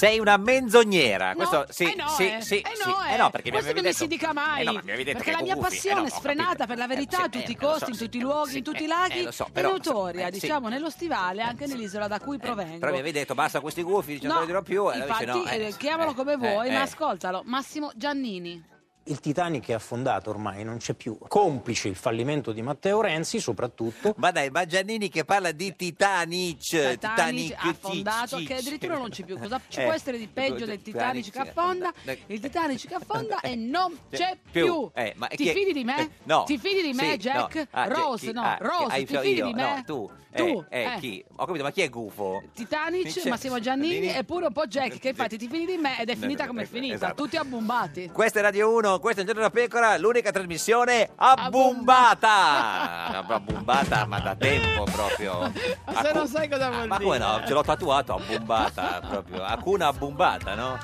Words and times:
Sei 0.00 0.18
una 0.18 0.38
menzognera. 0.38 1.34
Questo 1.34 1.66
sì, 1.68 1.84
eh 1.92 1.94
no, 1.94 2.08
sì, 2.08 2.32
eh. 2.32 2.40
sì, 2.40 2.58
Eh 2.60 2.70
sì. 2.74 2.88
no, 2.88 3.04
Eh 3.04 3.12
eh. 3.12 3.16
no, 3.18 3.28
perché 3.28 3.50
mi 3.50 3.58
Questo 3.58 3.70
avevi 3.72 3.74
non 3.74 3.74
mi 3.74 3.82
detto 3.82 3.96
si 3.98 4.06
dica 4.06 4.32
mai. 4.32 4.60
Eh 4.62 4.64
no, 4.64 4.72
ma 4.72 4.80
mi 4.82 4.90
avevi 4.92 5.04
detto 5.04 5.16
perché 5.18 5.30
che 5.32 5.36
la 5.36 5.42
mia 5.42 5.54
gufi. 5.56 5.68
passione 5.68 5.98
Eh 5.98 6.00
no, 6.00 6.06
ho 6.06 6.18
sfrenata 6.18 6.48
capito. 6.48 6.66
per 6.68 6.76
la 6.78 6.84
Eh, 6.84 6.86
verità 6.88 7.16
a 7.18 7.28
tutti 7.28 7.38
eh, 7.38 7.50
i 7.50 7.56
lo 7.60 7.66
so, 7.66 7.72
costi, 7.72 7.90
in 7.90 7.96
tutti 7.98 8.16
i 8.16 8.20
luoghi, 8.20 8.56
in 8.56 8.64
tutti 8.64 8.78
eh, 8.80 8.84
i 8.84 8.86
laghi, 8.86 9.18
eh, 9.18 9.22
lo 9.24 9.30
so, 9.30 9.44
è 9.44 9.50
però, 9.50 9.70
notoria, 9.72 10.26
eh, 10.28 10.32
sì. 10.32 10.40
diciamo, 10.40 10.68
nello 10.68 10.88
stivale, 10.88 11.42
anche 11.42 11.66
nell'isola 11.66 12.08
da 12.08 12.18
cui 12.18 12.38
provengo. 12.38 12.78
Però 12.78 12.92
mi 12.92 12.98
avevi 13.00 13.18
detto 13.18 13.34
basta 13.34 13.60
questi 13.60 13.82
gufi, 13.82 14.18
non 14.22 14.32
te 14.32 14.38
lo 14.38 14.46
dirò 14.46 14.62
più. 14.62 14.88
E 14.90 14.94
allora 14.94 15.04
dice, 15.18 15.24
infatti, 15.24 15.58
no, 15.58 15.66
eh, 15.66 15.74
chiamalo 15.76 16.14
come 16.14 16.32
eh, 16.32 16.36
vuoi, 16.38 16.68
eh, 16.68 16.72
ma 16.72 16.78
eh. 16.78 16.82
ascoltalo. 16.82 17.42
Massimo 17.44 17.90
Giannini. 17.94 18.69
Il 19.04 19.18
Titanic 19.18 19.66
è 19.68 19.72
affondato 19.72 20.30
ormai, 20.30 20.62
non 20.62 20.76
c'è 20.76 20.92
più. 20.94 21.16
Complice 21.26 21.88
il 21.88 21.96
fallimento 21.96 22.52
di 22.52 22.60
Matteo 22.62 23.00
Renzi, 23.00 23.40
soprattutto. 23.40 24.14
Ma 24.18 24.30
dai, 24.30 24.50
ma 24.50 24.66
Giannini 24.66 25.08
che 25.08 25.24
parla 25.24 25.52
di 25.52 25.74
Titanic. 25.74 26.58
Titanic 26.60 26.98
Titanic 26.98 27.56
affondato, 27.58 28.38
cic, 28.38 28.46
che 28.46 28.54
addirittura 28.56 28.98
non 28.98 29.08
c'è 29.08 29.24
più. 29.24 29.38
Cosa 29.38 29.60
ci 29.68 29.80
Eh, 29.80 29.84
può 29.84 29.92
essere 29.92 30.18
di 30.18 30.28
peggio 30.28 30.66
del 30.66 30.82
Titanic 30.82 31.30
che 31.30 31.38
affonda? 31.38 31.92
Eh, 32.04 32.18
Il 32.26 32.40
Titanic 32.40 32.86
che 32.86 32.94
affonda 32.94 33.40
e 33.42 33.56
non 33.56 33.96
c'è 34.10 34.36
più. 34.50 34.90
Eh, 34.94 35.14
ma 35.16 35.26
Ti 35.28 35.48
fidi 35.50 35.72
di 35.72 35.82
me? 35.84 36.00
eh, 36.02 36.10
no. 36.24 36.44
Ti 36.44 36.58
fidi 36.58 36.82
di 36.82 36.92
me, 36.92 37.12
Sì, 37.12 37.16
Jack? 37.16 37.54
no. 37.56 37.66
Ah, 37.70 37.86
Rose, 37.88 38.26
chi- 38.26 38.32
no. 38.32 38.42
ah, 38.42 38.58
Rose, 38.60 38.84
hai- 38.94 39.06
ti 39.06 39.12
io, 39.14 39.20
fidi 39.20 39.42
di 39.42 39.52
me? 39.54 39.74
No, 39.76 39.82
tu. 39.84 40.10
Tu, 40.32 40.64
Eh, 40.68 40.82
eh, 40.82 40.94
eh. 40.94 40.98
chi? 41.00 41.24
Ho 41.36 41.44
capito, 41.44 41.64
ma 41.64 41.72
chi 41.72 41.80
è 41.80 41.88
gufo? 41.88 42.40
Titanic, 42.54 43.26
Massimo 43.26 43.58
Giannini 43.58 43.94
Giannini. 43.94 44.14
e 44.16 44.22
pure 44.22 44.46
un 44.46 44.52
po' 44.52 44.64
Jack 44.66 44.98
che 45.00 45.08
infatti 45.08 45.36
ti 45.36 45.48
fidi 45.48 45.66
di 45.66 45.76
me 45.76 46.00
ed 46.00 46.08
è 46.08 46.14
finita 46.14 46.46
come 46.46 46.60
è 46.62 46.64
eh, 46.64 46.68
finita, 46.68 46.94
esatto. 46.94 47.14
tutti 47.24 47.36
abbombati. 47.36 48.10
Questa 48.12 48.38
è 48.38 48.42
Radio 48.42 48.72
1, 48.72 48.89
questo 48.98 49.20
è 49.20 49.24
Giorno 49.24 49.42
da 49.42 49.50
Pecora, 49.50 49.96
l'unica 49.98 50.30
trasmissione 50.32 51.10
abbombata! 51.14 53.06
Abbombata, 53.24 54.06
ma 54.06 54.18
da 54.20 54.34
tempo 54.34 54.84
proprio. 54.84 55.52
Ma 55.84 56.02
se 56.02 56.12
non 56.12 56.26
sai 56.26 56.48
cosa 56.48 56.70
vuol 56.70 56.86
Ma 56.88 56.96
dire. 56.96 57.04
come 57.08 57.18
no? 57.18 57.42
Ce 57.46 57.52
l'ho 57.52 57.62
tatuato, 57.62 58.14
abbombata 58.14 59.00
proprio. 59.06 59.42
Acuna 59.44 59.88
abbombata, 59.88 60.54
no? 60.54 60.78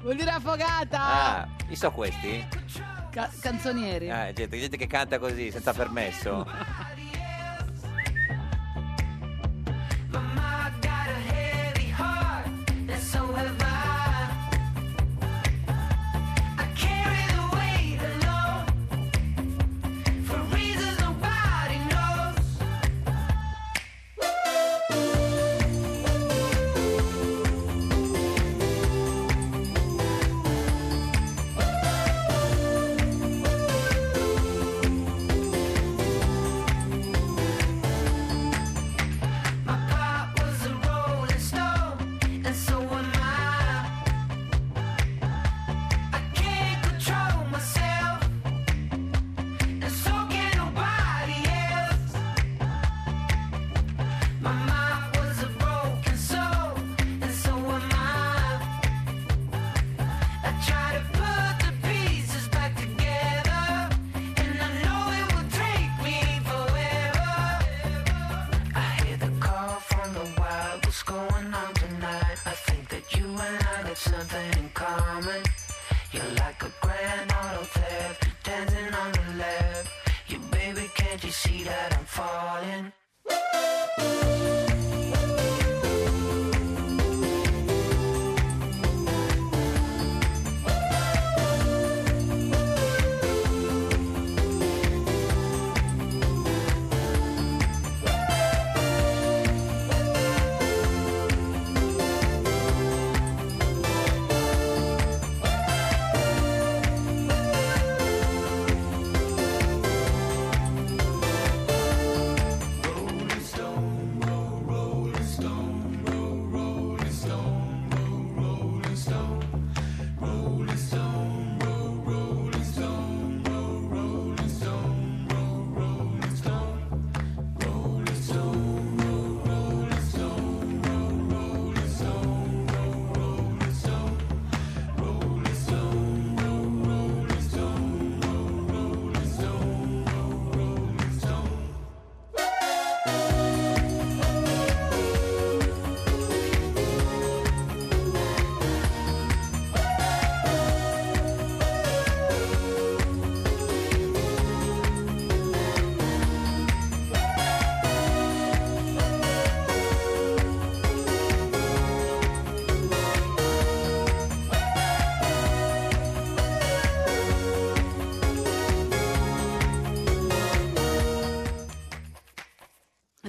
Vuol 0.00 0.16
dire 0.16 0.30
affogata. 0.30 1.00
Ah, 1.00 1.48
chi 1.68 1.76
so 1.76 1.90
questi? 1.90 2.46
Ca- 3.10 3.30
canzonieri. 3.40 4.10
Ah, 4.10 4.32
gente, 4.32 4.58
gente 4.58 4.76
che 4.76 4.86
canta 4.86 5.18
così, 5.18 5.50
senza 5.50 5.72
permesso. 5.72 6.46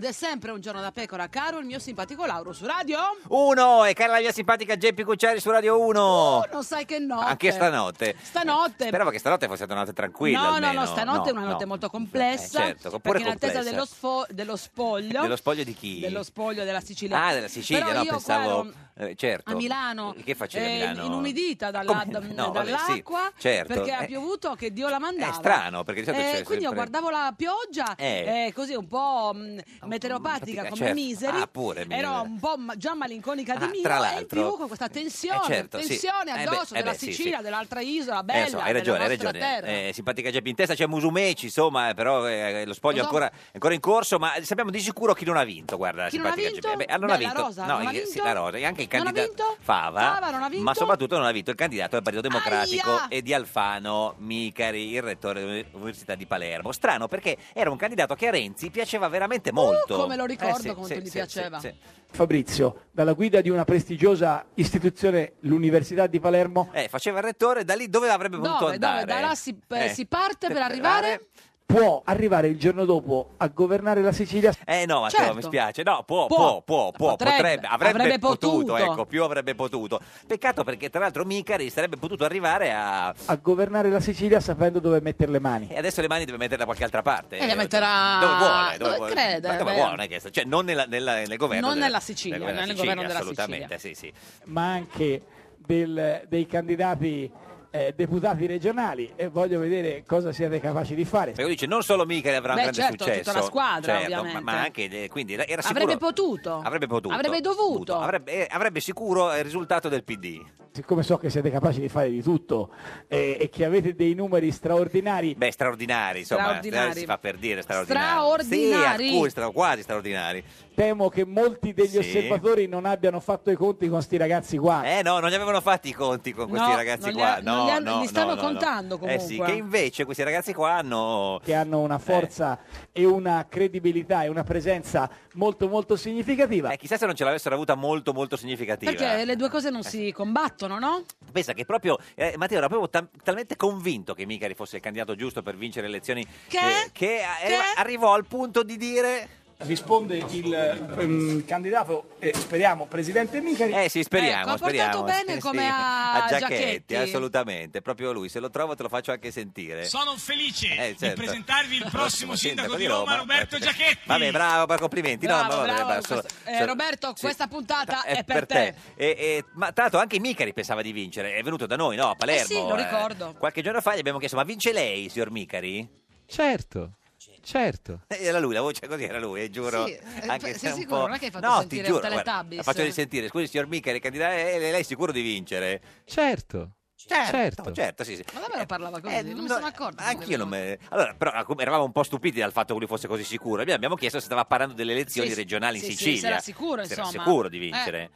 Ed 0.04 0.10
è 0.10 0.12
sempre 0.12 0.52
un 0.52 0.60
giorno 0.60 0.82
da 0.82 0.92
pecora, 0.92 1.30
caro 1.30 1.60
il 1.60 1.66
mio 1.66 1.80
simpatico 1.80 2.26
Lauro 2.26 2.52
su 2.52 2.66
radio. 2.66 3.00
Uno, 3.30 3.86
e 3.86 3.94
cara 3.94 4.12
la 4.12 4.20
mia 4.20 4.34
simpatica 4.34 4.76
Geppi 4.76 5.06
Cucciari 5.06 5.40
su 5.40 5.50
Radio 5.50 5.80
1. 5.80 6.02
Oh, 6.02 6.46
non 6.52 6.62
sai 6.66 6.84
che 6.84 7.00
notte. 7.00 7.24
Anche 7.26 7.52
stanotte. 7.54 8.16
Stanotte. 8.22 8.88
Speravo 8.88 9.10
che 9.12 9.20
stanotte 9.20 9.48
fosse 9.48 9.64
una 9.64 9.76
notte 9.76 9.94
tranquilla. 9.94 10.40
No, 10.42 10.50
no, 10.50 10.56
almeno. 10.56 10.80
no, 10.82 10.86
stanotte 10.88 11.30
è 11.30 11.32
una 11.32 11.42
No, 11.44 11.48
notte 11.52 11.64
no. 11.64 11.70
molto 11.70 11.90
complessa. 11.90 12.60
Eh, 12.64 12.66
certo, 12.66 12.90
pure 13.00 13.20
perché 13.20 13.22
in 13.22 13.28
attesa 13.34 13.64
dello, 13.64 13.86
sfo- 13.86 14.26
dello 14.30 14.58
spoglio. 14.58 15.22
Dello 15.22 15.38
spoglio 15.38 15.64
di 15.64 15.74
chi? 15.74 16.02
Dello 16.02 16.24
spoglio 16.24 16.66
della 16.66 16.82
Sicilia. 16.82 17.24
Ah, 17.26 17.34
della 17.34 17.48
Sicilia, 17.48 17.86
Però 17.86 18.00
no, 18.04 18.10
pensavo. 18.10 18.50
ero 18.50 18.74
eh, 18.96 19.16
certo. 19.16 19.52
a 19.52 19.56
Milano. 19.56 20.16
Che 20.24 20.36
facevi 20.36 20.66
a 20.66 20.70
eh, 20.70 20.74
Milano? 20.90 21.06
Inumidita 21.06 21.72
dalla- 21.72 22.06
Come? 22.06 22.34
No, 22.34 22.52
vabbè, 22.52 22.70
dall'acqua. 22.72 23.32
sì, 23.36 23.42
certo. 23.42 23.74
Perché 23.74 23.92
ha 23.92 24.02
Eh, 24.04 24.08
piovuto 24.08 24.54
che 24.56 24.72
Dio 24.72 24.90
la 24.90 25.00
mandava. 25.00 25.32
È 25.32 25.36
strano, 25.36 25.84
perché 25.84 26.02
di 26.02 26.06
solito 26.08 26.24
Eh, 26.24 26.32
c'è 26.38 26.44
quindi 26.44 26.64
io 26.64 26.70
sempre- 26.72 26.90
guardavo 26.90 27.10
la 27.10 27.34
pioggia 27.36 27.96
Eh. 27.96 28.46
eh, 28.48 28.54
così 28.54 28.74
un 28.76 28.88
po' 28.88 29.32
mh, 29.34 29.60
meteoropatica 29.88 30.32
fatica, 30.64 30.64
come 30.70 30.76
certo. 30.76 30.94
miseri. 30.94 31.38
Ah, 31.42 31.48
pure, 31.48 31.86
mi- 31.86 31.96
ero 31.96 32.22
un 32.22 32.40
po' 32.40 32.56
ma- 32.58 32.76
già 32.76 32.94
malinconica 32.94 33.56
di 33.56 33.64
Ah, 33.66 33.68
mio 33.68 33.82
tra 33.82 33.94
e 33.94 33.98
in 33.98 34.02
l'altro- 34.02 34.42
più 34.50 34.58
con 34.58 34.68
questa 34.68 34.88
tensione, 34.90 35.42
Eh, 35.42 35.46
certo, 35.54 35.80
sì. 35.82 35.88
tensione 35.88 36.32
Eh 36.32 36.34
beh, 36.36 36.44
addosso 36.56 36.74
eh 36.74 36.78
della 36.80 36.92
beh, 36.92 36.98
sì, 36.98 37.06
Sicilia, 37.08 37.38
sì. 37.38 37.44
dell'altra 37.44 37.80
isola 37.82 38.20
Eh, 38.20 38.24
bella, 38.24 38.44
insomma, 38.44 38.64
hai 38.64 38.74
ragione, 38.74 39.04
hai 39.04 39.08
nostra 39.10 39.32
ragione. 39.32 39.40
terra. 39.62 39.68
Eh, 39.88 39.92
simpatica 39.94 40.32
Geppi 40.32 40.50
in 40.50 40.56
testa, 40.56 40.74
c'è 40.76 40.86
Musumeci, 40.88 41.46
insomma, 41.46 41.90
eh, 41.90 41.94
però 41.94 42.28
eh, 42.28 42.66
lo 42.66 42.74
spoglio 42.74 42.98
Lo 42.98 43.02
so. 43.04 43.08
ancora, 43.10 43.30
è 43.32 43.50
ancora 43.54 43.74
in 43.74 43.80
corso, 43.80 44.18
ma 44.20 44.34
sappiamo 44.42 44.70
di 44.72 44.80
sicuro 44.80 45.14
chi 45.14 45.26
non 45.26 45.38
ha 45.38 45.44
vinto, 45.44 45.78
guarda, 45.78 46.08
Chi 46.08 46.18
non 46.18 46.28
ha 46.28 46.34
simpatica 46.34 46.52
vinto? 46.54 46.68
Geppi. 46.70 46.82
Eh, 46.84 46.86
beh, 46.86 46.94
ah, 46.94 46.98
non 46.98 47.08
Beh, 47.08 47.14
ha 47.14 47.18
la 47.18 47.24
vinto. 47.24 47.42
Rosa 47.42 47.66
no, 47.66 47.78
non 47.78 47.88
ha 47.88 47.92
eh, 47.92 47.96
sì, 48.06 48.12
vinto? 48.14 48.24
la 48.24 48.32
Rosa, 48.34 48.58
e 48.58 48.66
anche 48.66 48.83
il 48.84 48.90
Non 48.92 49.02
ha 49.08 49.12
candidato 49.12 49.44
vinto? 49.50 49.58
Fava, 49.64 50.02
Fava 50.14 50.30
non 50.32 50.44
ha 50.44 50.50
vinto? 50.50 50.64
ma 50.64 50.74
soprattutto 50.74 51.18
non 51.18 51.26
ha 51.26 51.32
vinto 51.32 51.50
il 51.52 51.56
candidato 51.56 51.92
del 51.96 52.04
Partito 52.04 52.28
Democratico 52.28 52.90
Aia! 52.90 53.08
e 53.08 53.22
di 53.22 53.34
Alfano 53.34 54.16
Micari, 54.20 54.92
il 54.92 55.02
rettore 55.02 55.44
dell'Università 55.44 56.16
di 56.16 56.26
Palermo. 56.26 56.72
Strano 56.72 57.08
perché 57.08 57.38
era 57.54 57.70
un 57.70 57.78
candidato 57.78 58.16
che 58.16 58.28
a 58.28 58.32
Renzi 58.32 58.70
piaceva 58.70 59.08
veramente 59.08 59.52
molto. 59.52 59.96
Uh, 59.96 60.00
come 60.02 60.16
lo 60.16 60.26
ricordo 60.26 60.58
Eh, 60.58 60.60
sì, 60.62 60.74
quanto 60.74 60.94
sì, 60.94 61.00
gli 61.02 61.06
sì, 61.06 61.12
piaceva. 61.12 61.60
sì, 61.60 61.68
sì. 61.68 62.02
Fabrizio, 62.14 62.82
dalla 62.92 63.14
guida 63.14 63.42
di 63.42 63.50
una 63.50 63.66
prestigiosa 63.66 64.46
istituzione, 64.56 65.34
l'Università 65.42 66.06
di 66.08 66.20
Palermo, 66.20 66.70
Eh, 66.72 66.88
faceva 66.88 67.18
il 67.20 67.24
rettore, 67.26 67.64
da 67.66 67.74
lì 67.74 67.90
dove 67.90 68.10
avrebbe 68.10 68.38
potuto 68.38 68.60
Dove, 68.60 68.74
andare? 68.74 69.00
dove? 69.06 69.14
Da 69.22 69.28
là 69.28 69.36
si, 69.36 69.58
eh, 69.70 69.86
Eh, 69.86 69.90
si 69.90 70.06
parte 70.06 70.48
per 70.48 70.62
arrivare? 70.62 71.28
Può 71.74 72.02
arrivare 72.06 72.48
il 72.50 72.60
giorno 72.60 72.86
dopo 72.86 73.32
a 73.38 73.48
governare 73.48 74.02
la 74.02 74.12
Sicilia. 74.12 74.54
Eh 74.64 74.86
no, 74.86 75.02
Matteo, 75.02 75.20
Certo. 75.20 75.36
mi 75.36 75.42
spiace. 75.42 75.82
No, 75.84 76.04
può, 76.06 76.28
Può. 76.28 76.62
può, 76.62 76.92
può, 76.92 77.10
Potrebbe. 77.12 77.36
potrebbe, 77.38 77.68
avrebbe, 77.68 78.00
Avrebbe 78.00 78.20
potuto, 78.20 78.50
potuto. 78.52 78.78
ecco, 78.78 79.06
più 79.06 79.24
avrebbe 79.24 79.56
potuto. 79.56 80.00
Peccato 80.28 80.64
perché 80.64 80.90
tra 80.92 81.00
l'altro 81.00 81.26
Micari 81.26 81.70
sarebbe 81.72 81.98
potuto 81.98 82.26
arrivare 82.26 82.72
a... 82.72 83.08
A 83.26 83.36
governare 83.38 83.90
la 83.90 84.00
Sicilia 84.00 84.40
sapendo 84.40 84.80
dove 84.80 85.02
mettere 85.02 85.32
le 85.32 85.40
mani. 85.40 85.68
E 85.70 85.78
adesso 85.78 86.02
le 86.02 86.08
mani 86.08 86.26
deve 86.26 86.38
mettere 86.38 86.58
da 86.58 86.66
qualche 86.66 86.84
altra 86.84 87.02
parte. 87.02 87.38
E 87.40 87.46
le 87.46 87.56
metterà- 87.56 88.20
Dove 88.20 88.36
vuole. 88.38 88.78
dove 88.78 88.96
vuole. 88.98 89.12
crede, 89.14 89.48
Ma 89.48 89.56
dove 89.56 89.74
vuole, 89.74 90.08
che- 90.08 90.22
cioè 90.32 90.44
non 90.44 90.66
nella- 90.66 90.86
nella- 90.86 91.16
nel 91.16 91.38
governo. 91.38 91.66
Non 91.66 91.74
della- 91.76 91.86
nella 91.88 92.00
Sicilia, 92.00 92.38
nel 92.38 92.76
governo 92.76 93.02
della 93.02 93.20
assolutamente, 93.20 93.80
sì, 93.80 93.94
sì. 93.96 94.14
ma 94.46 94.72
anche 94.74 95.22
del- 95.58 96.24
dei 96.28 96.46
candidati 96.46 97.32
eh, 97.76 97.92
deputati 97.96 98.46
regionali 98.46 99.12
e 99.16 99.30
voglio 99.30 99.58
vedere 99.60 100.04
cosa 100.06 100.32
siete 100.32 100.60
capaci 100.60 100.94
di 100.94 101.06
fare. 101.06 101.32
Perché 101.32 101.50
dice 101.50 101.66
non 101.66 101.82
solo 101.82 102.06
Micari 102.06 102.36
avrà 102.36 102.52
un 102.52 102.58
Beh, 102.58 102.62
grande 102.62 102.82
certo, 102.82 103.04
successo. 103.04 103.24
tutta 103.24 103.40
la 103.40 103.46
squadra, 103.46 103.94
certo, 103.98 104.10
ma- 104.12 104.20
ovviamente. 104.20 104.44
Ma, 104.52 104.62
anche, 104.62 105.04
eh, 105.04 105.10
quindi 105.10 105.34
era 105.34 105.62
sicuro... 105.64 105.82
Avrebbe 105.82 105.98
potuto. 105.98 106.62
Avrebbe 106.64 106.86
potuto. 106.86 107.14
Avrebbe 107.16 107.42
dovuto. 107.42 107.96
Avrebbe, 108.00 108.32
eh, 108.32 108.48
avrebbe 108.48 108.80
sicuro 108.80 109.36
il 109.36 109.44
risultato 109.44 109.90
del 109.90 110.04
PD. 110.04 110.40
Siccome 110.72 111.04
so 111.04 111.18
che 111.18 111.30
siete 111.30 111.52
capaci 111.52 111.82
di 111.82 111.88
fare 111.90 112.10
di 112.10 112.24
tutto 112.24 112.72
eh, 113.08 113.38
e 113.40 113.50
che 113.50 113.64
avete 113.64 113.94
dei 113.94 114.16
numeri 114.16 114.52
straordinari, 114.52 115.36
Beh, 115.36 115.52
straordinari, 115.52 116.20
insomma, 116.20 116.42
Straordinari. 116.46 116.90
eh, 116.90 116.94
si 116.96 117.06
fa 117.06 117.18
per 117.20 117.38
dire 117.38 117.62
straordinari. 117.62 118.06
Straordinari. 118.08 119.04
Sì, 119.08 119.12
alcuni 119.14 119.30
stra- 119.30 119.50
quasi 119.52 119.82
straordinari. 119.84 120.44
Temo 120.74 121.10
che 121.10 121.26
molti 121.26 121.74
degli 121.74 121.88
Sì. 121.88 121.98
osservatori 121.98 122.68
non 122.68 122.86
abbiano 122.86 123.20
fatto 123.20 123.52
i 123.52 123.56
conti 123.56 123.88
con 123.90 124.02
sti 124.02 124.18
ragazzi 124.18 124.58
qua. 124.58 124.84
Eh 124.84 125.02
no, 125.04 125.20
non 125.20 125.30
gli 125.30 125.34
avevano 125.34 125.62
fatti 125.62 125.90
i 125.90 125.94
conti 125.94 126.32
con 126.34 126.48
questi 126.50 126.68
No, 126.70 126.76
ragazzi 126.76 127.02
non 127.06 127.12
li 127.12 127.18
qua. 127.18 127.36
ha- 127.36 127.40
no, 127.42 127.56
non 127.56 127.66
li 127.66 127.72
hanno- 127.72 127.92
no, 127.96 128.00
li 128.02 128.08
stanno 128.08 128.28
no, 128.30 128.36
no, 128.36 128.42
no. 128.42 128.48
contando 128.48 129.00
Eh 129.04 129.20
sì, 129.20 129.36
comunque. 129.38 129.46
che 129.46 129.54
invece 129.60 130.06
questi 130.06 130.24
ragazzi 130.24 130.54
qua 130.54 130.72
hanno... 130.74 131.40
che 131.44 131.54
hanno 131.54 131.80
una 131.80 131.98
forza 132.00 132.60
e 132.92 133.06
una 133.06 133.46
credibilità 133.50 134.24
e 134.24 134.28
una 134.30 134.44
presenza 134.44 135.10
molto 135.34 135.68
molto 135.68 135.96
significativa. 135.96 136.72
Eh, 136.72 136.78
chissà 136.78 136.98
se 136.98 137.06
non 137.06 137.16
ce 137.16 137.24
l'avessero 137.24 137.56
avuta 137.56 137.76
molto 137.76 138.14
molto 138.14 138.36
significativa. 138.36 138.92
Perché 138.92 139.26
le 139.26 139.36
due 139.36 139.50
cose 139.50 139.70
non 139.70 139.84
si 139.84 140.12
combattono, 140.12 140.80
no? 140.80 141.04
Pensa 141.32 141.54
che 141.54 141.66
proprio 141.66 141.98
eh, 142.16 142.34
Matteo 142.38 142.58
era 142.58 142.68
proprio 142.68 142.90
tam- 142.90 143.10
talmente 143.24 143.56
convinto 143.56 144.14
che 144.14 144.26
Micari 144.26 144.54
fosse 144.54 144.78
il 144.78 144.82
candidato 144.82 145.16
giusto 145.16 145.42
per 145.42 145.56
vincere 145.56 145.88
le 145.88 145.94
elezioni 145.94 146.26
Che? 146.48 146.58
eh, 146.58 146.90
che 146.92 147.22
Che? 147.46 147.56
arrivò 147.78 148.14
al 148.14 148.26
punto 148.26 148.64
di 148.64 148.78
dire 148.78 149.28
Risponde 149.58 150.18
il 150.18 150.54
ehm, 150.54 151.46
candidato, 151.46 152.16
eh, 152.20 152.34
speriamo, 152.36 152.86
presidente 152.86 153.40
Micari. 153.40 153.72
Eh 153.72 153.88
sì, 153.90 154.04
speriamo, 154.04 154.42
Ecco, 154.42 154.50
ha 154.52 154.58
portato 154.58 154.68
speriamo. 154.98 155.04
bene 155.04 155.34
sì, 155.36 155.40
come 155.40 155.60
sì. 155.62 155.68
a 155.70 156.26
Giacchetti, 156.28 156.56
Giacchetti. 156.56 156.96
assolutamente, 156.96 157.82
proprio 157.82 158.12
lui. 158.12 158.28
Se 158.28 158.40
lo 158.42 158.50
trovo 158.50 158.76
te 158.76 158.84
lo 158.84 158.90
faccio 158.90 159.12
anche 159.12 159.32
sentire. 159.32 159.86
Sono 159.86 160.16
felice 160.18 160.68
Eh, 160.74 160.96
certo. 160.98 161.08
di 161.08 161.14
presentarvi 161.14 161.76
il 161.78 161.88
prossimo 161.90 162.36
sindaco 162.36 162.76
di 162.76 162.88
Roma, 162.88 163.16
Roberto 163.16 163.58
Giachetti. 163.58 164.00
Vabbè, 164.06 164.32
bravo, 164.32 164.66
per 164.66 164.80
complimenti. 164.80 165.26
Bravo, 165.28 165.44
no, 165.44 165.48
ma 165.62 165.66
vabbè, 165.68 165.84
bravo, 165.86 166.02
solo- 166.06 166.22
questo- 166.22 166.50
eh, 166.50 166.54
solo- 166.56 166.66
Roberto, 166.66 167.12
sì. 167.16 167.22
questa 167.22 167.48
puntata 167.48 168.04
è, 168.04 168.24
per 168.26 168.46
te. 168.46 168.76
E- 168.96 169.06
e- 169.18 169.46
ma 169.54 169.72
tra 169.72 169.84
l'altro 169.84 170.00
anche 170.02 170.20
Micari 170.20 170.52
pensava 170.52 170.82
di 170.82 170.92
vincere, 170.92 171.36
è 171.36 171.42
venuto 171.44 171.66
da 171.66 171.78
noi, 171.78 171.96
no? 171.96 172.10
A 172.10 172.16
Palermo. 172.16 172.42
Eh 172.42 172.46
sì, 172.46 172.56
lo 172.56 172.76
ricordo. 172.76 173.34
Qualche 173.38 173.62
giorno 173.62 173.80
fa 173.80 173.96
gli 173.96 174.00
abbiamo 174.00 174.18
chiesto, 174.20 174.36
ma 174.36 174.44
vince 174.44 174.74
lei, 174.74 175.08
signor 175.08 175.32
Micari? 175.32 175.88
Certo, 176.26 176.94
certo. 177.44 178.02
Eh, 178.08 178.24
Era 178.24 178.40
lui, 178.40 178.54
la 178.54 178.62
voce 178.62 178.88
così 178.88 179.04
era 179.04 179.20
lui, 179.20 179.42
eh, 179.42 179.50
giuro. 179.50 179.86
Sì, 179.86 179.92
eh, 179.94 180.28
Anche 180.28 180.52
sei 180.52 180.60
se 180.60 180.68
è 180.70 180.72
un 180.72 180.80
sicuro? 180.80 181.00
po'- 181.02 181.06
Non 181.08 181.16
è 181.16 181.20
che 181.20 181.26
hai 181.26 181.32
fatto 181.32 181.48
no, 181.48 181.60
sentire 181.60 181.82
ti 181.84 181.88
giuro, 181.90 182.02
un 182.06 182.10
guarda, 182.12 182.24
Teletubbies? 182.32 182.58
la 182.58 182.64
faccio 182.72 182.84
risentire. 182.84 183.28
Scusi, 183.28 183.48
signor 183.48 183.68
Micari, 183.68 184.00
candidato, 184.00 184.34
eh, 184.36 184.60
lei 184.60 184.80
è 184.80 184.84
sicuro 184.84 185.12
di 185.12 185.22
vincere? 185.22 185.82
Certo. 186.06 186.76
Certo. 186.96 187.72
certo, 187.74 188.04
sì, 188.06 188.16
sì. 188.16 188.24
Ma 188.34 188.40
davvero 188.40 188.66
parlava 188.66 189.02
così? 189.02 189.14
Eh, 189.14 189.22
non 189.24 189.42
mi 189.42 189.48
no, 189.48 189.54
sono 189.56 189.66
accorta. 189.66 190.04
Anch'io 190.06 190.38
non 190.38 190.48
me... 190.48 190.80
Allora, 190.90 191.14
però 191.16 191.44
come 191.44 191.62
eravamo 191.64 191.84
un 191.84 191.92
po' 191.92 192.04
stupiti 192.04 192.40
dal 192.40 192.54
fatto 192.54 192.72
che 192.74 192.80
lui 192.80 192.88
fosse 192.88 193.08
così 193.10 193.26
sicuro. 193.26 193.60
Abbiamo 193.60 193.76
abbiamo 193.76 193.96
chiesto 193.96 194.20
se 194.20 194.26
stava 194.26 194.46
parlando 194.46 194.74
delle 194.74 194.94
elezioni 194.94 195.28
Sì, 195.28 195.34
sì, 195.34 195.40
regionali 195.42 195.78
in 195.80 195.84
sì, 195.84 195.92
sì, 195.92 195.98
Sicilia. 195.98 196.20
se 196.22 196.28
era 196.28 196.40
sicuro, 196.40 196.86
Se 196.86 196.94
era 196.94 197.04
insomma. 197.04 197.24
sicuro 197.26 197.50
di 197.50 197.58
Eh. 197.58 197.60
vincere. 197.60 198.12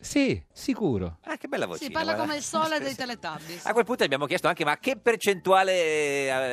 Sì, 0.00 0.40
sicuro. 0.52 1.18
Ah, 1.24 1.36
che 1.36 1.48
bella 1.48 1.66
voce. 1.66 1.82
Si 1.84 1.90
parla 1.90 2.14
come 2.14 2.36
il 2.36 2.42
sole 2.42 2.78
dei 2.78 2.94
Teletubbies. 2.94 3.66
A 3.66 3.72
quel 3.72 3.84
punto 3.84 4.04
abbiamo 4.04 4.26
chiesto 4.26 4.46
anche 4.46 4.64
ma 4.64 4.78
che 4.78 4.96
percentuale 4.96 5.72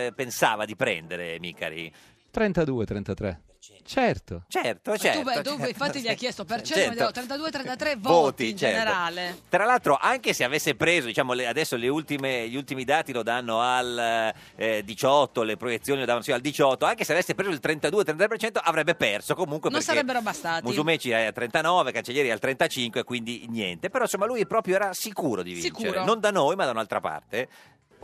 eh, 0.08 0.14
pensava 0.16 0.66
di 0.66 0.76
prendere 0.76 1.38
Micari? 1.40 1.94
32-33. 2.36 3.38
Certo. 3.84 4.44
Certo, 4.48 4.92
Tu, 4.92 4.98
certo. 4.98 5.24
beh, 5.24 5.42
tu 5.42 5.50
certo. 5.52 5.68
infatti 5.68 6.02
gli 6.02 6.08
hai 6.08 6.16
chiesto 6.16 6.44
per 6.44 6.62
Certo. 6.62 7.12
cento, 7.12 7.36
32-33 7.36 7.96
voti, 7.98 8.00
Voti, 8.00 8.50
in 8.50 8.58
certo. 8.58 8.78
generale. 8.78 9.38
Tra 9.50 9.66
l'altro, 9.66 9.98
anche 10.00 10.34
se 10.34 10.44
avesse 10.44 10.76
preso, 10.76 11.08
diciamo, 11.08 11.34
le- 11.34 11.48
adesso 11.48 11.76
le 11.76 11.88
ultime- 11.88 12.48
gli 12.48 12.56
ultimi 12.56 12.84
dati 12.84 13.12
lo 13.14 13.24
danno 13.24 13.62
al 13.62 14.34
eh, 14.56 14.84
18, 14.84 15.44
le 15.44 15.58
proiezioni 15.58 16.00
lo 16.00 16.06
danno 16.06 16.22
sì, 16.22 16.32
al 16.32 16.42
18, 16.42 16.86
anche 16.86 17.04
se 17.04 17.12
avesse 17.14 17.34
preso 17.36 17.52
il 17.52 17.60
32-33% 17.62 18.60
avrebbe 18.64 18.96
perso 18.96 19.34
comunque 19.36 19.70
Non 19.72 19.82
sarebbero 19.82 20.22
bastati. 20.22 20.66
Musumeci 20.66 21.10
è 21.12 21.26
al 21.26 21.34
39, 21.34 21.92
Cancellieri 21.92 22.30
è 22.30 22.32
al 22.32 22.40
35, 22.40 23.04
quindi 23.04 23.46
niente. 23.50 23.90
Però 23.90 24.04
insomma 24.04 24.26
lui 24.26 24.46
proprio 24.46 24.76
era 24.76 24.94
sicuro 24.94 25.42
di 25.44 25.54
vincere, 25.54 25.76
Sicuro. 25.76 26.04
non 26.06 26.20
da 26.20 26.32
noi 26.32 26.56
ma 26.56 26.66
da 26.66 26.72
un'altra 26.72 27.00
parte. 27.00 27.48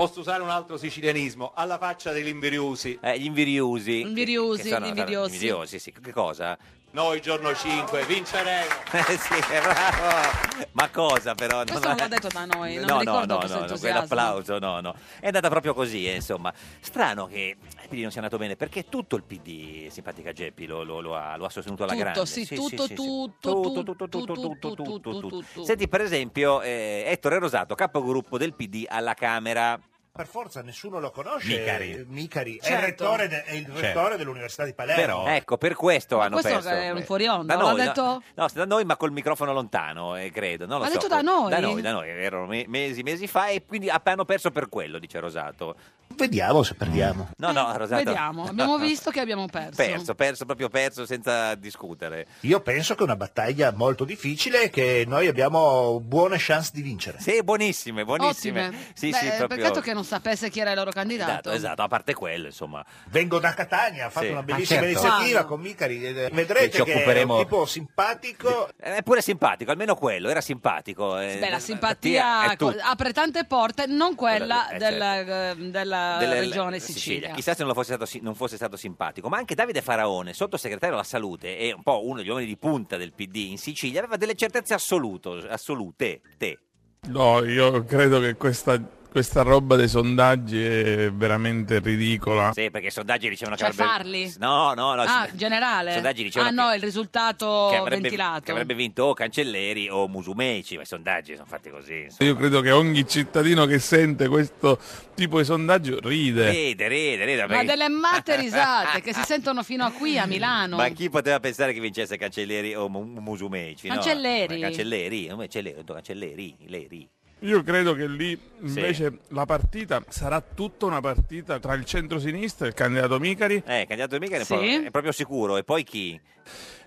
Posso 0.01 0.21
usare 0.21 0.41
un 0.41 0.49
altro 0.49 0.77
sicilianismo, 0.77 1.51
alla 1.53 1.77
faccia 1.77 2.11
degli 2.11 2.25
inviriusi. 2.27 2.97
Eh, 3.03 3.19
gli 3.19 3.25
invidiosi. 3.25 3.99
Invidiosi, 4.01 4.63
che 4.63 4.69
sono- 4.69 4.85
gli 4.85 4.89
invidiosi. 4.89 5.33
invidiosi, 5.35 5.77
sì. 5.77 5.91
Che 5.91 6.11
cosa? 6.11 6.57
Noi 6.93 7.21
giorno 7.21 7.53
5 7.53 8.03
vinceremo. 8.05 8.69
Eh 8.91 9.17
sì, 9.17 9.35
bravo. 9.47 10.67
Ma 10.71 10.89
cosa 10.89 11.35
però? 11.35 11.63
Questo 11.63 11.87
non 11.87 11.97
l'ha 11.97 12.07
detto 12.07 12.29
da 12.29 12.45
noi, 12.45 12.75
non 12.77 12.85
no, 12.85 12.97
mi 12.97 13.03
no, 13.05 13.11
ricordo 13.11 13.33
no, 13.33 13.37
questo 13.39 13.57
no, 13.59 13.63
no, 13.63 13.67
entusiasmo. 13.69 14.07
quell'applauso, 14.07 14.57
no, 14.59 14.79
no. 14.81 14.95
È 15.19 15.27
andata 15.27 15.49
proprio 15.49 15.75
così, 15.75 16.09
eh, 16.09 16.15
insomma. 16.15 16.51
Strano 16.79 17.27
che 17.27 17.55
il 17.59 17.87
PD 17.87 18.01
non 18.01 18.09
sia 18.09 18.21
andato 18.21 18.37
bene, 18.39 18.55
perché 18.55 18.89
tutto 18.89 19.15
il 19.15 19.23
PD, 19.23 19.87
simpatica 19.89 20.33
Geppi, 20.33 20.65
lo, 20.65 20.81
lo- 20.81 20.99
lo 20.99 21.15
ha, 21.15 21.37
lo 21.37 21.45
ha 21.45 21.49
sostenuto 21.51 21.83
alla 21.83 21.91
Tutto, 21.91 22.03
grande. 22.03 22.25
sì, 22.25 22.47
tutto, 22.47 22.87
tutto, 22.87 23.33
tutto, 23.39 23.83
tutto, 23.83 23.93
tutto, 23.93 24.33
tutto, 24.33 24.55
tutto, 24.73 24.99
tutto, 24.99 25.27
tutto. 25.29 25.63
Senti, 25.63 25.87
per 25.87 26.01
esempio, 26.01 26.61
eh, 26.63 27.03
Ettore 27.05 27.37
Rosato, 27.37 27.75
capogruppo 27.75 28.39
del 28.39 28.55
PD 28.55 28.85
alla 28.89 29.13
Camera. 29.13 29.79
Per 30.13 30.27
forza 30.27 30.61
nessuno 30.61 30.99
lo 30.99 31.09
conosce. 31.09 31.57
Micari. 31.57 32.05
Micari. 32.09 32.57
È, 32.57 32.65
Certo. 32.65 32.75
il 32.75 32.85
rettore, 32.85 33.27
de- 33.29 33.43
è 33.45 33.53
il 33.53 33.65
rettore 33.67 33.81
Certo. 33.93 34.17
dell'Università 34.17 34.65
di 34.65 34.73
Palermo. 34.73 35.25
Ecco, 35.27 35.57
per 35.57 35.73
questo 35.73 36.17
Ma 36.17 36.25
hanno 36.25 36.33
questo 36.41 36.59
perso. 36.59 36.69
è 36.69 36.89
un 36.91 37.01
fuori 37.03 37.27
onda, 37.27 37.55
Da 37.55 37.61
l'ha 37.61 37.69
noi, 37.69 37.77
no? 37.79 37.85
detto? 37.85 38.23
No, 38.35 38.47
da 38.53 38.65
noi, 38.65 38.83
ma 38.83 38.97
col 38.97 39.11
microfono 39.13 39.53
lontano, 39.53 40.17
eh, 40.17 40.29
credo. 40.29 40.65
Non 40.65 40.79
lo 40.79 40.83
Ha 40.83 40.87
so. 40.87 40.93
detto 40.95 41.07
da 41.07 41.21
noi? 41.21 41.49
Da 41.49 41.59
noi, 41.61 41.81
da 41.81 41.91
noi. 41.93 42.09
Erano 42.09 42.45
me- 42.45 42.65
mesi, 42.67 43.03
mesi 43.03 43.25
fa 43.27 43.47
e 43.47 43.63
quindi 43.65 43.89
hanno 43.89 44.25
perso 44.25 44.51
per 44.51 44.67
quello, 44.67 44.99
dice 44.99 45.17
Rosato. 45.21 45.75
Vediamo 46.15 46.63
se 46.63 46.73
perdiamo. 46.75 47.29
No, 47.37 47.51
no, 47.51 47.75
Rosato. 47.77 48.01
Eh, 48.01 48.05
Vediamo, 48.05 48.45
abbiamo 48.45 48.77
visto 48.77 49.09
che 49.11 49.19
abbiamo 49.19 49.45
perso. 49.47 49.75
Perso, 49.75 50.15
perso, 50.15 50.45
proprio 50.45 50.69
perso 50.69 51.05
senza 51.05 51.55
discutere. 51.55 52.27
Io 52.41 52.59
penso 52.61 52.93
che 52.95 53.01
è 53.01 53.03
una 53.03 53.15
battaglia 53.15 53.71
molto 53.75 54.03
difficile 54.03 54.63
e 54.63 54.69
che 54.69 55.03
noi 55.07 55.27
abbiamo 55.27 55.99
buone 55.99 56.35
chance 56.39 56.71
di 56.73 56.81
vincere. 56.81 57.19
Sì, 57.19 57.41
buonissime, 57.43 58.03
buonissime. 58.05 58.67
Ottime. 58.67 58.85
Sì, 58.93 59.09
Beh, 59.09 59.17
sì, 59.17 59.27
proprio. 59.37 59.47
Peccato 59.57 59.81
che 59.81 59.93
non 59.93 60.03
sapesse 60.03 60.49
chi 60.49 60.59
era 60.59 60.71
il 60.71 60.77
loro 60.77 60.91
candidato. 60.91 61.31
Esatto, 61.31 61.51
esatto, 61.51 61.81
a 61.83 61.87
parte 61.87 62.13
quello, 62.13 62.47
insomma. 62.47 62.83
Vengo 63.09 63.39
da 63.39 63.53
Catania, 63.53 64.07
ha 64.07 64.09
fatto 64.09 64.25
Sì. 64.27 64.31
una 64.31 64.43
bellissima 64.43 64.79
Ah, 64.79 64.83
certo. 64.83 64.99
iniziativa 64.99 65.39
Ah. 65.39 65.45
con 65.45 65.59
Micari. 65.59 66.05
eh, 66.05 66.27
Ci 66.29 66.35
Vedrete 66.35 66.83
che 66.83 66.91
occuperemo- 66.93 67.35
è 67.35 67.37
un 67.39 67.43
tipo 67.43 67.65
simpatico. 67.65 68.69
Eh, 68.81 68.95
È 68.97 69.03
pure 69.03 69.21
simpatico, 69.21 69.71
almeno 69.71 69.95
quello, 69.95 70.29
era 70.29 70.41
simpatico. 70.41 71.17
eh. 71.19 71.35
Beh, 71.35 71.39
la 71.39 71.47
Tia 71.47 71.59
simpatia 71.59 72.55
apre 72.83 73.13
tante 73.13 73.45
porte, 73.45 73.85
non 73.87 74.15
quella 74.15 74.69
Eh, 74.69 74.77
della, 74.77 75.19
eh, 75.51 75.55
della 75.55 76.00
delle- 76.19 76.39
regione 76.39 76.79
Sicilia. 76.79 76.99
Sicilia. 76.99 77.33
Chissà 77.33 77.53
se 77.53 77.63
non, 77.63 77.73
fosse 77.73 77.95
stato, 77.95 78.09
non 78.21 78.35
fosse 78.35 78.55
stato 78.55 78.77
simpatico. 78.77 79.29
Ma 79.29 79.37
anche 79.37 79.55
Davide 79.55 79.81
Faraone, 79.81 80.33
sottosegretario 80.33 80.95
alla 80.95 81.03
salute 81.03 81.57
e 81.57 81.71
un 81.73 81.83
po' 81.83 82.05
uno 82.05 82.17
degli 82.17 82.29
uomini 82.29 82.47
di 82.47 82.57
punta 82.57 82.97
del 82.97 83.13
PD 83.13 83.35
in 83.49 83.57
Sicilia, 83.57 83.99
aveva 83.99 84.17
delle 84.17 84.35
certezze 84.35 84.73
assoluto- 84.73 85.45
assolute. 85.49 86.21
Te. 86.37 86.59
No, 87.07 87.43
io 87.43 87.83
credo 87.85 88.19
che 88.19 88.35
questa 88.35 88.79
questa 89.11 89.41
roba 89.41 89.75
dei 89.75 89.89
sondaggi 89.89 90.63
è 90.63 91.11
veramente 91.11 91.79
ridicola. 91.79 92.51
Sì, 92.53 92.71
perché 92.71 92.87
i 92.87 92.91
sondaggi 92.91 93.27
dicevano 93.27 93.57
Cioè 93.57 93.69
che 93.69 93.81
avrebbe... 93.81 93.91
farli? 93.91 94.33
No, 94.39 94.73
no, 94.73 94.95
no. 94.95 95.01
Ah, 95.01 95.27
i 95.27 95.35
generale? 95.35 95.91
sondaggi 95.91 96.23
dicevano 96.23 96.61
ah 96.61 96.67
no, 96.69 96.73
il 96.73 96.81
risultato 96.81 97.67
che 97.71 97.75
avrebbe, 97.75 98.01
ventilato. 98.03 98.41
che 98.45 98.51
avrebbe 98.51 98.73
vinto 98.73 99.03
o 99.03 99.13
Cancelleri 99.13 99.89
o 99.89 100.07
Musumeci, 100.07 100.77
ma 100.77 100.83
i 100.83 100.85
sondaggi 100.85 101.33
sono 101.33 101.45
fatti 101.45 101.69
così. 101.69 102.03
insomma. 102.03 102.29
Io 102.29 102.37
credo 102.37 102.61
che 102.61 102.71
ogni 102.71 103.05
cittadino 103.05 103.65
che 103.65 103.79
sente 103.79 104.29
questo 104.29 104.79
tipo 105.13 105.39
di 105.39 105.43
sondaggio 105.43 105.99
ride. 105.99 106.49
Ride, 106.49 106.87
ride, 106.87 107.25
ride. 107.25 107.41
Ma 107.41 107.47
perché- 107.47 107.65
delle 107.65 107.89
matte 107.89 108.37
risate 108.37 109.01
che 109.01 109.13
si 109.13 109.23
sentono 109.27 109.61
fino 109.61 109.83
a 109.83 109.91
qui 109.91 110.17
a 110.17 110.25
Milano. 110.25 110.77
Ma 110.77 110.87
chi 110.87 111.09
poteva 111.09 111.41
pensare 111.41 111.73
che 111.73 111.81
vincesse 111.81 112.15
Cancelleri 112.15 112.75
o 112.75 112.87
Mu- 112.87 113.03
Musumeci? 113.19 113.89
no? 113.89 113.95
Cancelleri. 113.95 114.55
Ma 114.59 114.67
Cancelleri, 114.67 115.27
come 115.27 115.41
Cancelleri, 115.41 115.75
ho 115.75 115.79
detto 115.79 115.93
Cancelleri, 115.95 116.55
Leri. 116.67 117.09
Io 117.43 117.63
credo 117.63 117.95
che 117.95 118.07
lì 118.07 118.39
invece 118.61 119.19
la 119.29 119.45
partita 119.45 120.03
sarà 120.09 120.41
tutta 120.41 120.85
una 120.85 121.01
partita 121.01 121.57
tra 121.59 121.73
il 121.73 121.85
centro-sinistra, 121.85 122.67
il 122.67 122.73
candidato 122.75 123.19
Micari, 123.19 123.55
Eh, 123.65 123.85
candidato 123.87 124.19
mica 124.19 124.37
è, 124.37 124.43
Sì. 124.43 124.83
è 124.85 124.91
proprio 124.91 125.11
sicuro. 125.11 125.57
E 125.57 125.63
poi 125.63 125.83
chi? 125.83 126.19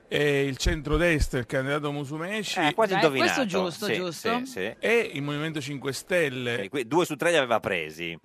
e 0.07 0.45
il 0.45 0.59
centro-destra, 0.59 1.39
il 1.41 1.47
candidato 1.47 1.91
Musumeci 1.91 2.61
Eh, 2.61 2.75
quasi 2.75 2.93
Dai, 2.93 3.03
indovinato. 3.03 3.33
questo 3.41 3.47
giusto, 3.59 3.87
Sì, 3.87 3.95
giusto. 3.95 4.39
sì, 4.45 4.47
sì. 4.47 4.75
e 4.79 5.11
il 5.15 5.23
Movimento 5.23 5.61
5 5.61 5.93
Stelle. 5.93 6.69
E 6.71 6.85
Due 6.85 7.05
su 7.05 7.17
tre 7.17 7.31
li 7.31 7.37
aveva 7.37 7.59
presi. 7.59 8.17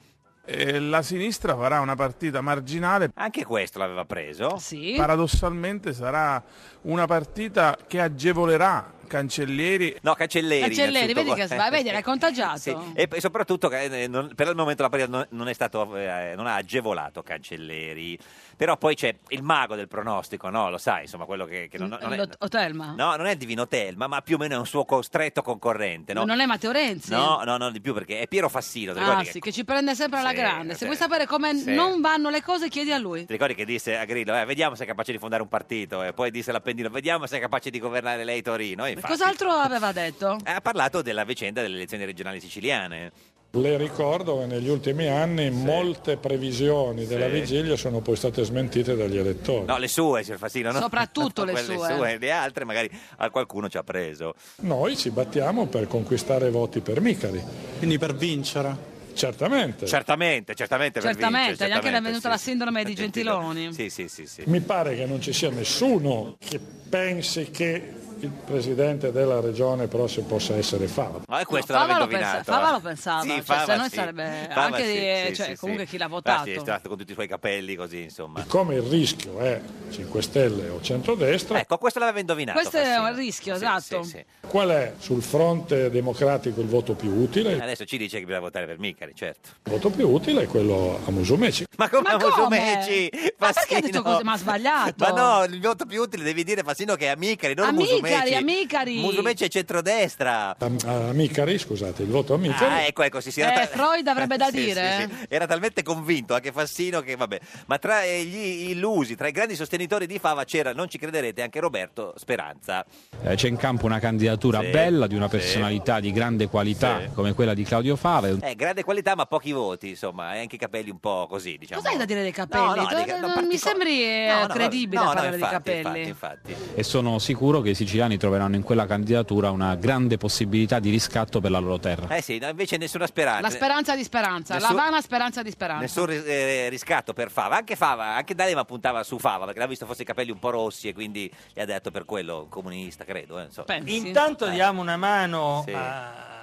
La 0.79 1.01
sinistra 1.03 1.56
farà 1.56 1.79
una 1.79 1.96
partita 1.96 2.41
marginale. 2.41 3.12
Anche 3.15 3.46
questo 3.46 3.77
l'aveva 3.77 4.06
preso. 4.06 4.58
Sì. 4.58 4.96
Paradossalmente 4.98 5.94
sarà 5.94 6.44
una 6.82 7.06
partita 7.06 7.77
che 7.88 8.01
agevolerà 8.01 8.94
Cancellieri. 9.10 9.98
No, 10.01 10.13
Cancelleri. 10.13 10.62
Cancelleri, 10.62 11.13
vedi 11.13 11.34
che 11.34 11.46
sbaglia, 11.48 11.70
vedi, 11.70 11.91
l'hai 11.91 12.01
contagiato. 12.03 12.58
Sì, 12.60 12.75
E, 12.94 13.10
e 13.12 13.20
soprattutto 13.20 13.68
che 13.68 13.84
eh, 13.84 14.10
per 14.36 14.48
il 14.48 14.56
momento 14.56 14.84
la 14.84 14.89
partita 14.89 15.27
non, 15.29 15.48
è 15.50 15.53
stato, 15.53 15.96
eh, 15.98 16.34
non 16.36 16.48
ha 16.48 16.56
agevolato 16.56 17.22
Cancelleri. 17.22 18.18
Però 18.60 18.75
poi 18.75 18.94
c'è 18.94 19.16
il 19.30 19.42
mago 19.42 19.75
del 19.75 19.88
pronostico, 19.88 20.50
no? 20.50 20.70
Lo 20.70 20.78
sai, 20.78 21.04
insomma, 21.04 21.24
quello 21.24 21.46
che, 21.46 21.70
che 21.72 21.78
non, 21.78 21.98
non 22.01 22.12
è, 22.12 22.28
Otelma? 22.39 22.94
no, 22.98 23.16
non 23.16 23.25
è 23.25 23.38
Divino 23.38 23.70
Telma, 23.70 24.08
ma 24.08 24.22
più 24.22 24.36
o 24.36 24.38
meno 24.38 24.56
è 24.56 24.58
un 24.58 24.66
suo 24.66 24.84
co- 24.84 25.01
stretto 25.01 25.42
concorrente, 25.42 26.12
no? 26.12 26.25
Non 26.25 26.42
è 26.42 26.46
Matteo 26.46 26.74
Renzi? 26.74 27.10
No, 27.12 27.42
no, 27.46 27.56
no, 27.56 27.72
di 27.72 27.80
più 27.80 27.94
perché 27.94 28.20
è 28.20 28.28
Piero 28.28 28.50
Fassino, 28.50 28.92
ti 28.92 29.00
Ah 29.00 29.04
ricordi, 29.04 29.25
sì, 29.28 29.32
che, 29.32 29.39
che 29.39 29.51
ci 29.54 29.63
prende 29.63 29.96
sempre 29.96 30.20
alla 30.20 30.32
Sì, 30.32 30.36
grande. 30.36 30.74
Se 30.74 30.80
sì. 30.80 30.84
vuoi 30.88 30.98
sapere 30.98 31.25
come 31.25 31.56
Sì. 31.56 31.74
non 31.74 32.01
vanno 32.01 32.30
le 32.30 32.42
cose, 32.42 32.68
chiedi 32.68 32.92
a 32.92 32.98
lui. 32.98 33.22
ti 33.25 33.32
ricordi 33.32 33.56
che 33.56 33.63
disse 33.63 33.98
a 33.98 34.04
Grillo, 34.04 34.38
eh, 34.38 34.44
vediamo 34.44 34.75
se 34.75 34.84
è 34.84 34.88
capace 34.88 35.13
di 35.13 35.20
fondare 35.20 35.42
un 35.42 35.48
partito, 35.48 36.04
e 36.04 36.12
poi 36.12 36.30
disse 36.30 36.50
all'Appendino, 36.50 36.89
vediamo 36.89 37.28
se 37.28 37.38
è 37.38 37.39
capace 37.39 37.70
di 37.70 37.80
governare 37.80 38.25
lei 38.25 38.42
Torino. 38.42 38.84
E 38.86 38.89
infatti, 38.92 39.13
Cos'altro 39.13 39.51
aveva 39.51 39.94
detto? 39.94 40.38
ha 40.44 40.60
parlato 40.60 41.01
della 41.01 41.24
vicenda 41.24 41.62
delle 41.62 41.75
elezioni 41.78 42.04
regionali 42.04 42.42
siciliane. 42.42 43.10
Le 43.51 43.77
ricordo 43.77 44.38
che 44.39 44.46
negli 44.46 44.70
ultimi 44.70 45.08
anni 45.08 45.50
molte 45.50 46.18
previsioni 46.18 47.08
della 47.08 47.25
Sì. 47.25 47.32
vigilia 47.32 47.75
sono 47.75 48.00
poi 48.00 48.15
state 48.15 48.44
smentite 48.44 48.96
dagli 48.96 49.18
elettori. 49.18 49.65
No, 49.65 49.79
le 49.79 49.88
sue, 49.88 50.22
signor 50.24 50.38
Fassino. 50.38 50.72
no? 50.72 50.79
Soprattutto 50.79 51.44
le 51.46 51.53
Quelle 51.53 51.77
sue. 51.79 52.18
le 52.20 52.32
altre 52.32 52.63
magari 52.63 52.91
a 53.18 53.29
qualcuno 53.32 53.68
ci 53.68 53.77
ha 53.77 53.84
preso. 53.84 54.36
Noi 54.58 54.96
ci 54.96 55.10
battiamo 55.10 55.65
per 55.65 55.88
conquistare 55.88 56.51
voti 56.51 56.79
per 56.82 57.01
Micari. 57.01 57.41
Quindi 57.79 57.98
per 57.98 58.13
vincere. 58.15 58.98
Certamente. 59.15 59.88
Certamente, 59.88 60.53
certamente. 60.53 61.00
per 61.01 61.10
Certamente, 61.10 61.48
vincere, 61.48 61.68
gli 61.70 61.72
è 61.72 61.74
anche 61.74 61.86
certamente, 61.88 62.08
venuta 62.10 62.22
sì, 62.22 62.27
la 62.29 62.38
sì. 62.38 62.50
sindrome 62.50 62.84
di 62.84 62.94
Gentiloni. 62.96 63.74
Sì, 63.74 63.89
sì, 63.89 64.08
sì, 64.08 64.27
sì. 64.27 64.44
Mi 64.46 64.62
pare 64.62 64.96
che 64.96 65.06
non 65.08 65.20
ci 65.20 65.34
sia 65.34 65.50
nessuno 65.50 66.38
che 66.39 66.60
pensi 66.88 67.50
che 67.50 67.94
il 68.22 68.30
presidente 68.30 69.12
della 69.12 69.40
regione 69.40 69.88
però 69.88 70.08
se 70.08 70.22
possa 70.22 70.56
essere 70.56 70.88
Fava. 70.88 71.20
Ma 71.28 71.46
questo 71.46 71.74
Fava 71.74 71.86
l'aveva 71.88 72.00
lo, 72.00 72.08
pensa- 72.08 72.26
indovinato. 72.38 72.52
Fava 72.52 72.72
lo 72.72 72.80
pensava, 72.80 73.22
Sì, 73.22 73.30
cioè, 73.30 73.42
Fava 73.42 73.64
se 73.66 73.76
no 73.78 73.84
sì. 73.84 73.96
sarebbe 73.96 74.48
Fava 74.50 74.62
anche 74.66 74.84
sì, 74.86 74.92
di- 74.92 75.00
sì, 75.28 75.36
cioè, 75.36 75.46
sì, 75.52 75.56
comunque 75.58 75.86
sì. 75.86 75.92
chi 75.92 75.98
l'ha 75.98 76.06
Ah, 76.06 76.10
votato. 76.10 76.44
sì, 76.46 76.52
è 76.52 76.60
stato 76.60 76.90
con 76.90 76.98
tutti 76.98 77.12
i 77.12 77.14
suoi 77.14 77.28
capelli 77.28 77.76
così, 77.76 78.02
insomma. 78.02 78.44
Come 78.48 78.76
il 78.76 78.82
rischio 78.82 79.40
è 79.40 79.62
5 79.90 80.22
Stelle 80.22 80.70
o 80.70 80.82
centrodestra, 80.82 81.60
Ecco, 81.60 81.78
questo 81.78 82.00
l'aveva 82.00 82.20
indovinato. 82.20 82.58
Questo 82.60 82.78
è 82.78 82.84
Fassino. 82.84 83.08
un 83.08 83.16
rischio, 83.16 83.56
Sì, 83.58 83.64
esatto. 83.64 84.04
sì, 84.04 84.10
sì. 84.10 84.26
qual 84.48 84.70
è 84.70 84.94
sul 85.00 85.22
fronte 85.22 85.90
democratico 85.90 86.60
il 86.62 86.68
voto 86.68 86.94
più 86.94 87.12
utile? 87.12 87.54
Adesso 87.62 87.86
ci 87.86 87.98
dice 87.98 88.18
che 88.20 88.24
bisogna 88.26 88.42
votare 88.42 88.66
per 88.66 88.80
Micari, 88.80 89.14
certo. 89.16 89.50
Il 89.66 89.72
voto 89.72 89.90
più 89.90 90.08
utile 90.10 90.44
è 90.44 90.48
quello 90.48 91.00
a 91.06 91.12
Musumeci. 91.12 91.66
Ma 91.78 91.88
come 91.90 92.10
Ma 92.10 92.16
a 92.16 92.18
Musumeci? 92.18 93.10
come? 93.10 93.34
Ma 93.38 93.52
perché 93.54 93.76
ha 93.76 93.80
detto 93.82 94.02
così? 94.02 94.24
Ma 94.24 94.34
ha 94.34 94.38
sbagliato. 94.38 94.94
Ma 94.98 95.10
no, 95.12 95.44
il 95.46 95.62
voto 95.62 95.86
più 95.86 96.02
utile 96.02 96.24
devi 96.24 96.44
dire 96.44 96.64
Fassino 96.64 96.96
che 96.96 97.06
è 97.06 97.10
Amicari, 97.10 97.54
non 97.54 97.68
Amicari, 97.68 97.92
Musumeci. 97.92 98.09
Amicari. 98.13 99.00
Musumeci 99.00 99.46
è 99.46 99.48
centrodestra. 99.48 100.56
A, 100.58 100.66
a 100.86 101.13
Micari, 101.13 101.58
scusate, 101.58 102.04
il 102.04 102.10
voto 102.10 102.34
a 102.34 102.38
Micari. 102.38 102.74
Ah, 102.74 102.82
ecco, 102.86 103.04
ecco, 103.04 103.22
sì, 103.22 103.32
sì. 103.32 103.42
Eh, 103.42 103.44
era 103.46 103.54
ta- 103.54 103.68
Freud 103.68 104.08
avrebbe 104.08 104.38
da 104.38 104.46
Sì, 104.50 104.51
dire, 104.66 104.92
sì, 104.98 105.04
eh. 105.04 105.08
sì. 105.20 105.25
Era 105.30 105.46
talmente 105.46 105.84
convinto 105.84 106.34
anche 106.34 106.51
Fassino 106.51 107.01
che 107.01 107.16
vabbè. 107.16 107.39
Ma 107.68 107.78
tra 107.78 108.04
eh, 108.04 108.24
gli 108.24 108.70
illusi, 108.70 109.16
tra 109.16 109.28
i 109.28 109.32
grandi 109.32 109.56
sostenitori 109.56 110.08
di 110.08 110.18
Fava 110.20 110.44
c'era, 110.44 110.74
non 110.74 110.89
ci 110.89 110.98
crederete, 110.98 111.42
anche 111.42 111.60
Roberto 111.60 112.13
Speranza. 112.18 112.86
Eh, 113.24 113.36
C'è 113.36 113.48
in 113.48 113.58
campo 113.58 113.86
una 113.86 114.00
candidatura 114.00 114.60
Sì, 114.62 114.68
bella 114.70 115.08
di 115.08 115.16
una 115.16 115.30
sì. 115.30 115.38
personalità 115.38 116.00
di 116.00 116.12
grande 116.12 116.48
qualità 116.48 117.00
Sì. 117.01 117.10
come 117.13 117.34
quella 117.34 117.54
di 117.54 117.63
Claudio 117.63 117.96
Fava. 117.96 118.28
Eh, 118.42 118.56
grande 118.56 118.84
qualità 118.84 119.16
ma 119.16 119.25
pochi 119.25 119.51
voti, 119.51 119.89
insomma, 119.89 120.36
e 120.36 120.39
anche 120.39 120.56
i 120.56 120.60
capelli 120.60 120.89
un 120.89 121.00
po' 121.00 121.28
così, 121.30 121.58
diciamo. 121.58 121.82
Cos'hai 121.82 121.98
da 121.98 122.06
dire 122.06 122.22
dei 122.22 122.32
capelli? 122.32 122.63
No, 122.66 122.75
no, 122.75 122.88
dei 122.94 123.06
ca- 123.06 123.20
no, 123.20 123.34
non 123.36 123.46
mi 123.46 123.58
sembri 123.58 124.04
eh, 124.04 124.28
No, 124.34 124.48
no, 124.48 124.54
credibile 124.54 125.01
no, 125.01 125.08
no, 125.08 125.13
parlare 125.13 125.36
infatti, 125.38 125.72
dei 125.72 125.82
capelli. 125.84 126.08
Infatti, 126.08 126.51
infatti. 126.51 126.72
E 126.80 126.84
sono 126.84 127.20
sicuro 127.20 127.62
che 127.62 127.70
i 127.70 127.75
siciliani 128.00 128.18
troveranno 128.18 128.56
in 128.56 128.63
quella 128.63 128.86
candidatura 128.86 129.51
una 129.51 129.75
grande 129.75 130.18
possibilità 130.18 130.79
di 130.79 130.89
riscatto 130.89 131.41
per 131.41 131.51
la 131.51 131.60
loro 131.60 131.79
terra. 131.79 132.15
Eh 132.15 132.22
sì, 132.22 132.39
invece 132.41 132.77
nessuna 132.77 133.06
speranza. 133.06 133.41
La 133.41 133.50
speranza 133.50 133.96
di 133.96 134.03
speranza, 134.03 134.53
Nessun- 134.56 134.75
la 134.75 134.82
vana 134.82 135.01
speranza 135.01 135.41
di 135.44 135.51
speranza. 135.51 135.82
Nessun 135.82 136.10
eh, 136.25 136.70
riscatto 136.70 137.13
per 137.13 137.29
Fava, 137.29 137.58
anche 137.58 137.75
Fava, 137.75 138.15
anche 138.15 138.34
D'Alema 138.36 138.63
puntava 138.63 139.03
su 139.03 139.18
Fava 139.20 139.46
perché 139.46 139.60
l'ha 139.60 139.68
visto 139.68 139.86
forse 139.86 140.03
i 140.03 140.06
capelli 140.06 140.32
un 140.32 140.39
po' 140.39 140.50
rossi 140.51 140.88
e 140.88 140.94
quindi 140.94 141.29
gli 141.53 141.60
ha 141.60 141.65
detto 141.65 141.91
per 141.91 142.06
quello 142.06 142.48
comunista, 142.50 143.03
credo. 143.03 143.39
eh. 143.39 143.48
Intanto 143.86 144.48
diamo 144.48 144.82
una 144.82 144.96
mano 144.98 145.63
Sì. 145.65 145.74
a 145.74 146.38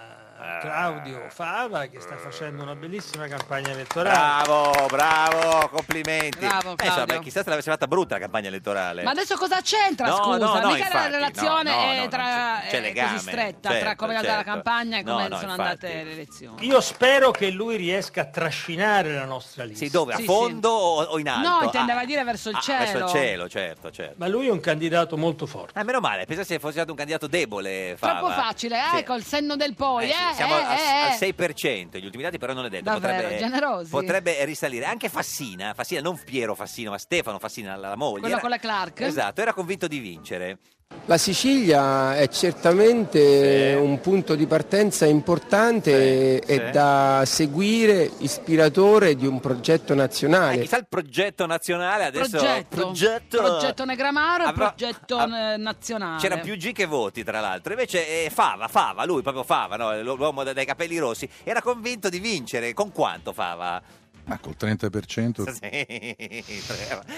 Claudio 0.61 1.27
Fava 1.31 1.87
che 1.87 2.01
sta 2.01 2.17
facendo 2.17 2.63
una 2.63 2.75
bellissima 2.75 3.27
campagna 3.27 3.71
elettorale. 3.71 4.45
Bravo, 4.45 4.87
bravo, 4.89 5.69
complimenti. 5.69 6.39
Bravo, 6.39 6.71
Eh, 6.71 6.73
insomma, 6.73 6.95
Claudio. 6.95 7.15
beh, 7.17 7.21
chissà 7.23 7.43
se 7.43 7.49
l'avesse 7.51 7.71
fatta 7.71 7.87
brutta 7.87 8.15
la 8.15 8.21
campagna 8.21 8.49
elettorale. 8.49 9.03
Ma 9.03 9.11
adesso 9.11 9.37
cosa 9.37 9.61
c'entra, 9.63 10.09
No, 10.09 10.17
scusa? 10.17 10.37
no, 10.39 10.53
no, 10.61 10.67
Mica 10.73 10.77
infatti, 10.87 10.95
la 10.95 11.07
relazione 11.17 11.71
no, 11.71 11.77
no, 11.77 11.91
è 11.91 11.99
no, 12.01 12.09
tra, 12.09 12.59
c'è 12.69 12.77
è 12.77 12.81
legame, 12.81 13.13
così 13.13 13.29
stretta 13.29 13.69
tra 13.71 13.79
certo, 13.79 13.97
come 13.97 14.13
è 14.13 14.17
andata 14.17 14.37
la 14.37 14.43
certo. 14.45 14.51
campagna 14.53 14.99
e 14.99 15.03
No, 15.03 15.13
come 15.15 15.29
no, 15.29 15.37
sono 15.39 15.51
infatti. 15.53 15.61
andate 15.87 16.03
le 16.05 16.13
elezioni. 16.13 16.67
Io 16.67 16.81
spero 16.81 17.31
che 17.31 17.51
lui 17.51 17.77
riesca 17.77 18.21
a 18.23 18.27
trascinare 18.27 19.15
la 19.15 19.25
nostra 19.25 19.65
lista. 19.65 19.85
Sì, 19.85 19.91
dove? 19.91 20.13
A 20.13 20.17
Sì, 20.17 20.25
fondo 20.25 20.69
o, 20.71 21.03
o 21.03 21.19
in 21.19 21.29
alto? 21.29 21.49
No, 21.49 21.63
intendeva 21.65 22.01
Ah, 22.01 22.05
dire 22.05 22.25
verso 22.25 22.51
il 22.51 22.57
ah, 22.57 22.61
cielo. 22.61 22.79
verso 22.85 22.99
il 22.99 23.09
cielo, 23.09 23.49
certo, 23.49 23.91
certo. 23.91 24.15
Ma 24.19 24.27
lui 24.29 24.49
è 24.49 24.51
un 24.51 24.61
candidato 24.61 25.17
molto 25.17 25.47
forte. 25.47 25.79
Eh, 25.81 25.83
meno 25.85 26.01
male, 26.01 26.25
pensavo 26.27 26.47
se 26.47 26.59
fosse 26.59 26.75
stato 26.75 26.91
un 26.91 26.97
candidato 26.97 27.27
debole. 27.27 27.95
Fava. 27.97 28.19
Troppo 28.19 28.33
facile, 28.35 28.77
eh, 28.77 28.97
Sì. 28.99 29.03
col 29.05 29.23
senno 29.23 29.57
del 29.57 29.75
poi, 29.75 30.05
Eh 30.11 30.11
eh, 30.11 30.26
siamo 30.35 30.59
eh, 30.59 30.63
al, 30.63 30.79
eh, 30.79 31.13
al 31.13 31.19
eh. 31.21 31.35
6%, 31.35 31.99
gli 31.99 32.05
ultimi 32.05 32.23
dati 32.23 32.39
però 32.39 32.53
non 32.53 32.65
è 32.65 32.69
detto. 32.69 32.85
Davvero, 32.85 33.15
potrebbe, 33.15 33.39
generosi. 33.39 33.91
potrebbe 33.91 34.45
risalire. 34.45 34.85
Anche 34.85 35.09
Fassina, 35.09 35.75
Fassina, 35.75 36.01
non 36.01 36.19
Piero 36.23 36.55
Fassino, 36.55 36.91
ma 36.91 36.99
Stefano 36.99 37.39
Fassina, 37.39 37.77
la, 37.77 37.89
la 37.89 37.97
moglie. 37.97 38.21
Quello 38.21 38.35
era- 38.35 38.41
con 38.43 38.51
le 38.51 38.59
Clark? 38.59 39.01
Esatto, 39.01 39.41
era 39.41 39.53
convinto 39.53 39.87
di 39.87 39.99
vincere. 39.99 40.59
La 41.09 41.19
Sicilia 41.19 42.17
è 42.17 42.29
certamente 42.29 43.77
un 43.81 44.01
punto 44.01 44.35
di 44.35 44.47
partenza 44.47 45.05
importante 45.07 46.41
e 46.41 46.63
sì. 46.67 46.71
da 46.73 47.23
seguire, 47.25 48.11
ispiratore 48.19 49.15
di 49.15 49.25
un 49.27 49.39
progetto 49.39 49.93
Eh, 49.93 49.97
nazionale. 49.97 50.61
chissà 50.61 50.79
il 50.79 50.87
progetto 50.89 51.47
nazionale 51.47 52.05
adesso. 52.07 52.31
Progetto. 52.37 52.77
progetto- 52.77 53.39
Progetto 53.41 53.85
Negramaro 53.85 54.45
e 54.45 54.47
Avrà- 54.49 54.73
progetto 54.73 55.17
ah, 55.17 55.53
eh, 55.53 55.57
nazionale. 55.57 56.21
C'era 56.21 56.39
più 56.39 56.57
G 56.57 56.73
che 56.73 56.87
voti, 56.87 57.23
tra 57.23 57.39
l'altro. 57.41 57.73
Invece 57.73 58.25
eh, 58.25 58.31
Fava, 58.31 58.67
Fava, 58.67 59.05
lui 59.05 59.23
proprio 59.23 59.45
Fava, 59.45 59.77
no? 59.77 60.03
l'uomo 60.03 60.43
dai 60.43 60.65
capelli 60.67 60.99
rossi, 60.99 61.29
era 61.45 61.63
convinto 61.63 62.09
di 62.09 62.19
vincere. 62.19 62.75
Con 62.75 62.91
quanto 62.91 63.33
Fava? 63.33 63.81
Ma 64.27 64.39
col 64.39 64.57
30%. 64.59 65.51
Sì. 65.51 66.45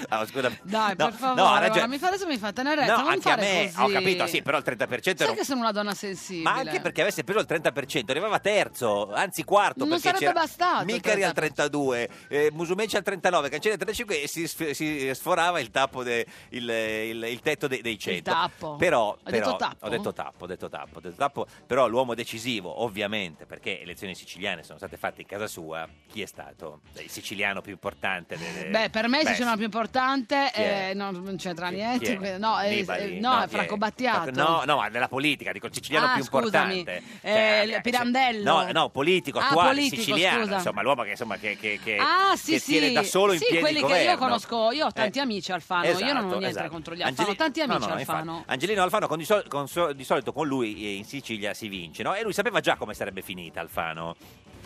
Ah, 0.08 0.26
scusa. 0.26 0.50
Dai, 0.62 0.94
No, 0.96 1.06
per 1.06 1.14
favore, 1.14 1.40
no, 1.40 1.46
ha 1.48 1.58
guarda, 1.58 1.86
mi 1.86 1.98
fa 1.98 2.08
adesso 2.08 2.26
mi 2.26 2.36
fa 2.38 2.52
tenerezza, 2.52 2.96
No, 2.96 3.02
non 3.02 3.10
anche 3.12 3.30
a 3.30 3.36
me, 3.36 3.72
così. 3.74 3.80
ho 3.80 3.88
capito, 3.92 4.26
sì, 4.26 4.42
però 4.42 4.58
il 4.58 4.64
30% 4.66 5.16
Sai 5.16 5.26
era 5.26 5.32
che 5.32 5.44
sono 5.44 5.60
una 5.60 5.72
donna 5.72 5.94
sensibile. 5.94 6.42
Ma 6.44 6.54
anche 6.56 6.80
perché 6.80 7.00
avesse 7.00 7.24
preso 7.24 7.40
il 7.40 7.46
30%, 7.48 8.10
arrivava 8.10 8.38
terzo, 8.40 9.10
anzi 9.12 9.42
quarto. 9.44 9.80
Non 9.80 9.88
perché 9.88 10.02
sarebbe 10.02 10.24
c'era 10.26 10.32
bastato 10.40 10.80
il 10.80 10.86
Micari 10.86 11.24
al 11.24 11.30
30%. 11.32 11.34
32, 11.34 12.08
eh, 12.28 12.50
Musumeci 12.52 12.96
al 12.96 13.02
39, 13.02 13.48
Cancelli 13.48 13.72
al 13.74 13.80
35 13.80 14.22
e 14.22 14.28
si, 14.28 14.46
si 14.74 15.10
sforava 15.14 15.60
il, 15.60 15.70
tappo 15.70 16.02
de- 16.02 16.26
il, 16.50 16.68
il- 16.68 17.22
il 17.24 17.40
tetto 17.40 17.66
dei, 17.68 17.80
dei 17.80 17.98
100. 17.98 18.30
tappo. 18.30 18.76
Però, 18.76 19.16
però- 19.22 19.36
detto 19.36 19.56
tappo? 19.56 19.86
Ho 19.86 19.88
detto 19.88 20.12
tappo, 20.12 20.44
ho 20.44 20.46
detto 20.46 20.68
tappo, 20.68 20.98
ho 20.98 21.00
detto 21.00 21.16
tappo. 21.16 21.46
Però 21.66 21.86
l'uomo 21.88 22.14
decisivo, 22.14 22.82
ovviamente, 22.82 23.46
perché 23.46 23.70
le 23.78 23.82
elezioni 23.82 24.14
siciliane 24.14 24.62
sono 24.62 24.76
state 24.78 24.96
fatte 24.98 25.22
in 25.22 25.26
casa 25.26 25.46
sua, 25.46 25.88
chi 26.10 26.20
è 26.22 26.26
stato? 26.26 26.80
Il 27.02 27.10
siciliano 27.10 27.60
più 27.60 27.72
importante. 27.72 28.36
delle- 28.36 28.68
Beh, 28.70 28.90
per 28.90 29.08
me 29.08 29.20
il 29.20 29.26
siciliano 29.26 29.56
più 29.56 29.64
importante 29.64 30.50
Chi 30.52 30.60
è? 30.60 30.88
eh, 30.90 30.94
no, 30.94 31.10
non 31.10 31.36
c'entra 31.36 31.68
chi 31.68 31.74
niente. 31.76 32.16
è? 32.18 32.38
No, 32.38 32.58
è, 32.58 32.74
Nibali? 32.74 33.16
eh, 33.16 33.20
no, 33.20 33.40
è 33.40 33.44
chi 33.44 33.50
Franco 33.50 33.76
Battiato. 33.76 34.30
No, 34.32 34.62
no, 34.64 34.76
ma 34.76 34.88
nella 34.88 35.08
politica, 35.08 35.52
dico 35.52 35.66
il 35.66 35.74
siciliano 35.74 36.06
Ah, 36.06 36.14
più 36.14 36.24
scusami. 36.24 36.78
importante. 36.78 37.02
Eh, 37.20 37.32
Cioè, 37.32 37.74
il 37.76 37.80
Pirandello. 37.82 38.42
No, 38.64 38.72
no, 38.72 38.88
politico, 38.90 39.38
Ah, 39.38 39.46
attuale, 39.48 39.68
politico, 39.70 40.02
siciliano, 40.02 40.42
scusa. 40.44 40.54
insomma, 40.56 40.82
l'uomo 40.82 41.02
che, 41.02 41.10
insomma, 41.10 41.36
che, 41.36 41.56
che, 41.56 41.78
che, 41.82 41.96
Ah, 41.98 42.36
sì, 42.36 42.52
che 42.52 42.58
sì. 42.58 42.72
tiene 42.72 42.92
da 42.92 43.02
solo 43.02 43.32
in 43.32 43.38
sì, 43.38 43.46
piedi 43.46 43.60
quelli 43.62 43.78
il 43.78 43.84
che 43.84 43.92
io 43.92 43.98
governo. 43.98 44.18
conosco, 44.18 44.70
io 44.72 44.86
ho 44.86 44.92
tanti 44.92 45.18
Eh, 45.18 45.22
amici 45.22 45.52
Alfano, 45.52 45.84
io 45.86 45.90
non 45.92 45.98
ho 45.98 46.08
esatto, 46.08 46.26
niente 46.26 46.46
esatto. 46.48 46.68
contro 46.68 46.94
gli 46.94 47.02
Alfano, 47.02 47.16
Angeli- 47.18 47.30
ho 47.30 47.34
tanti 47.36 47.58
no, 47.66 47.72
amici 47.74 47.88
no, 47.88 47.94
Alfano. 47.94 48.30
infatti. 48.32 48.50
Angelino 48.52 48.82
Alfano 48.82 49.06
con 49.06 49.18
di, 49.18 49.24
sol- 49.24 49.46
con 49.48 49.68
so- 49.68 49.92
di 49.92 50.04
solito 50.04 50.32
con 50.32 50.46
lui 50.46 50.84
eh, 50.84 50.94
in 50.94 51.04
Sicilia 51.04 51.54
si 51.54 51.68
vince, 51.68 52.02
no? 52.02 52.14
E 52.14 52.22
lui 52.22 52.32
sapeva 52.32 52.60
già 52.60 52.76
come 52.76 52.94
sarebbe 52.94 53.22
finita 53.22 53.60
Alfano. 53.60 54.16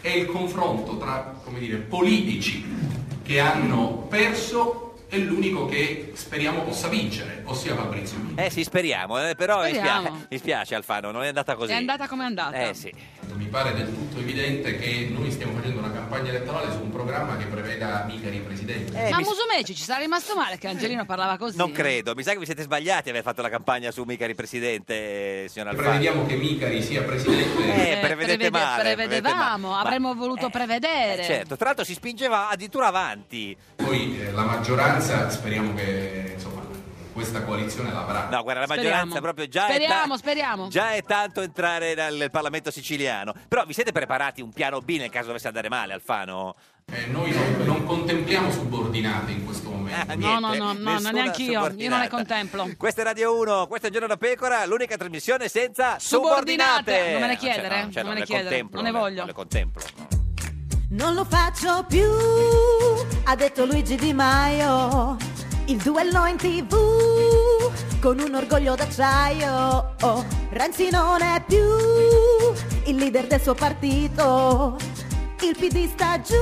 È 0.02 0.10
il 0.10 0.26
confronto 0.26 0.98
tra 0.98 1.40
dire, 1.58 1.76
politici 1.76 2.64
che 3.22 3.38
hanno 3.38 4.06
perso 4.08 4.91
e 5.12 5.18
l'unico 5.18 5.66
che 5.66 6.12
speriamo 6.14 6.62
possa 6.62 6.88
vincere, 6.88 7.42
ossia 7.44 7.74
Fabrizio 7.74 8.16
Mini. 8.16 8.42
Eh 8.42 8.48
sì, 8.48 8.64
speriamo, 8.64 9.22
eh, 9.28 9.34
però 9.34 9.60
mi 9.62 9.68
Speriamo. 9.74 10.06
spiace, 10.06 10.26
mi 10.30 10.38
spiace 10.38 10.74
Alfano, 10.74 11.10
non 11.10 11.22
è 11.24 11.26
andata 11.28 11.54
così. 11.54 11.70
È 11.72 11.74
andata 11.74 12.08
come 12.08 12.22
è 12.22 12.26
andata. 12.26 12.56
Eh 12.68 12.72
sì. 12.72 12.90
Mi 13.34 13.44
pare 13.44 13.74
del 13.74 13.92
tutto 13.92 14.20
evidente 14.20 14.78
che 14.78 15.10
noi 15.12 15.30
stiamo 15.30 15.52
facendo 15.56 15.80
una 15.80 15.92
campagna 15.92 16.30
elettorale 16.30 16.72
su 16.72 16.80
un 16.80 16.90
programma 16.90 17.36
che 17.36 17.44
preveda 17.44 18.04
Micari 18.08 18.38
presidente. 18.38 19.10
Ma 19.10 19.18
Musumeci 19.18 19.74
ci 19.74 19.82
sarà 19.82 20.00
rimasto 20.00 20.34
male 20.34 20.56
che 20.56 20.68
Angelino 20.68 21.04
parlava 21.04 21.36
così? 21.36 21.58
Non 21.58 21.72
credo, 21.72 22.14
mi 22.14 22.22
sa 22.22 22.32
che 22.32 22.38
vi 22.38 22.46
siete 22.46 22.62
sbagliati 22.62 23.08
a 23.08 23.10
aver 23.10 23.22
fatto 23.22 23.42
la 23.42 23.50
campagna 23.50 23.90
su 23.90 24.04
Micari 24.04 24.34
Presidente, 24.34 25.44
eh, 25.44 25.48
signor 25.50 25.68
Alfano. 25.68 25.88
Prevediamo 25.88 26.24
che 26.24 26.36
Micari 26.36 26.82
sia 26.82 27.02
presidente. 27.02 27.60
Eh, 27.64 27.98
prevedete 28.00 28.36
prevede- 28.38 28.50
male, 28.50 28.94
prevedevamo, 28.94 29.68
male. 29.70 29.82
avremmo 29.86 30.14
voluto 30.14 30.48
prevedere. 30.48 31.22
Certo, 31.22 31.56
tra 31.56 31.66
l'altro 31.66 31.84
si 31.84 31.92
spingeva 31.92 32.48
addirittura 32.48 32.86
avanti. 32.86 33.54
Poi 33.76 34.18
eh, 34.20 34.30
la 34.32 34.44
maggioranza 34.44 35.01
speriamo 35.30 35.74
che 35.74 36.32
insomma, 36.34 36.60
questa 37.12 37.42
coalizione 37.42 37.92
l'avrà. 37.92 38.28
No, 38.30 38.42
guarda, 38.42 38.60
la 38.60 38.66
Speriamo. 38.66 38.90
maggioranza 38.90 39.20
proprio 39.20 39.46
già 39.48 39.66
è, 39.66 39.74
Speriamo, 39.74 40.12
ta- 40.14 40.18
speriamo. 40.18 40.68
già 40.68 40.92
è 40.92 41.02
tanto 41.02 41.40
entrare 41.42 41.94
nel, 41.94 42.30
Parlamento 42.30 42.70
siciliano. 42.70 43.34
Però 43.48 43.64
vi 43.64 43.72
siete 43.74 43.92
preparati 43.92 44.40
un 44.40 44.50
piano 44.52 44.80
B 44.80 44.96
nel 44.98 45.10
caso 45.10 45.26
dovesse 45.26 45.48
andare 45.48 45.68
male, 45.68 45.92
Alfano? 45.92 46.54
Eh, 46.90 47.06
noi 47.06 47.30
non, 47.32 47.64
non 47.64 47.84
contempliamo 47.84 48.50
subordinate 48.50 49.30
in 49.32 49.44
questo 49.44 49.70
momento. 49.70 50.10
Ah, 50.10 50.14
No, 50.14 50.38
no, 50.40 50.54
no, 50.54 50.98
no, 50.98 51.10
neanche 51.10 51.42
io, 51.42 51.70
io 51.76 51.88
non 51.90 52.00
le 52.00 52.08
contemplo. 52.08 52.68
Questa 52.76 53.02
è 53.02 53.04
Radio 53.04 53.36
1, 53.38 53.66
questo 53.66 53.86
è 53.88 53.90
Giorno 53.90 54.06
da 54.08 54.16
Pecora, 54.16 54.64
l'unica 54.66 54.96
trasmissione 54.96 55.48
senza 55.48 55.98
Subordinate. 55.98 56.92
subordinate. 56.92 57.10
Non 57.12 57.20
me 57.20 57.26
ne 57.26 57.32
Ah, 57.32 57.36
cioè, 57.36 57.52
chiedere, 57.52 57.84
no, 57.84 57.90
cioè, 57.92 58.02
non 58.02 58.12
me 58.12 58.14
le 58.14 58.20
ne 58.20 58.26
chiedere, 58.26 58.62
non 58.62 58.82
ne 58.82 58.90
le- 58.90 58.98
voglio. 58.98 59.16
Non 59.18 59.26
le 59.26 59.32
contemplo. 59.32 59.82
no. 59.96 60.20
Non 60.92 61.14
lo 61.14 61.24
faccio 61.24 61.86
più, 61.88 62.06
ha 63.24 63.34
detto 63.34 63.64
Luigi 63.64 63.96
Di 63.96 64.12
Maio. 64.12 65.16
Il 65.64 65.78
duello 65.78 66.26
in 66.26 66.36
tv 66.36 66.76
con 67.98 68.18
un 68.18 68.34
orgoglio 68.34 68.74
d'acciaio. 68.74 69.94
Oh, 70.02 70.24
Renzi 70.50 70.90
non 70.90 71.22
è 71.22 71.42
più 71.46 71.64
il 72.84 72.96
leader 72.96 73.26
del 73.26 73.40
suo 73.40 73.54
partito. 73.54 74.76
Il 75.40 75.56
PD 75.58 75.88
sta 75.88 76.20
giù, 76.20 76.34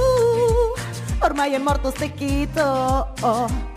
ormai 1.20 1.52
è 1.52 1.58
morto 1.58 1.90
stecchito. 1.90 3.12
Oh. 3.20 3.68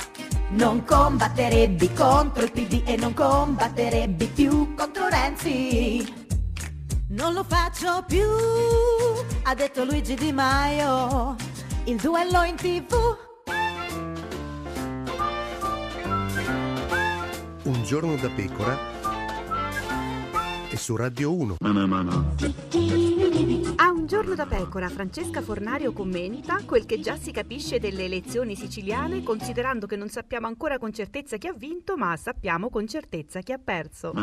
Non 0.49 0.83
combatterebbi 0.85 1.93
contro 1.93 2.45
il 2.45 2.51
PD 2.51 2.81
e 2.85 2.95
non 2.95 3.13
combatterebbi 3.13 4.25
più 4.25 4.73
contro 4.73 5.07
Renzi. 5.07 6.22
Non 7.13 7.33
lo 7.33 7.43
faccio 7.43 8.03
più, 8.07 8.25
ha 9.43 9.53
detto 9.53 9.83
Luigi 9.85 10.15
Di 10.15 10.31
Maio. 10.31 11.35
Il 11.83 11.97
duello 11.97 12.41
in 12.41 12.55
tv. 12.55 12.95
Un 17.65 17.83
giorno 17.83 18.15
da 18.15 18.29
pecora 18.29 18.77
e 20.71 20.75
su 20.75 20.95
Radio 20.95 21.35
1. 21.35 21.57
A 23.75 23.91
un 23.91 24.05
giorno 24.07 24.35
da 24.35 24.45
pecora, 24.45 24.87
Francesca 24.87 25.41
Fornario 25.41 25.91
commenta 25.91 26.61
quel 26.65 26.85
che 26.85 27.01
già 27.01 27.17
si 27.17 27.31
capisce 27.31 27.77
delle 27.77 28.05
elezioni 28.05 28.55
siciliane, 28.55 29.21
considerando 29.21 29.85
che 29.85 29.97
non 29.97 30.07
sappiamo 30.07 30.47
ancora 30.47 30.77
con 30.77 30.93
certezza 30.93 31.35
chi 31.35 31.47
ha 31.47 31.53
vinto, 31.53 31.97
ma 31.97 32.15
sappiamo 32.15 32.69
con 32.69 32.87
certezza 32.87 33.41
chi 33.41 33.51
ha 33.51 33.59
perso. 33.61 34.13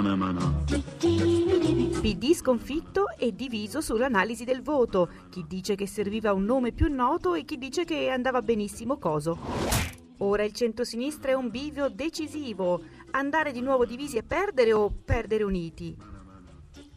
PD 2.01 2.33
sconfitto 2.33 3.09
e 3.19 3.35
diviso 3.35 3.83
sull'analisi 3.83 4.45
del 4.45 4.63
voto. 4.63 5.11
Chi 5.29 5.45
dice 5.47 5.75
che 5.75 5.87
serviva 5.87 6.33
un 6.33 6.45
nome 6.45 6.73
più 6.73 6.91
noto 6.91 7.35
e 7.35 7.45
chi 7.45 7.59
dice 7.59 7.85
che 7.85 8.09
andava 8.09 8.41
benissimo 8.41 8.97
Coso. 8.97 9.39
Ora 10.19 10.45
il 10.45 10.53
centrosinistra 10.53 11.33
è 11.33 11.35
un 11.35 11.51
bivio 11.51 11.91
decisivo. 11.91 12.81
Andare 13.11 13.53
di 13.53 13.61
nuovo 13.61 13.85
divisi 13.85 14.17
e 14.17 14.23
perdere 14.23 14.73
o 14.73 14.91
perdere 15.05 15.45
uniti. 15.45 16.10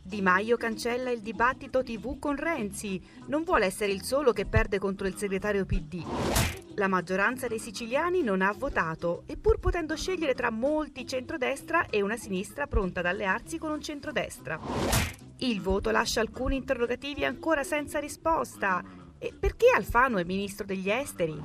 Di 0.05 0.21
Maio 0.21 0.57
cancella 0.57 1.11
il 1.11 1.21
dibattito 1.21 1.81
TV 1.81 2.19
con 2.19 2.35
Renzi. 2.35 3.01
Non 3.27 3.43
vuole 3.43 3.65
essere 3.65 3.93
il 3.93 4.01
solo 4.01 4.33
che 4.33 4.45
perde 4.45 4.77
contro 4.77 5.07
il 5.07 5.15
segretario 5.15 5.65
PD. 5.65 6.03
La 6.75 6.89
maggioranza 6.89 7.47
dei 7.47 7.57
siciliani 7.57 8.21
non 8.21 8.41
ha 8.41 8.51
votato, 8.51 9.23
pur 9.39 9.59
potendo 9.59 9.95
scegliere 9.95 10.33
tra 10.33 10.51
molti 10.51 11.07
centrodestra 11.07 11.85
e 11.89 12.01
una 12.01 12.17
sinistra 12.17 12.67
pronta 12.67 12.99
ad 12.99 13.05
allearsi 13.05 13.57
con 13.57 13.71
un 13.71 13.81
centrodestra. 13.81 14.59
Il 15.37 15.61
voto 15.61 15.89
lascia 15.89 16.19
alcuni 16.19 16.57
interrogativi 16.57 17.23
ancora 17.23 17.63
senza 17.63 17.99
risposta. 17.99 18.83
E 19.17 19.33
perché 19.39 19.67
Alfano 19.73 20.17
è 20.17 20.25
ministro 20.25 20.65
degli 20.65 20.89
esteri? 20.89 21.41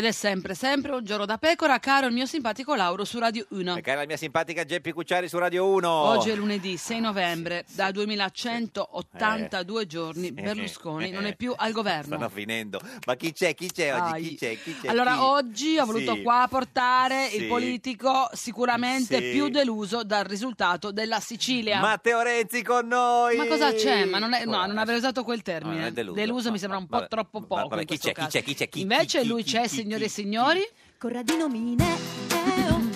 Ed 0.00 0.06
è 0.06 0.12
sempre, 0.12 0.54
sempre 0.54 0.92
un 0.92 1.04
giorno 1.04 1.26
da 1.26 1.36
pecora, 1.36 1.78
caro 1.78 2.06
il 2.06 2.14
mio 2.14 2.24
simpatico 2.24 2.74
Lauro 2.74 3.04
su 3.04 3.18
Radio 3.18 3.44
1. 3.50 3.76
E 3.76 3.80
cara 3.82 4.00
la 4.00 4.06
mia 4.06 4.16
simpatica 4.16 4.64
Geppi 4.64 4.92
Cucciari 4.92 5.28
su 5.28 5.36
Radio 5.36 5.66
1. 5.68 5.86
Oggi 5.90 6.30
è 6.30 6.34
lunedì 6.36 6.78
6 6.78 7.00
novembre, 7.00 7.66
da 7.74 7.90
2182 7.90 9.86
giorni 9.86 10.28
Eh. 10.28 10.32
Berlusconi 10.32 11.10
non 11.10 11.26
è 11.26 11.36
più 11.36 11.52
al 11.54 11.72
governo. 11.72 12.14
Stanno 12.16 12.30
finendo. 12.30 12.80
Ma 13.04 13.14
chi 13.14 13.34
c'è? 13.34 13.52
Chi 13.54 13.70
c'è 13.70 13.92
oggi? 13.94 14.12
Ai. 14.14 14.22
Chi 14.28 14.36
c'è? 14.36 14.58
Chi 14.62 14.74
c'è? 14.80 14.88
Allora, 14.88 15.12
Chi? 15.12 15.18
oggi 15.20 15.76
ho 15.78 15.84
voluto 15.84 16.14
Sì. 16.14 16.22
qua 16.22 16.46
portare 16.48 17.28
Sì. 17.28 17.36
il 17.42 17.46
politico 17.46 18.30
sicuramente 18.32 19.18
Sì. 19.20 19.30
più 19.32 19.50
deluso 19.50 20.02
dal 20.02 20.24
risultato 20.24 20.92
della 20.92 21.20
Sicilia. 21.20 21.78
Matteo 21.78 22.22
Renzi 22.22 22.62
con 22.62 22.86
noi. 22.86 23.36
Ma 23.36 23.46
cosa 23.46 23.74
c'è? 23.74 24.06
Ma 24.06 24.18
non, 24.18 24.32
è, 24.32 24.46
no, 24.46 24.64
non 24.64 24.78
avrei 24.78 24.96
usato 24.96 25.22
quel 25.24 25.36
No, 25.36 25.42
termine. 25.42 25.86
è 25.88 25.92
deluso. 25.92 26.50
mi 26.50 26.58
sembra 26.58 26.78
un 26.78 26.86
po' 26.86 26.96
vabbè, 26.96 27.08
troppo 27.08 27.42
poco. 27.42 27.68
vabbè, 27.68 27.84
chi 27.84 27.98
c'è? 27.98 28.12
Chi 28.14 28.26
c'è? 28.28 28.42
Chi 28.42 28.54
c'è? 28.54 28.68
Chi- 28.70 28.80
Invece 28.80 29.24
lui 29.24 29.42
c'è, 29.44 29.68
chi- 29.68 29.88
signore 29.90 30.04
e 30.04 30.08
signori. 30.08 30.60
Corradino 30.98 31.48
Mineo, 31.48 31.96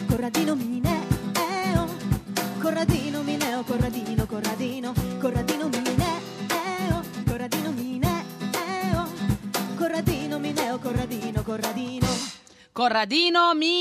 Corradino 0.06 0.54
Mineo, 0.54 1.88
Corradino 2.60 3.22
Mineo, 3.22 3.64
Corradino, 3.64 4.26
Corradino, 4.26 4.92
Corradino 5.18 5.68
Mineo, 5.68 6.20
Corradino 7.26 7.70
Mineo, 7.72 9.08
Corradino 9.76 10.38
Mineo, 10.38 10.78
Corradino, 10.78 11.42
Corradino. 11.42 12.06
Corradino 12.70 13.54
Mineo. 13.54 13.74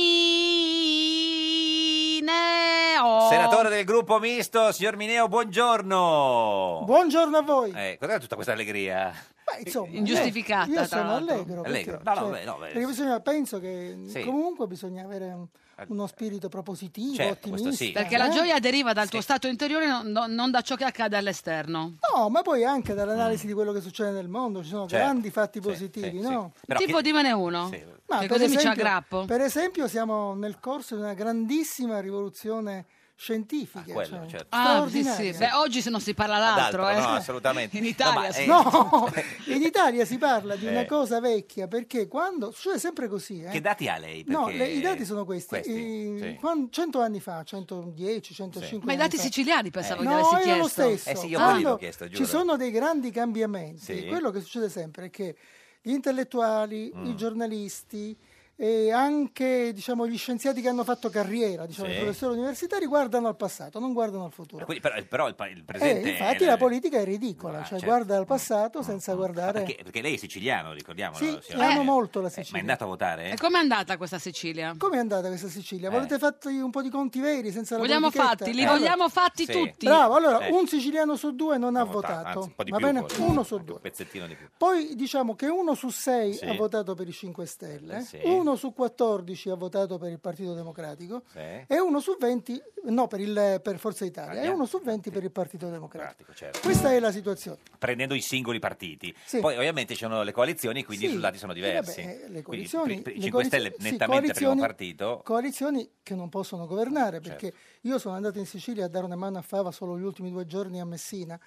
Senatore 3.29 3.69
del 3.69 3.85
gruppo 3.85 4.17
misto, 4.17 4.71
signor 4.71 4.95
Mineo, 4.95 5.27
buongiorno. 5.27 6.81
Buongiorno 6.83 7.37
a 7.37 7.41
voi. 7.43 7.71
Eh, 7.75 7.97
cos'è 7.99 8.19
tutta 8.19 8.33
questa 8.33 8.53
allegria? 8.53 9.13
Beh, 9.55 9.61
insomma, 9.65 9.87
Ingiustificata, 9.97 10.69
eh, 10.71 10.73
Io 10.73 10.85
sono 10.85 11.15
allegro. 11.15 11.61
Allegro. 11.63 11.97
perché, 11.97 12.03
No, 12.03 12.13
no, 12.13 12.19
cioè, 12.31 12.39
beh, 12.39 12.45
no, 12.45 12.57
beh, 12.57 12.67
perché 12.71 12.85
bisogna, 12.87 13.19
penso 13.19 13.59
che 13.59 13.97
Sì. 14.07 14.23
comunque 14.23 14.67
bisogna 14.67 15.03
avere 15.03 15.25
un- 15.33 15.47
uno 15.87 16.05
spirito 16.07 16.49
propositivo, 16.49 17.15
Certo, 17.15 17.49
ottimista. 17.49 17.71
sì. 17.71 17.91
Perché 17.91 18.17
la 18.17 18.27
eh? 18.27 18.31
gioia 18.31 18.59
deriva 18.59 18.93
dal 18.93 19.09
tuo 19.09 19.21
stato 19.21 19.47
interiore, 19.47 19.87
non, 19.87 20.07
non- 20.07 20.31
non 20.33 20.51
da 20.51 20.61
ciò 20.61 20.75
che 20.75 20.83
accade 20.85 21.17
all'esterno. 21.17 21.93
No, 22.15 22.29
ma 22.29 22.41
poi 22.43 22.63
anche 22.63 22.93
dall'analisi 22.93 23.47
di 23.47 23.53
quello 23.53 23.71
che 23.71 23.81
succede 23.81 24.11
nel 24.11 24.27
mondo 24.29 24.61
ci 24.63 24.69
sono 24.69 24.87
Certo. 24.87 25.03
grandi 25.05 25.29
fatti 25.31 25.59
Sì, 25.61 25.67
positivi, 25.67 26.21
sì, 26.21 26.29
no? 26.29 26.51
sì. 26.65 26.75
tipo 26.75 27.01
dimene 27.01 27.31
uno. 27.31 27.69
Ma 28.07 28.19
che 28.19 28.27
così 28.27 28.43
mi 28.43 28.49
ci 28.51 28.57
esempio- 28.57 28.69
aggrappo. 28.83 29.25
Per 29.25 29.41
esempio 29.41 29.87
siamo 29.87 30.33
nel 30.35 30.59
corso 30.59 30.95
di 30.95 31.01
una 31.01 31.13
grandissima 31.15 31.99
rivoluzione 31.99 32.85
scientifica. 33.15 33.83
quello, 33.93 34.17
cioè, 34.21 34.27
certo. 34.27 34.47
Ah, 34.49 34.87
sì, 34.89 35.03
sì. 35.03 35.31
Beh, 35.37 35.51
oggi 35.53 35.81
se 35.81 35.89
non 35.89 36.01
si 36.01 36.13
parla 36.13 36.39
d'altro, 36.39 36.81
D'altro, 36.83 36.89
eh. 36.89 37.05
no, 37.07 37.15
assolutamente. 37.15 37.77
In 37.77 37.85
Italia 37.85 38.29
No, 38.45 38.63
ma, 38.63 39.13
eh, 39.13 39.25
No, 39.47 39.53
in 39.55 39.61
Italia 39.61 40.05
si 40.05 40.17
parla 40.17 40.55
di 40.55 40.65
una 40.65 40.81
Eh. 40.81 40.85
cosa 40.85 41.19
vecchia 41.19 41.67
perché 41.67 42.07
quando 42.07 42.51
succede 42.51 42.79
sempre 42.79 43.07
così, 43.07 43.41
eh? 43.43 43.49
Che 43.49 43.61
dati 43.61 43.87
ha 43.87 43.97
lei? 43.97 44.23
No, 44.27 44.45
Perché- 44.45 44.57
le- 44.57 44.69
i 44.71 44.81
dati 44.81 45.05
sono 45.05 45.25
questi. 45.25 45.47
Questi, 45.49 46.17
sì. 46.19 46.37
quan- 46.39 46.67
100 46.71 46.99
anni 47.01 47.19
fa, 47.19 47.43
110, 47.43 48.33
105 48.33 48.85
Ma 48.85 48.93
i 48.93 48.97
dati 48.97 49.17
fa. 49.17 49.23
siciliani 49.23 49.69
pensavo 49.69 50.01
che 50.01 50.07
no, 50.07 50.13
avessi 50.15 50.33
è 50.49 50.57
lo 50.57 50.65
chiesto. 50.65 50.67
stesso. 50.97 51.09
Eh 51.09 51.15
sì, 51.15 51.27
io 51.27 51.37
Quando 51.39 51.69
l'ho 51.69 51.77
chiesto, 51.77 52.07
giuro. 52.07 52.23
Ci 52.25 52.29
sono 52.29 52.57
dei 52.57 52.71
grandi 52.71 53.11
cambiamenti. 53.11 53.79
Sì. 53.81 54.05
Quello 54.07 54.31
che 54.31 54.39
succede 54.41 54.69
sempre 54.69 55.05
è 55.05 55.09
che 55.09 55.35
gli 55.81 55.91
intellettuali, 55.91 56.91
Mm. 56.95 57.05
i 57.05 57.15
giornalisti, 57.15 58.17
e 58.63 58.91
anche 58.93 59.73
diciamo, 59.73 60.07
gli 60.07 60.17
scienziati 60.17 60.61
che 60.61 60.69
hanno 60.69 60.85
fatto 60.85 61.09
carriera, 61.09 61.65
diciamo, 61.65 61.89
Sì. 61.89 61.95
i 61.95 61.99
professori 61.99 62.37
universitari, 62.37 62.85
guardano 62.85 63.27
al 63.27 63.35
passato, 63.35 63.77
non 63.79 63.91
guardano 63.91 64.23
al 64.23 64.31
futuro. 64.31 64.63
Quindi, 64.63 64.81
però, 64.81 64.95
però 65.03 65.27
il, 65.27 65.35
il 65.51 65.57
E 65.59 65.63
presente... 65.63 66.07
Eh, 66.07 66.11
infatti 66.11 66.43
è- 66.43 66.47
la 66.47 66.55
politica 66.55 66.97
è 66.97 67.03
ridicola, 67.03 67.57
Ah, 67.59 67.61
cioè 67.63 67.79
certo. 67.79 67.85
guarda 67.85 68.15
al 68.17 68.25
passato 68.25 68.81
senza 68.81 69.13
guardare... 69.15 69.63
Perché, 69.63 69.83
perché 69.83 70.01
lei 70.01 70.13
è 70.13 70.17
siciliano, 70.17 70.71
ricordiamolo. 70.71 71.17
Sì, 71.17 71.37
signora 71.41 71.65
amo 71.65 71.75
Maria. 71.77 71.91
molto 71.91 72.21
la 72.21 72.27
Eh, 72.27 72.31
ma 72.31 72.35
è 72.37 72.43
Sicilia. 72.43 72.61
andato 72.61 72.83
a 72.85 72.87
votare? 72.87 73.31
E 73.31 73.35
com'è 73.37 73.57
andata 73.57 73.97
questa 73.97 74.17
Sicilia? 74.19 74.73
Com'è 74.77 74.97
andata 74.97 75.27
questa 75.27 75.49
Sicilia? 75.49 75.89
Eh. 75.89 75.91
Volete 75.91 76.17
fatti 76.17 76.47
un 76.57 76.71
po' 76.71 76.81
di 76.81 76.89
conti 76.89 77.19
veri 77.19 77.51
senza 77.51 77.75
la 77.75 77.81
Vogliamo 77.81 78.11
fatti, 78.11 78.53
li 78.53 78.63
Eh, 78.63 78.65
vogliamo 78.65 79.09
fatti 79.09 79.43
Sì. 79.43 79.51
tutti. 79.51 79.85
Bravo, 79.87 80.15
allora 80.15 80.39
Eh. 80.45 80.51
un 80.53 80.65
siciliano 80.67 81.17
su 81.17 81.35
due 81.35 81.57
non 81.57 81.75
ha 81.75 81.83
votato, 81.83 82.27
Anzi, 82.39 82.47
un 82.47 82.55
po' 82.55 82.63
di 82.63 82.71
va 82.71 82.77
più 82.77 82.85
bene? 82.85 83.05
Uno 83.17 83.43
su 83.43 83.57
due. 83.61 83.75
Un 83.75 83.81
pezzettino 83.81 84.25
di 84.25 84.35
più. 84.35 84.47
Poi 84.57 84.95
diciamo 84.95 85.35
che 85.35 85.47
uno 85.47 85.73
su 85.73 85.89
sei 85.89 86.31
Sì. 86.33 86.45
ha 86.45 86.53
votato 86.53 86.93
per 86.95 87.09
i 87.09 87.11
5 87.11 87.45
Stelle, 87.45 87.99
Sì. 88.03 88.19
Uno 88.53 88.55
su 88.55 88.73
14 88.73 89.49
ha 89.49 89.55
votato 89.55 89.97
per 89.97 90.11
il 90.11 90.19
Partito 90.19 90.53
Democratico 90.53 91.23
Sì. 91.31 91.39
e 91.39 91.79
uno 91.79 91.99
su 91.99 92.15
20, 92.19 92.61
no, 92.85 93.07
per, 93.07 93.19
il, 93.19 93.59
per 93.63 93.79
Forza 93.79 94.05
Italia, 94.05 94.33
e 94.33 94.35
Italia. 94.35 94.53
uno 94.53 94.65
su 94.65 94.79
20 94.79 95.09
per 95.09 95.23
il 95.23 95.31
Partito 95.31 95.69
Democratico. 95.69 96.33
Certo. 96.33 96.59
Questa 96.61 96.91
è 96.91 96.99
la 96.99 97.11
situazione. 97.11 97.57
Prendendo 97.79 98.13
i 98.13 98.21
singoli 98.21 98.59
partiti. 98.59 99.13
Sì. 99.25 99.39
Poi 99.39 99.55
ovviamente 99.55 99.95
ci 99.95 100.01
sono 100.03 100.21
le 100.21 100.31
coalizioni, 100.31 100.83
quindi 100.83 101.05
Sì. 101.05 101.09
i 101.09 101.13
risultati 101.15 101.37
sono 101.39 101.53
diversi. 101.53 101.99
Eh, 102.01 102.03
vabbè, 102.03 102.15
le 102.17 102.19
Quindi 102.27 102.43
coalizioni, 102.43 102.93
pri- 102.93 103.01
pri- 103.01 103.15
le 103.15 103.21
5 103.21 103.43
Stelle 103.45 103.75
nettamente 103.79 104.33
primo 104.33 104.55
partito. 104.55 105.21
Coalizioni 105.23 105.89
che 106.03 106.13
non 106.15 106.29
possono 106.29 106.67
governare, 106.67 107.19
perché 107.21 107.51
Certo. 107.51 107.87
io 107.87 107.97
sono 107.97 108.13
andato 108.15 108.37
in 108.37 108.45
Sicilia 108.45 108.85
a 108.85 108.87
dare 108.87 109.05
una 109.05 109.15
mano 109.15 109.39
a 109.39 109.41
Fava 109.41 109.71
solo 109.71 109.97
gli 109.97 110.03
ultimi 110.03 110.29
due 110.29 110.45
giorni 110.45 110.79
a 110.79 110.85
Messina. 110.85 111.39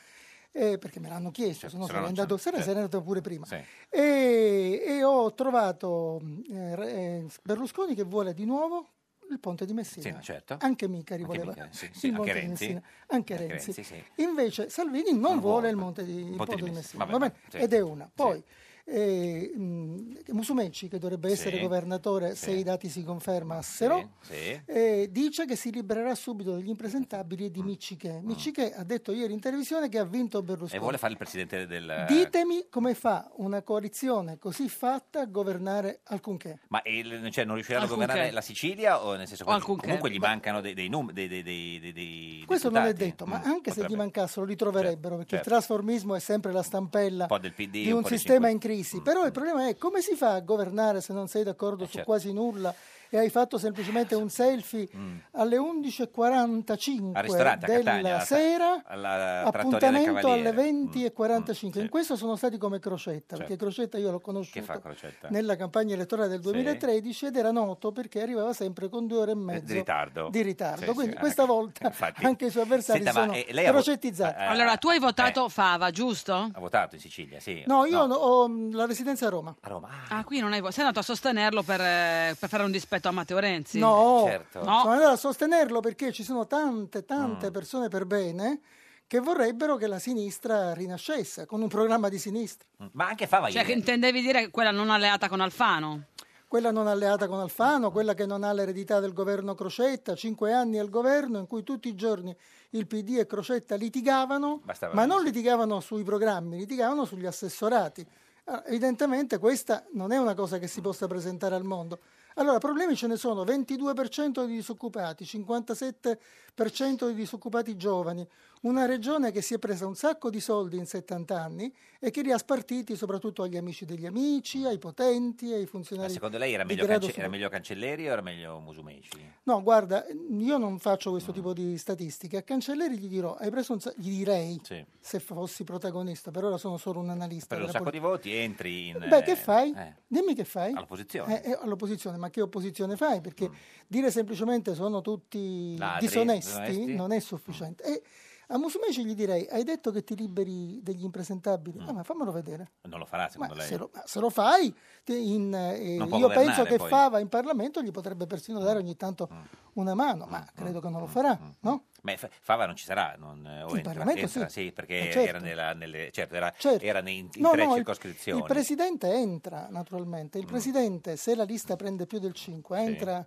Eh, 0.57 0.79
perché 0.79 1.01
me 1.01 1.09
l'hanno 1.09 1.31
chiesto, 1.31 1.69
se 1.69 1.77
no 1.77 1.83
se 1.83 1.93
sarei 1.93 2.09
non 2.09 2.19
andato, 2.19 2.37
sarei 2.39 2.63
andato 2.63 3.03
pure 3.03 3.21
prima. 3.21 3.45
Sì. 3.45 3.59
E, 3.91 4.83
e 4.87 5.05
ho 5.05 5.33
trovato 5.35 6.21
eh, 6.51 6.73
eh, 6.73 7.27
Berlusconi 7.43 7.95
che 7.95 8.05
vuole 8.05 8.33
di 8.33 8.47
nuovo 8.47 8.89
il 9.31 9.39
ponte 9.39 9.67
di 9.67 9.75
Messina. 9.75 10.17
Sì, 10.17 10.23
certo. 10.23 10.57
Anche 10.61 10.89
Micari 10.89 11.25
Anche 11.25 11.39
voleva 11.39 11.69
sì, 11.71 11.85
il 11.85 11.91
sì, 11.95 12.07
anche 12.07 12.17
ponte 12.17 12.33
di 12.33 12.39
Renzi. 12.39 12.65
Messina. 12.65 12.83
Anche 13.09 13.37
Renzi. 13.37 13.73
Renzi. 13.73 14.05
Invece 14.17 14.71
Salvini 14.71 15.19
non, 15.19 15.41
vuole 15.41 15.69
il, 15.69 15.77
monte 15.77 16.05
di, 16.05 16.31
il 16.31 16.37
ponte 16.37 16.57
di 16.57 16.71
Messina. 16.71 17.05
Vabbè, 17.05 17.19
va 17.19 17.27
bene? 17.27 17.41
sì. 17.49 17.57
Ed 17.59 17.73
è 17.73 17.81
una. 17.81 18.11
Poi 18.15 18.43
eh, 18.89 19.53
mh, 19.57 20.19
Musumeci, 20.31 20.89
che 20.89 20.99
dovrebbe 20.99 21.31
essere 21.31 21.57
Sì. 21.57 21.63
governatore 21.63 22.35
se 22.37 22.53
i 22.53 22.63
dati 22.63 22.89
si 22.89 23.03
confermassero, 23.03 24.11
Sì. 24.21 24.61
eh, 24.65 25.09
dice 25.11 25.45
che 25.45 25.57
si 25.57 25.73
libererà 25.73 26.15
subito 26.15 26.55
degli 26.55 26.69
impresentabili 26.69 27.47
e 27.47 27.51
di 27.51 27.63
Miccichè. 27.63 28.21
Miccichè 28.23 28.75
ha 28.77 28.85
detto 28.85 29.13
ieri 29.13 29.33
in 29.33 29.41
televisione 29.41 29.89
che 29.89 29.99
ha 29.99 30.05
vinto 30.05 30.39
E 30.39 30.43
Berlusconi. 30.43 30.81
vuole 30.81 30.99
fare 30.99 31.13
il 31.13 31.19
presidente 31.19 31.67
del... 31.67 32.05
Ditemi 32.07 32.67
come 32.71 32.95
fa 32.95 33.31
una 33.37 33.63
coalizione 33.63 34.39
così 34.39 34.69
fatta 34.69 35.21
a 35.23 35.27
governare 35.27 36.01
alcunché. 36.05 36.61
Ma 36.69 36.81
il- 36.85 37.29
cioè, 37.33 37.45
non 37.45 37.55
riusciranno 37.55 37.85
a 37.85 37.89
Alcunché. 37.89 38.07
governare 38.07 38.31
la 38.33 38.41
Sicilia 38.41 39.05
o 39.05 39.17
nel 39.17 39.27
senso 39.27 39.45
che 39.45 39.61
comunque 39.61 40.11
gli 40.11 40.19
mancano 40.19 40.61
dei, 40.61 40.75
dei, 40.75 40.89
num- 40.89 41.11
dei, 41.13 41.27
dei, 41.29 41.43
dei, 41.43 41.81
dei- 41.81 41.93
dei 41.93 42.43
Questo 42.47 42.71
non 42.71 42.85
è 42.85 42.93
detto, 42.93 43.27
ma 43.27 43.39
Mm, 43.39 43.49
anche 43.51 43.71
se 43.71 43.81
gli 43.81 43.83
potrebbe. 43.83 43.97
mancassero 43.97 44.47
li 44.47 44.55
troverebbero, 44.57 45.17
perché 45.17 45.37
certo. 45.37 45.49
il 45.49 45.55
trasformismo 45.57 46.15
è 46.15 46.21
sempre 46.21 46.53
la 46.53 46.63
stampella 46.63 47.27
PD, 47.27 47.69
di 47.71 47.91
un 47.91 47.99
un 47.99 48.05
sistema 48.05 48.49
in 48.49 48.59
crisi. 48.59 48.75
Però 49.03 49.25
il 49.25 49.33
problema 49.33 49.69
è 49.69 49.77
come 49.77 50.01
si 50.01 50.15
fa 50.15 50.35
a 50.35 50.41
governare 50.41 51.01
se 51.01 51.13
non 51.13 51.29
sei 51.29 51.45
d'accordo 51.45 51.85
su 51.85 51.93
certo. 51.93 52.07
quasi 52.07 52.33
nulla 52.33 52.75
e 53.11 53.19
hai 53.19 53.31
fatto 53.31 53.59
semplicemente 53.59 54.15
un 54.15 54.29
selfie 54.29 54.89
alle 55.33 55.57
11.45 55.57 57.11
Al 57.15 57.23
ristorante 57.23 57.65
a 57.67 57.69
della 57.69 57.83
Catania, 57.85 58.15
alla- 58.17 58.25
sera, 58.25 58.83
alla 58.85 59.17
del 59.17 59.47
appuntamento 59.55 60.11
alle 60.29 60.53
Cavaliere. 60.53 61.11
20.45. 61.11 61.81
In 61.81 61.89
questo 61.89 62.17
sono 62.17 62.37
stati 62.37 62.59
come 62.59 62.79
Crocetta, 62.79 63.37
perché 63.37 63.51
Certo. 63.53 63.65
Crocetta 63.65 63.99
io 63.99 64.11
l'ho 64.11 64.21
conosciuto 64.21 64.81
nella 65.29 65.57
campagna 65.57 65.95
elettorale 65.95 66.29
del 66.29 66.41
2013 66.41 67.27
ed 67.27 67.37
era 67.37 67.51
noto 67.51 67.93
perché 67.93 68.23
arrivava 68.23 68.53
sempre 68.53 68.89
con 68.89 69.07
due 69.07 69.19
ore 69.19 69.31
e 69.33 69.35
mezzo 69.37 69.65
di 69.67 69.73
ritardo. 69.75 70.29
di 70.31 70.43
ritardo. 70.43 70.85
Sì, 70.87 70.93
Quindi 70.93 71.13
sì, 71.13 71.19
questa 71.19 71.43
anche- 71.43 71.55
volta 71.55 71.87
infatti. 71.87 72.25
anche 72.25 72.47
i 72.47 72.51
suoi 72.51 72.63
avversari 72.65 73.03
Senta, 73.03 73.19
ma, 73.19 73.27
sono 73.27 73.37
eh, 73.39 73.65
crocettizzati. 73.65 74.41
eh, 74.41 74.45
Allora, 74.47 74.77
tu 74.77 74.89
hai 74.89 74.99
votato 74.99 75.49
Fava, 75.49 75.91
giusto? 75.91 76.35
Ha 76.53 76.59
votato 76.61 76.95
in 76.97 77.01
Sicilia, 77.01 77.41
sì. 77.41 77.63
No, 77.67 77.85
io 77.85 78.07
no- 78.07 78.15
ho 78.15 78.51
la 78.73 78.87
residenza 78.87 79.27
a 79.27 79.31
Roma. 79.31 79.55
A 79.61 79.69
Roma. 79.69 79.89
Ah, 80.09 80.25
qui 80.25 80.39
non 80.41 80.49
hai 80.53 80.59
votato. 80.61 80.75
Sei 80.77 80.85
andato 80.85 81.01
a 81.01 81.05
sostenerlo 81.05 81.63
per, 81.63 81.81
eh, 81.81 82.37
per 82.39 82.49
fare 82.49 82.63
un 82.63 82.71
dispetto 82.71 82.95
a 83.05 83.11
Matteo 83.11 83.39
Renzi? 83.39 83.79
No, 83.79 84.25
Certo. 84.27 84.63
No. 84.65 84.81
sono 84.81 84.93
andato 84.93 85.11
a 85.13 85.17
sostenerlo 85.17 85.81
perché 85.81 86.13
ci 86.13 86.23
sono 86.25 86.47
tante, 86.47 86.99
Mm. 87.01 87.07
tante 87.07 87.51
persone 87.51 87.89
per 87.89 88.05
bene 88.07 88.61
che 89.07 89.21
vorrebbero 89.21 89.77
che 89.77 89.87
la 89.87 89.99
sinistra 90.01 90.73
rinascesse 90.75 91.47
con 91.47 91.63
un 91.63 91.69
programma 91.69 92.09
di 92.09 92.19
sinistra. 92.19 92.67
Ma 92.93 93.07
anche 93.09 93.27
Fava 93.27 93.49
Cioè, 93.51 93.65
che 93.65 93.73
intendevi 93.73 94.21
dire 94.21 94.51
quella 94.51 94.71
non 94.73 94.91
alleata 94.91 95.29
con 95.29 95.41
Alfano? 95.41 96.07
Quella 96.49 96.71
non 96.71 96.87
alleata 96.87 97.27
con 97.29 97.41
Alfano, 97.41 97.91
quella 97.91 98.15
che 98.15 98.25
non 98.25 98.45
ha 98.45 98.53
l'eredità 98.53 99.01
del 99.01 99.13
governo 99.13 99.55
Crocetta, 99.55 100.15
cinque 100.15 100.53
anni 100.53 100.79
al 100.79 100.89
governo 100.89 101.39
in 101.39 101.47
cui 101.49 101.63
tutti 101.65 101.89
i 101.89 101.95
giorni 101.97 102.35
il 102.71 102.87
PD 102.87 103.19
e 103.19 103.27
Crocetta 103.27 103.75
litigavano, 103.75 104.61
Bastava 104.65 104.95
ma 104.95 105.05
non 105.07 105.23
litigavano 105.25 105.81
sui 105.81 106.03
programmi, 106.05 106.57
litigavano 106.59 107.05
sugli 107.05 107.27
assessorati. 107.27 108.07
Ah, 108.45 108.63
Evidentemente 108.67 109.39
questa 109.39 109.85
non 109.95 110.13
è 110.13 110.19
una 110.19 110.35
cosa 110.35 110.59
che 110.59 110.69
si 110.69 110.81
possa 110.81 111.09
presentare 111.09 111.57
al 111.57 111.65
mondo. 111.65 111.99
Allora, 112.39 112.59
problemi 112.59 112.95
ce 112.97 113.07
ne 113.07 113.17
sono, 113.17 113.45
22% 113.45 114.45
di 114.45 114.53
disoccupati, 114.57 115.25
57% 115.25 117.07
di 117.09 117.15
disoccupati 117.15 117.77
giovani, 117.77 118.27
una 118.63 118.85
regione 118.85 119.31
che 119.31 119.41
si 119.43 119.55
è 119.55 119.59
presa 119.59 119.87
un 119.87 119.95
sacco 119.95 120.29
di 120.29 120.41
soldi 120.41 120.77
in 120.77 120.87
70 120.87 121.41
anni 121.41 121.73
e 121.99 122.11
che 122.11 122.21
li 122.23 122.33
ha 122.33 122.39
spartiti 122.39 122.95
soprattutto 122.97 123.43
agli 123.43 123.57
amici 123.57 123.85
degli 123.87 124.05
amici, 124.07 124.65
ai 124.65 124.79
potenti, 124.79 125.53
ai 125.53 125.63
Ma 125.63 125.67
funzionari. 125.67 126.13
secondo 126.13 126.37
lei 126.37 126.53
era 126.55 126.65
di 126.65 126.75
meglio, 126.75 126.87
Cance- 126.87 127.15
era 127.19 127.29
meglio 127.29 127.49
Cancelleri 127.49 128.09
o 128.09 128.13
era 128.13 128.23
meglio 128.23 128.59
Musumeci? 128.61 129.33
No, 129.45 129.63
guarda, 129.63 130.05
io 130.39 130.59
non 130.59 130.79
faccio 130.79 131.11
questo 131.11 131.33
tipo 131.33 131.53
di 131.55 131.79
statistiche. 131.79 132.39
A 132.39 132.43
Cancelleri 132.43 132.99
gli 132.99 133.09
dirò, 133.09 133.35
hai 133.37 133.51
preso 133.51 133.73
un 133.73 133.81
sa- 133.81 133.93
gli 133.97 134.11
direi, 134.11 134.61
Sì. 134.63 134.85
se 135.01 135.21
fossi 135.21 135.65
protagonista, 135.65 136.31
per 136.31 136.45
ora 136.45 136.59
sono 136.59 136.77
solo 136.77 137.01
un 137.01 137.09
analista. 137.11 137.55
Per 137.55 137.65
un 137.65 137.71
sacco 137.71 137.91
di 137.91 137.99
politica. 138.01 138.31
voti 138.31 138.35
entri 138.35 138.89
in... 138.89 139.07
Beh, 139.09 139.19
eh, 139.19 139.23
che 139.23 139.37
fai? 139.37 139.73
eh, 139.75 139.95
Dimmi 140.07 140.35
che 140.35 140.45
fai? 140.45 140.73
all'opposizione. 140.75 141.43
Eh, 141.43 141.51
eh, 141.51 141.59
all'opposizione, 141.63 142.17
ma 142.17 142.26
che 142.31 142.41
opposizione 142.41 142.97
fai? 142.97 143.21
Perché 143.21 143.51
dire 143.87 144.11
semplicemente 144.11 144.75
sono 144.75 145.01
tutti 145.01 145.75
Mm. 145.75 145.79
Ladri, 145.79 146.07
disonesti, 146.07 146.51
disonesti? 146.71 146.95
non 146.95 147.13
è 147.13 147.21
sufficiente. 147.21 147.83
E 147.85 148.03
a 148.49 148.59
Musumeci 148.59 149.05
gli 149.05 149.15
direi, 149.15 149.47
hai 149.49 149.65
detto 149.65 149.91
che 149.91 150.05
ti 150.05 150.15
liberi 150.15 150.81
degli 150.83 151.03
impresentabili? 151.03 151.81
Ah, 151.85 151.93
ma 151.93 152.03
fammelo 152.05 152.31
vedere. 152.31 152.71
Non 152.83 153.01
lo 153.01 153.05
farà 153.05 153.25
Ma 153.25 153.29
secondo 153.29 153.55
lei? 153.55 153.67
se 153.67 153.77
lo, 153.77 153.91
ma 153.93 154.03
se 154.07 154.21
lo 154.21 154.31
fai, 154.31 154.73
in, 155.07 155.53
eh, 155.53 155.97
io 155.97 156.29
penso 156.29 156.63
che 156.63 156.77
poi. 156.77 156.89
Fava 156.89 157.19
in 157.19 157.29
Parlamento 157.29 157.83
gli 157.83 157.91
potrebbe 157.91 158.27
persino 158.27 158.61
dare 158.61 158.79
ogni 158.79 158.97
tanto 158.97 159.29
Mm. 159.33 159.41
una 159.75 159.95
mano, 159.95 160.27
ma 160.27 160.47
credo 160.55 160.81
che 160.81 160.89
non 160.89 161.01
lo 161.01 161.07
farà, 161.09 161.37
no? 161.61 161.85
F- 162.15 162.29
Fava 162.41 162.67
non 162.67 162.77
ci 162.77 162.85
sarà, 162.85 163.15
non, 163.19 163.45
eh, 163.47 163.63
o 163.63 163.71
In 163.71 163.77
entra, 163.79 163.93
Parlamento 163.93 164.21
entra, 164.21 164.49
sì. 164.49 164.71
perché 164.73 165.09
Eh, 165.09 165.13
certo. 165.13 165.29
era, 165.29 165.39
nella, 165.39 165.73
nelle, 165.75 166.11
certo, 166.13 166.35
era, 166.37 166.53
Certo. 166.57 166.85
era 166.85 167.01
nei- 167.01 167.19
in, 167.19 167.29
No, 167.37 167.51
tre 167.51 167.65
no, 167.65 167.71
il- 167.71 167.77
circoscrizioni. 167.77 168.39
Mm. 168.39 168.43
Il 168.43 168.49
presidente 168.49 169.13
entra, 169.13 169.67
naturalmente. 169.71 170.39
Il 170.39 170.47
presidente, 170.47 171.17
se 171.17 171.35
la 171.35 171.45
lista 171.45 171.75
prende 171.77 172.07
più 172.07 172.19
del 172.19 172.33
5, 172.35 172.79
entra 172.79 173.27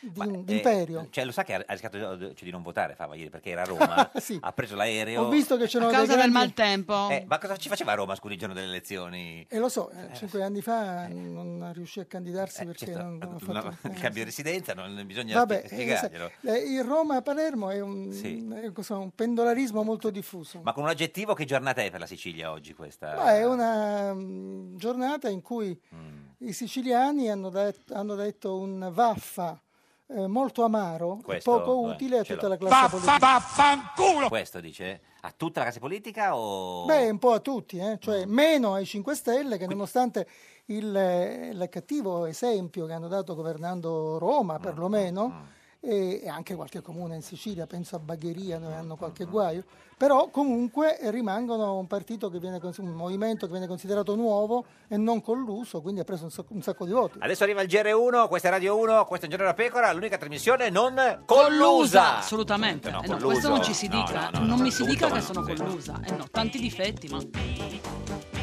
di, 0.00 0.20
Eh, 0.20 0.42
d'imperio. 0.44 1.06
cioè, 1.10 1.24
lo 1.24 1.32
sa 1.32 1.42
che 1.44 1.54
ha 1.54 1.64
rischiato 1.68 1.98
cioè, 2.18 2.44
di 2.44 2.50
non 2.50 2.62
votare 2.62 2.94
Fava 2.94 3.14
ieri 3.14 3.30
perché 3.30 3.50
era 3.50 3.62
a 3.62 3.64
Roma, 3.64 4.10
Sì. 4.20 4.38
ha 4.40 4.52
preso 4.52 4.74
l'aereo. 4.76 5.22
Ho 5.22 5.28
visto 5.28 5.56
che 5.56 5.66
c'erano 5.66 5.90
A 5.90 5.94
causa 5.94 6.14
dei 6.14 6.22
del 6.22 6.30
grandi... 6.32 6.48
maltempo. 6.54 7.08
Eh, 7.10 7.24
ma 7.26 7.38
cosa 7.38 7.56
ci 7.56 7.68
faceva 7.68 7.92
a 7.92 7.94
Roma, 7.94 8.14
scusi, 8.14 8.34
il 8.34 8.38
giorno 8.38 8.54
delle 8.54 8.66
elezioni? 8.68 9.46
E 9.48 9.58
lo 9.58 9.68
so, 9.68 9.90
eh, 9.90 10.14
cinque 10.14 10.42
anni 10.42 10.60
fa 10.62 11.06
non 11.08 11.70
riuscì 11.74 12.00
a 12.00 12.04
candidarsi 12.04 12.64
perché 12.64 12.86
Certo, 12.86 13.02
non, 13.02 13.18
non 13.18 13.56
ha 13.56 13.60
no, 13.62 13.70
fatto... 13.72 13.86
il 13.88 13.92
eh, 13.92 14.00
cambio 14.00 14.22
di 14.22 14.24
residenza, 14.24 14.74
non 14.74 15.02
bisogna 15.06 15.34
Vabbè, 15.38 15.62
spie- 15.66 15.70
eh, 15.70 15.82
spiegarglielo. 15.82 16.30
sai, 16.42 16.56
eh, 16.60 16.72
il 16.74 16.84
Roma-Palermo 16.84 17.70
è 17.70 17.80
un, 17.80 18.12
Sì. 18.12 18.48
è 18.62 18.72
cosa, 18.72 18.96
un 18.96 19.10
pendolarismo 19.14 19.82
molto 19.82 20.10
diffuso. 20.10 20.60
Ma 20.62 20.72
con 20.72 20.82
un 20.84 20.88
aggettivo, 20.90 21.34
che 21.34 21.44
giornata 21.44 21.82
è 21.82 21.90
per 21.90 22.00
la 22.00 22.06
Sicilia 22.06 22.50
oggi 22.50 22.74
questa? 22.74 23.14
Ma 23.16 23.34
è 23.36 23.46
una 23.46 24.12
mm, 24.14 24.76
giornata 24.76 25.28
in 25.28 25.40
cui 25.42 25.78
Mm. 25.94 26.48
i 26.48 26.52
siciliani 26.52 27.30
hanno, 27.30 27.48
det- 27.50 27.90
hanno 27.92 28.14
detto 28.14 28.58
un 28.58 28.88
vaffa 28.92 29.60
eh, 30.08 30.26
molto 30.26 30.62
amaro, 30.62 31.18
e 31.20 31.22
Questo, 31.22 31.50
poco 31.50 31.80
utile 31.80 32.18
a 32.18 32.22
tutta 32.24 32.48
la 32.48 32.56
classe 32.56 32.96
politica. 32.96 34.28
Questo 34.28 34.60
dice? 34.60 35.00
A 35.22 35.32
tutta 35.36 35.58
la 35.58 35.64
classe 35.64 35.80
politica 35.80 36.36
o... 36.36 36.84
Beh, 36.84 37.10
un 37.10 37.18
po' 37.18 37.32
a 37.32 37.40
tutti, 37.40 37.78
eh, 37.78 37.98
cioè 37.98 38.24
meno 38.24 38.74
ai 38.74 38.86
5 38.86 39.14
Stelle 39.14 39.58
che 39.58 39.66
nonostante 39.66 40.28
il, 40.66 40.94
eh, 40.94 41.50
il 41.52 41.66
cattivo 41.68 42.26
esempio 42.26 42.86
che 42.86 42.92
hanno 42.92 43.08
dato 43.08 43.34
governando 43.34 44.18
Roma 44.18 44.58
perlomeno, 44.58 45.24
e, 45.26 45.55
e 45.86 46.28
anche 46.28 46.54
qualche 46.54 46.82
comune 46.82 47.14
in 47.14 47.22
Sicilia, 47.22 47.66
penso 47.66 47.96
a 47.96 47.98
Bagheria 48.00 48.58
dove 48.58 48.74
hanno 48.74 48.96
qualche 48.96 49.24
guaio, 49.24 49.62
però 49.96 50.28
comunque 50.28 50.98
rimangono 51.10 51.78
un 51.78 51.86
partito 51.86 52.28
che 52.28 52.38
viene, 52.38 52.60
un 52.60 52.88
movimento 52.90 53.46
che 53.46 53.52
viene 53.52 53.66
considerato 53.66 54.14
nuovo 54.14 54.64
e 54.88 54.96
non 54.96 55.22
colluso, 55.22 55.80
quindi 55.80 56.00
ha 56.00 56.04
preso 56.04 56.24
un 56.24 56.30
sacco, 56.30 56.52
un 56.52 56.62
sacco 56.62 56.84
di 56.84 56.92
voti. 56.92 57.18
Adesso 57.20 57.44
arriva 57.44 57.62
il 57.62 57.68
GR1, 57.68 58.28
questa 58.28 58.48
è 58.48 58.50
Radio 58.50 58.76
1, 58.76 59.04
questo 59.06 59.26
è 59.26 59.28
Un 59.30 59.36
Giorno 59.36 59.50
da 59.50 59.54
Pecora, 59.54 59.92
l'unica 59.92 60.18
trasmissione 60.18 60.68
non 60.70 61.22
collusa. 61.24 62.18
assolutamente. 62.18 62.90
No, 62.90 63.02
Eh 63.02 63.06
no, 63.06 63.16
questo 63.18 63.48
non 63.48 63.62
ci 63.62 63.72
si 63.72 63.88
dica. 63.88 64.30
no, 64.30 64.40
no, 64.40 64.46
non 64.46 64.56
no, 64.58 64.62
mi 64.64 64.70
si 64.70 64.84
dica 64.84 65.06
che 65.06 65.14
no, 65.14 65.20
sono 65.20 65.42
collusa. 65.42 66.00
Eh 66.04 66.16
no, 66.16 66.26
tanti 66.30 66.58
difetti, 66.58 67.08
ma. 67.08 68.35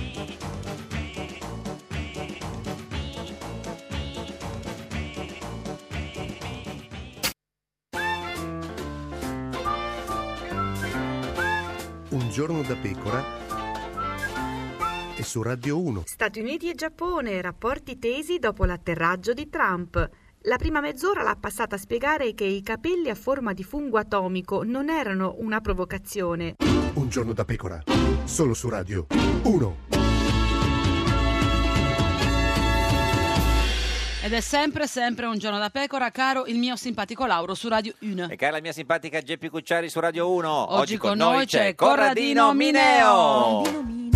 Giorno 12.34 12.64
da 12.64 12.76
pecora 12.76 13.24
e 15.16 15.22
su 15.22 15.44
Radio 15.44 15.80
1. 15.80 16.02
Stati 16.08 16.40
Uniti 16.40 16.68
e 16.68 16.74
Giappone, 16.74 17.40
rapporti 17.44 18.00
tesi 18.00 18.40
dopo 18.40 18.66
l'atterraggio 18.66 19.34
di 19.34 19.50
Trump. 19.50 20.10
La 20.46 20.58
prima 20.58 20.82
mezz'ora 20.82 21.22
l'ha 21.22 21.38
passata 21.40 21.76
a 21.76 21.78
spiegare 21.78 22.34
che 22.34 22.46
i 22.46 22.64
capelli 22.64 23.12
a 23.12 23.16
forma 23.16 23.54
di 23.54 23.64
fungo 23.64 24.00
atomico 24.00 24.64
non 24.64 24.90
erano 24.90 25.36
una 25.38 25.62
provocazione. 25.62 26.56
Un 26.96 27.08
giorno 27.08 27.34
da 27.34 27.46
pecora, 27.46 27.84
solo 28.24 28.56
su 28.56 28.68
Radio 28.68 29.06
1. 29.44 30.03
Ed 34.26 34.32
è 34.32 34.40
sempre, 34.40 34.88
sempre 34.88 35.26
un 35.26 35.38
giorno 35.38 35.60
da 35.60 35.70
pecora, 35.70 36.10
caro 36.10 36.46
il 36.46 36.58
mio 36.58 36.78
simpatico 36.78 37.26
Lauro 37.26 37.56
su 37.56 37.68
Radio 37.68 37.94
1. 38.00 38.30
E 38.30 38.38
cara 38.38 38.54
la 38.54 38.62
mia 38.62 38.72
simpatica 38.72 39.22
Geppi 39.22 39.50
Cucciari 39.50 39.90
su 39.90 40.00
Radio 40.00 40.32
1. 40.32 40.76
Oggi 40.76 40.96
con 40.96 41.18
noi 41.18 41.46
c'è 41.46 41.76
Corradino 41.76 42.54
Mineo. 42.54 44.13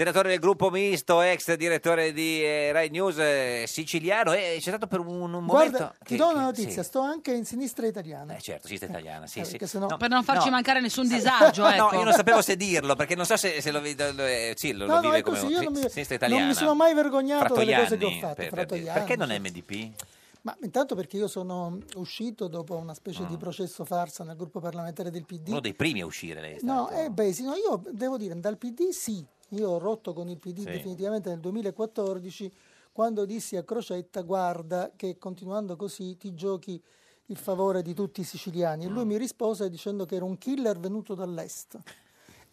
Senatore 0.00 0.30
del 0.30 0.38
gruppo 0.38 0.70
misto, 0.70 1.20
ex 1.20 1.54
direttore 1.56 2.14
di 2.14 2.42
eh, 2.42 2.72
Rai 2.72 2.88
News 2.88 3.18
eh, 3.18 3.64
siciliano, 3.66 4.32
e 4.32 4.54
c'è 4.54 4.70
stato 4.70 4.86
per 4.86 4.98
un, 5.00 5.08
un 5.08 5.30
momento... 5.30 5.50
Guarda, 5.52 5.94
che- 5.98 6.04
ti 6.06 6.16
do 6.16 6.28
una 6.28 6.38
che- 6.38 6.44
notizia, 6.44 6.82
sì. 6.82 6.88
sto 6.88 7.00
anche 7.00 7.32
in 7.34 7.44
sinistra 7.44 7.86
italiana. 7.86 8.34
Eh, 8.34 8.40
certo, 8.40 8.66
sinistra 8.66 8.88
italiana, 8.88 9.26
sì, 9.26 9.40
eh, 9.40 9.44
sì. 9.44 9.50
perché 9.50 9.66
sennò- 9.66 9.88
No, 9.88 9.98
Per 9.98 10.08
non 10.08 10.24
farci 10.24 10.46
no. 10.46 10.52
mancare 10.52 10.80
nessun 10.80 11.06
disagio, 11.08 11.66
ecco. 11.68 11.90
No, 11.92 11.98
io 11.98 12.04
non 12.04 12.14
sapevo 12.14 12.40
se 12.40 12.56
dirlo, 12.56 12.96
perché 12.96 13.14
non 13.14 13.26
so 13.26 13.36
se, 13.36 13.60
se 13.60 13.70
lo, 13.70 13.80
vi- 13.82 13.94
lo- 13.94 14.24
eh, 14.24 14.54
sì, 14.56 14.72
lo, 14.72 14.86
No, 14.86 14.94
lo 14.94 14.94
no, 14.94 15.00
vive 15.02 15.18
è 15.18 15.20
come 15.22 15.38
così, 15.38 15.52
io 15.52 15.60
non 15.60 15.72
mi, 15.74 15.88
sinistra 15.90 16.14
italiana. 16.14 16.40
non 16.40 16.48
mi 16.50 16.56
sono 16.56 16.74
mai 16.74 16.94
vergognato 16.94 17.54
delle 17.54 17.76
cose 17.76 17.98
che 17.98 18.04
ho 18.06 18.08
Frattoianni, 18.08 18.20
fatto. 18.20 18.34
per- 18.36 18.48
per- 18.48 18.58
Frattoianni, 18.58 18.98
perché 19.00 19.16
non 19.16 19.28
sì. 19.28 19.38
MDP? 19.38 20.04
Ma 20.42 20.56
intanto 20.62 20.94
perché 20.94 21.18
io 21.18 21.28
sono 21.28 21.78
uscito 21.96 22.48
dopo 22.48 22.74
una 22.74 22.94
specie 22.94 23.26
di 23.26 23.36
processo 23.36 23.84
farsa 23.84 24.24
nel 24.24 24.36
gruppo 24.36 24.60
parlamentare 24.60 25.10
del 25.10 25.26
PD. 25.26 25.48
Uno 25.48 25.60
dei 25.60 25.74
primi 25.74 26.00
a 26.00 26.06
uscire 26.06 26.40
lei. 26.40 26.52
è 26.54 26.58
No, 26.62 26.86
stato. 26.86 27.02
eh, 27.02 27.10
beh, 27.10 27.32
sì, 27.34 27.42
no, 27.44 27.52
io 27.56 27.82
devo 27.90 28.16
dire, 28.16 28.40
dal 28.40 28.56
PD 28.56 28.88
sì, 28.88 29.22
io 29.50 29.68
ho 29.70 29.78
rotto 29.78 30.12
con 30.12 30.28
il 30.28 30.38
PD 30.38 30.58
Sì. 30.60 30.64
definitivamente 30.70 31.28
nel 31.30 31.40
2014 31.40 32.52
quando 32.92 33.24
dissi 33.24 33.56
a 33.56 33.62
Crocetta 33.62 34.22
guarda 34.22 34.90
che 34.96 35.16
continuando 35.18 35.76
così 35.76 36.16
ti 36.16 36.34
giochi 36.34 36.82
il 37.26 37.36
favore 37.36 37.82
di 37.82 37.94
tutti 37.94 38.20
i 38.20 38.24
siciliani 38.24 38.84
e 38.84 38.88
Mm. 38.88 38.92
lui 38.94 39.04
mi 39.04 39.16
rispose 39.16 39.68
dicendo 39.70 40.04
che 40.04 40.16
era 40.16 40.24
un 40.24 40.36
killer 40.38 40.78
venuto 40.78 41.14
dall'est. 41.14 41.78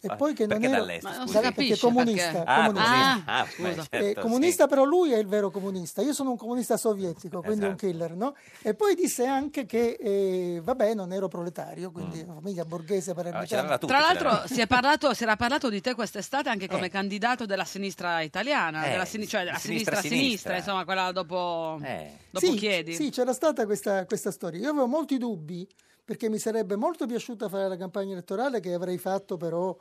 E 0.00 0.06
Ah, 0.08 0.14
poi 0.14 0.32
che 0.32 0.46
non 0.46 0.60
perché 0.60 0.72
ero 0.74 0.84
dall'est, 0.84 1.02
Ma 1.02 1.16
non 1.16 1.24
perché 1.26 1.40
capisce 1.40 1.80
comunista, 1.80 2.30
perché. 2.30 2.50
Ah, 2.50 2.64
comunista. 2.66 3.22
Ah, 3.24 3.42
beh, 3.44 3.50
scusa. 3.50 3.74
certo, 3.90 3.96
Eh, 3.96 4.08
sì. 4.14 4.20
comunista 4.20 4.66
però 4.68 4.84
lui 4.84 5.10
è 5.10 5.16
il 5.18 5.26
vero 5.26 5.50
comunista, 5.50 6.02
io 6.02 6.12
sono 6.12 6.30
un 6.30 6.36
comunista 6.36 6.76
sovietico, 6.76 7.42
quindi 7.42 7.64
un 7.64 7.72
Esatto. 7.72 7.86
killer, 7.90 8.14
no? 8.14 8.36
E 8.62 8.74
poi 8.74 8.94
disse 8.94 9.26
anche 9.26 9.66
che, 9.66 9.96
eh, 9.98 10.60
vabbè, 10.62 10.94
non 10.94 11.12
ero 11.12 11.26
proletario, 11.26 11.90
quindi 11.90 12.24
famiglia 12.24 12.64
borghese 12.64 13.10
Ah, 13.10 13.14
palermitana. 13.14 13.56
l'aveva 13.62 13.78
tutti, 13.78 13.92
Tra 13.92 14.00
l'altro 14.00 14.46
si, 14.46 14.60
è 14.60 14.68
parlato, 14.68 15.12
si 15.14 15.24
era 15.24 15.34
parlato 15.34 15.68
di 15.68 15.80
te 15.80 15.94
quest'estate 15.94 16.48
anche 16.48 16.68
come 16.68 16.86
Eh. 16.86 16.90
candidato 16.90 17.44
della 17.44 17.64
sinistra 17.64 18.20
italiana, 18.20 18.84
Eh, 18.86 18.90
della 18.90 19.04
sini- 19.04 19.26
cioè 19.26 19.42
della 19.42 19.58
sinistra, 19.58 19.96
sinistra-sinistra, 19.96 20.16
sinistra. 20.16 20.56
insomma 20.58 20.84
quella 20.84 21.10
dopo, 21.10 21.80
Eh. 21.82 22.12
dopo 22.30 22.46
sì, 22.46 22.54
Chiedi. 22.54 22.94
Sì, 22.94 23.10
c'era 23.10 23.32
stata 23.32 23.64
questa, 23.66 24.04
questa 24.04 24.30
storia. 24.30 24.60
Io 24.60 24.70
avevo 24.70 24.86
molti 24.86 25.18
dubbi 25.18 25.66
perché 26.08 26.30
mi 26.30 26.38
sarebbe 26.38 26.74
molto 26.74 27.04
piaciuta 27.04 27.50
fare 27.50 27.68
la 27.68 27.76
campagna 27.76 28.12
elettorale 28.12 28.60
che 28.60 28.72
avrei 28.72 28.96
fatto 28.96 29.36
però 29.36 29.76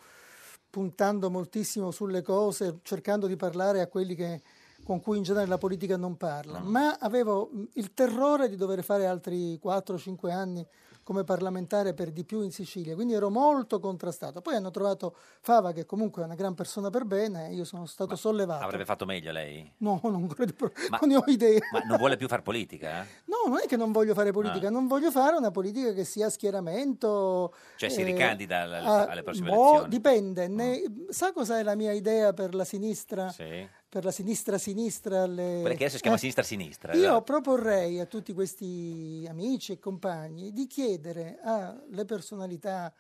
puntando 0.70 1.30
moltissimo 1.30 1.90
sulle 1.92 2.22
cose, 2.22 2.80
cercando 2.82 3.28
di 3.28 3.38
parlare 3.38 3.80
a 3.80 3.88
quelli 3.88 4.14
che- 4.14 4.42
con 4.84 5.00
cui 5.00 5.16
in 5.16 5.24
genere 5.24 5.48
la 5.48 5.58
politica 5.58 5.96
non 5.96 6.18
parla, 6.18 6.60
ma 6.60 6.98
avevo 7.00 7.50
il 7.76 7.94
terrore 7.94 8.50
di 8.50 8.58
dover 8.58 8.84
fare 8.84 9.06
altri 9.06 9.58
4-5 9.58 10.30
anni 10.34 10.68
come 11.08 11.24
parlamentare 11.24 11.94
per 11.94 12.12
di 12.12 12.26
più 12.26 12.42
in 12.42 12.52
Sicilia, 12.52 12.94
quindi 12.94 13.14
ero 13.14 13.30
molto 13.30 13.80
contrastato. 13.80 14.42
Poi 14.42 14.56
hanno 14.56 14.72
trovato 14.72 15.16
Fava, 15.40 15.72
che 15.72 15.86
comunque 15.86 16.22
è 16.22 16.26
una 16.26 16.36
gran 16.36 16.54
persona 16.54 16.90
per 16.90 17.06
bene, 17.06 17.48
e 17.48 17.54
io 17.54 17.64
sono 17.64 17.86
stato 17.86 18.18
sollevato. 18.18 18.66
Avrebbe 18.66 18.84
fatto 18.84 19.06
meglio 19.06 19.32
lei? 19.32 19.72
No, 19.78 20.02
non 20.04 20.28
credo, 20.28 20.54
Ma- 20.90 20.98
non 21.00 21.10
ne 21.10 21.16
ho 21.16 21.24
idea. 21.28 21.60
Ma 21.72 21.80
non 21.88 21.96
vuole 21.96 22.18
più 22.18 22.28
far 22.28 22.42
politica? 22.42 23.04
eh? 23.04 23.06
No, 23.28 23.50
non 23.50 23.60
è 23.64 23.68
che 23.68 23.78
non 23.78 23.94
voglio 23.94 24.14
fare 24.14 24.32
politica, 24.34 24.68
Ah. 24.68 24.72
non 24.72 24.88
voglio 24.88 25.10
fare 25.10 25.38
una 25.38 25.50
politica 25.50 25.94
che 25.94 26.04
sia 26.04 26.30
schieramento. 26.30 27.54
Cioè 27.78 27.88
si 27.88 28.02
eh, 28.02 28.04
ricandida 28.04 28.64
alle, 28.64 28.78
alle 28.80 29.24
prossime 29.24 29.50
boh, 29.50 29.64
elezioni? 29.70 29.88
Dipende. 29.90 30.48
Ne- 30.50 30.82
sa 31.08 31.32
cos'è 31.32 31.64
la 31.64 31.76
mia 31.76 31.94
idea 31.94 32.34
per 32.34 32.54
la 32.54 32.66
sinistra? 32.66 33.30
Sì. 33.30 33.66
Per 33.90 34.04
la 34.04 34.12
sinistra-sinistra? 34.12 35.26
Le... 35.26 35.60
Quella 35.62 35.70
che 35.70 35.84
adesso 35.84 35.96
si 35.96 36.02
chiama 36.02 36.18
Eh, 36.18 36.20
sinistra-sinistra. 36.20 36.94
Io 36.94 37.00
esatto. 37.04 37.22
proporrei 37.22 38.00
a 38.00 38.06
tutti 38.06 38.34
questi 38.34 39.26
amici 39.30 39.72
e 39.72 39.80
compagni 39.80 40.52
di 40.52 40.68
chiedere 40.68 41.40
alle 41.42 42.04
personalità 42.04 42.94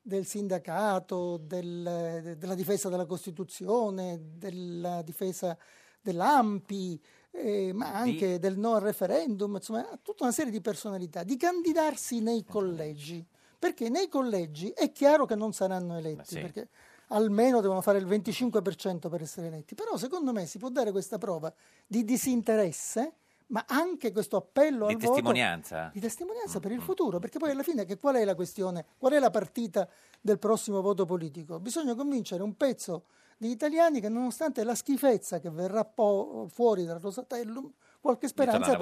del 0.00 0.26
sindacato, 0.26 1.36
del- 1.36 2.34
della 2.36 2.54
difesa 2.56 2.88
della 2.88 3.06
Costituzione, 3.06 4.20
della 4.36 5.02
difesa 5.02 5.56
dell'AMPI, 6.00 7.00
eh, 7.30 7.72
ma 7.72 7.94
anche 7.94 8.40
del 8.40 8.58
no 8.58 8.74
al 8.74 8.80
referendum, 8.80 9.54
insomma, 9.54 9.88
a 9.88 9.98
tutta 10.02 10.24
una 10.24 10.32
serie 10.32 10.50
di 10.50 10.60
personalità, 10.60 11.22
di 11.22 11.36
candidarsi 11.36 12.20
nei 12.20 12.44
collegi. 12.44 13.24
Perché 13.60 13.88
nei 13.88 14.08
collegi 14.08 14.70
è 14.70 14.90
chiaro 14.90 15.24
che 15.24 15.36
non 15.36 15.52
saranno 15.52 15.96
eletti, 15.96 16.34
sì. 16.34 16.40
perché 16.40 16.68
almeno 17.12 17.60
devono 17.60 17.80
fare 17.80 17.98
il 17.98 18.06
25% 18.06 19.08
per 19.08 19.22
essere 19.22 19.46
eletti. 19.46 19.74
Però 19.74 19.96
secondo 19.96 20.32
me 20.32 20.46
si 20.46 20.58
può 20.58 20.68
dare 20.68 20.90
questa 20.90 21.18
prova 21.18 21.52
di 21.86 22.04
disinteresse, 22.04 23.14
ma 23.48 23.64
anche 23.68 24.12
questo 24.12 24.36
appello 24.36 24.86
Di 24.86 24.94
al 24.94 24.98
voto 24.98 25.12
testimonianza? 25.12 25.90
di 25.92 26.00
testimonianza 26.00 26.58
per 26.58 26.72
il 26.72 26.80
futuro, 26.80 27.18
perché 27.18 27.38
poi 27.38 27.50
alla 27.50 27.62
fine 27.62 27.84
che 27.84 27.98
qual 27.98 28.16
è 28.16 28.24
la 28.24 28.34
questione? 28.34 28.86
Qual 28.98 29.12
è 29.12 29.18
la 29.18 29.30
partita 29.30 29.86
del 30.20 30.38
prossimo 30.38 30.80
voto 30.80 31.04
politico? 31.04 31.60
Bisogna 31.60 31.94
convincere 31.94 32.42
un 32.42 32.56
pezzo 32.56 33.04
di 33.36 33.50
italiani 33.50 34.00
che 34.00 34.08
nonostante 34.08 34.64
la 34.64 34.74
schifezza 34.74 35.38
che 35.38 35.50
verrà 35.50 35.84
po- 35.84 36.46
fuori 36.50 36.84
dal 36.84 36.98
Rosatellum, 37.00 37.70
qualche 38.02 38.26
speranza, 38.26 38.76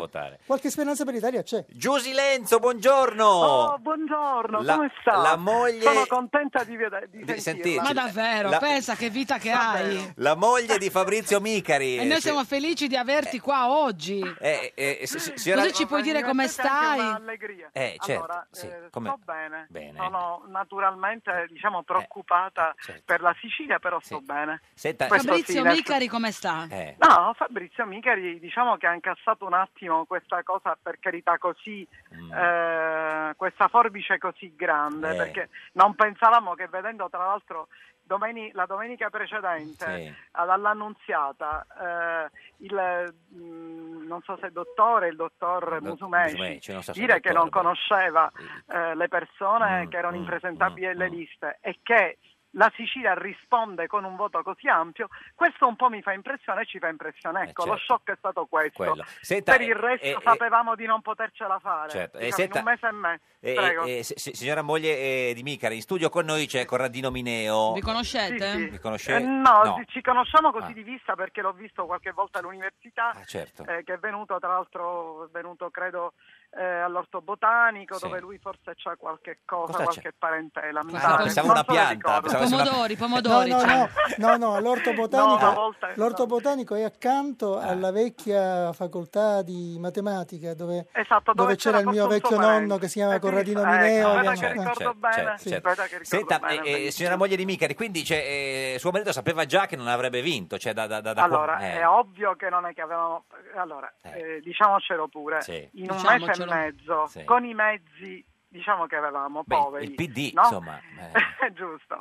qualche 0.46 0.70
speranza 0.70 1.04
per 1.04 1.12
l'Italia 1.12 1.42
c'è. 1.42 1.62
Giusy 1.68 2.14
Lenzo, 2.14 2.58
buongiorno! 2.58 3.24
Oh, 3.26 3.78
buongiorno, 3.78 4.62
La- 4.62 4.74
come 4.76 4.90
sta? 5.00 5.16
la 5.18 5.36
moglie- 5.36 5.82
Sono 5.82 6.06
contenta 6.08 6.64
di, 6.64 6.74
di 7.10 7.24
Di 7.24 7.38
sentirla. 7.38 7.82
Ma 7.82 7.92
davvero, 7.92 8.48
La- 8.48 8.56
pensa 8.58 8.94
che 8.96 9.10
vita 9.10 9.36
che 9.36 9.50
hai. 9.52 10.12
La 10.16 10.34
moglie 10.34 10.78
di 10.78 10.88
Fabrizio 10.88 11.38
Micari. 11.38 11.98
E 11.98 12.04
noi 12.04 12.16
eh, 12.16 12.20
siamo 12.20 12.42
felici 12.44 12.88
di 12.88 12.96
averti 12.96 13.38
qua 13.40 13.70
oggi. 13.70 14.20
eh, 14.40 14.72
eh, 14.74 15.00
si- 15.04 15.18
si- 15.20 15.32
signora- 15.36 15.62
Cosa 15.64 15.74
ci 15.74 15.86
puoi 15.86 16.00
dire 16.00 16.22
come 16.22 16.42
anche 16.44 16.54
stai? 16.54 16.98
un'allegria. 17.00 17.68
Eh, 17.72 17.96
certo, 18.00 18.24
allora, 18.24 18.46
sì, 18.50 18.66
eh, 18.68 18.88
come- 18.90 19.08
sto 19.10 19.18
bene. 19.22 19.66
Bene. 19.68 19.98
Sono 19.98 20.44
naturalmente 20.48 21.46
diciamo, 21.50 21.82
preoccupata 21.82 22.74
certo. 22.80 23.02
per 23.04 23.20
la 23.20 23.34
Sicilia, 23.38 23.78
però 23.78 24.00
sto 24.00 24.20
bene. 24.22 24.62
Senta- 24.72 25.06
Fabrizio 25.08 25.62
sì, 25.62 25.68
Micari 25.68 26.06
come 26.08 26.32
sta? 26.32 26.66
Eh, 26.70 26.96
No, 26.98 27.34
Fabrizio 27.36 27.84
Micari 27.84 28.38
diciamo 28.40 28.76
che 28.78 28.86
ha 28.86 28.94
incassato 29.10 29.44
un 29.46 29.54
attimo 29.54 30.04
questa 30.04 30.42
cosa, 30.42 30.76
per 30.80 30.98
carità, 31.00 31.38
così, 31.38 31.86
eh, 32.34 33.32
questa 33.36 33.68
forbice 33.68 34.18
così 34.18 34.54
grande, 34.56 35.08
Mm. 35.08 35.12
Eh. 35.12 35.16
perché 35.16 35.48
non 35.72 35.94
pensavamo 35.94 36.54
che 36.54 36.68
vedendo 36.68 37.08
tra 37.10 37.24
l'altro 37.26 37.68
domeni- 38.02 38.50
la 38.52 38.66
domenica 38.66 39.08
precedente 39.10 39.84
Sì. 39.86 40.14
all'annunziata 40.32 41.64
eh, 41.80 42.30
il, 42.58 43.14
mh, 43.28 44.06
non 44.06 44.20
so 44.22 44.36
se 44.40 44.46
il 44.46 44.52
dottore, 44.52 45.08
il 45.08 45.16
dottor 45.16 45.80
Do- 45.80 45.90
Musumeci, 45.90 46.60
so 46.82 46.92
dire 46.92 47.16
il 47.16 47.20
che 47.20 47.32
non 47.32 47.44
dottore, 47.44 47.62
conosceva 47.62 48.30
eh, 48.66 48.94
le 48.96 49.08
persone 49.08 49.84
Mm, 49.84 49.88
che 49.88 49.96
erano 49.96 50.16
mm, 50.16 50.20
impresentabili 50.20 50.86
mm, 50.86 50.90
alle 50.90 51.08
mm. 51.08 51.12
liste 51.12 51.58
e 51.60 51.78
che 51.82 52.18
la 52.54 52.70
Sicilia 52.74 53.14
risponde 53.14 53.86
con 53.86 54.04
un 54.04 54.16
voto 54.16 54.42
così 54.42 54.68
ampio, 54.68 55.08
questo 55.34 55.66
un 55.68 55.76
po' 55.76 55.88
mi 55.88 56.02
fa 56.02 56.12
impressione 56.12 56.62
e 56.62 56.66
ci 56.66 56.78
fa 56.78 56.88
impressione. 56.88 57.44
Ecco, 57.44 57.64
lo 57.64 57.76
certo. 57.76 57.94
shock 57.94 58.10
è 58.12 58.16
stato 58.18 58.46
questo. 58.46 58.84
Quello. 58.84 59.04
Senta, 59.20 59.52
per 59.52 59.60
il 59.62 59.70
eh, 59.70 59.74
resto 59.80 60.06
eh, 60.06 60.10
eh, 60.10 60.18
sapevamo 60.22 60.74
di 60.74 60.86
non 60.86 61.00
potercela 61.00 61.58
fare. 61.60 61.90
Certo. 61.90 62.18
Diciamo, 62.18 62.34
senta- 62.36 62.58
in 62.58 62.64
un 62.64 62.70
mese 62.72 62.86
e 62.88 62.92
mezzo. 62.92 63.84
eh, 63.86 63.98
eh, 63.98 64.02
si- 64.02 64.34
signora 64.34 64.62
moglie 64.62 64.96
eh, 65.28 65.32
di 65.34 65.42
Micari, 65.42 65.76
in 65.76 65.82
studio 65.82 66.08
con 66.08 66.24
noi 66.24 66.46
c'è 66.46 66.64
Corradino 66.64 67.10
Mineo. 67.10 67.72
Vi 67.72 67.80
conoscete? 67.80 68.50
Sì, 68.52 68.68
sì. 68.72 68.78
Conosce- 68.80 69.14
Eh, 69.16 69.20
no, 69.20 69.62
no. 69.62 69.76
ci- 69.78 69.92
ci 69.92 70.00
conosciamo 70.02 70.50
così 70.50 70.70
Ah. 70.72 70.74
di 70.74 70.82
vista 70.82 71.14
perché 71.14 71.40
l'ho 71.42 71.52
visto 71.52 71.86
qualche 71.86 72.10
volta 72.12 72.38
all'università, 72.40 73.10
Ah, 73.10 73.24
certo. 73.24 73.64
eh, 73.66 73.84
che 73.84 73.94
è 73.94 73.98
venuto 73.98 74.38
tra 74.38 74.48
l'altro, 74.48 75.26
è 75.26 75.28
venuto 75.30 75.70
credo 75.70 76.14
eh, 76.56 76.64
all'orto 76.80 77.20
botanico 77.20 77.94
Sì. 77.96 78.06
dove 78.06 78.20
lui 78.20 78.38
forse 78.38 78.74
c'ha 78.76 78.96
qualche 78.96 79.38
cosa, 79.44 79.72
Cosa 79.72 79.84
qualche 79.84 80.00
c'è? 80.10 80.14
parentela. 80.18 80.82
mi 80.84 80.94
Ah, 80.96 81.00
pare. 81.00 81.22
pensavo 81.24 81.46
Non 81.46 81.56
una 81.56 81.64
pianta, 81.64 81.92
ricordo. 81.92 82.20
pensavo 82.28 82.54
una- 82.54 82.64
Pomodori, 82.64 82.96
pomodori. 82.96 83.50
No, 83.50 83.56
no, 83.56 83.62
cioè. 83.66 83.88
no, 84.18 84.36
no, 84.36 84.36
no, 84.36 84.60
l'orto 84.60 84.92
botanico, 84.94 85.44
No, 85.44 85.52
volta- 85.54 85.90
l'orto 85.94 86.26
botanico 86.26 86.74
è 86.74 86.82
accanto 86.82 87.58
Ah. 87.58 87.68
alla 87.68 87.90
vecchia 87.92 88.72
facoltà 88.72 89.42
di 89.42 89.76
matematica 89.78 90.54
dove, 90.54 90.88
Esatto, 90.92 91.32
dove 91.32 91.42
dove 91.42 91.56
c'era 91.56 91.78
il 91.78 91.84
c'era 91.84 91.90
mio 91.92 92.02
forse 92.02 92.14
un 92.16 92.20
vecchio 92.20 92.36
parente. 92.36 92.60
nonno 92.66 92.78
che 92.78 92.88
si 92.88 92.94
chiama 92.98 93.14
Eh, 93.14 93.18
Corradino 93.20 93.60
ecco, 93.60 93.70
Mineo. 93.70 94.08
abbiamo- 94.12 94.36
che 94.40 94.46
eh. 94.46 94.52
ricordo 94.52 94.94
bene, 94.94 95.34
sì, 95.38 95.50
veda 95.50 95.60
che 95.74 95.98
ricordo 95.98 96.04
Senta, 96.04 96.38
bene, 96.40 96.54
eh, 96.54 96.58
eh, 96.58 96.62
benissimo. 96.62 96.90
signora 96.90 97.16
moglie 97.16 97.36
di 97.36 97.44
Micari, 97.44 97.74
quindi 97.74 98.04
cioè, 98.04 98.18
eh, 98.18 98.76
suo 98.78 98.90
marito 98.90 99.12
sapeva 99.12 99.44
già 99.46 99.66
che 99.66 99.76
non 99.76 99.86
avrebbe 99.86 100.20
vinto, 100.20 100.58
cioè 100.58 100.72
da, 100.72 100.86
da, 100.88 101.00
da, 101.00 101.12
da 101.12 101.22
Allora, 101.22 101.58
eh. 101.60 101.78
è 101.78 101.86
ovvio 101.88 102.34
che 102.34 102.48
non 102.50 102.66
è 102.66 102.74
che 102.74 102.80
avevamo... 102.82 103.24
Allora, 103.56 103.92
eh, 104.02 104.40
diciamocelo 104.42 105.08
pure, 105.08 105.38
in 105.72 105.90
un 105.90 105.96
mese 105.96 106.39
e 106.44 106.46
mezzo, 106.54 107.06
Sì. 107.06 107.24
con 107.24 107.44
i 107.44 107.54
mezzi 107.54 108.24
diciamo 108.52 108.86
che 108.86 108.96
avevamo 108.96 109.44
Beh, 109.46 109.54
poveri. 109.56 109.84
il 109.84 109.94
PD, 109.94 110.32
no? 110.34 110.42
insomma. 110.42 110.80
eh, 111.40 111.52
Giusto. 111.52 111.96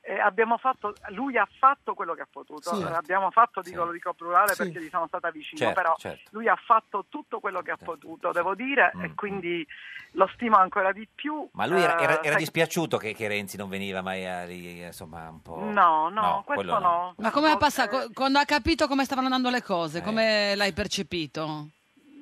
E 0.00 0.18
abbiamo 0.20 0.56
fatto, 0.56 0.94
lui 1.08 1.36
ha 1.36 1.46
fatto 1.58 1.94
quello 1.94 2.14
che 2.14 2.22
ha 2.22 2.28
potuto. 2.30 2.72
Sì. 2.74 2.82
Eh, 2.82 2.92
Abbiamo 2.92 3.30
fatto, 3.32 3.60
dico, 3.62 3.84
lo 3.84 3.90
dico 3.90 4.14
plurale 4.14 4.54
Sì. 4.54 4.62
perché 4.62 4.80
gli 4.80 4.88
sono 4.90 5.06
stata 5.08 5.30
vicino, 5.32 5.58
Certo, 5.60 5.74
però 5.80 5.94
certo. 5.98 6.30
lui 6.32 6.46
ha 6.48 6.54
fatto 6.56 7.06
tutto 7.08 7.40
quello 7.40 7.60
che 7.62 7.72
ha 7.72 7.76
potuto, 7.76 8.30
devo 8.30 8.54
dire, 8.54 8.92
e 9.02 9.12
quindi 9.14 9.66
lo 10.12 10.30
stimo 10.34 10.56
ancora 10.56 10.92
di 10.92 11.06
più. 11.12 11.46
Ma 11.52 11.66
lui 11.66 11.82
era, 11.82 11.98
Eh, 11.98 12.02
era- 12.04 12.12
era 12.22 12.30
sai- 12.30 12.36
dispiaciuto 12.38 12.96
che, 12.96 13.12
che 13.12 13.26
Renzi 13.28 13.56
non 13.56 13.68
veniva 13.68 14.00
mai 14.00 14.24
a, 14.24 14.44
lì, 14.44 14.80
insomma, 14.84 15.28
un 15.28 15.42
po'... 15.42 15.56
No, 15.64 16.08
no, 16.10 16.42
questo 16.46 16.64
quello 16.64 16.78
no. 16.78 17.14
Ma 17.18 17.30
come 17.32 17.50
ha 17.50 17.56
passato? 17.56 18.08
Quando 18.14 18.38
ha 18.38 18.44
capito 18.44 18.86
come 18.86 19.04
stavano 19.04 19.26
andando 19.26 19.50
le 19.50 19.62
cose, 19.62 20.00
come 20.00 20.54
l'hai 20.54 20.72
percepito? 20.72 21.70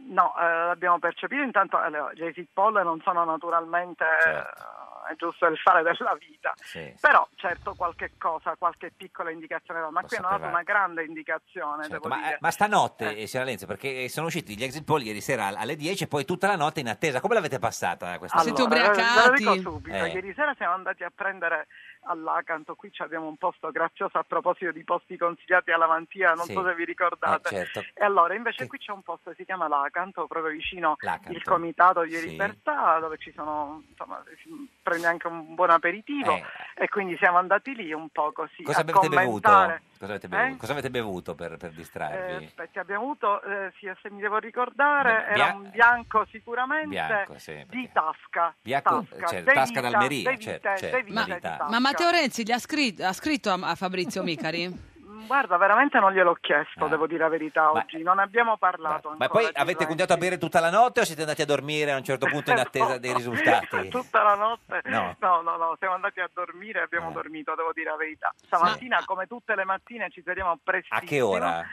No, 0.08 0.34
eh, 0.38 0.42
l'abbiamo 0.66 0.98
percepito 0.98 1.42
intanto, 1.42 1.76
allora, 1.78 2.12
gli 2.12 2.22
exit 2.24 2.48
poll 2.52 2.80
non 2.82 3.00
sono 3.02 3.24
naturalmente, 3.24 4.04
eh, 4.04 5.10
è 5.10 5.14
giusto 5.16 5.46
il 5.46 5.56
fare 5.58 5.82
della 5.82 6.16
vita, 6.18 6.52
Sì. 6.56 6.94
però 7.00 7.26
certo 7.34 7.74
qualche 7.76 8.12
cosa, 8.18 8.54
qualche 8.56 8.92
piccola 8.96 9.30
indicazione, 9.30 9.80
ma 9.90 10.00
Lo 10.00 10.06
qui 10.06 10.16
hanno 10.16 10.28
dato 10.28 10.46
una 10.46 10.62
grande 10.62 11.04
indicazione, 11.04 11.82
Certo, 11.84 11.98
devo 12.02 12.08
ma, 12.08 12.22
dire. 12.22 12.38
ma 12.40 12.50
stanotte, 12.50 13.16
eh. 13.16 13.26
signora 13.26 13.48
Lenzo, 13.48 13.66
perché 13.66 14.08
sono 14.08 14.26
usciti 14.26 14.56
gli 14.56 14.62
exit 14.62 14.84
poll 14.84 15.02
ieri 15.02 15.20
sera 15.20 15.46
alle 15.48 15.74
10 15.76 16.04
e 16.04 16.08
poi 16.08 16.24
tutta 16.24 16.46
la 16.46 16.56
notte 16.56 16.80
in 16.80 16.88
attesa. 16.88 17.20
Come 17.20 17.34
l'avete 17.34 17.58
passata 17.58 18.18
questa 18.18 18.38
Allora, 18.38 18.62
notte? 18.64 18.80
ve- 18.80 18.90
ve 18.90 19.26
lo 19.26 19.32
dico 19.34 19.70
subito, 19.70 19.96
Eh. 19.96 20.08
ieri 20.08 20.32
sera 20.34 20.54
siamo 20.56 20.74
andati 20.74 21.02
a 21.04 21.10
prendere 21.14 21.66
all'Acanto, 22.06 22.74
qui 22.74 22.90
ci 22.92 23.02
abbiamo 23.02 23.26
un 23.26 23.36
posto 23.36 23.70
grazioso 23.70 24.18
a 24.18 24.24
proposito 24.24 24.72
di 24.72 24.84
posti 24.84 25.16
consigliati 25.16 25.70
alla 25.72 25.86
Mantia, 25.86 26.32
non 26.34 26.46
Sì. 26.46 26.52
so 26.52 26.64
se 26.64 26.74
vi 26.74 26.84
ricordate. 26.84 27.48
Eh, 27.48 27.64
certo. 27.66 27.84
E 27.94 28.04
allora 28.04 28.34
invece 28.34 28.66
qui 28.66 28.78
c'è 28.78 28.92
un 28.92 29.02
posto 29.02 29.30
che 29.30 29.36
si 29.36 29.44
chiama 29.44 29.68
l'Acanto, 29.68 30.26
proprio 30.26 30.52
vicino 30.52 30.96
L'Acanto. 31.00 31.32
il 31.32 31.42
Comitato 31.44 32.02
di 32.02 32.14
Sì. 32.14 32.30
Libertà, 32.30 32.98
dove 32.98 33.16
ci 33.18 33.32
sono, 33.34 33.82
insomma, 33.88 34.22
si 34.42 34.68
prende 34.82 35.06
anche 35.06 35.26
un 35.26 35.54
buon 35.54 35.70
aperitivo 35.70 36.32
Eh. 36.32 36.44
e 36.76 36.88
quindi 36.88 37.16
siamo 37.16 37.38
andati 37.38 37.74
lì 37.74 37.92
un 37.92 38.08
po' 38.08 38.32
così 38.32 38.62
Cosa 38.62 38.78
a 38.78 38.80
avete 38.82 39.08
bevuto? 39.08 39.48
commentare. 39.50 39.82
Cosa 39.98 40.12
avete 40.12 40.26
Eh? 40.26 40.28
bevuto, 40.28 40.56
Cosa 40.58 40.72
avete 40.72 40.90
bevuto 40.90 41.34
per, 41.34 41.56
per 41.56 41.70
Eh, 41.70 41.74
distrarvi? 41.74 42.44
aspetti, 42.44 42.78
abbiamo 42.78 43.02
avuto, 43.02 43.42
eh, 43.42 43.72
sì, 43.78 43.90
se 44.02 44.10
mi 44.10 44.20
devo 44.20 44.38
ricordare, 44.38 45.10
Beh, 45.10 45.24
era 45.24 45.34
bia- 45.34 45.54
un 45.54 45.70
bianco 45.70 46.26
sicuramente 46.30 46.88
Bianco, 46.88 47.38
sì, 47.38 47.64
di 47.68 47.88
tasca. 47.92 48.54
Bianco, 48.60 49.04
tasca, 49.08 49.26
cioè, 49.26 49.42
De 49.42 49.52
tasca 49.52 49.80
Vita, 49.80 49.80
d'Almeria, 49.90 50.30
De 50.30 50.36
Vita, 50.36 50.50
certo, 50.50 50.78
certo, 50.78 50.96
Vita 51.06 51.20
De 51.20 51.24
di 51.26 51.32
Vita. 51.34 51.48
tasca. 51.56 51.64
Ma 51.70 51.80
Matteo 51.98 52.10
Renzi 52.10 52.42
gli 52.42 52.52
ha 52.52 52.58
scritto, 52.58 53.06
ha 53.06 53.12
scritto 53.14 53.48
a, 53.48 53.58
a 53.62 53.74
Fabrizio 53.74 54.22
Micari? 54.22 54.68
Guarda, 55.26 55.56
veramente 55.56 55.98
non 55.98 56.12
gliel'ho 56.12 56.36
chiesto, 56.40 56.86
devo 56.86 57.08
dire 57.08 57.22
la 57.22 57.28
verità 57.28 57.72
oggi, 57.72 58.00
non 58.00 58.20
abbiamo 58.20 58.58
parlato 58.58 59.08
Ma 59.16 59.24
ancora. 59.24 59.28
poi 59.28 59.44
avete 59.46 59.62
Renzi. 59.62 59.86
continuato 59.86 60.12
a 60.12 60.16
bere 60.18 60.38
tutta 60.38 60.60
la 60.60 60.70
notte 60.70 61.00
o 61.00 61.04
siete 61.04 61.22
andati 61.22 61.42
a 61.42 61.46
dormire 61.46 61.90
a 61.90 61.96
un 61.96 62.04
certo 62.04 62.26
punto 62.26 62.52
in 62.52 62.58
attesa 62.58 62.98
dei 62.98 63.12
risultati? 63.16 63.88
Tutta 63.88 64.22
la 64.22 64.34
notte? 64.36 64.82
No. 64.84 65.16
no, 65.18 65.40
no, 65.40 65.56
no, 65.56 65.74
siamo 65.80 65.94
andati 65.94 66.20
a 66.20 66.30
dormire 66.32 66.78
e 66.78 66.82
abbiamo 66.82 67.10
dormito, 67.10 67.54
devo 67.56 67.72
dire 67.72 67.90
la 67.90 67.96
verità. 67.96 68.32
Stamattina, 68.44 69.02
come 69.04 69.26
tutte 69.26 69.56
le 69.56 69.64
mattine, 69.64 70.10
ci 70.10 70.20
sveliamo 70.20 70.58
prestissimo. 70.62 71.00
A 71.00 71.02
che 71.02 71.20
ora? 71.20 71.66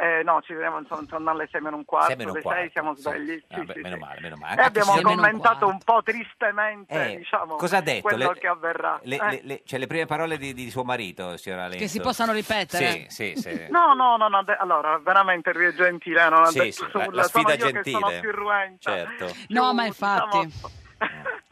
Eh, 0.00 0.22
no, 0.22 0.40
ci 0.42 0.52
vediamo 0.52 0.78
intorno 0.78 1.30
alle 1.30 1.48
6 1.50 1.60
meno 1.60 1.76
un 1.76 1.84
quarto, 1.84 2.08
Sei 2.08 2.16
meno 2.16 2.30
un 2.30 2.36
alle 2.36 2.44
quarto, 2.44 2.60
6 2.62 2.70
siamo 2.70 2.94
sì. 2.94 3.00
svegli. 3.02 3.42
Ah, 3.48 3.56
sì, 3.58 3.64
beh, 3.64 3.72
sì, 3.72 3.80
meno 3.80 3.94
sì. 3.96 4.00
male, 4.00 4.20
meno 4.20 4.36
male. 4.36 4.60
E 4.60 4.64
abbiamo 4.64 5.00
commentato 5.02 5.66
un 5.66 5.78
po' 5.78 6.02
tristemente, 6.02 7.12
Eh, 7.12 7.16
diciamo, 7.16 7.56
cosa 7.56 7.78
ha 7.78 7.80
detto? 7.80 8.02
quello 8.08 8.32
Le- 8.32 8.38
che 8.38 8.46
avverrà. 8.46 9.00
Le, 9.02 9.16
Eh. 9.16 9.30
le- 9.30 9.40
le- 9.42 9.62
cioè, 9.64 9.78
le 9.78 9.86
prime 9.86 10.06
parole 10.06 10.36
di, 10.38 10.52
di 10.54 10.70
suo 10.70 10.84
marito, 10.84 11.36
signora 11.36 11.62
Lenzo? 11.62 11.78
Che 11.78 11.88
si 11.88 12.00
possano 12.00 12.32
ripetere? 12.32 13.06
Sì, 13.08 13.32
sì, 13.34 13.40
sì. 13.40 13.66
No, 13.70 13.94
no, 13.94 14.16
no, 14.16 14.28
no, 14.28 14.42
de- 14.44 14.56
allora, 14.56 14.98
veramente 14.98 15.52
lui 15.52 15.66
è 15.66 15.72
gentile, 15.72 16.24
eh, 16.24 16.28
non 16.28 16.42
ha 16.42 16.46
Sì, 16.46 16.58
detto 16.58 16.72
sì, 16.72 16.88
la- 16.92 17.04
nulla, 17.04 17.16
la 17.16 17.22
sfida 17.24 17.50
sono 17.52 17.64
io 17.70 17.80
che 17.82 17.90
sono 17.90 18.06
gentile. 18.06 18.20
più 18.20 18.30
ruenta. 18.32 18.90
Certo. 18.92 19.34
No, 19.48 19.72
ma 19.74 19.84
infatti. 19.86 20.52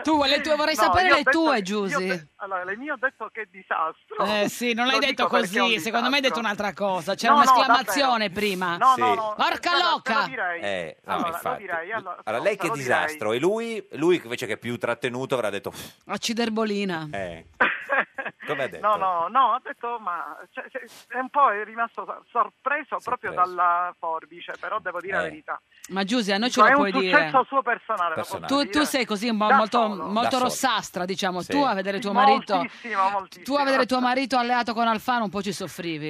Tu, 0.02 0.22
le 0.24 0.40
tue, 0.42 0.56
vorrei 0.56 0.74
No, 0.74 0.82
sapere 0.82 1.08
le 1.10 1.22
tue, 1.22 1.62
Giusy. 1.62 2.28
allora, 2.36 2.64
le 2.64 2.76
mie 2.76 2.92
ho 2.92 2.96
detto 2.98 3.30
che 3.32 3.48
disastro. 3.50 4.24
Eh 4.26 4.46
sì, 4.48 4.74
non 4.74 4.86
l'hai 4.86 5.00
Lo 5.00 5.06
detto 5.06 5.26
così, 5.26 5.80
secondo 5.80 6.10
me 6.10 6.16
hai 6.16 6.20
detto 6.22 6.38
un'altra 6.38 6.74
cosa. 6.74 7.14
C'era 7.14 7.32
No, 7.32 7.42
no, 7.42 7.50
un'esclamazione 7.52 8.28
davvero. 8.28 8.32
prima. 8.34 8.76
No, 8.76 8.92
Sì. 8.94 9.00
no, 9.00 9.14
no. 9.14 9.34
Porca 9.36 9.70
loca! 9.78 10.26
direi. 10.26 10.60
Eh, 10.60 10.96
no, 11.04 11.12
Allora, 11.14 11.28
lo 11.30 11.34
infatti. 11.36 11.60
direi, 11.62 11.92
allora, 11.92 12.20
Allora, 12.24 12.42
lei 12.42 12.56
che 12.58 12.70
disastro 12.70 13.32
e 13.32 13.38
lui, 13.38 13.86
lui 13.92 14.20
invece 14.22 14.46
che 14.46 14.52
è 14.54 14.58
più 14.58 14.76
trattenuto 14.78 15.34
avrà 15.34 15.48
detto... 15.48 15.72
Acciderbolina. 16.06 17.08
Eh. 17.12 17.46
Come 18.46 18.62
ha 18.64 18.68
detto? 18.68 18.86
No, 18.86 18.96
no, 18.96 19.26
no, 19.28 19.54
ha 19.54 19.60
detto, 19.64 19.98
ma 19.98 20.36
cioè, 20.52 20.64
se- 20.70 20.86
è 21.08 21.18
un 21.18 21.30
po' 21.30 21.50
è 21.50 21.64
rimasto 21.64 22.04
sor- 22.04 22.22
sorpreso 22.30 22.98
proprio 23.02 23.32
dalla 23.32 23.92
forbice, 23.98 24.52
però 24.60 24.78
devo 24.78 25.00
dire 25.00 25.14
la 25.16 25.20
Eh. 25.24 25.28
verità. 25.30 25.60
Ma 25.88 26.02
Giusy, 26.04 26.32
a 26.32 26.38
noi 26.38 26.50
ce 26.50 26.60
lo 26.60 26.66
è 26.66 26.72
puoi 26.72 26.92
un 26.92 27.00
dire. 27.00 27.16
successo 27.16 27.44
suo 27.44 27.62
personale. 27.62 28.14
Personale. 28.14 28.46
Tu, 28.46 28.70
tu 28.70 28.82
sei 28.84 29.04
così 29.04 29.28
un 29.28 29.38
Da 29.38 29.54
molto, 29.54 29.88
molto 29.88 30.38
rossastra, 30.38 31.04
diciamo. 31.04 31.42
Sì. 31.42 31.52
Tu 31.52 31.62
a 31.62 31.74
vedere 31.74 32.00
tuo 32.00 32.12
marito. 32.12 32.56
Moltissimo, 32.56 33.10
moltissimo. 33.10 33.44
Tu 33.44 33.54
a 33.54 33.64
vedere 33.64 33.86
tuo 33.86 34.00
marito 34.00 34.36
alleato 34.36 34.74
con 34.74 34.88
Alfano 34.88 35.24
un 35.24 35.30
po' 35.30 35.42
ci 35.42 35.52
soffrivi. 35.52 36.08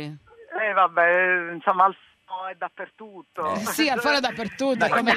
Eh 0.58 0.72
vabbè, 0.72 1.52
insomma, 1.52 1.94
è 2.50 2.54
dappertutto. 2.56 3.54
Eh, 3.54 3.58
sì, 3.66 3.88
è 3.88 3.94
dappertutto, 4.20 4.88
come, 4.88 5.14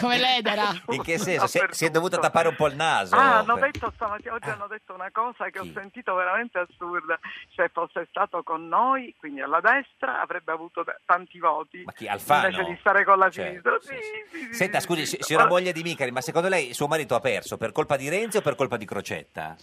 come 0.00 0.18
l'edera. 0.18 0.70
In 0.88 1.02
che 1.02 1.18
senso? 1.18 1.46
Si 1.46 1.58
è, 1.58 1.66
si 1.70 1.84
è 1.84 1.90
dovuto 1.90 2.18
tappare 2.18 2.48
un 2.48 2.56
po' 2.56 2.66
il 2.66 2.76
naso? 2.76 3.14
Ah, 3.14 3.38
hanno 3.38 3.54
per- 3.54 3.70
detto 3.70 3.92
stamattina, 3.94 4.34
oggi 4.34 4.48
hanno 4.48 4.66
detto 4.66 4.94
una 4.94 5.10
cosa 5.12 5.48
che 5.50 5.58
ho 5.58 5.66
sentito 5.74 6.14
veramente 6.14 6.58
assurda. 6.58 7.18
Se 7.54 7.68
fosse 7.72 8.06
stato 8.10 8.42
con 8.42 8.66
noi, 8.68 9.14
quindi 9.18 9.40
alla 9.40 9.60
destra, 9.60 10.20
avrebbe 10.20 10.52
avuto 10.52 10.84
tanti 11.04 11.38
voti. 11.38 11.82
Ma 11.84 11.92
chi, 11.92 12.06
Alfano? 12.08 12.48
Invece 12.48 12.64
di 12.70 12.76
stare 12.80 13.04
con 13.04 13.18
la 13.18 13.30
Certo, 13.30 13.78
sinistra. 13.80 13.96
Sì, 13.96 14.02
sì, 14.38 14.46
sì, 14.48 14.54
Senta, 14.54 14.80
sì, 14.80 14.86
scusi, 14.86 15.06
sì. 15.06 15.16
si- 15.16 15.22
signora 15.22 15.46
moglie 15.46 15.72
di 15.72 15.82
Micari, 15.82 16.10
ma 16.10 16.20
secondo 16.20 16.48
lei 16.48 16.72
suo 16.74 16.86
marito 16.86 17.14
ha 17.14 17.20
perso 17.20 17.56
per 17.56 17.72
colpa 17.72 17.96
di 17.96 18.08
Renzi 18.08 18.38
o 18.38 18.40
per 18.40 18.54
colpa 18.54 18.76
di 18.76 18.84
Crocetta? 18.86 19.56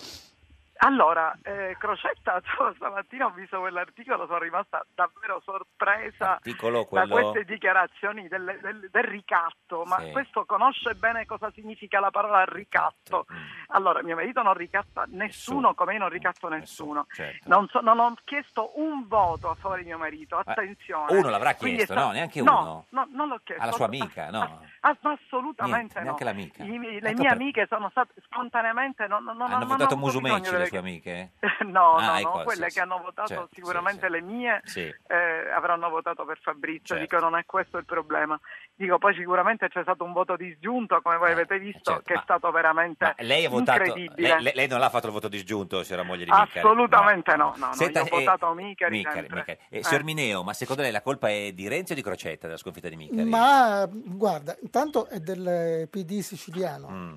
Allora, 0.86 1.34
eh, 1.44 1.76
Crocetta, 1.80 2.42
stamattina 2.76 3.28
ho 3.28 3.32
visto 3.32 3.58
quell'articolo, 3.60 4.26
sono 4.26 4.40
rimasta 4.40 4.86
davvero 4.94 5.42
sorpresa 5.44 6.32
Articolo 6.34 6.88
da 6.92 7.08
quello... 7.08 7.32
queste 7.32 7.46
dichiarazioni 7.46 8.28
del, 8.28 8.60
del- 8.62 8.90
del 8.92 9.04
ricatto, 9.04 9.84
ma 9.86 9.98
Sì. 10.00 10.12
questo 10.12 10.46
conosce 10.46 10.94
bene 10.96 11.26
cosa 11.26 11.50
significa 11.52 12.00
la 12.02 12.12
parola 12.12 12.44
ricatto. 12.44 13.26
Mm. 13.32 13.38
Allora, 13.68 14.04
mio 14.04 14.16
marito 14.16 14.42
non 14.42 14.54
ricatta 14.56 15.06
nessuno, 15.08 15.74
come 15.74 15.94
io 15.94 16.00
non 16.00 16.10
ricatto 16.10 16.50
nessuno. 16.50 17.06
certo. 17.12 17.48
Non, 17.48 17.68
so- 17.70 17.80
non 17.80 18.00
ho 18.00 18.14
chiesto 18.26 18.78
un 18.80 19.08
voto 19.08 19.50
a 19.50 19.56
favore 19.56 19.82
di 19.84 19.88
mio 19.88 19.98
marito, 19.98 20.38
attenzione. 20.38 21.16
uno 21.18 21.30
l'avrà 21.30 21.54
chiesto, 21.54 21.94
è 21.94 21.96
sta- 21.96 22.06
no? 22.06 22.12
Neanche 22.12 22.42
no, 22.42 22.60
uno? 22.60 22.86
No, 22.90 23.08
non 23.12 23.30
l'ho 23.30 23.40
chiesto. 23.44 23.64
Alla 23.64 23.72
sua 23.72 23.86
amica, 23.86 24.30
no? 24.32 24.60
Assolutamente 24.86 26.02
Niente, 26.02 26.24
no. 26.24 26.30
l'amica. 26.30 26.64
I- 26.64 26.78
le 26.78 26.98
Ecco 26.98 27.20
mie 27.22 27.30
per- 27.30 27.32
amiche 27.32 27.66
sono 27.70 27.90
state 27.90 28.14
spontaneamente 28.26 29.08
non, 29.08 29.24
non, 29.24 29.40
Hanno 29.42 29.60
non 29.60 29.68
votato 29.68 29.96
Musumeci 29.96 30.34
bisogno 30.42 30.52
le 30.52 30.58
delle- 30.58 30.66
sue 30.68 30.78
amiche? 30.78 31.32
No, 31.74 31.96
Ah, 31.96 32.06
no, 32.06 32.16
ecco, 32.18 32.30
no, 32.30 32.38
sì, 32.40 32.44
quelle 32.44 32.70
sì. 32.70 32.76
che 32.76 32.82
hanno 32.82 32.98
votato 33.00 33.28
Certo, 33.28 33.48
sì, 33.50 33.56
sicuramente 33.56 34.10
le 34.10 34.22
mie 34.22 34.62
Sì. 34.66 34.94
eh, 35.08 35.52
avranno 35.54 35.90
votato 35.90 36.26
per 36.26 36.38
Fabrizio, 36.42 36.96
Certo. 36.98 37.02
dico 37.02 37.20
non 37.20 37.38
è 37.40 37.46
questo 37.46 37.78
il 37.78 37.86
problema. 37.86 38.38
Dico 38.76 38.98
poi 38.98 39.14
sicuramente 39.14 39.70
c'è 39.70 39.82
stato 39.84 40.04
un 40.04 40.14
voto 40.14 40.36
disgiunto, 40.36 41.00
come 41.02 41.18
voi 41.18 41.32
avete 41.32 41.60
visto, 41.60 41.92
certo, 41.92 42.02
che 42.04 42.14
ma- 42.16 42.20
è 42.20 42.24
stato 42.24 42.50
veramente 42.52 43.14
lei 43.20 43.46
ha 43.46 43.50
votato... 43.50 43.84
incredibile. 43.84 44.42
Lei, 44.42 44.54
lei- 44.56 44.68
non 44.68 44.80
l'ha 44.80 44.90
fatto 44.90 45.06
il 45.08 45.14
voto 45.14 45.28
disgiunto, 45.28 45.84
signora 45.84 46.04
moglie 46.04 46.26
di 46.26 46.32
Micari? 46.32 46.58
Assolutamente 46.60 47.36
no, 47.36 47.54
no, 47.58 47.68
no, 47.68 47.74
Senta, 47.74 48.00
io 48.00 48.06
ho 48.10 48.18
eh, 48.18 48.24
votato 48.24 48.52
Micari, 48.54 48.98
Micari, 48.98 49.20
sempre. 49.20 49.36
Micari. 49.38 49.60
Eh, 49.70 49.78
Eh. 49.78 49.84
Signor 49.84 50.04
Mineo, 50.04 50.44
ma 50.44 50.54
secondo 50.54 50.82
lei 50.82 50.92
la 50.92 51.02
colpa 51.04 51.30
è 51.30 51.52
di 51.54 51.68
Renzi 51.68 51.92
o 51.92 51.96
di 51.96 52.02
Crocetta 52.02 52.48
della 52.48 52.58
sconfitta 52.58 52.90
di 52.90 52.96
Micari? 52.96 53.24
Ma 53.30 53.88
guarda, 53.92 54.56
intanto 54.62 55.08
è 55.08 55.20
del 55.20 55.88
PD 55.92 56.20
siciliano, 56.22 56.90
Mm. 56.90 57.16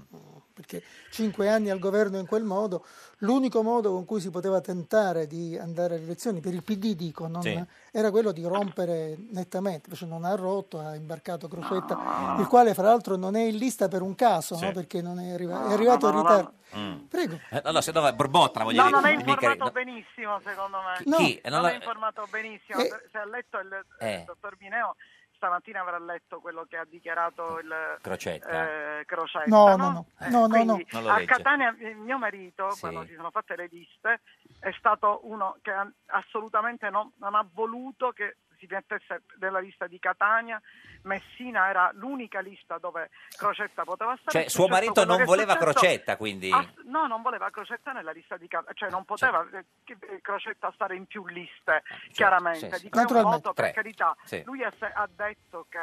Perché 0.56 0.82
cinque 1.10 1.50
anni 1.50 1.68
al 1.68 1.78
governo 1.78 2.18
in 2.18 2.24
quel 2.26 2.42
modo, 2.42 2.86
l'unico 3.18 3.62
modo 3.62 3.92
con 3.92 4.06
cui 4.06 4.20
si 4.22 4.30
poteva 4.30 4.62
tentare 4.62 5.26
di 5.26 5.58
andare 5.58 5.96
alle 5.96 6.04
elezioni, 6.04 6.40
per 6.40 6.54
il 6.54 6.62
PD 6.62 6.94
dico, 6.94 7.26
non- 7.26 7.42
Sì. 7.42 7.62
era 7.90 8.10
quello 8.10 8.32
di 8.32 8.42
rompere 8.42 9.16
nettamente, 9.32 9.82
invece 9.88 10.06
non 10.06 10.24
ha 10.24 10.34
rotto, 10.34 10.78
ha 10.78 10.94
imbarcato 10.94 11.46
Crocetta, 11.46 12.36
il 12.38 12.46
quale 12.46 12.72
fra 12.72 12.84
l'altro 12.84 13.16
non 13.16 13.36
è 13.36 13.42
in 13.42 13.56
lista 13.56 13.86
per 13.88 14.00
un 14.00 14.14
caso, 14.14 14.56
Sì. 14.56 14.64
no? 14.64 14.72
perché 14.72 15.02
non 15.02 15.20
è, 15.20 15.30
arriva- 15.32 15.68
è 15.68 15.72
arrivato 15.74 16.10
no, 16.10 16.12
in 16.12 16.16
no, 16.24 16.28
ritardo. 16.28 16.54
Mm. 16.76 16.96
Prego. 17.08 17.38
Eh, 17.50 17.60
no, 17.64 17.70
no, 17.72 17.80
se 17.82 17.92
no, 17.92 18.12
Borbotta, 18.14 18.58
la 18.60 18.64
moglie 18.64 18.78
No, 18.78 18.86
di, 18.86 18.90
non 18.92 19.06
è 19.06 19.12
informato 19.12 19.64
no. 19.64 19.70
benissimo, 19.70 20.40
secondo 20.42 20.78
me. 20.78 20.96
Chi- 21.04 21.24
chi? 21.24 21.36
Eh, 21.36 21.50
non 21.50 21.60
Non, 21.60 21.68
la- 21.68 21.72
è 21.74 21.76
informato 21.76 22.26
benissimo. 22.30 22.80
Eh. 22.80 22.88
Se 23.12 23.18
ha 23.18 23.24
letto 23.26 23.58
il, 23.58 23.84
Eh. 24.00 24.14
il 24.14 24.24
dottor 24.24 24.56
Mineo, 24.58 24.96
stamattina 25.36 25.80
avrà 25.80 25.98
letto 25.98 26.40
quello 26.40 26.64
che 26.68 26.76
ha 26.76 26.84
dichiarato 26.84 27.58
il 27.60 27.98
Crocetta. 28.00 28.98
eh, 28.98 29.04
Crocetta. 29.04 29.48
No, 29.48 29.76
no, 29.76 29.76
no, 29.76 29.90
no, 29.92 30.06
Eh, 30.18 30.28
no, 30.30 30.40
no, 30.40 30.48
quindi 30.48 30.86
lo 30.90 31.10
a. 31.10 31.24
Catania 31.26 31.76
mio 31.98 32.18
marito, 32.18 32.70
Sì. 32.70 32.80
quando 32.80 33.04
si 33.04 33.14
sono 33.14 33.30
fatte 33.30 33.54
le 33.56 33.68
liste, 33.70 34.20
è 34.58 34.72
stato 34.78 35.20
uno 35.24 35.56
che 35.62 35.72
assolutamente 36.06 36.90
non, 36.90 37.12
non 37.18 37.34
ha 37.34 37.46
voluto 37.52 38.10
che 38.10 38.36
si 38.58 38.66
mettesse 38.68 39.22
nella 39.38 39.58
lista 39.60 39.86
di 39.86 39.98
Catania. 39.98 40.60
Messina 41.02 41.68
era 41.68 41.90
l'unica 41.94 42.40
lista 42.40 42.78
dove 42.78 43.10
Crocetta 43.36 43.84
poteva 43.84 44.16
stare. 44.20 44.40
Cioè, 44.40 44.48
suo 44.50 44.66
marito 44.68 45.04
non 45.04 45.22
voleva 45.24 45.52
successo. 45.54 45.72
Crocetta, 45.78 46.16
quindi... 46.16 46.50
Ah, 46.50 46.66
no, 46.84 47.06
non 47.06 47.22
voleva 47.22 47.48
Crocetta 47.50 47.92
nella 47.92 48.10
lista 48.10 48.36
di 48.36 48.48
Catania, 48.48 48.74
cioè 48.74 48.90
non 48.90 49.04
poteva 49.04 49.46
eh, 49.52 49.64
che- 49.84 49.96
eh, 50.00 50.20
Crocetta 50.20 50.70
stare 50.74 50.96
in 50.96 51.06
più 51.06 51.26
liste, 51.26 51.82
chiaramente. 52.12 52.76
sì, 52.78 52.86
è 52.86 52.90
un 52.92 53.00
Naturalmente. 53.00 53.36
voto, 53.48 53.52
per 53.52 53.70
carità. 53.72 54.16
Sì. 54.24 54.42
Lui 54.44 54.64
ha, 54.64 54.72
ha 54.94 55.08
detto 55.14 55.66
che 55.68 55.78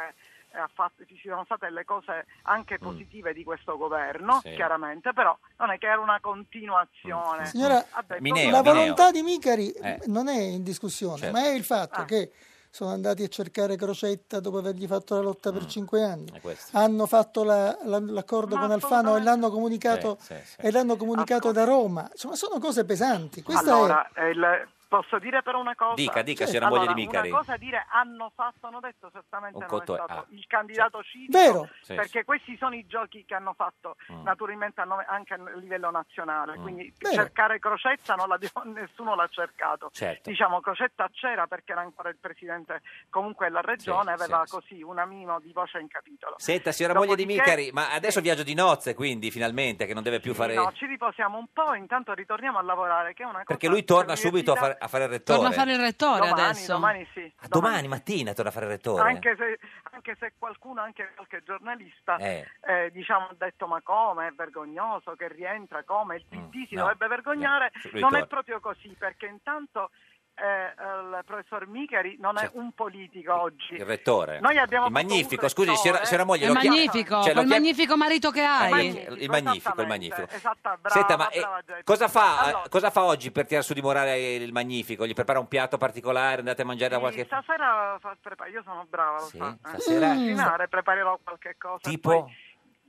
ha 0.56 0.70
fatto- 0.72 1.04
ci 1.06 1.18
sono 1.24 1.44
state 1.44 1.68
le 1.70 1.84
cose 1.84 2.26
anche 2.42 2.78
positive 2.78 3.32
di 3.32 3.42
questo 3.42 3.76
governo, 3.76 4.40
Sì. 4.40 4.52
chiaramente, 4.54 5.12
però 5.12 5.36
non 5.56 5.70
è 5.70 5.78
che 5.78 5.86
era 5.86 6.00
una 6.00 6.20
continuazione. 6.20 7.46
Signora, 7.46 7.84
Ha 7.90 8.02
detto- 8.06 8.20
Mineo, 8.22 8.50
la 8.50 8.58
Mineo. 8.62 8.74
volontà 8.74 9.10
di 9.10 9.22
Micari 9.22 9.70
Eh. 9.72 10.00
non 10.06 10.28
è 10.28 10.38
in 10.38 10.62
discussione, 10.62 11.18
Certo. 11.18 11.36
ma 11.36 11.44
è 11.44 11.48
il 11.54 11.64
fatto 11.64 12.00
Ah. 12.00 12.04
che 12.04 12.30
sono 12.74 12.90
andati 12.90 13.22
a 13.22 13.28
cercare 13.28 13.76
Crocetta 13.76 14.40
dopo 14.40 14.58
avergli 14.58 14.88
fatto 14.88 15.14
la 15.14 15.20
lotta 15.20 15.52
per 15.52 15.64
cinque 15.66 16.02
anni. 16.02 16.32
È. 16.32 16.56
Hanno 16.72 17.06
fatto 17.06 17.44
la- 17.44 17.78
la- 17.84 18.00
l'accordo 18.00 18.56
Ma 18.56 18.62
con 18.62 18.72
Alfano 18.72 19.16
e 19.16 19.22
l'hanno 19.22 19.48
comunicato, 19.48 20.16
Sì, 20.20 20.34
sì, 20.34 20.40
sì. 20.44 20.56
e 20.66 20.72
l'hanno 20.72 20.96
comunicato 20.96 21.52
da 21.52 21.62
Roma. 21.62 22.08
Insomma, 22.10 22.34
sono 22.34 22.58
cose 22.58 22.84
pesanti. 22.84 23.42
Questa 23.44 23.72
Allora, 23.72 24.10
eh, 24.16 24.30
il- 24.30 24.68
posso 24.88 25.18
dire 25.18 25.42
però 25.42 25.60
una 25.60 25.74
cosa? 25.74 25.94
Dica, 25.94 26.22
dica, 26.22 26.46
signora 26.46 26.66
moglie 26.68 26.80
Allora, 26.82 26.94
di 26.94 27.04
Micari. 27.06 27.28
Una 27.30 27.38
cosa 27.38 27.56
dire 27.56 27.86
hanno 27.90 28.30
fatto, 28.34 28.66
hanno 28.66 28.80
detto 28.80 29.10
certamente 29.12 29.58
Un 29.58 29.66
non 29.70 29.80
stato 29.82 30.02
ah. 30.12 30.24
il 30.30 30.44
candidato 30.46 31.02
civico, 31.02 31.38
Vero. 31.38 31.68
Sì, 31.82 31.94
perché 31.94 32.24
questi 32.24 32.56
sono 32.56 32.74
i 32.74 32.86
giochi 32.86 33.24
che 33.24 33.34
hanno 33.34 33.52
fatto 33.54 33.96
Mm. 34.12 34.22
naturalmente 34.22 34.80
anche 34.80 35.34
a 35.34 35.38
livello 35.56 35.90
nazionale, 35.90 36.58
Mm. 36.58 36.62
quindi 36.62 36.92
Vero. 36.98 37.14
cercare 37.14 37.58
Crocetta 37.58 38.14
non 38.14 38.28
l'abbiamo- 38.28 38.52
nessuno 38.72 39.14
l'ha 39.14 39.28
cercato. 39.30 39.90
Certo. 39.92 40.30
Diciamo 40.30 40.60
Crocetta 40.60 41.08
c'era 41.12 41.46
perché 41.46 41.72
era 41.72 41.80
ancora 41.80 42.08
il 42.08 42.16
presidente 42.20 42.82
comunque 43.10 43.46
della 43.46 43.60
regione, 43.60 44.14
Sì, 44.16 44.22
aveva 44.22 44.42
sì, 44.46 44.50
così 44.52 44.82
una 44.82 45.04
minimo 45.04 45.40
di 45.40 45.52
voce 45.52 45.78
in 45.78 45.88
capitolo. 45.88 46.34
Senta, 46.38 46.72
signora 46.72 46.94
moglie 46.94 47.16
di 47.16 47.26
Micari, 47.26 47.70
ma 47.72 47.92
adesso 47.92 48.20
viaggio 48.20 48.42
di 48.42 48.54
nozze, 48.54 48.94
quindi, 48.94 49.30
finalmente, 49.30 49.86
che 49.86 49.94
non 49.94 50.02
deve 50.02 50.20
più 50.20 50.32
Sì, 50.32 50.38
fare... 50.38 50.54
no, 50.54 50.72
ci 50.72 50.86
riposiamo 50.86 51.38
un 51.38 51.46
po', 51.52 51.74
intanto 51.74 52.12
ritorniamo 52.14 52.58
a 52.58 52.62
lavorare, 52.62 53.14
che 53.14 53.22
è 53.22 53.26
una 53.26 53.34
cosa 53.34 53.44
Perché 53.44 53.68
lui 53.68 53.84
torna 53.84 54.16
subito 54.16 54.52
a 54.52 54.54
l'università- 54.54 54.73
fare, 54.74 54.84
a 54.84 54.88
fare 54.88 55.04
il 55.04 55.10
rettore. 55.10 55.38
Torna 55.38 55.52
a 55.54 55.58
fare 55.58 55.72
il 55.72 55.78
rettore 55.80 56.18
domani, 56.28 56.40
adesso. 56.42 56.72
Domani 56.72 57.08
sì. 57.12 57.32
Ah, 57.40 57.48
Domani 57.48 57.88
mattina 57.88 58.32
torna 58.32 58.50
a 58.50 58.52
fare 58.52 58.66
il 58.66 58.70
rettore. 58.72 59.02
Anche 59.08 59.34
se, 59.36 59.58
anche 59.92 60.16
se 60.18 60.32
qualcuno, 60.38 60.80
anche 60.80 61.12
qualche 61.14 61.42
giornalista, 61.44 62.16
Eh. 62.18 62.46
eh, 62.66 62.90
diciamo, 62.92 63.26
ha 63.26 63.34
detto 63.36 63.66
ma 63.66 63.80
come, 63.82 64.28
è 64.28 64.32
vergognoso 64.32 65.14
che 65.16 65.28
rientra, 65.28 65.82
come 65.84 66.16
il 66.16 66.24
PD 66.28 66.66
si 66.66 66.74
Mm, 66.74 66.78
no, 66.78 66.82
dovrebbe 66.82 67.06
vergognare, 67.08 67.72
no, 67.92 68.00
non 68.00 68.16
è 68.16 68.26
proprio 68.26 68.60
così, 68.60 68.94
perché 68.98 69.26
intanto 69.26 69.90
eh, 70.36 70.74
il 70.82 71.22
professor 71.24 71.66
Micheri 71.66 72.16
non 72.20 72.36
è 72.38 72.50
un 72.54 72.72
politico 72.72 73.34
oggi. 73.40 73.66
Certo. 73.68 73.82
Il 73.82 73.84
rettore. 73.88 74.40
Noi 74.40 74.58
abbiamo 74.58 74.86
il 74.86 74.92
magnifico, 74.92 75.48
scusi, 75.48 75.68
rettore, 75.68 75.82
signora, 75.88 76.04
signora 76.04 76.24
moglie, 76.24 76.44
È 76.44 76.48
lo 76.48 76.54
chiama- 76.54 76.76
magnifico, 76.76 77.08
cioè, 77.08 77.14
lo 77.14 77.22
quel 77.22 77.32
chiama- 77.34 77.48
magnifico 77.54 77.96
marito 77.96 78.30
che 78.30 78.42
hai. 78.42 78.70
magnifico, 78.70 79.14
il 79.14 79.28
magnifico, 79.30 79.80
il 79.80 79.86
magnifico. 79.86 80.26
Esatto, 80.30 80.60
brava, 80.62 80.88
Senta, 80.88 81.16
ma 81.16 81.28
eh, 81.30 81.40
brava 81.40 81.60
gente. 81.66 81.82
cosa, 81.84 82.08
fa, 82.08 82.38
Allora, 82.40 82.62
cosa 82.68 82.90
fa 82.90 83.02
oggi 83.04 83.30
per 83.30 83.46
tirare 83.46 83.64
su 83.64 83.74
di 83.74 83.80
morale 83.82 84.34
il 84.34 84.52
magnifico? 84.52 85.06
Gli 85.06 85.14
prepara 85.14 85.38
un 85.38 85.48
piatto 85.48 85.76
particolare, 85.78 86.38
andate 86.40 86.62
a 86.62 86.64
mangiare 86.64 86.90
da 86.90 86.98
qualche... 86.98 87.24
stasera 87.24 87.96
fa- 88.00 88.16
prepa- 88.20 88.46
io 88.46 88.62
sono 88.64 88.86
brava, 88.88 89.18
lo 89.20 89.24
Sì, 89.26 89.36
sa. 89.38 89.48
eh. 89.50 89.68
stasera- 89.68 90.08
cucinare, 90.14 90.68
preparerò 90.68 91.18
qualche 91.22 91.54
cosa. 91.58 91.78
Tipo? 91.88 92.22
Poi 92.24 92.34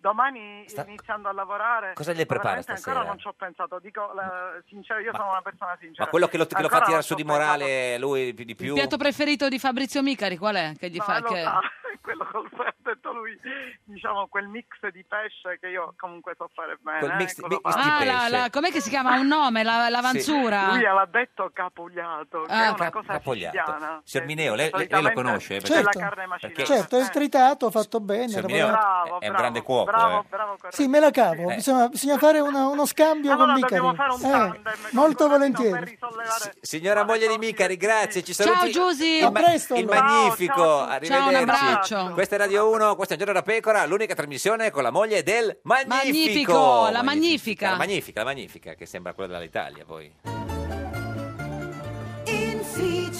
domani 0.05 0.63
Sta- 0.67 0.85
iniziando 0.87 1.29
a 1.29 1.33
lavorare. 1.33 1.93
Cosa 1.95 2.13
le 2.13 2.27
prepara 2.27 2.61
stasera? 2.61 2.91
Ancora 2.91 3.07
non 3.07 3.17
ci 3.19 3.27
ho 3.27 3.33
pensato, 3.35 3.79
dico 3.79 4.11
la- 4.13 4.53
sincero, 4.67 4.99
io 4.99 5.11
sono 5.15 5.29
una 5.31 5.41
persona 5.41 5.75
sincera. 5.79 6.03
Ma 6.03 6.09
quello 6.11 6.27
che 6.27 6.37
lo, 6.37 6.45
che 6.45 6.61
lo 6.61 6.69
fa 6.69 6.81
tirare 6.81 7.01
su 7.01 7.15
di 7.15 7.23
ho 7.23 7.25
pensato. 7.25 7.47
morale 7.49 7.97
lui 7.97 8.33
più 8.35 8.45
di 8.45 8.51
Il 8.51 8.55
più? 8.57 8.73
piatto 8.75 8.97
preferito 8.97 9.49
di 9.49 9.57
Fabrizio 9.57 10.03
Micari 10.03 10.37
qual 10.37 10.55
è? 10.57 10.73
Che 10.77 10.89
gli 10.91 10.97
No, 10.97 11.03
fa? 11.03 11.19
lo 11.19 11.27
che- 11.29 11.41
sa, 11.41 11.59
quello 12.05 12.27
col 12.31 12.47
ha 12.53 12.73
detto 12.77 13.11
lui, 13.13 13.35
diciamo 13.83 14.27
quel 14.27 14.47
mix 14.47 14.67
di 14.91 15.03
pesce 15.07 15.57
che 15.59 15.69
io 15.69 15.95
comunque 15.97 16.35
so 16.37 16.47
fare 16.53 16.77
bene. 16.81 16.99
Quel 16.99 17.11
eh, 17.11 17.15
mix- 17.15 17.39
quello 17.39 17.59
mix 17.63 17.75
Ah, 17.75 17.87
la, 17.87 17.97
pesce. 17.97 18.29
la- 18.29 18.49
com'è 18.51 18.69
che 18.71 18.81
si 18.81 18.89
chiama? 18.89 19.15
Un 19.17 19.25
nome? 19.25 19.63
La, 19.63 19.89
l'avanzura? 19.89 20.67
Lui 20.67 20.81
l'ha 20.81 21.07
detto 21.09 21.49
capugliato, 21.51 22.43
che 22.43 22.51
Ah, 22.51 22.65
è 22.65 22.67
una 22.67 22.75
cap- 22.77 22.91
cosa 22.93 23.13
capogliato. 23.13 23.57
siciliana. 23.57 24.01
Signor 24.03 24.27
che 24.27 24.33
Mineo, 24.35 24.53
lei, 24.53 24.69
lei- 24.71 25.01
lo 25.01 25.11
conosce? 25.13 25.55
è 25.57 25.61
Perché- 25.61 25.81
la 25.81 25.91
Certo. 25.91 25.99
carne 25.99 26.25
macinata. 26.27 26.63
Certo, 26.63 26.97
è 26.97 26.99
il 27.01 27.09
tritato 27.09 27.71
fatto 27.71 27.99
bene. 27.99 28.39
Bravo, 28.41 28.47
è 28.53 28.63
un 28.63 29.19
bravo, 29.19 29.37
grande 29.37 29.61
cuoco. 29.63 29.91
Bravo, 29.95 30.19
eh. 30.19 30.23
bravo, 30.29 30.55
corretto. 30.57 30.75
Sì, 30.75 30.87
me 30.87 30.99
la 30.99 31.11
cavo, 31.11 31.49
Eh. 31.49 31.55
bisogna, 31.55 31.87
bisogna 31.87 32.17
fare 32.17 32.39
una- 32.39 32.67
uno 32.67 32.85
scambio 32.85 33.31
Allora 33.31 33.51
con 33.53 33.59
dobbiamo 33.61 33.89
Micari. 33.91 34.09
fare 34.17 34.23
un 34.23 34.25
Eh, 34.25 34.61
tandem 34.63 34.73
molto 34.91 35.27
volentieri. 35.27 35.85
risollevare 35.85 36.53
Signora 36.61 37.03
moglie 37.03 37.27
di 37.27 37.37
Micari, 37.37 37.77
grazie. 37.77 38.23
Ci 38.23 38.33
Ciao, 38.33 38.53
saluti. 38.53 38.71
Giusy. 38.71 39.17
Il, 39.17 39.31
ma- 39.31 39.41
presto, 39.41 39.75
il 39.75 39.85
magnifico. 39.85 40.53
Ciao, 40.55 40.77
ciao. 40.77 40.87
Arrivederci. 40.87 41.13
Ciao, 41.15 41.27
un 41.29 41.35
abbraccio. 41.35 42.13
Questa 42.13 42.35
è 42.35 42.37
Radio 42.37 42.69
1, 42.69 42.95
questo 42.95 43.13
è 43.13 43.17
Giorno 43.17 43.33
da 43.33 43.41
Pecora, 43.41 43.85
l'unica 43.85 44.13
trasmissione 44.15 44.71
con 44.71 44.83
la 44.83 44.91
moglie 44.91 45.23
del 45.23 45.59
Magnifico. 45.63 45.95
Magnifico, 45.95 46.89
la 46.91 47.03
magnifica. 47.03 47.69
La 47.71 47.75
magnifica, 47.77 48.19
la 48.19 48.25
magnifica, 48.25 48.73
che 48.73 48.85
sembra 48.85 49.13
quella 49.13 49.37
dell'Italia 49.37 49.83
poi. 49.85 50.44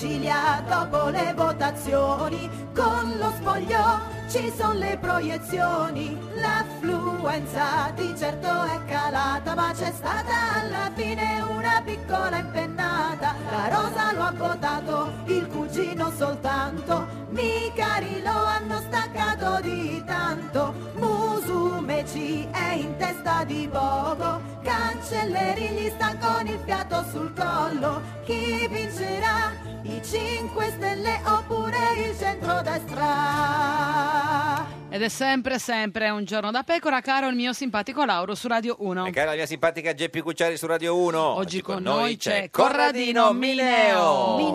In 0.06 0.12
Sicilia 0.12 0.64
dopo 0.68 1.10
le 1.10 1.34
votazioni 1.36 2.48
con 2.76 3.16
lo 3.18 3.32
spoglio 3.38 4.02
ci 4.30 4.54
sono 4.56 4.74
le 4.74 5.00
proiezioni. 5.02 6.16
L'affluenza 6.36 7.92
di 7.96 8.14
certo 8.16 8.66
è 8.66 8.86
calata 8.86 9.56
ma 9.56 9.72
c'è 9.74 9.92
stata 9.92 10.62
alla 10.62 10.92
fine 10.94 11.42
una 11.50 11.82
piccola 11.84 12.38
impennata. 12.38 13.34
La 13.50 13.68
Rosa 13.68 14.14
lo 14.14 14.22
ha 14.22 14.32
votato, 14.32 15.12
il 15.26 15.48
cugino 15.48 16.12
soltanto. 16.16 17.08
Micari 17.30 18.22
lo 18.22 18.46
hanno 18.46 18.82
staccato 18.82 19.60
di 19.62 20.04
tanto. 20.06 20.72
Musumeci 20.98 22.48
è 22.52 22.74
in 22.74 22.96
testa 22.98 23.44
di 23.44 23.68
poco. 23.72 24.40
Cancelleri 24.62 25.68
gli 25.70 25.90
sta 25.90 26.16
con 26.20 26.46
il 26.46 26.60
fiato 26.64 27.04
sul 27.10 27.34
collo. 27.34 28.02
Chi 28.24 28.68
vincerà? 28.68 29.65
I 29.88 30.02
5 30.04 30.72
Stelle 30.72 31.22
oppure 31.26 31.78
il 31.96 32.18
centrodestra? 32.18 33.06
Ed 34.90 35.04
è 35.04 35.10
sempre, 35.10 35.60
sempre 35.60 36.10
un 36.10 36.26
giorno 36.26 36.50
da 36.50 36.64
pecora, 36.64 37.02
caro 37.02 37.28
il 37.28 37.36
mio 37.36 37.54
simpatico 37.54 38.04
Lauro 38.04 38.34
su 38.34 38.48
Radio 38.48 38.78
1. 38.80 39.06
E 39.06 39.12
cara 39.12 39.30
la 39.30 39.36
mia 39.36 39.46
simpatica 39.46 39.94
Geppi 39.94 40.22
Cucciari 40.22 40.58
su 40.58 40.66
Radio 40.66 40.98
1. 40.98 41.20
Oggi, 41.20 41.62
con 41.62 41.84
noi 41.84 42.18
c'è 42.18 42.50
Corradino 42.50 43.32
Mineo. 43.34 44.54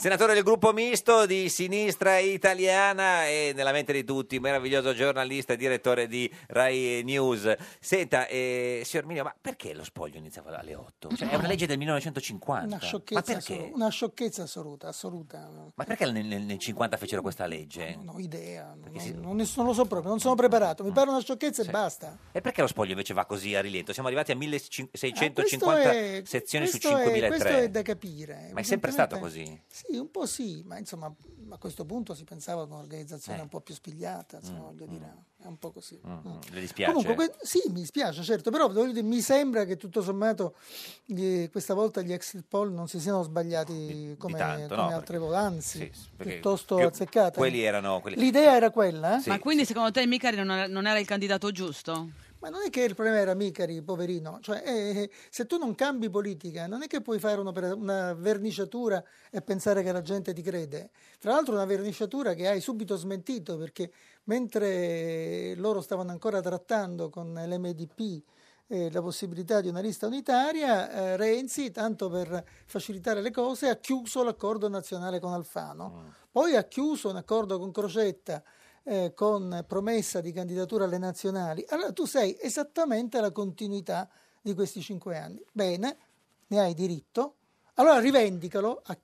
Senatore 0.00 0.32
del 0.32 0.44
gruppo 0.44 0.72
misto 0.72 1.26
di 1.26 1.50
sinistra 1.50 2.16
italiana 2.16 3.26
e 3.26 3.52
nella 3.54 3.70
mente 3.70 3.92
di 3.92 4.02
tutti, 4.02 4.40
meraviglioso 4.40 4.94
giornalista 4.94 5.52
e 5.52 5.56
direttore 5.58 6.06
di 6.06 6.32
Rai 6.46 7.02
News. 7.04 7.54
Senta, 7.78 8.26
eh, 8.26 8.80
signor 8.86 9.04
Mineo, 9.04 9.24
ma 9.24 9.34
perché 9.38 9.74
lo 9.74 9.84
spoglio 9.84 10.16
iniziava 10.16 10.58
alle 10.58 10.74
8? 10.74 11.14
Cioè, 11.14 11.28
è 11.28 11.34
una 11.34 11.48
legge 11.48 11.66
del 11.66 11.76
1950. 11.76 12.64
Una 12.66 12.76
ma 12.76 12.82
sciocchezza, 12.82 13.20
perché? 13.20 13.52
assolu- 13.52 13.74
una 13.74 13.88
sciocchezza 13.90 14.42
assoluta, 14.44 14.88
assoluta. 14.88 15.50
Ma 15.74 15.84
perché 15.84 16.10
nel, 16.10 16.24
nel- 16.24 16.44
nel 16.44 16.58
50 16.58 16.96
fecero 16.96 17.20
questa 17.20 17.44
legge? 17.44 17.94
Non 17.96 18.14
ho 18.14 18.18
idea, 18.20 18.74
non, 18.74 18.98
si- 18.98 19.12
non- 19.12 19.36
non 19.36 19.66
lo 19.66 19.72
so 19.74 19.84
proprio, 19.84 20.08
non 20.08 20.18
sono 20.18 20.34
preparato. 20.34 20.82
Mi 20.82 20.92
pare 20.92 21.10
una 21.10 21.20
sciocchezza 21.20 21.62
Sì. 21.62 21.68
e 21.68 21.72
basta. 21.72 22.16
E 22.32 22.40
perché 22.40 22.62
lo 22.62 22.68
spoglio 22.68 22.92
invece 22.92 23.12
va 23.12 23.26
così 23.26 23.54
a 23.54 23.60
rilento? 23.60 23.92
Siamo 23.92 24.08
arrivati 24.08 24.30
a 24.30 24.34
Ah, 24.34 24.38
1650 24.38 25.42
questo 25.42 25.70
è- 25.76 26.22
sezioni 26.24 26.64
su 26.66 26.78
questo 26.78 26.88
è- 26.96 27.02
5003. 27.04 27.28
Questo 27.28 27.48
è 27.64 27.68
da 27.68 27.82
capire. 27.82 28.48
Ma 28.54 28.60
è 28.60 28.62
sempre 28.62 28.90
stato 28.92 29.18
così? 29.18 29.44
Sì, 29.66 29.88
un 29.98 30.10
po' 30.10 30.26
sì, 30.26 30.62
ma 30.66 30.78
insomma 30.78 31.12
a 31.52 31.56
questo 31.58 31.84
punto 31.84 32.14
si 32.14 32.24
pensava 32.24 32.62
ad 32.62 32.70
un'organizzazione 32.70 33.38
Eh. 33.38 33.42
un 33.42 33.48
po' 33.48 33.60
più 33.60 33.74
spigliata, 33.74 34.36
insomma, 34.38 34.58
Mm, 34.60 34.62
voglio 34.64 34.86
dire, 34.86 35.14
è 35.42 35.46
un 35.46 35.58
po' 35.58 35.72
così. 35.72 36.00
Mm, 36.06 36.10
Mm. 36.12 36.38
Le 36.52 36.60
dispiace? 36.60 36.92
Comunque, 36.92 37.14
que- 37.28 37.36
sì, 37.40 37.62
mi 37.70 37.84
spiace, 37.84 38.22
certo, 38.22 38.50
però 38.50 38.68
dire, 38.72 39.02
mi 39.02 39.20
sembra 39.20 39.64
che 39.64 39.76
tutto 39.76 40.02
sommato 40.02 40.54
gli- 41.04 41.48
questa 41.50 41.74
volta 41.74 42.02
gli 42.02 42.12
exit 42.12 42.44
poll 42.46 42.72
non 42.72 42.88
si 42.88 43.00
siano 43.00 43.22
sbagliati 43.22 44.14
come, 44.18 44.38
tanto, 44.38 44.74
come 44.76 44.88
no, 44.90 44.94
altre 44.96 45.18
volte, 45.18 45.36
anzi, 45.36 45.90
Sì, 45.92 46.08
piuttosto 46.16 46.76
azzeccate. 46.78 47.38
Quelli 47.38 47.62
erano... 47.62 48.00
Quelli... 48.00 48.16
L'idea 48.16 48.54
era 48.54 48.70
quella, 48.70 49.16
eh? 49.16 49.20
Sì, 49.20 49.28
Ma 49.30 49.38
quindi 49.38 49.64
secondo 49.64 49.90
te 49.90 50.06
Micari 50.06 50.36
non 50.36 50.50
era, 50.50 50.66
non 50.66 50.86
era 50.86 50.98
il 50.98 51.06
candidato 51.06 51.50
giusto? 51.50 52.10
Ma 52.40 52.48
non 52.48 52.62
è 52.62 52.70
che 52.70 52.82
il 52.84 52.94
problema 52.94 53.18
era 53.18 53.34
Micari, 53.34 53.82
poverino, 53.82 54.38
cioè 54.40 54.62
eh, 54.64 55.10
se 55.28 55.44
tu 55.44 55.58
non 55.58 55.74
cambi 55.74 56.08
politica 56.08 56.66
non 56.66 56.82
è 56.82 56.86
che 56.86 57.02
puoi 57.02 57.18
fare 57.18 57.38
una 57.38 58.14
verniciatura 58.14 59.02
e 59.30 59.42
pensare 59.42 59.82
che 59.82 59.92
la 59.92 60.00
gente 60.00 60.32
ti 60.32 60.40
crede. 60.40 60.90
Tra 61.18 61.32
l'altro 61.32 61.52
una 61.52 61.66
verniciatura 61.66 62.32
che 62.32 62.48
hai 62.48 62.62
subito 62.62 62.96
smentito 62.96 63.58
perché 63.58 63.92
mentre 64.24 65.54
loro 65.56 65.82
stavano 65.82 66.12
ancora 66.12 66.40
trattando 66.40 67.10
con 67.10 67.34
l'MDP 67.34 68.22
eh, 68.68 68.90
la 68.90 69.02
possibilità 69.02 69.60
di 69.60 69.68
una 69.68 69.80
lista 69.80 70.06
unitaria, 70.06 70.90
eh, 70.90 71.16
Renzi, 71.18 71.70
tanto 71.70 72.08
per 72.08 72.44
facilitare 72.64 73.20
le 73.20 73.32
cose, 73.32 73.68
ha 73.68 73.76
chiuso 73.76 74.22
l'accordo 74.22 74.66
nazionale 74.68 75.18
con 75.18 75.32
Alfano. 75.32 76.14
Poi 76.30 76.54
ha 76.54 76.62
chiuso 76.62 77.10
un 77.10 77.16
accordo 77.16 77.58
con 77.58 77.70
Crocetta 77.70 78.42
eh, 78.84 79.12
con 79.14 79.64
promessa 79.66 80.20
di 80.20 80.32
candidatura 80.32 80.84
alle 80.84 80.98
nazionali. 80.98 81.64
Allora 81.68 81.92
tu 81.92 82.04
sei 82.06 82.36
esattamente 82.40 83.20
la 83.20 83.30
continuità 83.30 84.08
di 84.40 84.54
questi 84.54 84.80
cinque 84.80 85.16
anni. 85.18 85.42
Bene, 85.52 85.96
ne 86.48 86.60
hai 86.60 86.74
diritto. 86.74 87.36
Allora 87.74 87.98
rivendicalo 88.00 88.82
a, 88.84 88.98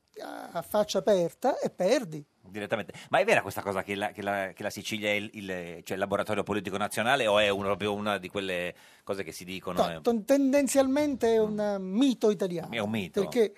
a- 0.52 0.62
faccia 0.62 0.98
aperta 0.98 1.58
e 1.58 1.70
perdi. 1.70 2.24
Direttamente. 2.48 2.92
Ma 3.10 3.18
è 3.18 3.24
vera 3.24 3.42
questa 3.42 3.60
cosa 3.62 3.82
che 3.82 3.94
la, 3.96 4.12
che 4.12 4.22
la- 4.22 4.52
che 4.54 4.62
la 4.62 4.70
Sicilia 4.70 5.08
è 5.08 5.12
il, 5.14 5.30
il- 5.34 5.46
cioè 5.82 5.92
il 5.94 5.98
laboratorio 5.98 6.42
politico 6.42 6.76
nazionale 6.76 7.26
o 7.26 7.38
è 7.38 7.48
un- 7.48 7.62
proprio 7.62 7.92
una 7.94 8.18
di 8.18 8.28
quelle 8.28 8.74
cose 9.02 9.22
che 9.24 9.32
si 9.32 9.44
dicono? 9.44 9.82
No, 9.82 9.90
eh, 9.96 10.00
ton- 10.00 10.24
tendenzialmente 10.24 11.34
è 11.34 11.38
un 11.40 11.76
mito 11.80 12.30
italiano. 12.30 12.70
È 12.72 12.78
un 12.78 12.90
mito. 12.90 13.20
Perché 13.20 13.54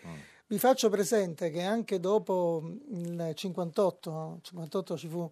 Vi 0.50 0.58
faccio 0.58 0.88
presente 0.88 1.50
che 1.50 1.62
anche 1.62 2.00
dopo 2.00 2.62
il 2.90 3.32
58, 3.34 4.38
58 4.40 4.96
ci 4.96 5.06
fu 5.06 5.30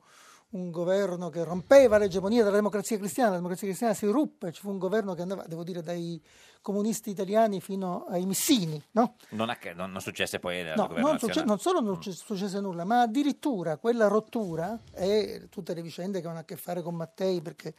un 0.56 0.70
governo 0.70 1.28
che 1.28 1.44
rompeva 1.44 1.98
l'egemonia 1.98 2.42
della 2.42 2.56
democrazia 2.56 2.96
cristiana, 2.98 3.30
la 3.30 3.36
democrazia 3.36 3.66
cristiana 3.66 3.94
si 3.94 4.06
ruppe, 4.06 4.50
ci 4.52 4.60
fu 4.62 4.70
un 4.70 4.78
governo 4.78 5.14
che 5.14 5.22
andava, 5.22 5.44
devo 5.46 5.62
dire, 5.62 5.82
dai 5.82 6.20
comunisti 6.62 7.10
italiani 7.10 7.60
fino 7.60 8.06
ai 8.08 8.26
missini, 8.26 8.82
no? 8.92 9.14
Non, 9.30 9.50
acc- 9.50 9.74
non, 9.76 9.92
non 9.92 10.00
successe 10.00 10.38
poi 10.40 10.62
nel 10.62 10.74
No, 10.76 10.88
non, 10.96 11.18
succe- 11.18 11.44
non 11.44 11.58
solo 11.60 11.80
non 11.80 12.00
ci- 12.00 12.12
successe 12.12 12.58
nulla, 12.60 12.84
ma 12.84 13.02
addirittura 13.02 13.76
quella 13.76 14.08
rottura 14.08 14.76
e 14.92 15.46
tutte 15.50 15.74
le 15.74 15.82
vicende 15.82 16.20
che 16.20 16.26
hanno 16.26 16.38
a 16.40 16.44
che 16.44 16.56
fare 16.56 16.82
con 16.82 16.94
Mattei, 16.96 17.40
perché 17.40 17.74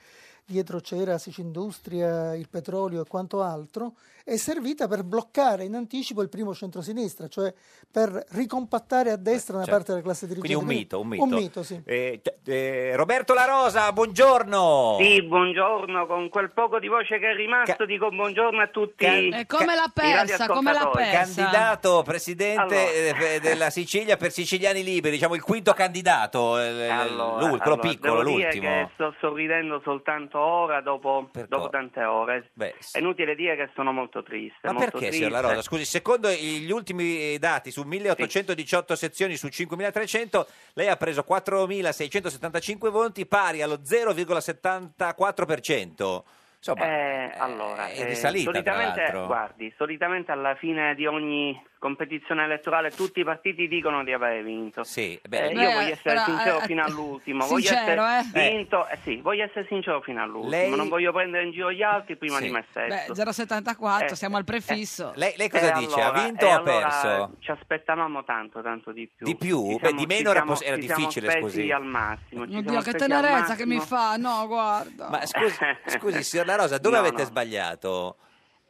dietro 0.48 0.80
c'era 0.80 1.18
Sicindustria, 1.18 2.34
il 2.34 2.48
petrolio 2.50 3.02
e 3.02 3.08
quanto 3.08 3.42
altro, 3.42 3.94
è 4.24 4.38
servita 4.38 4.88
per 4.88 5.04
bloccare 5.04 5.64
in 5.64 5.76
anticipo 5.76 6.22
il 6.22 6.30
primo 6.30 6.54
centrosinistra, 6.54 7.28
cioè 7.28 7.54
per 7.90 8.26
ricompattare 8.32 9.12
a 9.12 9.16
destra 9.16 9.56
una 9.56 9.64
certo. 9.64 9.78
parte 9.78 9.92
della 9.94 10.04
classe 10.04 10.28
dirigente. 10.28 10.56
Quindi 10.56 10.74
un 10.74 10.80
mito, 10.80 11.00
un 11.00 11.08
mito. 11.08 11.24
Un 11.24 11.30
mito, 11.30 11.64
sì. 11.64 11.82
Eh, 11.86 12.22
eh, 12.46 12.96
Roberto 12.96 13.34
La 13.34 13.46
Rosa, 13.46 13.92
buongiorno. 13.92 14.98
Sì, 15.00 15.22
buongiorno, 15.24 16.06
con 16.08 16.30
quel 16.30 16.52
poco 16.52 16.80
di 16.80 16.88
voce 16.88 17.20
che 17.20 17.32
è 17.32 17.36
rimasto 17.36 17.86
dico 17.86 18.10
buongiorno 18.10 18.62
a 18.62 18.68
tutti. 18.68 19.06
E 19.06 19.46
come 19.48 19.76
l'ha 19.76 19.92
persa, 19.94 20.48
come 20.48 20.74
l'ha 20.74 20.90
persa? 20.90 21.44
Candidato 21.44 22.04
presidente 22.04 22.62
Allora. 22.62 23.30
eh, 23.34 23.40
della 23.40 23.70
Sicilia 23.70 24.18
per 24.18 24.32
Siciliani 24.32 24.84
Liberi, 24.84 25.16
diciamo 25.16 25.36
il 25.36 25.42
quinto 25.42 25.74
candidato, 25.74 26.60
eh, 26.60 26.88
Allora, 26.88 27.48
quello 27.48 27.64
allora, 27.64 27.78
piccolo, 27.78 28.24
devo 28.24 28.36
dire 28.36 28.44
l'ultimo. 28.44 28.70
che 28.70 28.90
sto 28.94 29.16
sorridendo 29.20 29.82
soltanto 29.84 30.37
ora, 30.40 30.82
dopo, 30.82 31.30
dopo 31.48 31.70
tante 31.70 32.04
ore. 32.04 32.50
Beh, 32.54 32.76
È 32.92 32.98
inutile 33.00 33.36
dire 33.36 33.56
che 33.56 33.70
sono 33.74 33.92
molto 33.92 34.22
triste. 34.24 34.60
Ma 34.64 34.72
molto 34.74 34.92
perché, 34.92 35.08
triste. 35.08 35.26
signor 35.26 35.32
La 35.32 35.40
Rosa? 35.48 35.62
Scusi, 35.62 35.86
secondo 35.86 36.30
gli 36.30 36.72
ultimi 36.72 37.38
dati 37.38 37.72
su 37.72 37.84
1818 37.84 38.96
sezioni 38.96 39.36
su 39.38 39.48
5300, 39.50 40.48
lei 40.74 40.88
ha 40.88 40.96
preso 40.98 41.24
4675 41.24 42.90
voti, 42.90 43.26
pari 43.26 43.62
allo 43.62 43.76
0,74%. 43.78 46.24
Insomma, 46.58 46.86
Eh, 46.86 47.32
allora, 47.38 47.88
è 47.88 48.06
di 48.08 48.16
salita, 48.16 48.52
tra 48.52 48.62
solitamente, 48.74 49.26
guardi, 49.28 49.72
solitamente 49.78 50.32
alla 50.32 50.56
fine 50.56 50.96
di 50.96 51.06
ogni 51.06 51.56
competizione 51.80 52.44
elettorale 52.44 52.90
tutti 52.92 53.20
i 53.20 53.24
partiti 53.24 53.68
dicono 53.68 54.04
di 54.04 54.12
aver 54.14 54.44
vinto. 54.44 54.84
Sì, 54.84 55.14
Eh, 55.22 55.28
beh, 55.28 55.48
io 55.50 55.54
Beh, 55.54 55.74
voglio 55.74 55.78
essere 55.94 56.00
però, 56.04 56.24
sincero 56.26 56.58
eh, 56.60 56.66
fino 56.66 56.84
all'ultimo, 56.84 57.42
sincero, 57.44 57.86
voglio 58.02 58.04
essere 58.18 58.48
eh? 58.48 58.50
vinto, 58.56 58.88
eh 58.88 58.98
sì, 59.04 59.16
voglio 59.22 59.44
essere 59.44 59.66
sincero 59.68 60.02
fino 60.02 60.22
all'ultimo, 60.22 60.50
Lei- 60.50 60.76
non 60.76 60.88
voglio 60.90 61.12
prendere 61.12 61.44
in 61.46 61.52
giro 61.52 61.72
gli 61.72 61.82
altri 61.84 62.16
prima 62.18 62.38
Sì. 62.38 62.44
di 62.44 62.50
me 62.52 62.66
stesso. 62.70 62.88
Beh, 63.14 63.14
0,74, 63.14 64.14
Eh, 64.14 64.16
siamo 64.16 64.38
al 64.38 64.44
prefisso. 64.44 65.12
lei, 65.16 65.34
lei 65.38 65.50
cosa 65.50 65.74
E 65.76 65.80
dice? 65.80 66.02
allora- 66.02 66.20
ha 66.20 66.24
vinto 66.24 66.46
o 66.46 66.50
ha 66.50 66.56
allora 66.56 66.80
perso? 66.88 67.32
Ci 67.40 67.52
aspettavamo 67.52 68.24
tanto, 68.24 68.62
tanto 68.62 68.92
di 68.92 69.10
più. 69.16 69.26
Di 69.26 69.36
più? 69.36 69.68
Ci 69.68 69.74
Beh, 69.74 69.80
siamo- 69.88 70.00
di 70.00 70.06
meno 70.06 70.30
era 70.32 70.44
siamo- 70.44 70.60
era 70.62 70.76
ci 70.78 70.82
siamo 70.88 71.00
difficile, 71.08 71.40
scusi. 71.40 71.72
al 71.72 71.84
massimo. 71.86 72.48
ci 72.48 72.56
Oddio, 72.56 72.70
siamo 72.70 72.82
che 72.82 72.94
tenerezza 72.94 73.56
che 73.56 73.66
mi 73.66 73.80
fa. 73.80 74.16
No, 74.18 74.46
guarda. 74.48 75.10
Ma 75.10 75.26
scusi, 75.26 75.58
scusi, 75.86 76.24
signor 76.24 76.46
La 76.48 76.56
Rosa, 76.56 76.78
dove 76.78 76.96
No, 76.96 77.02
avete 77.02 77.22
no. 77.22 77.28
sbagliato? 77.28 78.18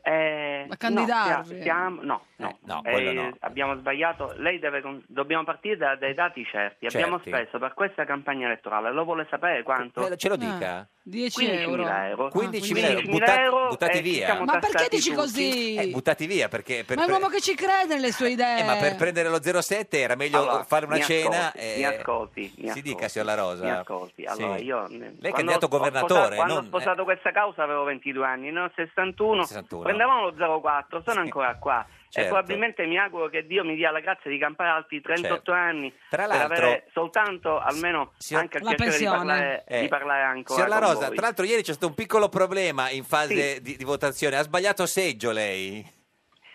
Eh, 0.07 0.65
Ma 0.69 0.77
candidarvi? 0.77 1.53
No, 1.55 1.59
stiamo- 1.59 2.01
no, 2.01 2.21
no. 2.37 2.49
Eh, 2.49 2.55
no, 2.65 2.81
quello 2.81 3.09
Eh, 3.09 3.13
no. 3.13 3.35
Abbiamo 3.41 3.75
sbagliato. 3.75 4.33
Lei 4.37 4.57
deve. 4.57 4.79
con- 4.81 5.03
Dobbiamo 5.05 5.43
partire 5.43 5.75
da- 5.75 5.95
dai 5.97 6.13
dati 6.13 6.45
certi. 6.45 6.85
Abbiamo 6.85 7.15
Certi. 7.19 7.29
speso 7.31 7.59
per 7.59 7.73
questa 7.73 8.05
campagna 8.05 8.45
elettorale. 8.45 8.91
Lo 8.93 9.03
vuole 9.03 9.27
sapere 9.29 9.63
quanto? 9.63 10.07
Eh, 10.09 10.15
ce 10.15 10.29
lo 10.29 10.37
dica. 10.37 10.87
10 11.09 11.45
euro. 11.49 11.83
15.000 11.85 12.07
euro. 12.09 12.27
15.000 12.27 12.33
euro, 12.33 12.99
15.000 12.99 13.09
buttati, 13.09 13.39
euro 13.39 13.67
buttati 13.69 13.91
e 13.91 13.95
ci 13.95 14.01
via. 14.01 14.25
siamo 14.25 14.43
Ma 14.43 14.51
perché 14.59 14.71
tassati 14.71 14.95
dici 14.95 15.09
tutti. 15.09 15.21
così? 15.21 15.75
Eh, 15.75 15.87
buttati 15.87 16.25
via 16.27 16.47
perché 16.49 16.83
per, 16.85 16.97
Ma 16.97 17.03
è 17.03 17.05
un 17.05 17.11
uomo 17.13 17.27
che 17.27 17.39
ci 17.39 17.55
crede 17.55 17.95
nelle 17.95 18.11
sue 18.11 18.31
idee. 18.31 18.59
eh, 18.59 18.63
ma 18.63 18.75
per 18.75 18.95
prendere 18.97 19.29
lo 19.29 19.39
07 19.41 19.99
era 19.99 20.15
meglio 20.15 20.39
Allora, 20.41 20.63
fare 20.65 20.85
una 20.85 20.95
mi 20.95 21.01
cena. 21.03 21.47
ascolti, 21.47 21.59
eh, 21.59 21.77
mi 21.77 21.83
ascolti, 21.85 22.41
mi 22.41 22.49
si 22.55 22.61
ascolti, 22.65 22.81
dica, 22.81 23.07
signor 23.07 23.27
La 23.27 23.35
Rosa. 23.35 23.63
Mi 23.63 23.71
ascolti. 23.71 24.23
Allora, 24.25 24.57
Sì. 24.57 24.63
io, 24.65 24.87
Lei 24.87 24.99
è 24.99 24.99
quando 24.99 25.31
candidato 25.31 25.65
ho 25.65 25.69
governatore, 25.69 26.13
sposato- 26.19 26.35
quando 26.35 26.53
non- 26.53 26.63
ho 26.63 26.67
sposato 26.67 27.03
questa 27.05 27.31
causa 27.31 27.63
avevo 27.63 27.83
22 27.83 28.25
anni, 28.25 28.51
ne 28.51 28.59
ho 28.59 28.71
61. 28.75 29.45
61. 29.45 29.83
Prendevamo 29.83 30.23
lo 30.25 30.33
04, 30.59 31.01
sono 31.05 31.21
ancora 31.21 31.55
qua. 31.55 31.85
Certo. 32.17 32.21
E 32.21 32.33
probabilmente 32.33 32.85
mi 32.87 32.97
auguro 32.97 33.27
che 33.29 33.45
Dio 33.45 33.63
mi 33.63 33.75
dia 33.75 33.91
la 33.91 33.99
grazia 33.99 34.31
di 34.31 34.39
campare 34.39 34.69
altri 34.71 35.01
38 35.01 35.33
Certo. 35.35 35.51
anni 35.51 35.93
Tra 36.09 36.25
per 36.25 36.27
l'altro- 36.35 36.55
avere 36.55 36.87
soltanto 36.91 37.59
almeno 37.59 38.13
Signor- 38.17 38.41
anche 38.43 38.57
il 38.57 38.63
La 38.63 38.73
piacere 38.73 38.97
di 38.97 39.05
parlare, 39.05 39.63
Eh, 39.67 39.81
di 39.81 39.87
parlare 39.87 40.23
ancora 40.23 40.53
Signor 40.63 40.69
La 40.69 40.79
Rosa, 40.87 41.05
voi. 41.07 41.15
tra 41.15 41.25
l'altro 41.27 41.45
ieri 41.45 41.61
c'è 41.61 41.71
stato 41.73 41.87
un 41.87 41.93
piccolo 41.93 42.27
problema 42.27 42.89
in 42.89 43.03
fase 43.03 43.61
di, 43.61 43.75
di 43.77 43.83
votazione. 43.83 44.35
Ha 44.37 44.41
sbagliato 44.41 44.87
seggio 44.87 45.29
lei? 45.31 45.93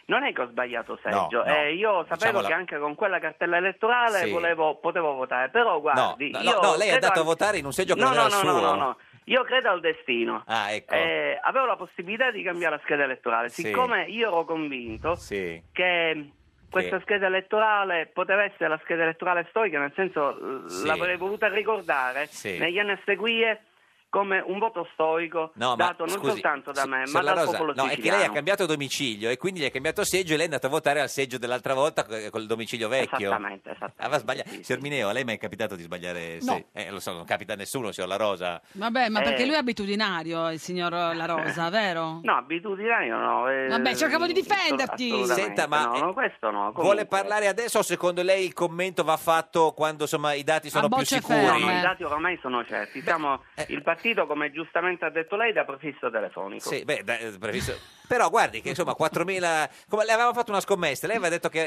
Non 0.07 0.25
è 0.25 0.33
che 0.33 0.41
ho 0.43 0.49
sbagliato 0.49 0.99
seggio, 1.01 1.39
No, 1.39 1.45
no. 1.45 1.55
eh, 1.55 1.75
io 1.75 1.93
sapevo 2.09 2.15
Diciamola- 2.17 2.49
che 2.49 2.53
anche 2.55 2.79
con 2.79 2.95
quella 2.97 3.21
cartella 3.21 3.57
elettorale 3.59 4.25
Sì. 4.25 4.31
volevo- 4.31 4.77
potevo 4.81 5.15
votare, 5.15 5.49
però 5.49 5.81
guardi, 5.81 6.29
no, 6.33 6.41
io 6.41 6.55
no, 6.61 6.71
no, 6.71 6.77
lei 6.77 6.89
è 6.89 6.95
andato 6.95 7.19
a 7.19 7.23
al- 7.23 7.25
votare 7.27 7.59
in 7.59 7.65
un 7.65 7.73
seggio 7.73 7.95
che 7.95 8.01
no, 8.01 8.07
non 8.09 8.17
no, 8.17 8.21
era 8.27 8.35
no, 8.35 8.41
il 8.41 8.47
no, 8.47 8.59
suo. 8.59 8.61
no, 8.69 8.75
no, 8.75 8.97
io 9.25 9.43
credo 9.45 9.71
al 9.71 9.81
destino. 9.81 10.43
Ah, 10.47 10.73
ecco. 10.73 10.95
Eh, 10.95 11.39
avevo 11.43 11.67
la 11.67 11.77
possibilità 11.77 12.31
di 12.31 12.43
cambiare 12.43 12.77
la 12.77 12.83
scheda 12.83 13.05
elettorale, 13.05 13.49
Sì. 13.49 13.63
siccome 13.63 14.05
io 14.05 14.29
ero 14.29 14.45
convinto 14.45 15.15
Sì. 15.17 15.63
che 15.73 16.31
questa 16.71 17.01
scheda 17.01 17.27
elettorale 17.27 18.07
poteva 18.07 18.45
essere 18.45 18.69
la 18.69 18.81
scheda 18.83 19.03
elettorale 19.03 19.47
storica, 19.51 19.79
nel 19.79 19.93
senso 19.95 20.69
Sì. 20.69 20.87
l'avrei 20.87 21.17
voluta 21.17 21.49
ricordare 21.49 22.27
Sì. 22.27 22.57
negli 22.59 22.79
anni 22.79 22.93
a 22.93 23.01
seguire 23.05 23.65
come 24.13 24.43
un 24.47 24.59
voto 24.59 24.87
storico 24.93 25.53
No, 25.55 25.75
dato 25.75 26.05
non 26.05 26.15
scusi, 26.17 26.33
soltanto 26.33 26.71
da 26.71 26.85
me, 26.85 27.05
ma 27.07 27.23
dal 27.23 27.35
Rosa, 27.35 27.51
popolo 27.53 27.73
no, 27.75 27.85
è 27.85 27.89
che 27.89 27.95
siciliano. 27.95 28.19
lei 28.19 28.27
ha 28.27 28.31
cambiato 28.31 28.67
domicilio 28.67 29.31
e 29.31 29.39
quindi 29.39 29.61
gli 29.61 29.65
è 29.65 29.71
cambiato 29.71 30.05
seggio 30.05 30.35
e 30.35 30.37
lei 30.37 30.43
è 30.43 30.49
andato 30.49 30.67
a 30.67 30.69
votare 30.69 31.01
al 31.01 31.09
seggio 31.09 31.39
dell'altra 31.39 31.73
volta 31.73 32.05
co- 32.05 32.17
col 32.31 32.45
domicilio 32.45 32.89
vecchio. 32.89 33.17
Esattamente, 33.29 33.71
esattamente. 33.71 34.03
Aveva 34.03 34.19
sbagliato. 34.19 34.51
Signor 34.61 34.83
Mineo, 34.83 35.09
a 35.09 35.13
lei 35.13 35.25
mi 35.25 35.33
è 35.33 35.39
capitato 35.39 35.77
di 35.77 35.83
sbagliare? 35.83 36.39
No. 36.43 36.53
se- 36.53 36.67
eh, 36.75 36.91
lo 36.91 37.01
so, 37.01 37.13
non 37.15 37.25
capita 37.25 37.55
a 37.55 37.57
nessuno, 37.57 37.91
signor 37.91 38.11
La 38.11 38.17
Rosa. 38.17 38.61
Vabbè, 38.73 39.09
ma 39.09 39.23
perché 39.23 39.45
Eh. 39.45 39.47
lui 39.47 39.55
è 39.55 39.59
abitudinario, 39.59 40.51
il 40.51 40.59
signor 40.59 40.91
La 40.93 41.25
Rosa, 41.25 41.71
vero? 41.71 42.21
No, 42.23 42.37
abitudinario 42.37 43.17
no. 43.17 43.49
eh, 43.49 43.69
Vabbè, 43.69 43.95
cercavo 43.95 44.27
di 44.27 44.35
difenderti. 44.35 45.25
Senta, 45.25 45.67
ma, 45.67 45.87
no, 45.87 45.95
eh, 45.95 46.01
no, 46.01 46.13
questo 46.13 46.51
no. 46.51 46.73
Vuole 46.73 46.75
comunque. 46.75 47.07
parlare 47.07 47.47
adesso 47.47 47.79
o 47.79 47.83
secondo 47.83 48.23
lei 48.23 48.45
il 48.45 48.53
commento 48.53 49.05
va 49.05 49.17
fatto 49.17 49.73
quando 49.75 50.03
insomma, 50.03 50.35
i 50.35 50.45
dati 50.45 50.69
sono 50.69 50.89
più 50.91 51.03
sicuri? 51.05 51.41
No, 51.41 51.47
ferme. 51.47 51.73
no, 51.73 51.79
i 51.79 51.81
dati 51.81 52.03
oramai 52.05 52.39
sono 52.43 52.63
certi. 52.67 53.01
Siamo 53.01 53.43
eh. 53.55 53.67
il 53.71 53.83
partito, 53.83 54.01
come 54.27 54.51
giustamente 54.53 55.05
ha 55.05 55.11
detto 55.11 55.37
lei, 55.37 55.53
da 55.53 55.65
prefisso 55.65 56.11
telefonico. 56.11 56.69
Sì, 56.69 56.85
beh, 56.85 57.03
da- 57.05 57.19
eh, 57.19 57.33
previsto- 57.39 57.73
Però 58.13 58.29
guardi 58.29 58.61
che 58.61 58.69
insomma 58.69 58.93
4.000... 58.99 59.71
Come, 59.89 60.05
le 60.05 60.13
avevamo 60.13 60.35
fatto 60.35 60.51
una 60.51 60.61
scommessa, 60.61 61.07
lei 61.07 61.17
aveva 61.17 61.31
detto 61.31 61.49
che 61.49 61.63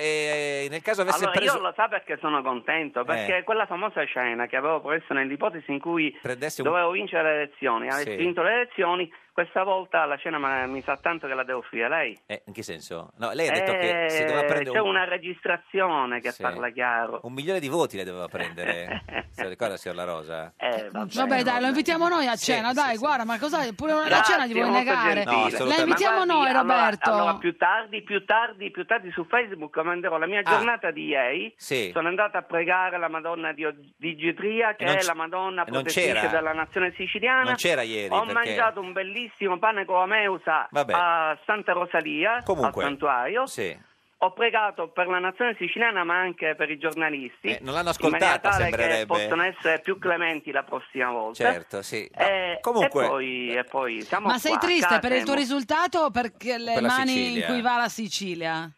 eh, 0.65 0.67
nel 0.69 0.83
caso 0.83 1.01
avesse 1.01 1.23
Allora, 1.23 1.31
preso... 1.39 1.55
io 1.55 1.61
lo 1.61 1.73
sa 1.75 1.87
perché 1.87 2.17
sono 2.21 2.43
contento, 2.43 3.03
perché 3.03 3.37
Eh. 3.37 3.43
quella 3.43 3.65
famosa 3.65 4.03
scena 4.03 4.45
che 4.45 4.55
avevo 4.55 4.79
preso 4.79 5.13
nell'ipotesi 5.15 5.71
in 5.71 5.79
cui 5.79 6.15
Prendesse 6.21 6.61
un- 6.61 6.67
dovevo 6.67 6.91
vincere 6.91 7.23
le 7.23 7.41
elezioni, 7.43 7.87
avessi 7.89 8.11
Sì. 8.11 8.15
vinto 8.17 8.43
le 8.43 8.53
elezioni, 8.53 9.11
questa 9.33 9.63
volta 9.63 10.05
la 10.05 10.15
scena 10.17 10.37
ma- 10.37 10.65
mi 10.67 10.81
sa 10.81 10.95
tanto 10.97 11.25
che 11.27 11.33
la 11.33 11.43
devo 11.43 11.59
offrire 11.59 11.89
lei. 11.89 12.17
Eh, 12.27 12.43
in 12.45 12.53
che 12.53 12.61
senso? 12.63 13.11
No, 13.17 13.31
lei 13.33 13.47
ha 13.47 13.51
detto 13.51 13.71
che 13.73 14.05
si 14.09 14.21
Eh, 14.21 14.25
doveva 14.25 14.45
prendere 14.45 14.71
C'è 14.71 14.79
un... 14.79 14.89
una 14.89 15.03
registrazione 15.05 16.21
che 16.21 16.31
Sì. 16.31 16.41
parla 16.43 16.69
chiaro. 16.69 17.19
un 17.23 17.33
milione 17.33 17.59
di 17.59 17.67
voti 17.67 17.95
lei 17.95 18.05
doveva 18.05 18.27
prendere. 18.27 19.03
Se 19.35 19.43
lo 19.43 19.49
ricorda, 19.49 19.75
signor 19.77 19.97
La 19.97 20.03
Rosa? 20.05 20.53
Eh, 20.55 20.89
vabbè, 20.89 21.13
Vabbè, 21.13 21.41
dai, 21.43 21.59
lo 21.59 21.67
invitiamo 21.67 22.07
noi 22.07 22.27
a 22.27 22.35
Sì, 22.35 22.53
cena, 22.53 22.69
sì, 22.69 22.75
dai, 22.75 22.93
sì. 22.93 22.99
guarda, 22.99 23.25
ma 23.25 23.37
cosa 23.39 23.59
pure 23.75 23.91
una 23.93 24.05
Grazie, 24.05 24.33
cena 24.35 24.45
ti 24.45 24.53
vuoi 24.53 24.69
negare? 24.71 25.23
No, 25.25 25.49
La 25.65 25.75
invitiamo 25.81 26.19
Ma 26.19 26.25
noi, 26.37 26.49
allora- 26.49 26.61
Roberto. 26.61 27.11
Allora, 27.11 27.35
più 27.35 27.55
tardi, 27.57 28.01
più 28.03 28.25
tardi, 28.25 28.71
più 28.71 28.85
tardi 28.85 29.11
su 29.11 29.23
Facebook 29.25 29.77
manderò 29.77 30.17
la 30.17 30.27
mia 30.27 30.39
Ah. 30.39 30.43
giornata 30.49 30.91
di 30.91 31.05
ieri. 31.07 31.53
Sì. 31.57 31.91
Sono 31.93 32.07
andata 32.07 32.39
a 32.39 32.41
pregare 32.43 32.97
la 32.97 33.07
Madonna 33.09 33.51
di, 33.53 33.65
di 33.97 34.15
Gitria, 34.15 34.75
che 34.75 34.85
è 34.85 34.97
c- 34.97 35.07
la 35.07 35.13
Madonna 35.15 35.63
protettrice 35.65 36.29
della 36.29 36.53
nazione 36.53 36.93
siciliana. 36.95 37.43
Non 37.43 37.55
c'era 37.55 37.81
ieri, 37.81 38.13
Ho 38.13 38.19
perché- 38.19 38.33
mangiato 38.33 38.79
un 38.79 38.91
bellissimo 38.93 39.57
pane 39.59 39.85
con 39.85 39.99
la 39.99 40.05
meusa 40.05 40.67
Vabbè. 40.71 40.93
a 40.95 41.37
Santa 41.45 41.73
Rosalia, 41.73 42.41
Comunque, 42.43 42.83
al 42.83 42.89
santuario. 42.89 43.45
Sì. 43.45 43.93
Ho 44.19 44.31
pregato 44.31 44.89
per 44.89 45.07
la 45.07 45.19
nazione 45.19 45.55
siciliana, 45.59 46.03
ma 46.05 46.17
anche 46.17 46.55
per 46.55 46.71
i 46.71 46.77
giornalisti. 46.77 47.47
Eh, 47.47 47.59
non 47.61 47.73
l'hanno 47.73 47.89
ascoltata, 47.89 48.49
tale 48.49 48.63
sembrerebbe. 48.63 48.99
che 48.99 49.05
possono 49.05 49.43
essere 49.43 49.81
più 49.81 49.99
clementi 49.99 50.51
la 50.51 50.63
prossima 50.63 51.11
volta. 51.11 51.51
Certo, 51.51 51.81
sì. 51.81 52.09
Eh, 52.15 52.57
comunque- 52.61 53.03
e 53.03 53.07
poi, 53.09 53.49
e 53.49 53.63
poi 53.65 54.01
siamo 54.01 54.27
Ma 54.27 54.37
sei 54.37 54.51
qua, 54.51 54.59
triste 54.61 54.99
per 54.99 55.11
il 55.11 55.23
tuo 55.25 55.33
risultato 55.35 55.99
o 55.99 56.11
perché 56.11 56.57
le 56.57 56.73
Per 56.75 56.81
mani 56.83 57.09
Sicilia. 57.11 57.45
in 57.45 57.51
cui 57.53 57.61
va 57.61 57.75
la 57.77 57.89
Sicilia? 57.89 58.71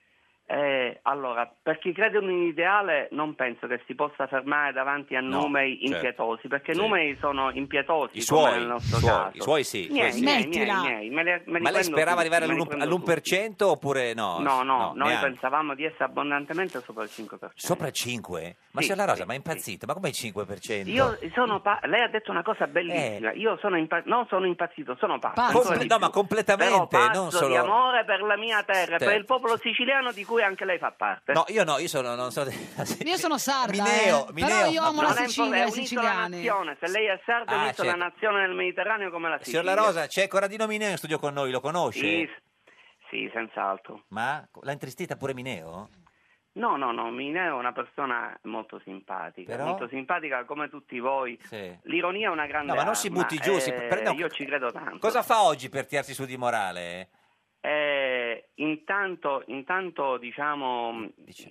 Eh, 0.50 1.00
allora, 1.02 1.52
per 1.62 1.78
chi 1.78 1.91
crede 1.91 2.20
in 2.20 2.24
un 2.30 2.43
ideale 2.48 3.10
non 3.12 3.36
penso 3.36 3.68
che 3.68 3.82
si 3.86 3.95
possa 3.95 4.28
fermare 4.28 4.72
davanti 4.72 5.14
a 5.14 5.20
No, 5.20 5.41
numeri 5.41 5.78
certo. 5.78 5.93
impietosi, 5.93 6.48
perché 6.48 6.74
Sì. 6.74 6.80
numeri 6.80 7.18
sono 7.20 7.52
impietosi 7.52 8.20
I 8.20 8.26
come 8.26 8.41
suoi, 8.48 8.58
nel 8.60 8.68
nostro 8.68 8.98
i 8.98 9.00
suoi, 9.02 9.12
caso. 9.12 9.32
i 9.38 9.41
suoi 9.41 9.64
sì, 9.66 9.86
i 9.88 9.91
Miei, 9.91 10.12
sì. 10.14 10.24
miei, 10.24 10.45
Mettila. 10.45 10.80
miei, 10.80 10.89
miei, 10.95 11.10
me 11.10 11.24
le- 11.24 11.43
me 11.48 11.60
Ma 11.60 11.70
lei 11.70 11.84
sperava 11.84 12.22
tutti, 12.22 12.34
arrivare 12.34 12.48
me 12.48 12.54
li 12.54 12.60
all'1%, 12.62 12.68
prendo 12.68 12.86
all'1% 12.86 13.64
oppure 13.72 14.14
no? 14.14 14.39
No, 14.39 14.64
no, 14.64 14.93
noi 14.95 15.10
neanche. 15.10 15.26
pensavamo 15.32 15.76
di 15.76 15.84
essere 15.84 16.06
abbondantemente 16.06 16.82
sopra 16.86 17.04
il 17.04 17.10
5%. 17.12 17.52
Sopra 17.56 17.88
il 17.88 17.93
5? 17.93 18.56
Ma 18.72 18.80
Sì, 18.80 18.88
signor 18.88 19.00
La 19.06 19.12
Rosa, 19.12 19.22
sì, 19.24 19.28
ma 19.28 19.34
è 19.34 19.36
impazzito? 19.36 19.86
Ma 19.86 19.93
come 19.95 20.08
il 20.08 20.16
5%? 20.18 20.88
Io 20.89 21.18
sono 21.34 21.60
pa- 21.60 21.80
lei 21.84 22.04
ha 22.04 22.08
detto 22.08 22.32
una 22.32 22.43
cosa 22.43 22.68
bellissima. 22.68 23.34
Io 23.34 23.58
sono 23.60 23.76
impa- 23.78 24.04
non 24.06 24.26
sono 24.30 24.45
impazzito, 24.45 24.95
sono 24.98 25.20
pazzo. 25.20 25.76
Di 25.78 25.88
no, 25.88 25.98
ma 26.00 26.10
completamente, 26.10 26.72
Però 26.74 26.88
pazzo 26.88 27.20
non 27.20 27.32
solo- 27.32 27.48
di 27.48 27.56
amore 27.58 28.06
per 28.06 28.22
la 28.22 28.38
mia 28.38 28.64
terra, 28.64 28.95
per 28.95 29.14
il 29.18 29.26
popolo 29.26 29.58
siciliano 29.58 30.14
di 30.14 30.24
cui 30.24 30.36
cui 30.38 30.44
anche 30.46 30.66
lei 30.66 30.78
fa 30.78 30.92
parte. 30.92 31.34
No, 31.34 31.46
io 31.48 31.64
no, 31.64 31.80
io 31.80 31.88
sono, 31.88 32.14
non 32.14 32.32
so... 32.32 32.42
Io 33.04 33.18
sono 33.18 33.38
sarda, 33.40 33.72
Mineo, 33.84 34.28
eh, 34.30 34.34
Mineo. 34.34 34.48
però 34.56 34.70
io 34.70 34.84
amo 34.84 35.02
la 35.02 35.08
Non 35.10 35.18
è 35.18 35.28
Sicilia 35.28 35.64
e 35.64 35.68
i 35.68 35.72
siciliani. 35.72 36.36
nazione, 36.36 36.78
se 36.80 36.88
lei 36.92 37.06
è 37.08 37.20
sarda 37.26 37.52
è 37.52 37.56
Ah, 37.56 37.62
un'isola 37.64 37.90
certo. 37.92 38.04
nazione 38.06 38.42
nel 38.46 38.56
Mediterraneo 38.56 39.10
come 39.10 39.30
la 39.30 39.40
Signor 39.42 39.64
Sicilia. 39.64 39.76
La 39.76 39.82
Rosa, 39.88 40.08
c'è 40.08 40.28
Corradino 40.28 40.68
Mineo 40.68 40.90
in 40.92 40.98
studio 40.98 41.18
con 41.18 41.34
noi, 41.34 41.50
lo 41.52 41.60
conosce? 41.60 42.00
Sì, 42.00 42.30
sì, 43.10 43.30
senz'altro. 43.34 44.04
Ma 44.10 44.48
l'ha 44.62 44.72
intristita 44.72 45.16
pure 45.16 45.34
Mineo? 45.34 45.90
No, 46.54 46.76
no, 46.76 46.92
no, 46.92 47.10
Mineo 47.12 47.56
è 47.56 47.60
una 47.60 47.72
persona 47.72 48.36
molto 48.44 48.80
simpatica, 48.84 49.52
Però? 49.56 49.66
molto 49.68 49.88
simpatica 49.88 50.44
come 50.46 50.70
tutti 50.70 51.00
voi. 51.00 51.38
Sì. 51.44 51.76
L'ironia 51.84 52.30
è 52.30 52.32
una 52.32 52.48
grande 52.48 52.72
No, 52.72 52.76
ma 52.78 52.84
non 52.84 52.96
si 52.96 53.08
arma, 53.08 53.20
butti 53.22 53.38
giù, 53.38 53.60
si- 53.60 53.70
eh, 53.70 54.02
no, 54.04 54.12
io 54.14 54.28
ci 54.30 54.44
credo 54.46 54.72
tanto. 54.72 54.98
Cosa 54.98 55.22
fa 55.22 55.44
oggi 55.44 55.70
per 55.70 55.86
tirarsi 55.86 56.14
su 56.16 56.26
di 56.26 56.36
morale? 56.38 57.10
Eh, 57.68 58.51
intanto, 58.55 59.43
intanto 59.47 60.15
diciamo, 60.18 61.05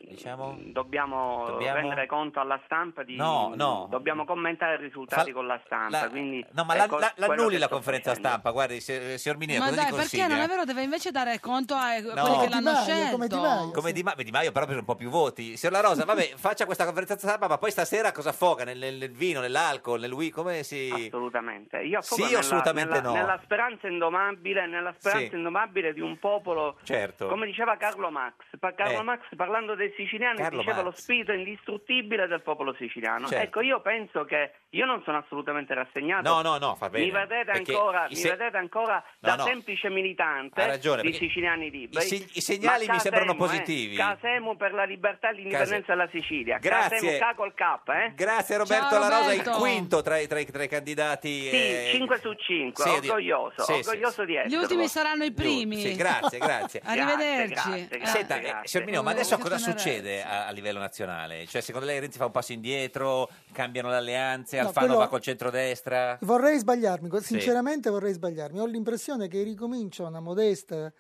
diciamo? 0.08 0.56
Dobbiamo, 0.62 1.44
Dobbiamo? 1.46 1.74
rendere 1.76 2.06
conto 2.06 2.40
alla 2.40 2.58
stampa 2.64 3.02
di 3.02 3.16
No, 3.16 3.52
no. 3.54 3.86
dobbiamo 3.90 4.24
commentare 4.24 4.76
i 4.76 4.78
risultati 4.78 5.30
Fa- 5.30 5.36
con 5.36 5.46
la 5.46 5.60
stampa. 5.66 6.00
la- 6.04 6.08
quindi 6.08 6.42
No, 6.52 6.64
ma 6.64 6.74
la, 6.74 6.84
ecco 6.86 6.98
la- 6.98 7.12
quello 7.14 7.34
l'annulli 7.34 7.58
la 7.58 7.68
conferenza 7.68 8.08
facendo. 8.14 8.28
stampa, 8.30 8.50
guardi, 8.50 8.80
se- 8.80 9.18
signor 9.18 9.36
Mineo, 9.36 9.58
Ma 9.58 9.68
cosa 9.68 9.82
dai, 9.82 9.92
perché 9.92 10.26
non 10.26 10.38
è 10.38 10.46
vero? 10.46 10.64
Deve 10.64 10.82
invece 10.84 11.10
dare 11.10 11.38
conto 11.38 11.74
a 11.74 11.88
quelli 12.00 12.14
No. 12.14 12.40
che 12.40 12.48
l'hanno 12.48 12.58
Di 12.58 12.64
Maio, 12.64 12.82
scelto. 12.82 13.72
come 13.74 13.92
Di, 13.92 14.02
Ma- 14.02 14.14
Di 14.16 14.30
Maio 14.30 14.52
però 14.52 14.64
per 14.64 14.78
un 14.78 14.84
po' 14.86 14.94
più 14.94 15.10
voti. 15.10 15.58
Signor 15.58 15.74
La 15.74 15.86
Rosa, 15.86 16.06
vabbè, 16.06 16.32
faccia 16.36 16.64
questa 16.64 16.86
conferenza 16.86 17.18
stampa, 17.18 17.46
ma 17.46 17.58
poi 17.58 17.70
stasera 17.70 18.10
cosa 18.12 18.30
affoga? 18.30 18.64
Nel, 18.64 18.78
nel- 18.78 18.96
nel 18.96 19.12
vino, 19.12 19.40
nell'alcol, 19.40 20.00
nel 20.00 20.12
whi- 20.12 20.30
come 20.30 20.62
si... 20.62 20.90
Assolutamente. 20.90 21.76
Io 21.82 21.98
affogo 21.98 22.22
Sì, 22.22 22.28
nella, 22.28 22.38
assolutamente 22.38 22.94
nella- 22.94 23.08
no. 23.08 23.12
nella 23.12 23.38
speranza 23.44 23.86
indomabile, 23.86 24.66
nella 24.66 24.94
speranza 24.98 25.28
Sì. 25.28 25.34
indomabile 25.36 25.92
di 25.92 26.00
un 26.00 26.05
popolo, 26.18 26.78
Certo. 26.84 27.26
come 27.28 27.46
diceva 27.46 27.76
Carlo 27.76 28.10
Max. 28.10 28.34
Pa- 28.58 28.74
Carlo 28.74 29.00
Eh. 29.00 29.02
Max 29.02 29.22
parlando 29.36 29.74
dei 29.74 29.92
siciliani 29.96 30.38
Carlo 30.38 30.58
diceva 30.60 30.82
Max. 30.82 30.84
lo 30.84 30.90
spirito 30.92 31.32
indistruttibile 31.32 32.26
del 32.26 32.42
popolo 32.42 32.74
siciliano. 32.78 33.26
Certo. 33.26 33.44
Ecco, 33.44 33.60
io 33.60 33.80
penso 33.80 34.24
che 34.24 34.52
io 34.70 34.84
non 34.86 35.02
sono 35.04 35.18
assolutamente 35.18 35.74
rassegnato. 35.74 36.28
No, 36.28 36.42
no, 36.42 36.58
no, 36.58 36.74
fa 36.76 36.88
bene. 36.88 37.04
Mi 37.06 37.10
vedete 37.10 37.50
ancora, 37.50 38.04
i 38.06 38.08
mi 38.10 38.14
se- 38.16 38.30
vedete 38.30 38.56
ancora 38.56 38.94
No, 39.20 39.28
da 39.30 39.36
no. 39.36 39.44
semplice 39.44 39.88
militante 39.90 40.66
ragione, 40.66 41.02
di 41.02 41.12
siciliani 41.12 41.70
liberi. 41.70 42.04
i 42.04 42.08
se- 42.08 42.28
i 42.34 42.40
segnali 42.40 42.86
mi 42.88 42.98
sembrano 42.98 43.32
eh, 43.32 43.36
positivi. 43.36 43.96
Casemo 43.96 44.56
per 44.56 44.72
la 44.72 44.84
libertà 44.84 45.30
e 45.30 45.34
l'indipendenza 45.34 45.92
della 45.94 46.08
Sicilia. 46.10 46.58
Grazie. 46.58 46.96
Casemo 46.98 47.18
K 47.18 47.34
col 47.34 47.54
K, 47.54 47.62
eh? 47.88 48.12
Grazie 48.14 48.56
Roberto 48.58 48.88
Ciao, 48.90 48.98
La 48.98 49.08
Rosa, 49.08 49.32
il 49.32 49.38
Roberto. 49.38 49.58
quinto 49.58 50.02
tra 50.02 50.18
i, 50.18 50.26
tra 50.26 50.38
i- 50.38 50.44
tra 50.46 50.62
i 50.62 50.68
candidati. 50.68 51.28
Sì, 51.48 51.50
eh, 51.50 51.88
5 51.92 52.18
su 52.18 52.32
5, 52.34 52.84
sì, 52.84 52.88
orgoglioso, 52.90 53.62
sì, 53.62 53.72
sì, 53.82 53.88
orgoglioso 53.88 54.24
di 54.24 54.36
esserlo. 54.36 54.56
Gli 54.56 54.60
ultimi 54.60 54.88
saranno 54.88 55.24
i 55.24 55.32
primi. 55.32 55.76
Sì, 55.76 55.95
grazie, 55.96 56.38
grazie. 56.38 56.80
Arrivederci. 56.84 57.54
Grazie, 57.54 57.86
grazie, 57.88 58.06
Senta, 58.06 58.38
grazie. 58.38 58.64
eh, 58.64 58.68
signor 58.68 58.86
Mineo, 58.86 59.02
ma 59.02 59.10
adesso 59.10 59.36
cosa 59.38 59.58
succede 59.58 60.22
a, 60.22 60.46
a 60.46 60.50
livello 60.50 60.78
nazionale? 60.78 61.46
Cioè, 61.46 61.60
secondo 61.60 61.86
lei 61.86 61.98
Renzi 62.00 62.18
fa 62.18 62.26
un 62.26 62.30
passo 62.32 62.52
indietro, 62.52 63.28
cambiano 63.52 63.88
le 63.88 63.96
alleanze, 63.96 64.60
No, 64.60 64.68
Alfano 64.68 64.86
quello- 64.86 65.00
va 65.00 65.08
col 65.08 65.20
centrodestra? 65.20 66.18
Vorrei 66.20 66.58
sbagliarmi, 66.58 67.08
Sì. 67.18 67.24
sinceramente 67.24 67.90
vorrei 67.90 68.12
sbagliarmi. 68.12 68.58
Ho 68.60 68.66
l'impressione 68.66 69.28
che 69.28 69.42
ricomincia 69.42 70.04
una 70.06 70.20
modesta 70.20 70.92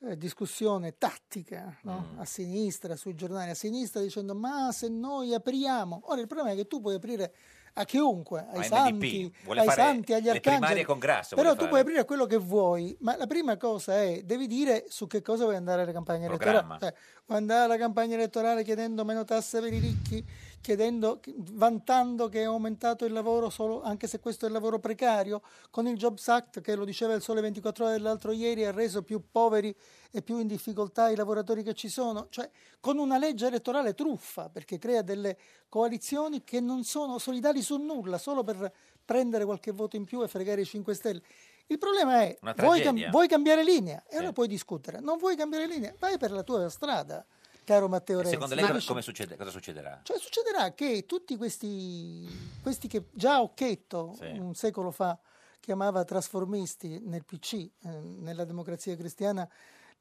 eh, 0.00 0.16
discussione 0.16 0.96
tattica 0.96 1.76
no? 1.82 2.12
Mm. 2.14 2.20
a 2.20 2.24
sinistra, 2.24 2.94
sui 2.94 3.14
giornali 3.16 3.50
a 3.50 3.54
sinistra, 3.54 4.00
dicendo 4.00 4.34
ma 4.34 4.70
se 4.72 4.88
noi 4.88 5.34
apriamo... 5.34 6.02
Ora 6.06 6.20
il 6.20 6.26
problema 6.28 6.52
è 6.52 6.54
che 6.56 6.66
tu 6.68 6.80
puoi 6.80 6.94
aprire 6.94 7.32
a 7.78 7.84
chiunque, 7.84 8.44
ai 8.52 8.64
santi, 8.64 9.32
ai 9.46 9.70
santi, 9.70 10.12
agli 10.12 10.28
arcangeli. 10.28 10.40
primarie 10.40 10.84
con 10.84 10.98
Grasso 10.98 11.36
Però 11.36 11.50
tu 11.50 11.58
puoi 11.58 11.68
fare. 11.68 11.80
aprire 11.82 12.00
a 12.00 12.04
quello 12.04 12.26
che 12.26 12.36
vuoi, 12.36 12.96
ma 13.00 13.16
la 13.16 13.26
prima 13.28 13.56
cosa 13.56 14.02
è, 14.02 14.22
devi 14.24 14.48
dire 14.48 14.86
su 14.88 15.06
che 15.06 15.22
cosa 15.22 15.44
vuoi 15.44 15.54
andare 15.54 15.82
alla 15.82 15.92
campagna 15.92 16.26
Programma. 16.26 16.76
elettorale. 16.76 16.92
Cioè, 16.92 17.22
vuoi 17.26 17.38
andare 17.38 17.64
alla 17.64 17.76
campagna 17.76 18.14
elettorale 18.16 18.64
chiedendo 18.64 19.04
meno 19.04 19.24
tasse 19.24 19.60
per 19.60 19.72
i 19.72 19.78
ricchi, 19.78 20.24
chiedendo, 20.60 21.20
vantando 21.52 22.28
che 22.28 22.40
è 22.40 22.44
aumentato 22.44 23.04
il 23.04 23.12
lavoro 23.12 23.50
solo, 23.50 23.82
anche 23.82 24.06
se 24.06 24.20
questo 24.20 24.44
è 24.44 24.48
il 24.48 24.54
lavoro 24.54 24.78
precario, 24.78 25.42
con 25.70 25.86
il 25.86 25.96
Jobs 25.96 26.28
Act 26.28 26.60
che 26.60 26.74
lo 26.74 26.84
diceva 26.84 27.14
il 27.14 27.22
Sole 27.22 27.40
24 27.40 27.84
ore 27.84 27.94
dell'altro 27.94 28.32
ieri 28.32 28.64
ha 28.64 28.72
reso 28.72 29.02
più 29.02 29.22
poveri 29.30 29.74
e 30.10 30.22
più 30.22 30.38
in 30.38 30.46
difficoltà 30.46 31.10
i 31.10 31.16
lavoratori 31.16 31.62
che 31.62 31.74
ci 31.74 31.88
sono, 31.88 32.26
cioè 32.30 32.50
con 32.80 32.98
una 32.98 33.18
legge 33.18 33.46
elettorale 33.46 33.94
truffa 33.94 34.48
perché 34.48 34.78
crea 34.78 35.02
delle 35.02 35.36
coalizioni 35.68 36.44
che 36.44 36.60
non 36.60 36.84
sono 36.84 37.18
solidali 37.18 37.62
su 37.62 37.76
nulla, 37.76 38.18
solo 38.18 38.42
per 38.42 38.72
prendere 39.04 39.44
qualche 39.44 39.72
voto 39.72 39.96
in 39.96 40.04
più 40.04 40.22
e 40.22 40.28
fregare 40.28 40.62
i 40.62 40.66
5 40.66 40.94
Stelle. 40.94 41.22
Il 41.70 41.78
problema 41.78 42.22
è, 42.22 42.38
vuoi, 42.56 42.80
cam- 42.80 43.10
vuoi 43.10 43.28
cambiare 43.28 43.62
linea? 43.62 44.02
E 44.08 44.16
allora 44.16 44.32
puoi 44.32 44.48
discutere. 44.48 45.00
Non 45.00 45.18
vuoi 45.18 45.36
cambiare 45.36 45.66
linea? 45.66 45.94
Vai 45.98 46.16
per 46.16 46.30
la 46.30 46.42
tua 46.42 46.68
strada, 46.70 47.24
caro 47.68 47.86
Matteo 47.86 48.16
Renzi. 48.20 48.32
Secondo 48.32 48.54
lei 48.54 48.62
cosa, 48.62 48.72
Capisci? 48.72 48.88
come 48.90 49.02
succede, 49.02 49.36
cosa 49.36 49.50
succederà? 49.50 50.00
Cioè 50.02 50.18
succederà 50.18 50.72
che 50.72 51.04
tutti 51.04 51.36
questi, 51.36 52.26
questi 52.62 52.88
che 52.88 53.04
già 53.12 53.42
Occhetto 53.42 54.14
Sì. 54.18 54.24
un 54.38 54.54
secolo 54.54 54.90
fa 54.90 55.18
chiamava 55.60 56.02
trasformisti 56.04 56.98
nel 57.04 57.26
PC, 57.26 57.52
eh, 57.52 57.70
nella 58.00 58.44
democrazia 58.44 58.96
cristiana 58.96 59.46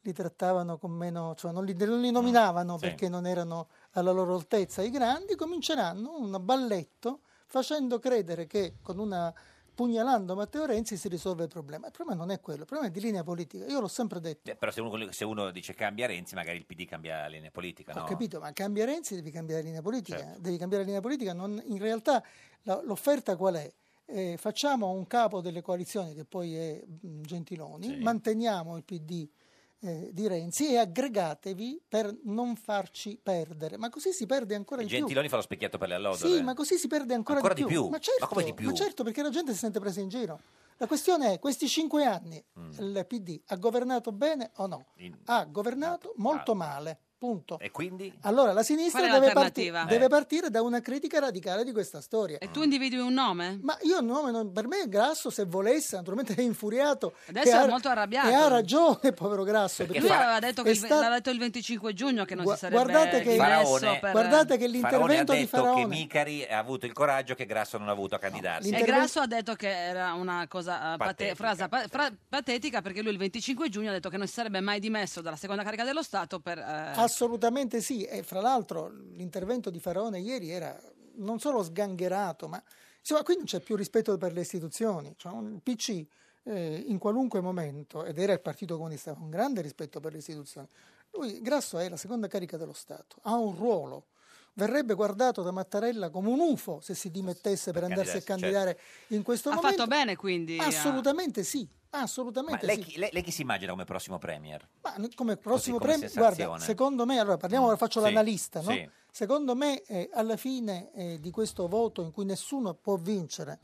li 0.01 0.13
trattavano 0.13 0.77
con 0.77 0.91
meno, 0.91 1.35
cioè 1.35 1.51
non 1.51 1.65
li, 1.65 1.73
non 1.75 1.99
li 1.99 2.09
nominavano 2.11 2.77
Sì. 2.77 2.85
perché 2.85 3.09
non 3.09 3.25
erano 3.27 3.67
alla 3.91 4.11
loro 4.11 4.35
altezza. 4.35 4.81
I 4.81 4.89
grandi 4.89 5.35
cominceranno 5.35 6.17
un 6.17 6.37
balletto 6.39 7.19
facendo 7.47 7.99
credere 7.99 8.47
che 8.47 8.75
con 8.81 8.97
una 8.97 9.33
pugnalando 9.77 10.33
Matteo 10.33 10.65
Renzi 10.65 10.97
si 10.97 11.07
risolve 11.07 11.43
il 11.43 11.49
problema. 11.49 11.85
Il 11.85 11.91
problema 11.93 12.19
non 12.19 12.31
è 12.31 12.39
quello, 12.39 12.61
il 12.61 12.65
problema 12.65 12.89
è 12.91 12.91
di 12.91 12.99
linea 12.99 13.21
politica. 13.23 13.63
Io 13.67 13.79
l'ho 13.79 13.87
sempre 13.87 14.19
detto. 14.19 14.49
Eh, 14.49 14.55
Però 14.55 14.71
se 14.71 14.81
uno, 14.81 15.11
se 15.11 15.23
uno 15.23 15.51
dice 15.51 15.75
cambia 15.75 16.07
Renzi, 16.07 16.33
magari 16.33 16.57
il 16.57 16.65
PD 16.65 16.85
cambia 16.85 17.27
linea 17.27 17.51
politica, 17.51 17.91
Ho 17.95 17.99
no? 17.99 18.05
capito, 18.05 18.39
ma 18.39 18.51
cambia 18.53 18.85
Renzi 18.85 19.13
devi 19.13 19.29
cambiare 19.29 19.61
linea 19.61 19.83
politica. 19.83 20.17
Certo. 20.17 20.39
Devi 20.39 20.57
cambiare 20.57 20.83
linea 20.83 20.99
politica. 20.99 21.33
non- 21.33 21.61
in 21.65 21.77
realtà 21.77 22.23
la- 22.63 22.81
l'offerta 22.83 23.35
qual 23.35 23.53
è? 23.55 23.71
Eh, 24.05 24.35
facciamo 24.39 24.89
un 24.89 25.05
capo 25.05 25.41
delle 25.41 25.61
coalizioni 25.61 26.15
che 26.15 26.25
poi 26.25 26.55
è 26.55 26.81
Gentiloni, 26.87 27.85
Sì. 27.87 27.97
manteniamo 27.97 28.77
il 28.77 28.83
PD 28.83 29.29
eh, 29.79 30.09
di 30.11 30.27
Renzi 30.27 30.71
e 30.71 30.77
aggregatevi 30.77 31.83
per 31.87 32.15
non 32.23 32.55
farci 32.55 33.19
perdere. 33.21 33.77
Ma 33.77 33.89
così 33.89 34.11
si 34.11 34.25
perde 34.25 34.55
ancora 34.55 34.81
di 34.81 34.87
più. 34.87 34.97
Gentiloni 34.97 35.29
fa 35.29 35.35
lo 35.37 35.41
specchietto 35.41 35.77
per 35.77 35.89
le 35.89 35.95
allodole. 35.95 36.35
Sì, 36.35 36.41
ma 36.41 36.53
così 36.53 36.77
si 36.77 36.87
perde 36.87 37.13
ancora, 37.13 37.35
Ancora 37.37 37.53
di, 37.53 37.61
di 37.63 37.67
più. 37.67 37.81
più? 37.81 37.89
Ma, 37.89 37.99
certo, 37.99 38.21
Ma 38.21 38.27
come 38.27 38.43
di 38.43 38.53
più? 38.53 38.67
ma 38.67 38.73
certo, 38.73 39.03
perché 39.03 39.21
la 39.21 39.29
gente 39.29 39.53
si 39.53 39.59
sente 39.59 39.79
presa 39.79 39.99
in 39.99 40.09
giro. 40.09 40.39
La 40.79 40.85
questione 40.87 41.33
è, 41.33 41.39
questi 41.39 41.67
cinque 41.67 42.05
anni 42.05 42.43
Mm. 42.59 42.71
il 42.79 43.05
PD 43.07 43.41
ha 43.47 43.55
governato 43.55 44.11
bene 44.11 44.51
o 44.57 44.67
no? 44.67 44.85
Ha 45.25 45.45
governato 45.45 46.13
molto 46.17 46.53
male, 46.53 46.99
punto. 47.17 47.57
E 47.59 47.71
quindi? 47.71 48.13
Allora 48.21 48.53
la 48.53 48.63
sinistra 48.63 49.01
è 49.01 49.09
deve, 49.11 49.31
parti- 49.31 49.65
l'alternativa? 49.65 49.83
deve 49.85 50.05
Eh. 50.05 50.09
partire 50.09 50.49
da 50.49 50.61
una 50.61 50.79
critica 50.81 51.19
radicale 51.19 51.63
di 51.63 51.71
questa 51.71 52.01
storia. 52.01 52.37
E 52.37 52.51
tu 52.51 52.61
individui 52.63 52.99
un 52.99 53.13
nome? 53.13 53.59
Ma 53.61 53.77
io 53.81 53.99
no, 54.01 54.29
no, 54.29 54.47
per 54.49 54.67
me 54.67 54.87
Grasso 54.87 55.29
se 55.29 55.45
volesse, 55.45 55.95
naturalmente 55.95 56.35
è 56.35 56.41
infuriato. 56.41 57.13
Adesso 57.29 57.49
è 57.49 57.53
ha- 57.53 57.67
molto 57.67 57.89
arrabbiato. 57.89 58.29
E 58.29 58.33
ha 58.33 58.47
ragione, 58.47 59.11
povero 59.13 59.43
Grasso. 59.43 59.83
Lui 59.85 59.93
perché 59.99 60.13
aveva 60.13 60.39
detto, 60.39 60.61
che 60.63 60.69
è 60.69 60.71
il, 60.71 60.77
sta- 60.77 60.87
l'aveva 60.95 61.15
detto 61.15 61.29
il 61.31 61.39
25 61.39 61.93
giugno 61.93 62.25
che 62.25 62.35
non 62.35 62.43
Gua- 62.43 62.53
si 62.53 62.59
sarebbe 62.59 62.81
guardate 62.81 63.21
che- 63.21 63.31
dimesso 63.31 63.77
Faraone- 63.77 63.99
per... 63.99 64.11
guardate 64.11 64.57
che 64.57 64.67
Faraone 64.67 64.67
ha 64.67 64.97
l'intervento 64.97 65.33
di 65.33 65.39
detto 65.39 65.57
che 65.57 65.61
Faraone 65.63 65.85
Micari 65.87 66.43
ha 66.45 66.57
avuto 66.57 66.85
il 66.85 66.93
coraggio 66.93 67.35
che 67.35 67.45
Grasso 67.45 67.77
non 67.77 67.87
ha 67.89 67.91
avuto 67.91 68.15
a 68.15 68.19
candidarsi. 68.19 68.69
E 68.69 68.81
Grasso 68.83 69.19
ha 69.19 69.27
detto 69.27 69.55
che 69.55 69.67
era 69.69 70.13
una 70.13 70.45
cosa 70.47 70.93
eh, 70.93 70.97
pate- 70.97 71.05
Patetica. 71.33 71.35
frase 71.35 71.67
pa- 71.67 71.87
fra- 71.89 72.11
patetica 72.29 72.81
perché 72.81 73.01
lui 73.01 73.11
il 73.11 73.17
25 73.17 73.69
giugno 73.69 73.89
ha 73.89 73.93
detto 73.93 74.09
che 74.09 74.17
non 74.17 74.27
si 74.27 74.33
sarebbe 74.33 74.59
mai 74.59 74.79
dimesso 74.79 75.21
dalla 75.21 75.35
seconda 75.35 75.63
carica 75.63 75.83
dello 75.83 76.03
Stato 76.03 76.39
per... 76.39 76.57
eh, 76.57 76.91
Assolutamente 77.07 77.81
sì, 77.81 78.03
e 78.03 78.23
fra 78.23 78.41
l'altro 78.41 78.89
l'intervento 79.15 79.69
di 79.69 79.79
Faraone 79.79 80.19
ieri 80.19 80.49
era 80.49 80.79
non 81.15 81.39
solo 81.39 81.63
sgangherato, 81.63 82.47
ma 82.47 82.61
insomma 82.99 83.23
qui 83.23 83.35
non 83.35 83.45
c'è 83.45 83.59
più 83.59 83.75
rispetto 83.75 84.17
per 84.17 84.33
le 84.33 84.41
istituzioni. 84.41 85.13
Cioè, 85.17 85.31
un 85.31 85.59
PC 85.61 86.05
eh, 86.43 86.83
in 86.87 86.97
qualunque 86.97 87.41
momento, 87.41 88.05
ed 88.05 88.17
era 88.19 88.33
il 88.33 88.41
Partito 88.41 88.77
Comunista, 88.77 89.15
un 89.19 89.29
grande 89.29 89.61
rispetto 89.61 89.99
per 89.99 90.11
le 90.11 90.19
istituzioni. 90.19 90.67
Lui, 91.11 91.41
Grasso 91.41 91.77
è 91.77 91.89
la 91.89 91.97
seconda 91.97 92.27
carica 92.27 92.57
dello 92.57 92.73
Stato, 92.73 93.17
ha 93.23 93.35
un 93.35 93.55
ruolo. 93.55 94.07
Verrebbe 94.53 94.95
guardato 94.95 95.43
da 95.43 95.51
Mattarella 95.51 96.09
come 96.09 96.29
un 96.29 96.39
UFO 96.39 96.79
se 96.81 96.95
si 96.95 97.11
dimettesse 97.11 97.71
per, 97.71 97.83
andarsi 97.83 98.17
a 98.17 98.21
candidare 98.21 98.79
in 99.07 99.21
questo 99.21 99.49
ha 99.49 99.55
momento. 99.55 99.77
fatto 99.77 99.89
bene 99.89 100.15
quindi. 100.15 100.57
a- 100.57 100.65
Assolutamente 100.65 101.43
sì, 101.43 101.67
Ma 101.71 101.76
assolutamente 101.91 102.65
lei, 102.65 102.75
sì. 102.75 102.81
chi, 102.83 102.97
lei- 102.97 103.09
lei 103.11 103.23
chi 103.23 103.31
si 103.31 103.41
immagina 103.41 103.71
come 103.71 103.85
prossimo 103.85 104.17
premier? 104.17 104.67
Ma 104.81 104.95
come 105.15 105.37
prossimo 105.37 105.77
come 105.77 105.91
premio, 105.91 106.07
sensazione. 106.09 106.45
guarda, 106.45 106.65
secondo 106.65 107.05
me, 107.05 107.19
allora 107.19 107.37
parliamo, 107.37 107.75
faccio 107.77 107.99
Sì, 107.99 108.05
l'analista, 108.05 108.61
no? 108.61 108.71
sì. 108.71 108.89
Secondo 109.09 109.55
me, 109.55 109.81
eh, 109.83 110.09
alla 110.13 110.37
fine 110.37 110.91
eh, 110.93 111.19
di 111.19 111.31
questo 111.31 111.67
voto 111.67 112.03
in 112.03 112.11
cui 112.11 112.23
nessuno 112.23 112.75
può 112.75 112.97
vincere 112.97 113.59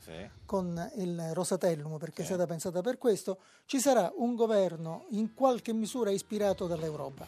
con 0.46 0.90
il 0.96 1.32
Rosatellum, 1.32 1.96
perché 1.98 2.22
è 2.22 2.24
stata 2.24 2.44
pensata 2.44 2.80
per 2.80 2.98
questo, 2.98 3.38
ci 3.64 3.78
sarà 3.78 4.12
un 4.16 4.34
governo 4.34 5.06
in 5.10 5.32
qualche 5.32 5.72
misura 5.72 6.10
ispirato 6.10 6.66
dall'Europa. 6.66 7.24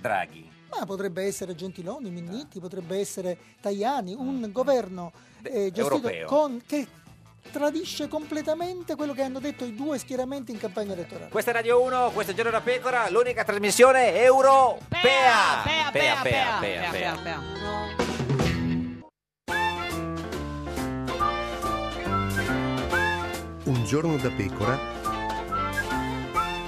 Draghi. 0.00 0.50
Ma 0.70 0.86
potrebbe 0.86 1.24
essere 1.24 1.54
Gentiloni, 1.54 2.10
Minniti, 2.10 2.60
potrebbe 2.60 2.98
essere 2.98 3.36
Tajani, 3.60 4.14
un 4.14 4.48
governo 4.52 5.12
eh, 5.42 5.70
gestito 5.70 5.96
europeo. 5.96 6.26
con, 6.26 6.62
che 6.66 6.86
tradisce 7.50 8.08
completamente 8.08 8.94
quello 8.94 9.12
che 9.12 9.22
hanno 9.22 9.40
detto 9.40 9.64
i 9.64 9.74
due 9.74 9.98
schieramenti 9.98 10.52
in 10.52 10.58
campagna 10.58 10.92
elettorale. 10.92 11.30
Questa 11.30 11.50
è 11.50 11.54
Radio 11.54 11.82
1, 11.82 12.10
questo 12.12 12.32
è 12.32 12.34
Giorno 12.34 12.50
da 12.50 12.60
Pecora, 12.60 13.08
l'unica 13.10 13.44
trasmissione 13.44 14.14
europea. 14.20 15.62
Pea, 15.66 15.90
pea, 15.90 16.20
pea, 16.22 16.58
pea, 16.60 17.16
pea. 17.20 17.40
Un 23.64 23.84
giorno 23.84 24.16
da 24.16 24.30
pecora 24.30 24.78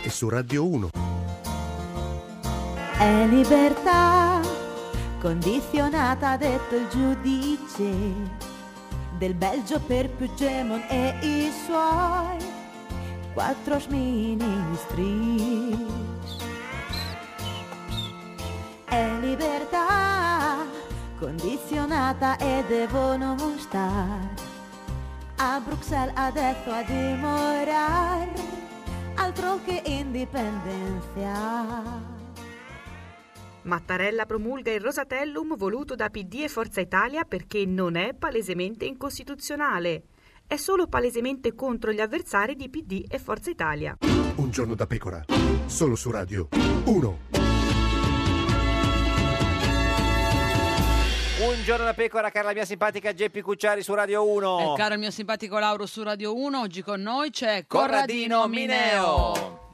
e 0.03 0.11
su 0.11 0.29
Radio 0.29 0.67
1. 0.67 0.91
È 2.99 3.27
libertà 3.27 4.41
condizionata, 5.19 6.31
ha 6.33 6.37
detto 6.37 6.77
il 6.77 6.89
giudice 6.89 8.49
del 9.21 9.35
Belgio 9.35 9.79
per 9.81 10.09
Puigdemont 10.09 10.83
e 10.89 11.15
i 11.21 11.53
suoi 11.67 12.39
quattro 13.35 13.79
ministri. 13.91 15.77
È 18.87 19.11
libertà 19.21 20.65
condizionata 21.19 22.39
e 22.39 22.65
devono 22.67 23.37
stare 23.59 24.49
a 25.37 25.61
Bruxelles 25.63 26.17
adesso 26.17 26.71
a 26.71 26.83
dimorare 26.83 28.33
altro 29.17 29.61
che 29.67 29.83
indipendenza. 29.85 32.20
Mattarella 33.63 34.25
promulga 34.25 34.73
il 34.73 34.81
Rosatellum 34.81 35.57
voluto 35.57 35.95
da 35.95 36.09
PD 36.09 36.43
e 36.45 36.49
Forza 36.49 36.81
Italia 36.81 37.25
perché 37.25 37.67
non 37.67 37.97
è 37.97 38.15
palesemente 38.15 38.87
incostituzionale. 38.87 40.05
È 40.47 40.57
solo 40.57 40.87
palesemente 40.87 41.55
contro 41.55 41.93
gli 41.93 42.01
avversari 42.01 42.57
di 42.57 42.71
PD 42.71 43.05
e 43.07 43.19
Forza 43.19 43.51
Italia. 43.51 43.99
Un 44.37 44.51
giorno 44.51 44.75
da 44.75 44.87
pecora, 44.87 45.25
solo 45.67 45.95
su 45.95 46.11
Radio 46.11 46.49
1. 46.85 47.19
Un 51.41 51.63
giorno 51.65 51.85
da 51.85 51.95
pecora, 51.95 52.31
cara 52.31 52.49
la 52.49 52.55
mia 52.55 52.65
simpatica 52.65 53.13
Geppi 53.13 53.43
Cucciari 53.43 53.83
su 53.83 53.95
Radio 53.95 54.27
1. 54.27 54.75
E 54.75 54.77
caro 54.77 54.95
il 54.95 55.01
mio 55.01 55.11
simpatico 55.11 55.59
Lauro 55.59 55.87
su 55.87 56.03
Radio 56.03 56.35
1, 56.35 56.61
oggi 56.61 56.83
con 56.83 57.01
noi 57.01 57.31
c'è 57.31 57.65
Corradino 57.67 58.41
Corradino 58.41 58.49
Mineo. 58.49 59.70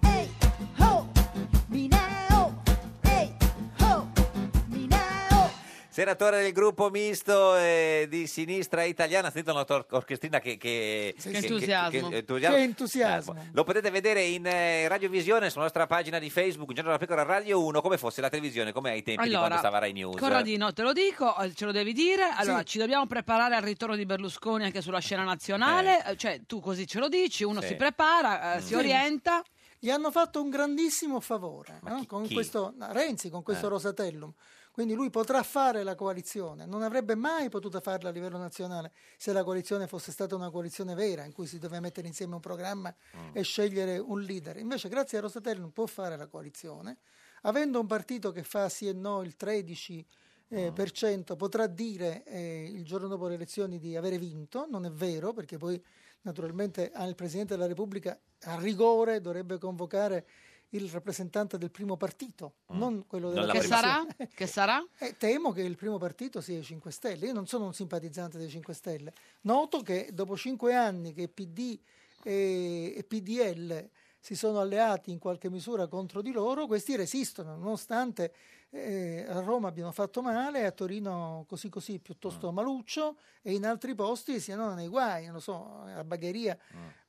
Senatore 6.01 6.43
del 6.43 6.53
gruppo 6.53 6.91
misto 6.91 7.57
eh, 7.57 8.07
di 8.11 8.27
sinistra 8.27 8.83
italiana, 8.83 9.31
sentite 9.31 9.51
una 9.51 9.65
tor- 9.65 9.87
orchestrina 9.93 10.41
che, 10.41 10.59
che, 10.59 11.15
Che 11.19 11.31
che- 11.31 11.37
entusiasmo. 11.39 12.09
che- 12.11 12.23
Che 12.23 12.57
entusiasmo. 12.59 13.35
Lo 13.53 13.65
potete 13.65 13.89
vedere 13.89 14.23
in 14.23 14.45
eh, 14.45 14.89
radiovisione 14.89 15.49
sulla 15.49 15.63
nostra 15.63 15.87
pagina 15.87 16.19
di 16.19 16.29
Facebook, 16.29 16.69
Un 16.69 16.75
giorno 16.75 16.91
da 16.91 16.99
pecora 16.99 17.23
Radio 17.23 17.65
1, 17.65 17.81
come 17.81 17.97
fosse 17.97 18.21
la 18.21 18.29
televisione, 18.29 18.73
come 18.73 18.91
ai 18.91 19.03
tempi 19.03 19.23
di 19.23 19.29
quando 19.31 19.47
Allora, 19.47 19.57
stava 19.59 19.79
Rai 19.79 19.93
News. 19.95 20.21
Corradino, 20.21 20.71
te 20.75 20.83
lo 20.83 20.93
dico, 20.93 21.35
eh, 21.39 21.55
ce 21.55 21.65
lo 21.65 21.73
devi 21.73 21.95
dire. 21.95 22.25
Allora, 22.37 22.59
Sì. 22.59 22.65
ci 22.67 22.79
dobbiamo 22.79 23.07
preparare 23.07 23.55
al 23.55 23.63
ritorno 23.63 23.97
di 23.97 24.05
Berlusconi 24.05 24.65
anche 24.65 24.83
sulla 24.83 25.01
scena 25.01 25.25
nazionale. 25.25 26.05
eh, 26.05 26.17
Cioè, 26.19 26.43
tu 26.45 26.61
così 26.61 26.87
ce 26.87 26.99
lo 26.99 27.09
dici, 27.09 27.43
uno 27.43 27.63
Sì. 27.63 27.69
si 27.69 27.75
prepara, 27.77 28.57
eh, 28.57 28.61
si 28.61 28.67
Sì. 28.67 28.75
orienta. 28.75 29.43
Gli 29.79 29.89
hanno 29.89 30.11
fatto 30.11 30.43
un 30.43 30.51
grandissimo 30.51 31.21
favore 31.21 31.81
no? 31.85 32.05
con 32.07 32.27
chi? 32.27 32.35
questo 32.35 32.75
no, 32.77 32.89
Renzi 32.93 33.31
con 33.31 33.43
questo 33.43 33.65
Eh. 33.65 33.69
Rosatellum. 33.71 34.31
Quindi 34.77 34.93
lui 34.93 35.09
potrà 35.09 35.43
fare 35.43 35.83
la 35.85 35.95
coalizione, 35.95 36.67
non 36.67 36.83
avrebbe 36.83 37.15
mai 37.15 37.49
potuto 37.49 37.81
farla 37.81 38.11
a 38.11 38.13
livello 38.13 38.37
nazionale 38.37 38.93
se 39.17 39.33
la 39.33 39.43
coalizione 39.43 39.87
fosse 39.87 40.13
stata 40.13 40.35
una 40.35 40.51
coalizione 40.51 40.95
vera 40.95 41.25
in 41.25 41.33
cui 41.33 41.47
si 41.47 41.59
doveva 41.59 41.81
mettere 41.81 42.07
insieme 42.09 42.35
un 42.35 42.41
programma 42.41 42.95
e 43.33 43.41
scegliere 43.41 43.97
un 43.97 44.21
leader. 44.21 44.59
Invece 44.59 44.91
grazie 44.91 45.17
a 45.17 45.23
Rosatellum 45.23 45.71
può 45.71 45.87
fare 45.87 46.19
la 46.19 46.27
coalizione, 46.27 46.99
avendo 47.45 47.81
un 47.81 47.87
partito 47.87 48.33
che 48.33 48.43
fa 48.43 48.69
sì 48.69 48.87
e 48.87 48.93
no 48.93 49.23
il 49.23 49.35
13 49.35 50.07
eh, 50.49 50.73
per 50.73 50.91
cento, 50.91 51.37
potrà 51.37 51.67
dire 51.67 52.23
eh, 52.25 52.71
il 52.71 52.85
giorno 52.85 53.09
dopo 53.09 53.29
le 53.29 53.35
elezioni 53.37 53.79
di 53.79 53.97
avere 53.97 54.19
vinto, 54.19 54.67
non 54.71 54.85
è 54.85 54.91
vero 54.91 55.33
perché 55.33 55.57
poi 55.57 55.83
naturalmente 56.21 56.93
il 56.95 57.15
Presidente 57.15 57.55
della 57.55 57.67
Repubblica 57.67 58.21
a 58.43 58.59
rigore 58.59 59.23
dovrebbe 59.23 59.57
convocare 59.57 60.27
il 60.71 60.89
rappresentante 60.91 61.59
del 61.59 61.71
primo 61.71 61.97
partito, 61.97 62.55
non 62.69 63.07
quello 63.07 63.31
della 63.31 63.53
Mm. 63.53 63.57
Che 63.57 63.63
sarà? 63.63 64.07
Che 64.35 64.47
sarà? 64.47 64.87
Eh, 64.99 65.17
temo 65.17 65.53
che 65.53 65.63
il 65.63 65.77
primo 65.77 65.99
partito 65.99 66.41
sia 66.41 66.59
i 66.59 66.63
5 66.63 66.91
Stelle. 66.91 67.27
Io 67.27 67.33
non 67.33 67.47
sono 67.47 67.67
un 67.67 67.75
simpatizzante 67.75 68.39
dei 68.39 68.49
5 68.49 68.75
Stelle. 68.75 69.13
Noto 69.43 69.83
che 69.83 70.11
dopo 70.13 70.37
cinque 70.37 70.75
anni 70.75 71.13
che 71.13 71.29
PD 71.29 71.79
e, 72.23 72.95
e 72.97 73.05
PDL 73.05 73.89
si 74.19 74.35
sono 74.35 74.59
alleati 74.59 75.13
in 75.13 75.21
qualche 75.21 75.49
misura 75.49 75.87
contro 75.87 76.21
di 76.21 76.33
loro, 76.33 76.67
questi 76.67 76.97
resistono, 76.97 77.55
nonostante 77.55 78.33
eh, 78.71 79.25
a 79.29 79.41
Roma 79.41 79.69
abbiano 79.69 79.93
fatto 79.93 80.21
male, 80.23 80.67
a 80.67 80.71
Torino 80.73 81.45
così 81.49 81.69
così 81.69 81.99
piuttosto 81.99 82.53
maluccio 82.53 83.17
e 83.43 83.55
in 83.55 83.65
altri 83.65 83.95
posti 83.95 84.41
siano 84.41 84.75
nei 84.75 84.89
guai, 84.89 85.25
non 85.27 85.35
lo 85.35 85.41
so, 85.41 85.83
a 85.85 86.05
Bagheria 86.05 86.57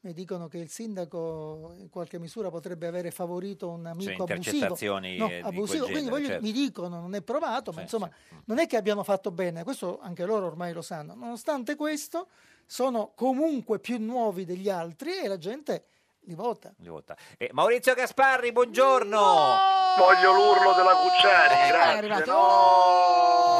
mi 0.01 0.13
dicono 0.13 0.47
che 0.47 0.59
il 0.59 0.69
sindaco 0.69 1.73
in 1.77 1.89
qualche 1.89 2.19
misura 2.19 2.49
potrebbe 2.49 2.87
avere 2.87 3.11
favorito 3.11 3.69
un 3.69 3.85
amico 3.87 4.23
abusivo. 4.23 4.33
intercettazioni, 4.35 5.17
No, 5.17 5.25
abusivo. 5.41 5.83
Quindi 5.85 6.03
genere, 6.03 6.09
voglio- 6.09 6.27
certo. 6.27 6.43
mi 6.45 6.51
dicono, 6.51 6.99
non 7.01 7.15
è 7.15 7.21
provato, 7.21 7.71
ma 7.73 7.81
insomma 7.81 8.09
non 8.45 8.59
è 8.59 8.67
che 8.67 8.77
abbiano 8.77 9.03
fatto 9.03 9.31
bene, 9.31 9.63
questo 9.63 9.99
anche 9.99 10.25
loro 10.25 10.45
ormai 10.45 10.71
lo 10.73 10.81
sanno. 10.81 11.15
Nonostante 11.15 11.75
questo, 11.75 12.29
sono 12.65 13.11
comunque 13.15 13.79
più 13.79 13.97
nuovi 13.99 14.45
degli 14.45 14.69
altri 14.69 15.17
e 15.19 15.27
la 15.27 15.37
gente 15.37 15.85
li 16.27 16.35
vota. 16.35 16.71
Li 16.79 16.89
vota. 16.89 17.15
Eh, 17.37 17.49
Maurizio 17.53 17.93
Gasparri, 17.93 18.51
buongiorno. 18.51 19.17
Voglio 19.97 20.33
l'urlo 20.33 20.73
della 20.73 20.93
Cucciari, 20.93 21.69
grazie. 21.69 21.93
è 21.93 21.97
arrivato. 21.97 22.31
No, 22.31 23.55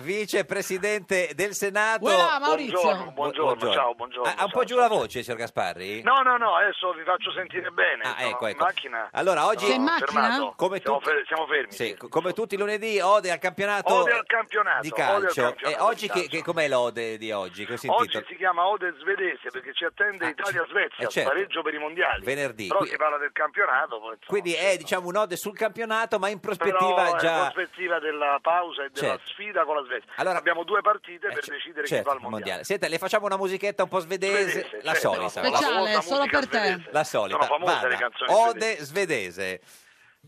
vicepresidente 0.02 1.30
del 1.34 1.54
Senato. 1.54 2.00
Voilà, 2.08 2.38
Maurizio. 2.40 2.80
Buongiorno, 2.80 3.10
buongiorno, 3.12 3.72
ciao, 3.72 3.94
buongiorno, 3.94 4.28
Ha, 4.30 4.34
ha 4.38 4.44
un 4.44 4.50
po' 4.50 4.64
giù 4.64 4.76
la 4.76 4.88
voce, 4.88 5.22
signor 5.22 5.38
Gasparri? 5.38 6.02
No, 6.02 6.22
no, 6.22 6.36
no, 6.38 6.56
adesso 6.56 6.92
vi 6.92 7.02
faccio 7.04 7.30
sentire 7.32 7.70
bene. 7.70 8.02
Ah, 8.02 8.16
ecco, 8.24 8.46
ecco. 8.46 8.64
macchina. 8.64 9.08
Allora, 9.12 9.46
oggi 9.46 9.66
Sono 9.70 9.88
fermato. 9.98 10.54
Come 10.56 10.80
siamo, 10.80 10.98
tutti- 10.98 11.10
fer- 11.10 11.26
siamo 11.26 11.46
fermi. 11.46 11.72
Sì, 11.72 11.96
co- 11.96 12.08
come 12.08 12.32
tutti 12.32 12.54
i 12.54 12.58
lunedì, 12.58 12.98
ode 12.98 13.30
al 13.30 13.38
campionato, 13.38 13.92
Ode 13.94 14.12
al 14.12 14.24
campionato, 14.26 14.80
di 14.82 14.88
ode 14.90 15.02
al 15.02 15.08
calcio. 15.20 15.42
campionato 15.42 15.78
e 15.82 15.84
oggi 15.86 16.00
di 16.00 16.06
che, 16.08 16.12
calcio. 16.20 16.28
che- 16.36 16.42
com'è 16.42 16.68
l'ode 16.68 17.18
di 17.18 17.30
oggi? 17.30 17.66
Che 17.66 17.76
si 17.76 17.86
Oggi 17.88 18.00
intitola? 18.02 18.24
si 18.26 18.36
chiama 18.36 18.66
Ode 18.66 18.94
svedese 19.00 19.50
perché 19.50 19.72
ci 19.74 19.84
attende 19.84 20.28
Italia-Svezia, 20.28 21.06
eh, 21.06 21.08
certo. 21.08 21.28
pareggio 21.30 21.62
per 21.62 21.74
i 21.74 21.78
mondiali. 21.90 22.24
Venerdì. 22.24 22.66
Però 22.68 22.84
si 22.84 22.96
parla 22.96 23.18
del 23.18 23.32
campionato, 23.32 23.98
poi, 24.00 24.14
insomma, 24.14 24.26
Quindi 24.26 24.52
è 24.54 24.76
diciamo 24.76 25.08
un'ode 25.08 25.36
sul 25.36 25.56
campionato, 25.56 26.18
ma 26.18 26.28
in 26.28 26.40
però 26.40 26.54
prospettiva 26.54 27.16
è 27.16 27.18
già... 27.18 27.34
in 27.46 27.52
prospettiva 27.52 27.98
della 27.98 28.38
pausa 28.40 28.84
e 28.84 28.90
della 28.90 29.06
Certo. 29.08 29.26
sfida 29.28 29.64
con 29.64 29.76
la 29.76 29.82
Svezia. 29.84 30.12
Allora- 30.16 30.38
Abbiamo 30.38 30.64
due 30.64 30.80
partite 30.80 31.28
per 31.28 31.40
c- 31.40 31.50
decidere 31.50 31.82
chi 31.82 31.88
certo, 31.94 32.08
va 32.08 32.14
al 32.14 32.20
mondiale. 32.20 32.64
Senta, 32.64 32.88
le 32.88 32.98
facciamo 32.98 33.26
una 33.26 33.36
musichetta 33.36 33.82
un 33.82 33.88
po' 33.88 33.98
svedese, 34.00 34.50
Svedese, 34.50 34.80
la 34.82 34.92
certo, 34.92 35.12
solita. 35.12 35.22
la 35.22 35.28
famosa 35.30 35.56
Speciale, 35.56 36.02
solo 36.02 36.18
musica 36.20 36.38
per 36.38 36.48
te. 36.48 36.58
svedese. 36.58 36.88
La 36.92 37.04
solita. 37.04 37.36
Sono 37.42 37.46
famose 37.58 37.74
Vada. 37.74 37.88
le 37.88 37.96
canzoni 37.96 38.32
Ode 38.32 38.76
svedese. 38.84 39.60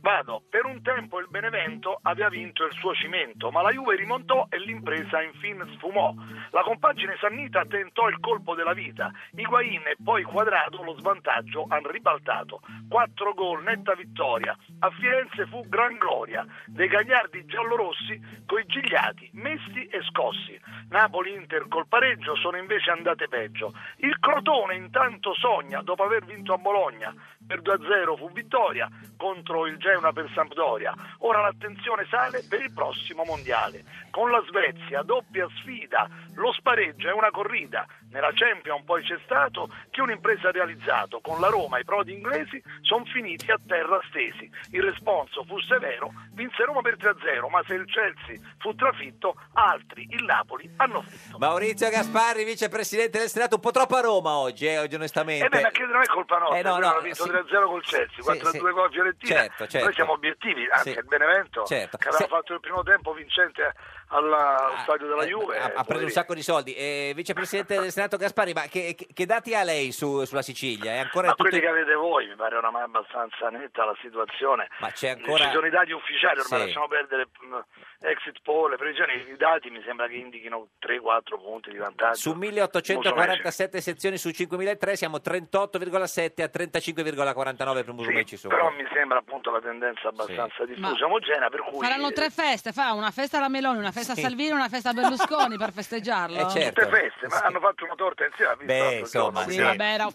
Vado, 0.01 0.43
per 0.51 0.64
un 0.64 0.82
tempo 0.82 1.20
il 1.20 1.28
Benevento 1.28 1.99
aveva 2.03 2.28
vinto 2.28 2.64
il 2.64 2.72
suo 2.72 2.93
cimento, 2.93 3.51
ma 3.51 3.62
la 3.62 3.70
Juve 3.70 3.95
rimontò 3.95 4.47
e 4.49 4.59
l'impresa 4.59 5.22
infine 5.22 5.64
sfumò. 5.76 6.12
La 6.51 6.62
compagine 6.62 7.16
Sannita 7.20 7.64
tentò 7.66 8.09
il 8.09 8.18
colpo 8.18 8.55
della 8.55 8.72
vita, 8.72 9.12
Higuain 9.32 9.82
e 9.86 9.97
poi 10.03 10.24
Quadrato 10.24 10.82
lo 10.82 10.97
svantaggio 10.99 11.66
hanno 11.68 11.90
ribaltato. 11.90 12.61
Quattro 12.88 13.32
gol, 13.34 13.62
netta 13.62 13.95
vittoria. 13.95 14.57
A 14.80 14.90
Firenze 14.90 15.47
fu 15.47 15.62
gran 15.68 15.97
gloria 15.99 16.45
dei 16.66 16.88
gagliardi 16.88 17.45
giallorossi 17.45 18.43
coi 18.45 18.66
gigliati, 18.66 19.30
messi 19.34 19.86
e 19.86 20.03
scossi. 20.03 20.61
Napoli-Inter 20.88 21.68
col 21.68 21.86
pareggio 21.86 22.34
sono 22.36 22.57
invece 22.57 22.90
andate 22.90 23.28
peggio. 23.28 23.72
Il 23.99 24.18
Crotone 24.18 24.74
intanto 24.74 25.32
sogna 25.34 25.80
dopo 25.82 26.03
aver 26.03 26.24
vinto 26.24 26.53
a 26.53 26.59
Bologna. 26.59 27.14
Per 27.53 27.61
2-0 27.61 28.16
fu 28.16 28.32
vittoria 28.32 28.88
contro 29.18 29.66
il 29.66 29.76
Genoa 29.76 30.11
per 30.11 30.30
Sampdoria. 30.34 30.94
Ora 31.18 31.42
l'attenzione 31.42 32.07
sale 32.09 32.42
per 32.48 32.62
il 32.62 32.72
prossimo 32.72 33.24
mondiale. 33.24 33.84
Con 34.11 34.30
la 34.30 34.42
Svezia, 34.48 35.03
doppia 35.03 35.46
sfida, 35.59 36.09
lo 36.36 36.50
spareggio 36.53 37.09
è 37.09 37.12
una 37.12 37.30
corrida. 37.30 37.86
Nella 38.12 38.30
Champions 38.34 38.84
poi 38.84 39.02
c'è 39.02 39.18
stato 39.24 39.68
chi 39.90 40.00
un'impresa 40.00 40.48
ha 40.48 40.50
realizzato. 40.52 41.20
Con 41.20 41.40
la 41.40 41.48
Roma 41.48 41.78
i 41.78 41.84
prodi 41.84 42.12
inglesi 42.12 42.62
sono 42.82 43.04
finiti 43.06 43.50
a 43.50 43.58
terra 43.66 43.98
stesi. 44.10 44.48
Il 44.72 44.82
responso 44.82 45.44
fu 45.44 45.58
severo, 45.60 46.12
vinse 46.32 46.62
Roma 46.64 46.82
per 46.82 46.96
3-0, 46.96 47.48
ma 47.48 47.62
se 47.66 47.74
il 47.74 47.86
Chelsea 47.86 48.36
fu 48.58 48.74
trafitto, 48.74 49.34
altri, 49.54 50.06
il 50.10 50.24
Napoli, 50.24 50.70
hanno 50.76 51.00
vinto. 51.08 51.38
Maurizio 51.38 51.88
Gasparri, 51.88 52.44
vicepresidente 52.44 53.18
del 53.18 53.28
Senato, 53.28 53.54
un 53.54 53.60
po' 53.62 53.70
troppo 53.70 53.96
a 53.96 54.00
Roma 54.02 54.32
oggi, 54.36 54.66
eh, 54.66 54.78
oggi 54.78 54.94
onestamente. 54.94 55.46
Eh 55.46 55.48
beh, 55.48 55.62
ma 55.62 55.70
che 55.70 55.84
non 55.84 56.02
è 56.02 56.06
colpa 56.06 56.36
nostra, 56.38 56.58
Eh, 56.58 56.62
no, 56.62 56.76
no, 56.78 56.86
hanno 56.88 57.00
vinto 57.00 57.24
sì. 57.24 57.30
3-0 57.30 57.64
col 57.66 57.82
Chelsea, 57.82 58.22
4-2 58.22 58.50
sì. 58.50 58.58
con 58.58 58.74
la 58.82 58.88
Fiorentina. 58.90 59.34
Certo, 59.40 59.66
certo. 59.66 59.86
Noi 59.86 59.94
siamo 59.94 60.12
obiettivi, 60.12 60.66
anche 60.70 60.92
Sì. 60.92 60.98
il 60.98 61.04
Benevento, 61.06 61.64
Certo. 61.64 61.96
che 61.96 62.08
aveva 62.08 62.22
Se- 62.24 62.28
fatto 62.28 62.52
il 62.52 62.60
primo 62.60 62.82
tempo 62.82 63.12
vincente 63.14 63.72
allo 64.16 64.76
stadio 64.82 65.06
della 65.08 65.24
Juve. 65.24 65.58
ha, 65.58 65.72
ha 65.74 65.84
preso 65.84 66.04
un 66.04 66.10
sacco 66.10 66.34
di 66.34 66.42
soldi. 66.42 66.74
Eh, 66.74 67.12
vicepresidente 67.14 67.78
del 67.80 67.90
Senato 67.90 68.16
Gaspari, 68.16 68.52
ma 68.52 68.62
che, 68.62 68.94
che- 68.96 69.08
che 69.12 69.26
dati 69.26 69.54
ha 69.54 69.62
lei 69.62 69.90
su- 69.92 70.24
sulla 70.24 70.42
Sicilia? 70.42 70.92
È 70.92 70.98
ancora 70.98 71.28
Ma 71.28 71.32
tutto 71.34 71.48
quelli 71.48 71.62
che 71.64 71.68
avete 71.70 71.94
voi 71.94 72.26
mi 72.28 72.34
pare 72.36 72.56
oramai 72.56 72.82
abbastanza 72.82 73.48
netta 73.48 73.84
la 73.84 73.96
situazione. 74.00 74.68
Ma 74.80 74.90
c'è 74.90 75.10
ancora- 75.10 75.44
Ci 75.44 75.50
sono 75.52 75.66
i 75.66 75.70
dati 75.70 75.92
ufficiali, 75.92 76.40
ormai 76.40 76.60
Sì. 76.60 76.64
lasciamo 76.66 76.88
perdere 76.88 77.28
mh, 77.40 78.06
exit 78.06 78.38
poll, 78.42 78.70
le 78.70 78.76
previsioni, 78.76 79.14
i 79.14 79.36
dati 79.36 79.70
mi 79.70 79.82
sembra 79.84 80.06
che 80.08 80.14
indichino 80.16 80.68
3-4 80.78 81.38
punti 81.38 81.70
di 81.70 81.78
vantaggio. 81.78 82.16
Su 82.18 82.32
1847 82.34 83.80
sezioni 83.80 84.18
su 84.18 84.30
5003 84.30 84.96
siamo 84.96 85.18
38,7 85.18 86.42
a 86.42 86.50
35,49 86.52 87.84
per 87.84 87.92
Musumeci 87.92 88.36
su. 88.36 88.48
Però 88.48 88.70
mi 88.70 88.84
sembra 88.92 89.18
appunto 89.18 89.50
la 89.50 89.60
tendenza 89.60 90.08
abbastanza 90.08 90.64
diffusa, 90.64 91.06
omogenea, 91.06 91.48
per 91.48 91.62
cui... 91.62 91.80
Faranno 91.80 92.12
tre 92.12 92.30
feste, 92.30 92.72
fa 92.72 92.92
una 92.92 93.10
festa 93.10 93.38
alla 93.38 93.48
Meloni, 93.48 93.78
una 93.78 93.86
festa 93.92 94.00
a 94.11 94.16
Salvini, 94.16 94.50
una 94.50 94.68
festa 94.68 94.90
a 94.90 94.92
Berlusconi 94.92 95.57
per 95.57 95.72
festeggiarlo. 95.72 96.30
Eh, 96.42 96.50
certo. 96.50 96.82
Tutte 96.82 96.96
feste, 96.96 97.28
ma 97.28 97.38
hanno 97.38 97.61
fatto 97.61 97.84
una 97.84 97.94
torta 97.94 98.24
insieme. 98.26 98.64
Beh, 98.64 98.94
insomma, 98.98 99.44
Sì, 99.44 99.53
sì. 99.53 99.61
vabbè, 99.61 99.84
era 99.94 100.09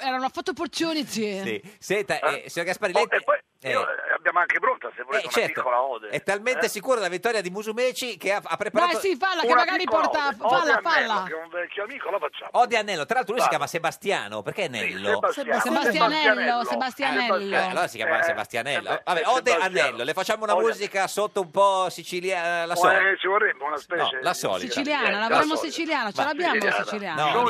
era 0.00 0.16
una 0.16 0.30
photo 0.30 0.52
opportunity. 0.52 1.42
Sì. 1.42 1.74
Senta, 1.78 2.18
eh, 2.20 2.48
signor 2.48 2.68
Gaspari, 2.68 2.92
lei... 2.94 3.06
Poi 3.06 3.38
eh, 3.64 3.70
io, 3.70 3.80
eh, 3.82 4.14
abbiamo 4.16 4.38
anche 4.40 4.58
pronta, 4.60 4.90
se 4.94 5.02
volete, 5.02 5.24
eh, 5.24 5.28
una 5.28 5.32
certo, 5.32 5.52
piccola 5.62 5.82
ode. 5.82 6.08
è 6.08 6.22
talmente 6.22 6.66
Eh? 6.66 6.68
sicuro 6.68 6.96
della 6.96 7.08
vittoria 7.08 7.40
di 7.40 7.50
Musumeci 7.50 8.16
che 8.16 8.32
ha, 8.32 8.40
ha 8.44 8.56
preparato... 8.56 8.92
Dai, 8.92 9.00
sì, 9.00 9.16
falla, 9.16 9.40
che 9.40 9.46
Una 9.46 9.54
magari 9.56 9.84
porta... 9.84 10.28
ode. 10.28 10.36
Ode 10.40 10.48
Falla, 10.48 10.58
a 10.60 10.64
Nello, 10.64 10.88
falla. 11.14 11.24
che 11.26 11.32
è 11.32 11.42
un 11.42 11.48
vecchio 11.48 11.82
amico, 11.84 12.10
la 12.10 12.18
facciamo. 12.18 12.50
Ode 12.52 12.76
Annello, 12.76 13.04
tra 13.06 13.14
l'altro 13.16 13.32
lui 13.34 13.42
si 13.42 13.48
Vai. 13.48 13.56
chiama 13.56 13.66
Sebastiano, 13.66 14.42
perché 14.42 14.68
Nello? 14.68 15.20
Sebastiano. 15.32 15.60
Sebastianello, 15.60 16.64
Sebastianello. 16.64 16.64
Sebastianello. 16.64 17.56
Eh, 17.56 17.58
allora 17.68 17.86
si 17.88 17.96
chiama 17.96 18.18
Eh, 18.18 18.22
Sebastianello. 18.22 18.90
eh, 18.90 19.00
Vabbè, 19.04 19.20
eh, 19.20 19.26
Ode. 19.26 19.54
Annello, 19.54 20.04
le 20.04 20.12
facciamo 20.12 20.44
una 20.44 20.54
Ode- 20.56 20.64
musica 20.66 21.06
sotto 21.06 21.40
un 21.40 21.50
po' 21.50 21.88
siciliana, 21.90 22.66
la 22.66 22.72
Eh, 22.74 22.76
solita. 22.76 23.16
ci 23.18 23.26
vorrebbe 23.26 23.64
una 23.64 23.76
specie 23.78 24.02
No, 24.16 24.20
la 24.22 24.34
solita. 24.34 24.72
Siciliana, 24.72 25.08
Eh, 25.08 25.10
la 25.12 25.18
la 25.20 25.28
vorremmo 25.28 25.56
siciliana, 25.56 26.10
ce 26.12 26.22
l'abbiamo 26.22 26.52
Siciliana. 26.54 26.84
siciliana. 26.84 27.22
No, 27.24 27.42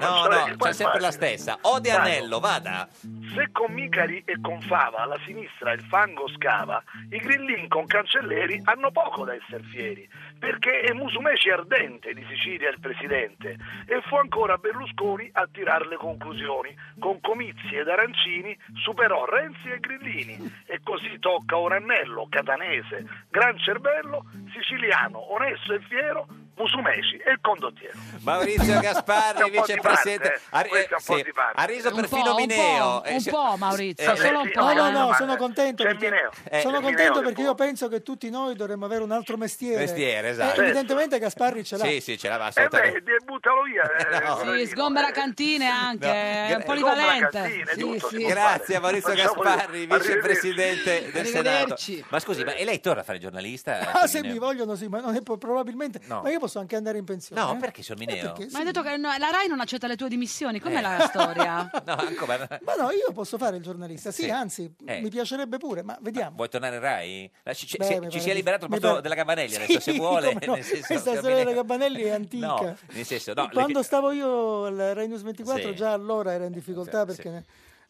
No, 0.00 0.26
no, 0.28 0.56
c'è 0.58 0.72
sempre 0.72 1.00
la 1.00 1.10
stessa. 1.10 1.58
Ode. 1.62 1.90
Annello, 1.90 2.40
vada. 2.40 2.88
Se 3.34 3.48
con 3.52 3.72
Micari 3.72 4.22
e 4.26 4.40
con 4.40 4.60
Fava 4.62 5.04
la 5.04 5.18
sinistra 5.34 5.72
il 5.72 5.82
fango 5.82 6.28
scava, 6.28 6.82
i 7.10 7.18
grillin 7.18 7.66
con 7.66 7.86
Cancelleri 7.86 8.60
hanno 8.64 8.92
poco 8.92 9.24
da 9.24 9.34
essere 9.34 9.64
fieri, 9.64 10.08
perché 10.38 10.80
è 10.80 10.92
Musumeci 10.92 11.50
ardente 11.50 12.14
di 12.14 12.24
Sicilia 12.28 12.70
il 12.70 12.78
presidente, 12.78 13.56
e 13.86 14.00
fu 14.02 14.14
ancora 14.14 14.56
Berlusconi 14.56 15.28
a 15.32 15.48
tirar 15.50 15.86
le 15.86 15.96
conclusioni. 15.96 16.74
Con 17.00 17.20
comizi 17.20 17.74
ed 17.74 17.88
arancini 17.88 18.56
superò 18.74 19.24
Renzi 19.24 19.68
e 19.70 19.80
Grillini, 19.80 20.62
e 20.66 20.80
così 20.84 21.18
tocca 21.18 21.58
Orannello, 21.58 22.28
catanese, 22.30 23.04
gran 23.28 23.58
cervello, 23.58 24.26
siciliano, 24.52 25.32
onesto 25.32 25.74
e 25.74 25.80
fiero, 25.80 26.26
Musumeci 26.56 27.16
e 27.16 27.32
il 27.32 27.38
condottiero. 27.40 27.98
Maurizio 28.20 28.78
Gasparri, 28.80 29.42
un 29.44 29.50
vicepresidente. 29.50 30.40
parte, 30.50 30.68
eh. 30.68 30.88
Ha, 30.90 30.92
un 30.92 31.00
sì, 31.00 31.24
riso 31.66 31.88
Un 31.88 31.94
perfino 31.96 32.30
un 32.30 32.36
Mineo. 32.36 33.00
po', 33.00 33.04
Eh, 33.04 33.12
un 33.14 33.20
si- 33.20 33.30
po', 33.30 33.54
Maurizio, 33.58 34.12
eh, 34.12 34.16
solo 34.16 34.38
un 34.40 34.44
sì, 34.46 34.50
po'. 34.52 34.60
No, 34.60 34.72
no, 34.72 34.86
eh, 34.86 34.90
no, 34.92 35.08
ma- 35.08 35.16
sono 35.16 35.36
contento 35.36 35.82
perché, 35.82 36.10
Mineo. 36.10 36.30
Eh, 36.48 36.60
sono 36.60 36.80
contento 36.80 37.20
perché 37.22 37.42
io 37.42 37.54
penso 37.54 37.88
che 37.88 38.02
tutti 38.02 38.30
noi 38.30 38.54
dovremmo 38.54 38.84
avere 38.84 39.02
un 39.02 39.10
altro 39.10 39.36
mestiere. 39.36 39.80
Mestiere, 39.80 40.28
esatto. 40.28 40.60
E 40.60 40.64
evidentemente 40.64 41.18
Gasparri 41.18 41.64
ce 41.64 41.76
l'ha. 41.76 41.84
Sì, 41.84 42.00
sì, 42.00 42.18
ce 42.18 42.28
l'aveva 42.28 42.50
Eh 42.54 42.68
beh, 42.68 43.02
buttalo 43.24 43.62
via. 43.62 43.82
eh, 43.82 44.22
No. 44.24 44.54
Sì, 44.56 44.66
sgombera 44.66 45.08
eh. 45.08 45.12
cantine 45.12 45.66
anche, 45.68 46.06
No, 46.06 46.46
gra- 46.46 46.56
un 46.56 46.62
polivalente. 46.64 47.28
cantine, 47.30 47.72
Sì, 47.72 47.80
tutto 47.80 48.08
sì. 48.08 48.16
si 48.16 48.22
può 48.22 48.30
Grazie 48.30 48.76
a. 48.76 48.80
Maurizio 48.80 49.12
Gasparri, 49.14 49.86
vicepresidente 49.86 51.10
del 51.10 51.26
Senato. 51.26 51.48
Arrivederci. 51.48 52.04
Ma 52.08 52.18
scusi, 52.20 52.44
ma 52.44 52.52
e 52.54 52.64
lei 52.64 52.80
torna 52.80 53.00
a 53.00 53.04
fare 53.04 53.18
giornalista? 53.18 53.90
Ah, 53.92 54.06
se 54.06 54.20
mi 54.22 54.38
vogliono, 54.38 54.74
sì, 54.76 54.86
ma 54.88 55.00
non 55.00 55.14
è 55.14 55.20
probabilmente. 55.22 56.00
No. 56.04 56.20
Ma 56.22 56.30
io 56.30 56.38
posso 56.44 56.58
anche 56.58 56.76
andare 56.76 56.98
in 56.98 57.04
pensione. 57.04 57.40
No, 57.40 57.54
eh? 57.54 57.56
perché, 57.56 57.82
signor 57.82 58.02
Eh, 58.02 58.06
Mineo? 58.06 58.22
perché 58.32 58.48
Ma 58.52 58.58
hai 58.58 58.66
sì. 58.66 58.72
detto 58.72 58.82
che 58.82 58.96
no, 58.96 59.08
la 59.16 59.30
RAI 59.30 59.48
non 59.48 59.60
accetta 59.60 59.86
le 59.86 59.96
tue 59.96 60.08
dimissioni, 60.08 60.60
com'è 60.60 60.76
Eh. 60.78 60.80
la 60.80 61.06
storia? 61.08 61.70
No, 61.84 61.96
come? 62.18 62.38
Ma 62.62 62.74
no, 62.74 62.90
io 62.90 63.12
posso 63.12 63.38
fare 63.38 63.56
il 63.56 63.62
giornalista. 63.62 64.10
Sì, 64.10 64.24
Sì. 64.24 64.30
anzi, 64.30 64.74
Eh. 64.86 65.00
mi 65.00 65.08
piacerebbe 65.08 65.58
pure, 65.58 65.82
ma 65.82 65.96
vediamo. 66.00 66.36
Vuoi 66.36 66.48
tornare 66.48 66.76
in 66.76 66.80
Rai? 66.82 67.30
La- 67.42 67.52
Ci, 67.54 67.66
ci- 67.66 67.76
Beh, 67.78 67.84
si- 67.84 67.90
mi 67.92 67.96
ci 67.96 68.06
pare 68.08 68.20
si 68.20 68.26
è 68.28 68.30
di- 68.30 68.36
liberato 68.38 68.64
il 68.66 68.70
mi 68.70 68.76
posto 68.76 68.88
pare- 68.90 69.02
della 69.02 69.14
Gabanelli 69.14 69.48
Sì, 69.54 69.62
adesso, 69.62 69.80
se 69.80 69.92
vuole. 69.92 70.26
come 70.32 70.46
no. 70.46 70.54
nel 70.54 70.64
senso, 70.64 70.86
Questa 70.86 70.98
signor 71.10 71.16
storia 71.18 71.36
della 71.36 71.48
Mineo- 71.50 71.62
Gabanelli 71.62 72.02
è 72.02 72.10
antica. 72.10 72.46
No, 72.46 72.76
nel 72.92 73.04
senso, 73.06 73.32
no, 73.34 73.42
le- 73.44 73.52
Quando 73.52 73.82
stavo 73.82 74.10
io 74.12 74.64
al 74.66 74.76
Rai 74.94 75.08
News 75.08 75.22
24 75.22 75.68
Sì. 75.70 75.74
già 75.74 75.92
allora 75.92 76.32
era 76.32 76.44
in 76.44 76.52
difficoltà 76.52 77.00
Sì, 77.00 77.06
perché 77.22 77.44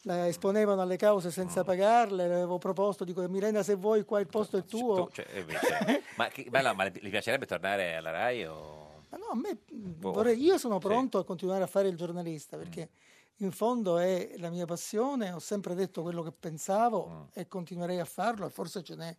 la 0.07 0.27
esponevano 0.27 0.81
alle 0.81 0.97
cause 0.97 1.31
senza 1.31 1.63
pagarle, 1.63 2.27
le 2.27 2.33
avevo 2.35 2.57
proposto, 2.59 3.03
dico 3.03 3.27
Milena 3.27 3.63
se 3.63 3.73
vuoi 3.75 4.03
qua 4.05 4.19
il 4.19 4.27
posto 4.27 4.57
è 4.57 4.63
tuo. 4.63 5.05
tu- 5.05 5.11
cioè, 5.13 5.25
eh, 5.33 5.39
invece- 5.39 6.03
ma, 6.17 6.27
che- 6.27 6.47
ma 6.51 6.61
no, 6.61 6.73
ma 6.75 6.83
le, 6.83 6.93
le 7.01 7.09
piacerebbe 7.09 7.45
tornare 7.45 7.95
alla 7.95 8.11
Rai 8.11 8.45
o... 8.45 9.01
Ma 9.09 9.17
no, 9.17 9.25
a 9.31 9.35
me 9.35 9.57
Boh. 9.71 10.11
vorrei- 10.11 10.39
io 10.41 10.57
sono 10.57 10.77
pronto 10.77 11.17
a 11.17 11.25
continuare 11.25 11.63
a 11.63 11.67
fare 11.67 11.87
il 11.87 11.95
giornalista 11.95 12.55
perché 12.57 12.89
Mm. 12.91 13.45
in 13.45 13.51
fondo 13.51 13.97
è 13.97 14.33
la 14.37 14.49
mia 14.49 14.65
passione, 14.65 15.31
ho 15.31 15.39
sempre 15.39 15.73
detto 15.75 16.01
quello 16.03 16.21
che 16.21 16.31
pensavo 16.31 17.07
Mm. 17.07 17.21
e 17.33 17.47
continuerei 17.47 17.99
a 17.99 18.05
farlo 18.05 18.45
e 18.45 18.49
forse 18.49 18.83
ce 18.83 18.95
n'è 18.95 19.15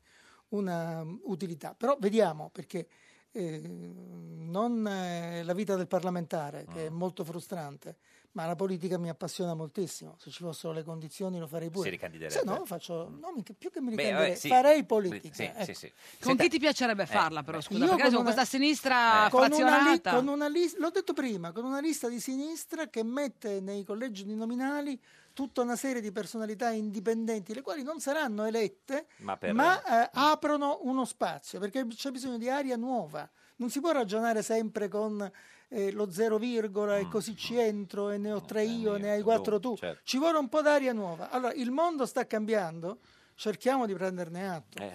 una 0.51 1.03
mm, 1.05 1.17
utilità. 1.25 1.75
Però 1.77 1.97
vediamo 1.99 2.49
perché 2.51 2.87
eh, 3.33 3.61
non 3.67 4.87
eh, 4.87 5.43
la 5.43 5.53
vita 5.53 5.75
del 5.77 5.87
parlamentare 5.89 6.65
che 6.65 6.85
Mm. 6.85 6.87
è 6.87 6.89
molto 6.91 7.25
frustrante, 7.25 7.97
ma 8.33 8.47
la 8.47 8.55
politica 8.57 8.99
mi 8.99 9.09
appassiona 9.09 9.55
moltissimo. 9.55 10.17
Se 10.19 10.31
ci 10.31 10.43
fossero 10.43 10.73
le 10.73 10.83
condizioni 10.83 11.39
lo 11.39 11.47
farei 11.47 11.71
pure. 11.71 11.85
Si 11.85 11.91
ricandiderebbe. 11.91 12.39
Se 12.39 12.45
no, 12.45 12.65
faccio 12.65 13.09
no, 13.09 13.33
mi- 13.35 13.43
più 13.57 13.71
che 13.71 13.81
mi 13.81 13.95
vabbè, 13.95 14.35
sì. 14.35 14.49
farei 14.49 14.85
politica. 14.85 15.35
Sì, 15.35 15.43
ecco. 15.45 15.65
sì, 15.65 15.75
sì. 15.75 15.89
Con 15.91 16.29
Senta- 16.29 16.43
chi 16.45 16.49
ti 16.49 16.59
piacerebbe 16.59 17.03
Eh, 17.05 17.07
farla 17.07 17.43
però, 17.43 17.61
scusa? 17.61 17.79
Io 17.85 17.87
Perché 17.91 18.03
con 18.05 18.15
una- 18.15 18.23
questa 18.23 18.45
sinistra 18.45 19.29
con 19.31 19.41
una, 19.41 19.49
li- 19.49 19.55
frazionata. 19.63 20.15
con 20.15 20.29
una 20.29 20.49
lista, 20.49 20.79
l'ho 20.81 20.91
detto 20.91 21.13
prima, 21.13 21.53
con 21.53 21.65
una 21.65 21.81
lista 21.81 22.09
di 22.09 22.21
sinistra 22.21 22.89
che 22.89 23.03
mette 23.03 23.61
nei 23.61 23.85
collegi 23.85 24.23
uninominali 24.25 25.01
tutta 25.33 25.61
una 25.61 25.77
serie 25.77 26.01
di 26.01 26.13
personalità 26.13 26.71
indipendenti, 26.71 27.53
le 27.53 27.61
quali 27.61 27.83
non 27.83 28.01
saranno 28.01 28.45
elette, 28.45 29.07
Ma 29.19 29.37
per- 29.37 29.55
eh, 29.55 30.11
aprono 30.15 30.79
uno 30.83 31.05
spazio, 31.05 31.59
perché 31.61 31.87
c'è 31.89 32.11
bisogno 32.11 32.39
di 32.39 32.49
aria 32.49 32.77
nuova. 32.77 33.29
Non 33.57 33.69
si 33.71 33.81
può 33.81 33.91
ragionare 33.93 34.43
sempre 34.43 34.89
con 34.89 35.31
eh, 35.69 35.93
lo 35.93 36.11
zero 36.11 36.39
virgola 36.39 36.97
e 36.99 37.09
così 37.09 37.37
ci 37.37 37.59
entro 37.59 38.11
e 38.11 38.19
ne 38.19 38.33
ho 38.33 38.43
tre 38.43 38.65
io 38.65 38.95
e 38.95 38.99
ne 38.99 39.11
hai 39.11 39.23
quattro 39.23 39.59
tu. 39.59 39.77
certo. 39.77 40.01
Ci 40.05 40.19
vuole 40.19 40.39
un 40.39 40.49
po' 40.49 40.63
d'aria 40.63 40.93
nuova. 40.93 41.31
Allora, 41.31 41.53
il 41.55 41.71
mondo 41.71 42.07
sta 42.07 42.27
cambiando, 42.27 42.99
cerchiamo 43.35 43.87
di 43.87 43.95
prenderne 43.95 44.49
atto. 44.49 44.83
Eh. 44.83 44.93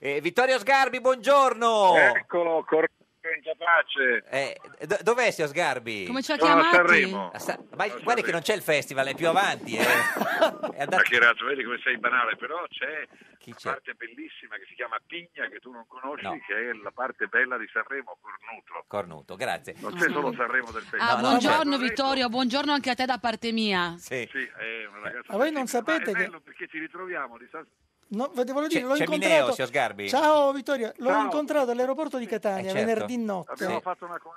Eh, 0.00 0.20
Vittorio 0.20 0.58
Sgarbi, 0.58 1.00
buongiorno! 1.00 1.96
Eccolo, 1.96 2.64
corretto 2.66 3.01
incapace. 3.36 4.24
Eh, 4.28 4.60
do- 4.86 4.98
dov'è 5.02 5.30
signor 5.30 5.50
Sgarbi? 5.50 6.06
Come 6.06 6.22
ci 6.22 6.32
ha 6.32 6.38
Sono 6.38 6.50
a 6.52 6.54
chiamati? 6.70 6.76
Sanremo. 6.76 7.30
A 7.32 7.38
Sa- 7.38 7.58
ma 7.76 7.86
guardi 8.02 8.22
che 8.22 8.32
non 8.32 8.40
c'è 8.40 8.54
il 8.54 8.62
festival, 8.62 9.06
è 9.06 9.14
più 9.14 9.28
avanti. 9.28 9.76
eh. 9.76 9.82
È 10.42 10.76
Ma 10.76 10.82
andato... 10.82 11.02
che 11.04 11.18
razzo, 11.20 11.44
vedi 11.46 11.62
come 11.62 11.78
sei 11.84 11.96
banale, 11.98 12.34
però 12.36 12.64
c'è 12.68 13.06
Chi 13.38 13.50
una 13.50 13.58
c'è? 13.58 13.68
parte 13.70 13.94
bellissima 13.94 14.56
che 14.56 14.64
si 14.68 14.74
chiama 14.74 14.96
Pigna 15.06 15.46
che 15.48 15.60
tu 15.60 15.70
non 15.70 15.86
conosci, 15.86 16.24
No. 16.24 16.38
che 16.46 16.70
è 16.70 16.72
la 16.82 16.90
parte 16.90 17.26
bella 17.26 17.56
di 17.58 17.68
Sanremo, 17.72 18.18
Cornuto. 18.20 18.84
Cornuto, 18.88 19.36
grazie. 19.36 19.74
Non 19.78 19.94
c'è 19.94 20.10
solo 20.10 20.32
Sanremo 20.34 20.70
del 20.72 20.82
festival. 20.82 21.08
Ah, 21.08 21.14
No, 21.14 21.20
no, 21.20 21.28
buongiorno 21.28 21.70
certo. 21.78 21.78
Vittorio, 21.86 22.28
buongiorno 22.28 22.72
anche 22.72 22.90
a 22.90 22.94
te 22.94 23.04
da 23.04 23.18
parte 23.18 23.52
mia. 23.52 23.94
Sì. 23.98 24.28
Sì, 24.32 24.42
è 24.58 24.86
una 24.86 25.00
ragazza 25.02 25.32
Ma 25.32 25.36
voi 25.38 25.52
non 25.52 25.64
bellissima, 25.64 25.82
sapete 25.84 26.10
ma 26.10 26.18
è 26.18 26.20
che- 26.20 26.26
bello 26.28 26.40
perché 26.40 26.66
ci 26.68 26.78
ritroviamo 26.78 27.38
di 27.38 27.48
San... 27.50 27.66
No, 28.14 28.30
ve- 28.34 28.44
volevo 28.44 28.66
dire, 28.66 28.80
C'è- 28.80 28.86
l'ho 28.86 28.94
c'è 28.94 29.04
incontrato. 29.04 29.34
Mineo, 29.34 29.52
signor 29.52 29.68
Sgarbi? 29.70 30.08
Ciao 30.08 30.52
Vittorio, 30.52 30.92
l'ho 30.96 31.08
Ciao. 31.08 31.22
incontrato 31.22 31.70
all'aeroporto 31.70 32.18
di 32.18 32.26
Catania 32.26 32.70
Eh, 32.70 32.72
certo. 32.74 32.86
venerdì 32.86 33.16
notte. 33.16 33.52
Abbiamo 33.52 33.76
Sì. 33.76 33.80
fatto 33.80 34.04
una 34.04 34.18
cosa 34.18 34.36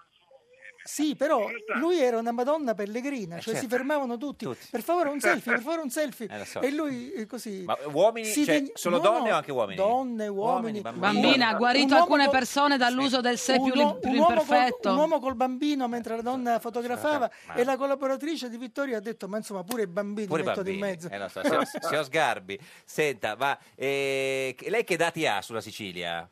Sì, 0.88 1.16
però 1.16 1.50
lui 1.80 2.00
era 2.00 2.20
una 2.20 2.32
Madonna 2.32 2.76
pellegrina, 2.76 3.38
Eh, 3.38 3.42
cioè 3.42 3.56
si 3.56 3.62
certo. 3.62 3.76
fermavano 3.76 4.18
tutti. 4.18 4.46
Tutti. 4.46 4.68
Per 4.70 4.84
favore 4.84 5.10
un 5.10 5.20
selfie, 5.20 5.54
per 5.54 5.62
favore 5.62 5.82
un 5.82 5.90
selfie. 5.90 6.28
Eh, 6.30 6.46
so. 6.46 6.62
E 6.62 6.70
lui 6.72 7.12
eh, 7.12 7.26
così. 7.26 7.64
Ma 7.66 7.76
uomini, 7.92 8.28
si 8.28 8.46
cioè, 8.46 8.64
solo 8.76 8.98
no, 8.98 9.02
donne 9.02 9.32
o 9.32 9.36
anche 9.36 9.52
uomini? 9.52 9.76
Donne, 9.78 10.28
uomini. 10.28 10.80
Uomini, 10.80 10.82
bambini. 10.82 11.22
Bambina, 11.22 11.48
ha 11.50 11.54
guarito 11.56 11.96
alcune 11.96 12.26
col- 12.26 12.34
persone 12.34 12.78
dall'uso 12.78 13.20
del 13.20 13.40
sé 13.40 13.56
più, 13.56 13.74
un, 13.82 13.98
più 14.00 14.12
un 14.12 14.18
uomo 14.18 14.26
col, 14.28 14.38
imperfetto. 14.44 14.90
un 14.92 14.98
uomo 14.98 15.20
col 15.20 15.36
bambino 15.36 15.88
mentre 15.88 16.16
la 16.18 16.22
donna 16.22 16.60
fotografava 16.60 17.32
Ma- 17.48 17.54
e 17.56 17.64
la 17.64 17.78
collaboratrice 17.78 18.48
di 18.50 18.58
Vittorio 18.58 18.96
ha 18.98 19.00
detto 19.02 19.28
ma 19.28 19.38
insomma 19.38 19.64
pure 19.64 19.82
i 19.84 19.88
bambini 19.88 20.28
Pure 20.28 20.44
i 20.44 20.46
mettono 20.46 20.64
bambini. 20.66 20.84
in 20.86 20.92
mezzo 20.92 21.10
Eh, 21.10 21.18
lo 21.18 21.28
so, 21.30 21.42
signor, 21.44 21.66
signor 21.66 22.06
Sgarbi, 22.06 22.60
senta, 22.86 23.36
ma 23.36 23.58
eh, 23.74 24.56
lei 24.68 24.84
che 24.84 24.98
dati 24.98 25.26
ha 25.26 25.42
sulla 25.42 25.62
Sicilia? 25.62 26.30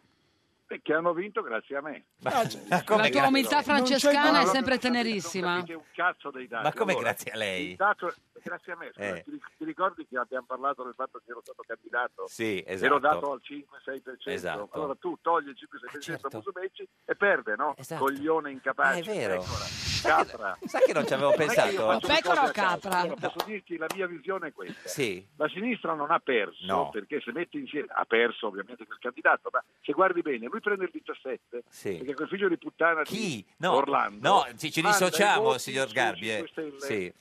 Eh, 0.68 0.82
che 0.82 0.94
hanno 0.94 1.14
vinto 1.14 1.42
grazie 1.42 1.78
a 1.78 1.82
me. 1.82 2.06
Ma, 2.22 2.32
Ah, 2.32 2.48
cioè, 2.48 2.62
ma 2.70 2.84
come 2.84 3.04
La 3.04 3.10
tua 3.10 3.28
umiltà 3.28 3.62
francescana 3.62 4.42
è 4.42 4.46
sempre 4.46 4.78
tenerissima. 4.78 5.48
Non 5.52 5.60
capite 5.60 5.74
un 5.78 5.84
cazzo 5.94 6.32
dei 6.32 6.48
dati. 6.48 6.64
Ma 6.64 6.74
come 6.74 6.92
Allora, 6.94 7.08
grazie 7.10 7.32
a 7.32 7.38
lei? 7.38 7.76
dato- 7.76 8.14
grazie 8.42 8.72
a 8.74 8.76
me. 8.78 8.92
scusa, 8.94 9.16
Eh. 9.16 9.24
ti, 9.24 9.42
ti 9.58 9.66
ricordi 9.66 10.06
che 10.08 10.18
abbiamo 10.18 10.46
parlato 10.46 10.84
del 10.84 10.94
fatto 10.96 11.20
che 11.24 11.32
ero 11.32 11.42
stato 11.42 11.64
candidato? 11.66 12.28
Sì, 12.28 12.62
Ero 12.66 12.74
esatto. 12.98 13.00
dato 13.00 13.32
al 13.32 13.42
5-6%. 13.44 14.30
Esatto. 14.30 14.70
Allora 14.72 14.96
tu 15.00 15.18
togli 15.22 15.50
il 15.50 15.56
5-6% 15.58 16.00
certo. 16.02 16.28
a 16.28 16.30
Musumeci 16.34 16.88
e 17.06 17.16
perde, 17.16 17.56
no? 17.56 17.76
Esatto. 17.78 18.04
Coglione 18.06 18.52
incapace. 18.52 19.00
Ah, 19.00 19.14
è 19.14 19.16
vero. 19.16 19.34
Eccola. 19.36 19.66
capra. 20.04 20.58
Sa 20.66 20.80
che 20.80 20.92
non 20.94 21.06
ci 21.08 21.14
avevo 21.14 21.30
Non 21.30 21.38
che 21.38 21.44
io 21.44 21.48
pensato? 21.54 22.08
Pecora 22.08 22.44
o 22.44 22.52
capra? 22.52 23.00
Allora, 23.00 23.30
posso 23.30 23.46
dirti 23.46 23.78
la 23.78 23.86
mia 23.96 24.06
visione 24.08 24.48
è 24.50 24.52
questa. 24.52 24.90
Sì. 24.90 25.26
La 25.38 25.48
sinistra 25.48 25.94
non 25.94 26.12
ha 26.12 26.20
perso, 26.20 26.66
No. 26.66 26.90
perché 26.90 27.22
se 27.22 27.32
mette 27.32 27.58
insieme, 27.58 27.88
ha 27.90 28.04
perso 28.06 28.48
ovviamente 28.48 28.86
quel 28.86 28.98
candidato, 29.00 29.50
ma 29.52 29.64
se 29.82 29.94
guardi 29.94 30.22
bene, 30.22 30.50
lui 30.54 30.62
prende 30.62 30.84
il 30.86 30.92
17, 30.94 31.64
Sì. 31.68 31.98
perché 31.98 32.14
quel 32.14 32.28
figlio 32.28 32.48
di 32.48 32.58
puttana 32.60 33.02
Chi? 33.02 33.16
di 33.18 33.46
No, 33.58 33.74
Orlando 33.74 34.28
no, 34.30 34.46
ci, 34.56 34.72
ci 34.72 34.82
dissociamo, 34.82 35.58
signor 35.58 35.92
Garbi. 35.92 36.30
eh. 36.32 36.46
5 36.48 36.48
Stelle. 36.78 36.80
Sì. 36.80 37.14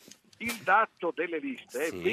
Il 0.44 0.54
dato 0.62 1.12
delle 1.14 1.38
liste 1.38 1.86
Sì. 1.86 2.02
è 2.02 2.08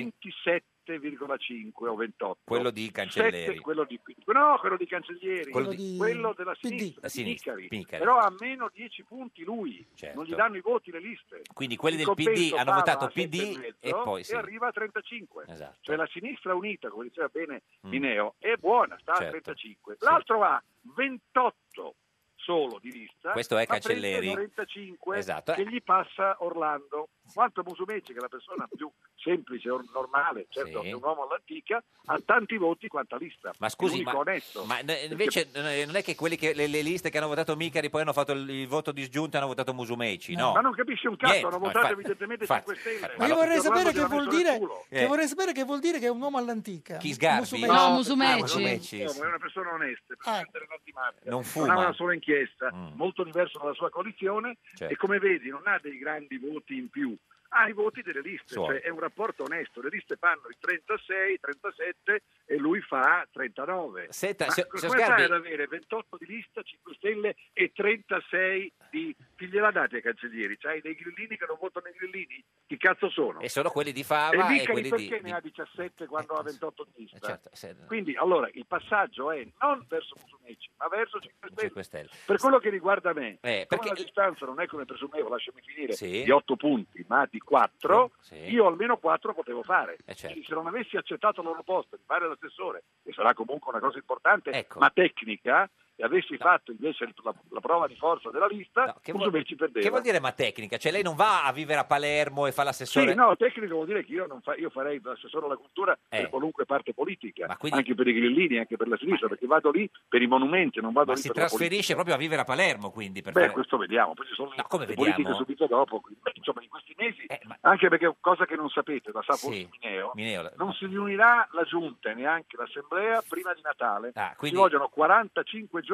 27,5 0.97 1.87
o 1.87 1.95
28. 1.95 2.39
Quello 2.43 2.69
di 2.71 2.89
Cancelleri. 2.91 3.45
Sette- 3.45 3.59
quello 3.59 3.83
di, 3.83 3.99
no, 4.25 4.57
quello 4.59 4.77
di 4.77 4.85
Cancellieri, 4.87 5.51
Quello 5.51 5.67
quello, 5.97 6.29
di- 6.31 6.35
della 6.37 6.55
sinistra, 6.59 7.01
La 7.03 7.09
sinistra, 7.09 7.53
Micari. 7.55 7.77
Micari. 7.77 8.03
Però 8.03 8.17
ha 8.17 8.33
meno 8.39 8.69
10 8.73 9.03
punti 9.03 9.43
lui, 9.43 9.85
Certo. 9.93 10.15
non 10.17 10.25
gli 10.25 10.33
danno 10.35 10.57
i 10.57 10.61
voti 10.61 10.91
le 10.91 10.99
liste. 10.99 11.41
Quindi 11.53 11.75
quelli 11.75 11.99
Il 11.99 12.05
del 12.05 12.15
PD 12.15 12.53
hanno 12.55 12.73
votato 12.73 13.07
PD 13.07 13.73
e 13.79 13.91
poi 13.91 14.23
sì. 14.23 14.33
arriva 14.35 14.67
a 14.67 14.71
35. 14.71 15.45
Esatto. 15.47 15.77
Cioè 15.81 15.95
la 15.95 16.07
sinistra 16.11 16.53
unita, 16.55 16.89
come 16.89 17.05
diceva 17.05 17.27
bene 17.31 17.61
Mm. 17.85 17.89
Mineo, 17.89 18.35
è 18.39 18.55
buona, 18.55 18.97
sta 18.99 19.13
Certo. 19.13 19.27
a 19.27 19.29
35. 19.41 19.95
L'altro 19.99 20.43
ha 20.43 20.61
28 20.95 21.95
solo 22.35 22.79
di 22.81 22.91
lista, 22.91 23.31
Questo 23.31 23.57
è 23.57 23.65
Cancelleri. 23.65 24.31
35 24.31 25.17
Esatto. 25.17 25.53
che 25.53 25.67
gli 25.67 25.81
passa 25.83 26.37
Orlando. 26.39 27.09
Quanto 27.33 27.61
Musumeci, 27.63 28.11
che 28.11 28.17
è 28.17 28.21
la 28.21 28.27
persona 28.27 28.67
più 28.75 28.89
semplice, 29.21 29.69
or- 29.69 29.83
normale, 29.93 30.45
certo 30.49 30.81
Sì. 30.81 30.89
è 30.89 30.91
un 30.93 31.01
uomo 31.03 31.23
all'antica, 31.27 31.83
ha 32.05 32.19
tanti 32.25 32.57
voti 32.57 32.87
quanto 32.87 33.15
a 33.15 33.17
lista. 33.17 33.53
Ma 33.59 33.69
scusi, 33.69 34.01
ma, 34.01 34.15
onesto. 34.17 34.63
ma 34.65 34.79
n- 34.81 34.95
invece 35.09 35.49
eh, 35.53 35.85
non 35.85 35.95
è 35.95 36.03
che 36.03 36.15
quelli 36.15 36.35
che 36.37 36.53
le, 36.53 36.67
le 36.67 36.81
liste 36.81 37.09
che 37.09 37.17
hanno 37.17 37.27
votato 37.27 37.55
Micari 37.55 37.89
poi 37.89 38.01
hanno 38.01 38.13
fatto 38.13 38.31
il, 38.31 38.49
il 38.49 38.67
voto 38.67 38.91
disgiunto 38.91 39.35
e 39.35 39.39
hanno 39.39 39.47
votato 39.47 39.73
Musumeci, 39.73 40.35
no? 40.35 40.53
Ma 40.53 40.61
non 40.61 40.73
capisci 40.73 41.07
un 41.07 41.15
cazzo, 41.17 41.31
Niente, 41.33 41.47
hanno 41.47 41.57
no, 41.57 41.63
votato 41.65 41.77
infatti, 41.87 41.99
evidentemente 41.99 42.43
infatti, 42.43 42.73
5 42.75 42.75
Stelle. 42.99 43.13
Ma 43.17 43.27
io 43.27 43.35
vorrei 43.35 43.59
sapere 43.59 43.91
che 43.91 44.05
vuol 44.05 44.27
dire 44.27 44.57
culo. 44.57 44.85
che 44.89 45.01
Eh. 45.01 45.05
vorrei 45.07 45.27
sapere 45.27 45.51
che 45.51 45.63
vuol 45.63 45.79
dire 45.79 45.99
che 45.99 46.05
è 46.05 46.09
un 46.09 46.21
uomo 46.21 46.37
all'antica. 46.37 46.97
Chi 46.97 47.13
Sgarbi? 47.13 47.39
Musumeci. 47.39 47.71
No, 47.71 47.79
Ah, 47.79 47.89
Musumeci. 47.91 48.39
Musumeci. 48.41 49.03
No, 49.03 49.11
è 49.11 49.27
una 49.27 49.37
persona 49.39 49.73
onesta, 49.73 50.13
Ah. 50.19 50.41
Presidente 50.41 50.59
dell'antimafia. 50.59 51.31
Non 51.31 51.39
ha 51.39 51.43
fuma. 51.43 51.77
una 51.77 51.93
sola 51.93 52.13
inchiesta, 52.13 52.69
Mm. 52.73 52.87
molto 52.95 53.23
diverso 53.23 53.57
dalla 53.59 53.73
sua 53.73 53.89
coalizione 53.89 54.57
Certo. 54.75 54.93
e 54.93 54.97
come 54.97 55.19
vedi 55.19 55.49
non 55.49 55.61
ha 55.65 55.79
dei 55.81 55.97
grandi 55.97 56.37
voti 56.37 56.75
in 56.77 56.89
più. 56.89 57.15
Ha 57.51 57.67
i 57.67 57.73
voti 57.73 58.03
delle 58.03 58.21
liste, 58.21 58.53
cioè 58.53 58.79
è 58.81 58.89
un 58.89 58.99
rapporto 58.99 59.43
onesto. 59.43 59.81
Le 59.81 59.89
liste 59.89 60.17
fanno 60.17 60.43
i 60.49 60.55
36, 60.59 61.39
37 61.39 62.21
e 62.45 62.57
lui 62.57 62.79
fa 62.81 63.27
39. 63.31 64.07
Senta, 64.11 64.45
Ma 64.45 64.51
signor 64.51 64.77
fai 64.79 64.89
Sgarbi- 64.89 65.23
ad 65.23 65.31
avere 65.31 65.65
28 65.67 66.17
di 66.17 66.25
lista, 66.27 66.61
5 66.61 66.93
Stelle 66.95 67.35
e 67.53 67.71
36 67.73 68.71
di... 68.91 69.15
Chi 69.35 69.47
gliela 69.47 69.71
date 69.71 69.95
ai 69.97 70.01
cancellieri? 70.01 70.57
C'hai 70.57 70.81
dei 70.81 70.93
grillini 70.93 71.37
che 71.37 71.45
non 71.47 71.57
votano 71.59 71.87
i 71.87 71.93
grillini? 71.97 72.43
Chi 72.67 72.77
cazzo 72.77 73.09
sono? 73.09 73.39
E 73.39 73.49
sono 73.49 73.69
quelli 73.71 73.91
di 73.93 74.01
E 74.01 74.03
Fava 74.03 74.45
e, 74.45 74.47
Vicari 74.53 74.65
quelli 74.65 74.81
di... 74.83 74.89
perché 74.89 75.17
di- 75.23 75.29
ne 75.29 75.35
ha 75.35 75.39
17 75.41 76.05
quando 76.07 76.33
ha 76.33 76.43
28 76.43 76.87
di 76.93 77.01
lista? 77.03 77.19
certo, 77.27 77.49
se- 77.53 77.75
Quindi 77.87 78.15
allora 78.15 78.47
il 78.53 78.65
passaggio 78.67 79.31
è 79.31 79.43
non 79.59 79.85
verso 79.87 80.15
Musumeci, 80.21 80.69
ma 80.77 80.87
verso 80.87 81.19
5 81.19 81.49
Stelle. 81.49 81.61
5 81.67 81.83
Stelle. 81.83 82.09
Per 82.25 82.37
quello 82.37 82.59
che 82.59 82.69
riguarda 82.69 83.13
me, 83.13 83.37
Eh, 83.41 83.65
perché- 83.67 83.87
la 83.89 83.93
distanza 83.95 84.45
non 84.45 84.59
è 84.61 84.67
come 84.67 84.85
presumevo, 84.85 85.29
lasciami 85.29 85.61
finire, 85.65 85.93
Sì. 85.93 86.23
di 86.23 86.29
8 86.31 86.55
punti, 86.55 87.03
ma 87.07 87.25
di 87.29 87.38
4, 87.39 88.11
Sì. 88.19 88.35
io 88.35 88.67
almeno 88.67 88.97
4 88.97 89.33
potevo 89.33 89.63
fare. 89.63 89.97
Eh, 90.05 90.15
certo. 90.15 90.41
Se 90.43 90.53
non 90.53 90.67
avessi 90.67 90.97
accettato 90.97 91.41
il 91.41 91.47
loro 91.47 91.63
posto 91.63 91.95
di 91.95 92.03
fare 92.05 92.27
l'assessore, 92.27 92.83
che 93.03 93.11
sarà 93.13 93.33
comunque 93.33 93.71
una 93.71 93.79
cosa 93.81 93.97
importante, 93.97 94.51
Ecco. 94.51 94.79
ma 94.79 94.89
tecnica, 94.89 95.69
e 95.99 96.05
avessi 96.05 96.37
fatto 96.37 96.71
invece 96.71 97.09
la, 97.23 97.35
la 97.49 97.59
prova 97.59 97.85
di 97.85 97.95
forza 97.97 98.29
della 98.29 98.47
lista, 98.47 98.95
che 99.01 99.11
vuol-. 99.11 99.43
Che 99.43 99.89
vuol 99.89 100.01
dire 100.01 100.21
ma 100.21 100.31
tecnica? 100.31 100.77
Cioè 100.77 100.93
lei 100.93 101.03
non 101.03 101.15
va 101.17 101.43
a 101.43 101.51
vivere 101.51 101.79
a 101.81 101.83
Palermo 101.83 102.47
e 102.47 102.53
fa 102.53 102.63
l'assessore... 102.63 103.09
Sì, 103.09 103.15
no, 103.17 103.35
tecnico 103.35 103.73
vuol 103.75 103.87
dire 103.87 104.05
che 104.05 104.13
io, 104.13 104.25
non 104.25 104.39
fa- 104.41 104.55
io 104.55 104.69
farei 104.69 105.01
l'assessore 105.03 105.45
alla 105.47 105.57
cultura 105.57 105.91
Eh. 106.07 106.21
per 106.21 106.29
qualunque 106.29 106.63
parte 106.65 106.93
politica, 106.93 107.53
quindi- 107.57 107.79
anche 107.79 107.95
per 107.95 108.07
i 108.07 108.13
grillini, 108.13 108.59
anche 108.59 108.77
per 108.77 108.87
la 108.87 108.95
sinistra, 108.95 109.27
perché 109.27 109.45
vado 109.45 109.71
lì 109.71 109.89
per 110.07 110.21
i 110.21 110.27
monumenti, 110.27 110.79
non 110.79 110.93
vado 110.93 111.07
Ma 111.07 111.13
lì 111.15 111.19
si 111.21 111.27
per 111.27 111.35
la 111.35 111.41
politica. 111.43 111.57
trasferisce 111.67 111.93
proprio 111.95 112.15
a 112.15 112.17
vivere 112.17 112.41
a 112.41 112.45
Palermo, 112.45 112.91
quindi, 112.91 113.21
per 113.21 113.33
Beh, 113.33 113.41
fare- 113.41 113.51
questo 113.51 113.75
vediamo, 113.77 114.13
poi 114.13 114.25
ci 114.27 114.33
sono 114.35 114.53
No, 114.55 114.63
come 114.69 114.85
le 114.85 114.93
vediamo? 114.95 115.11
politiche 115.15 115.35
subito 115.35 115.65
dopo, 115.67 116.01
insomma 116.33 116.61
in 116.61 116.69
questi 116.69 116.93
mesi, 116.97 117.25
Eh, 117.25 117.41
ma- 117.43 117.57
anche 117.61 117.89
perché 117.89 118.15
cosa 118.21 118.45
che 118.45 118.55
non 118.55 118.69
sapete, 118.69 119.11
la 119.11 119.21
sa 119.21 119.33
forse 119.35 119.57
Sì, 119.57 119.69
Mineo, 119.81 120.11
Mineo, 120.15 120.49
non 120.55 120.71
si 120.73 120.85
riunirà 120.85 121.45
la 121.51 121.63
giunta 121.63 122.09
e 122.11 122.13
neanche 122.13 122.55
l'assemblea 122.55 123.21
prima 123.27 123.53
di 123.53 123.61
Natale, 123.61 124.11
Ah, 124.15 124.33
quindi- 124.37 124.55
ci 124.55 124.61
vogliono 124.63 124.87
45 124.87 125.81
giorni 125.81 125.87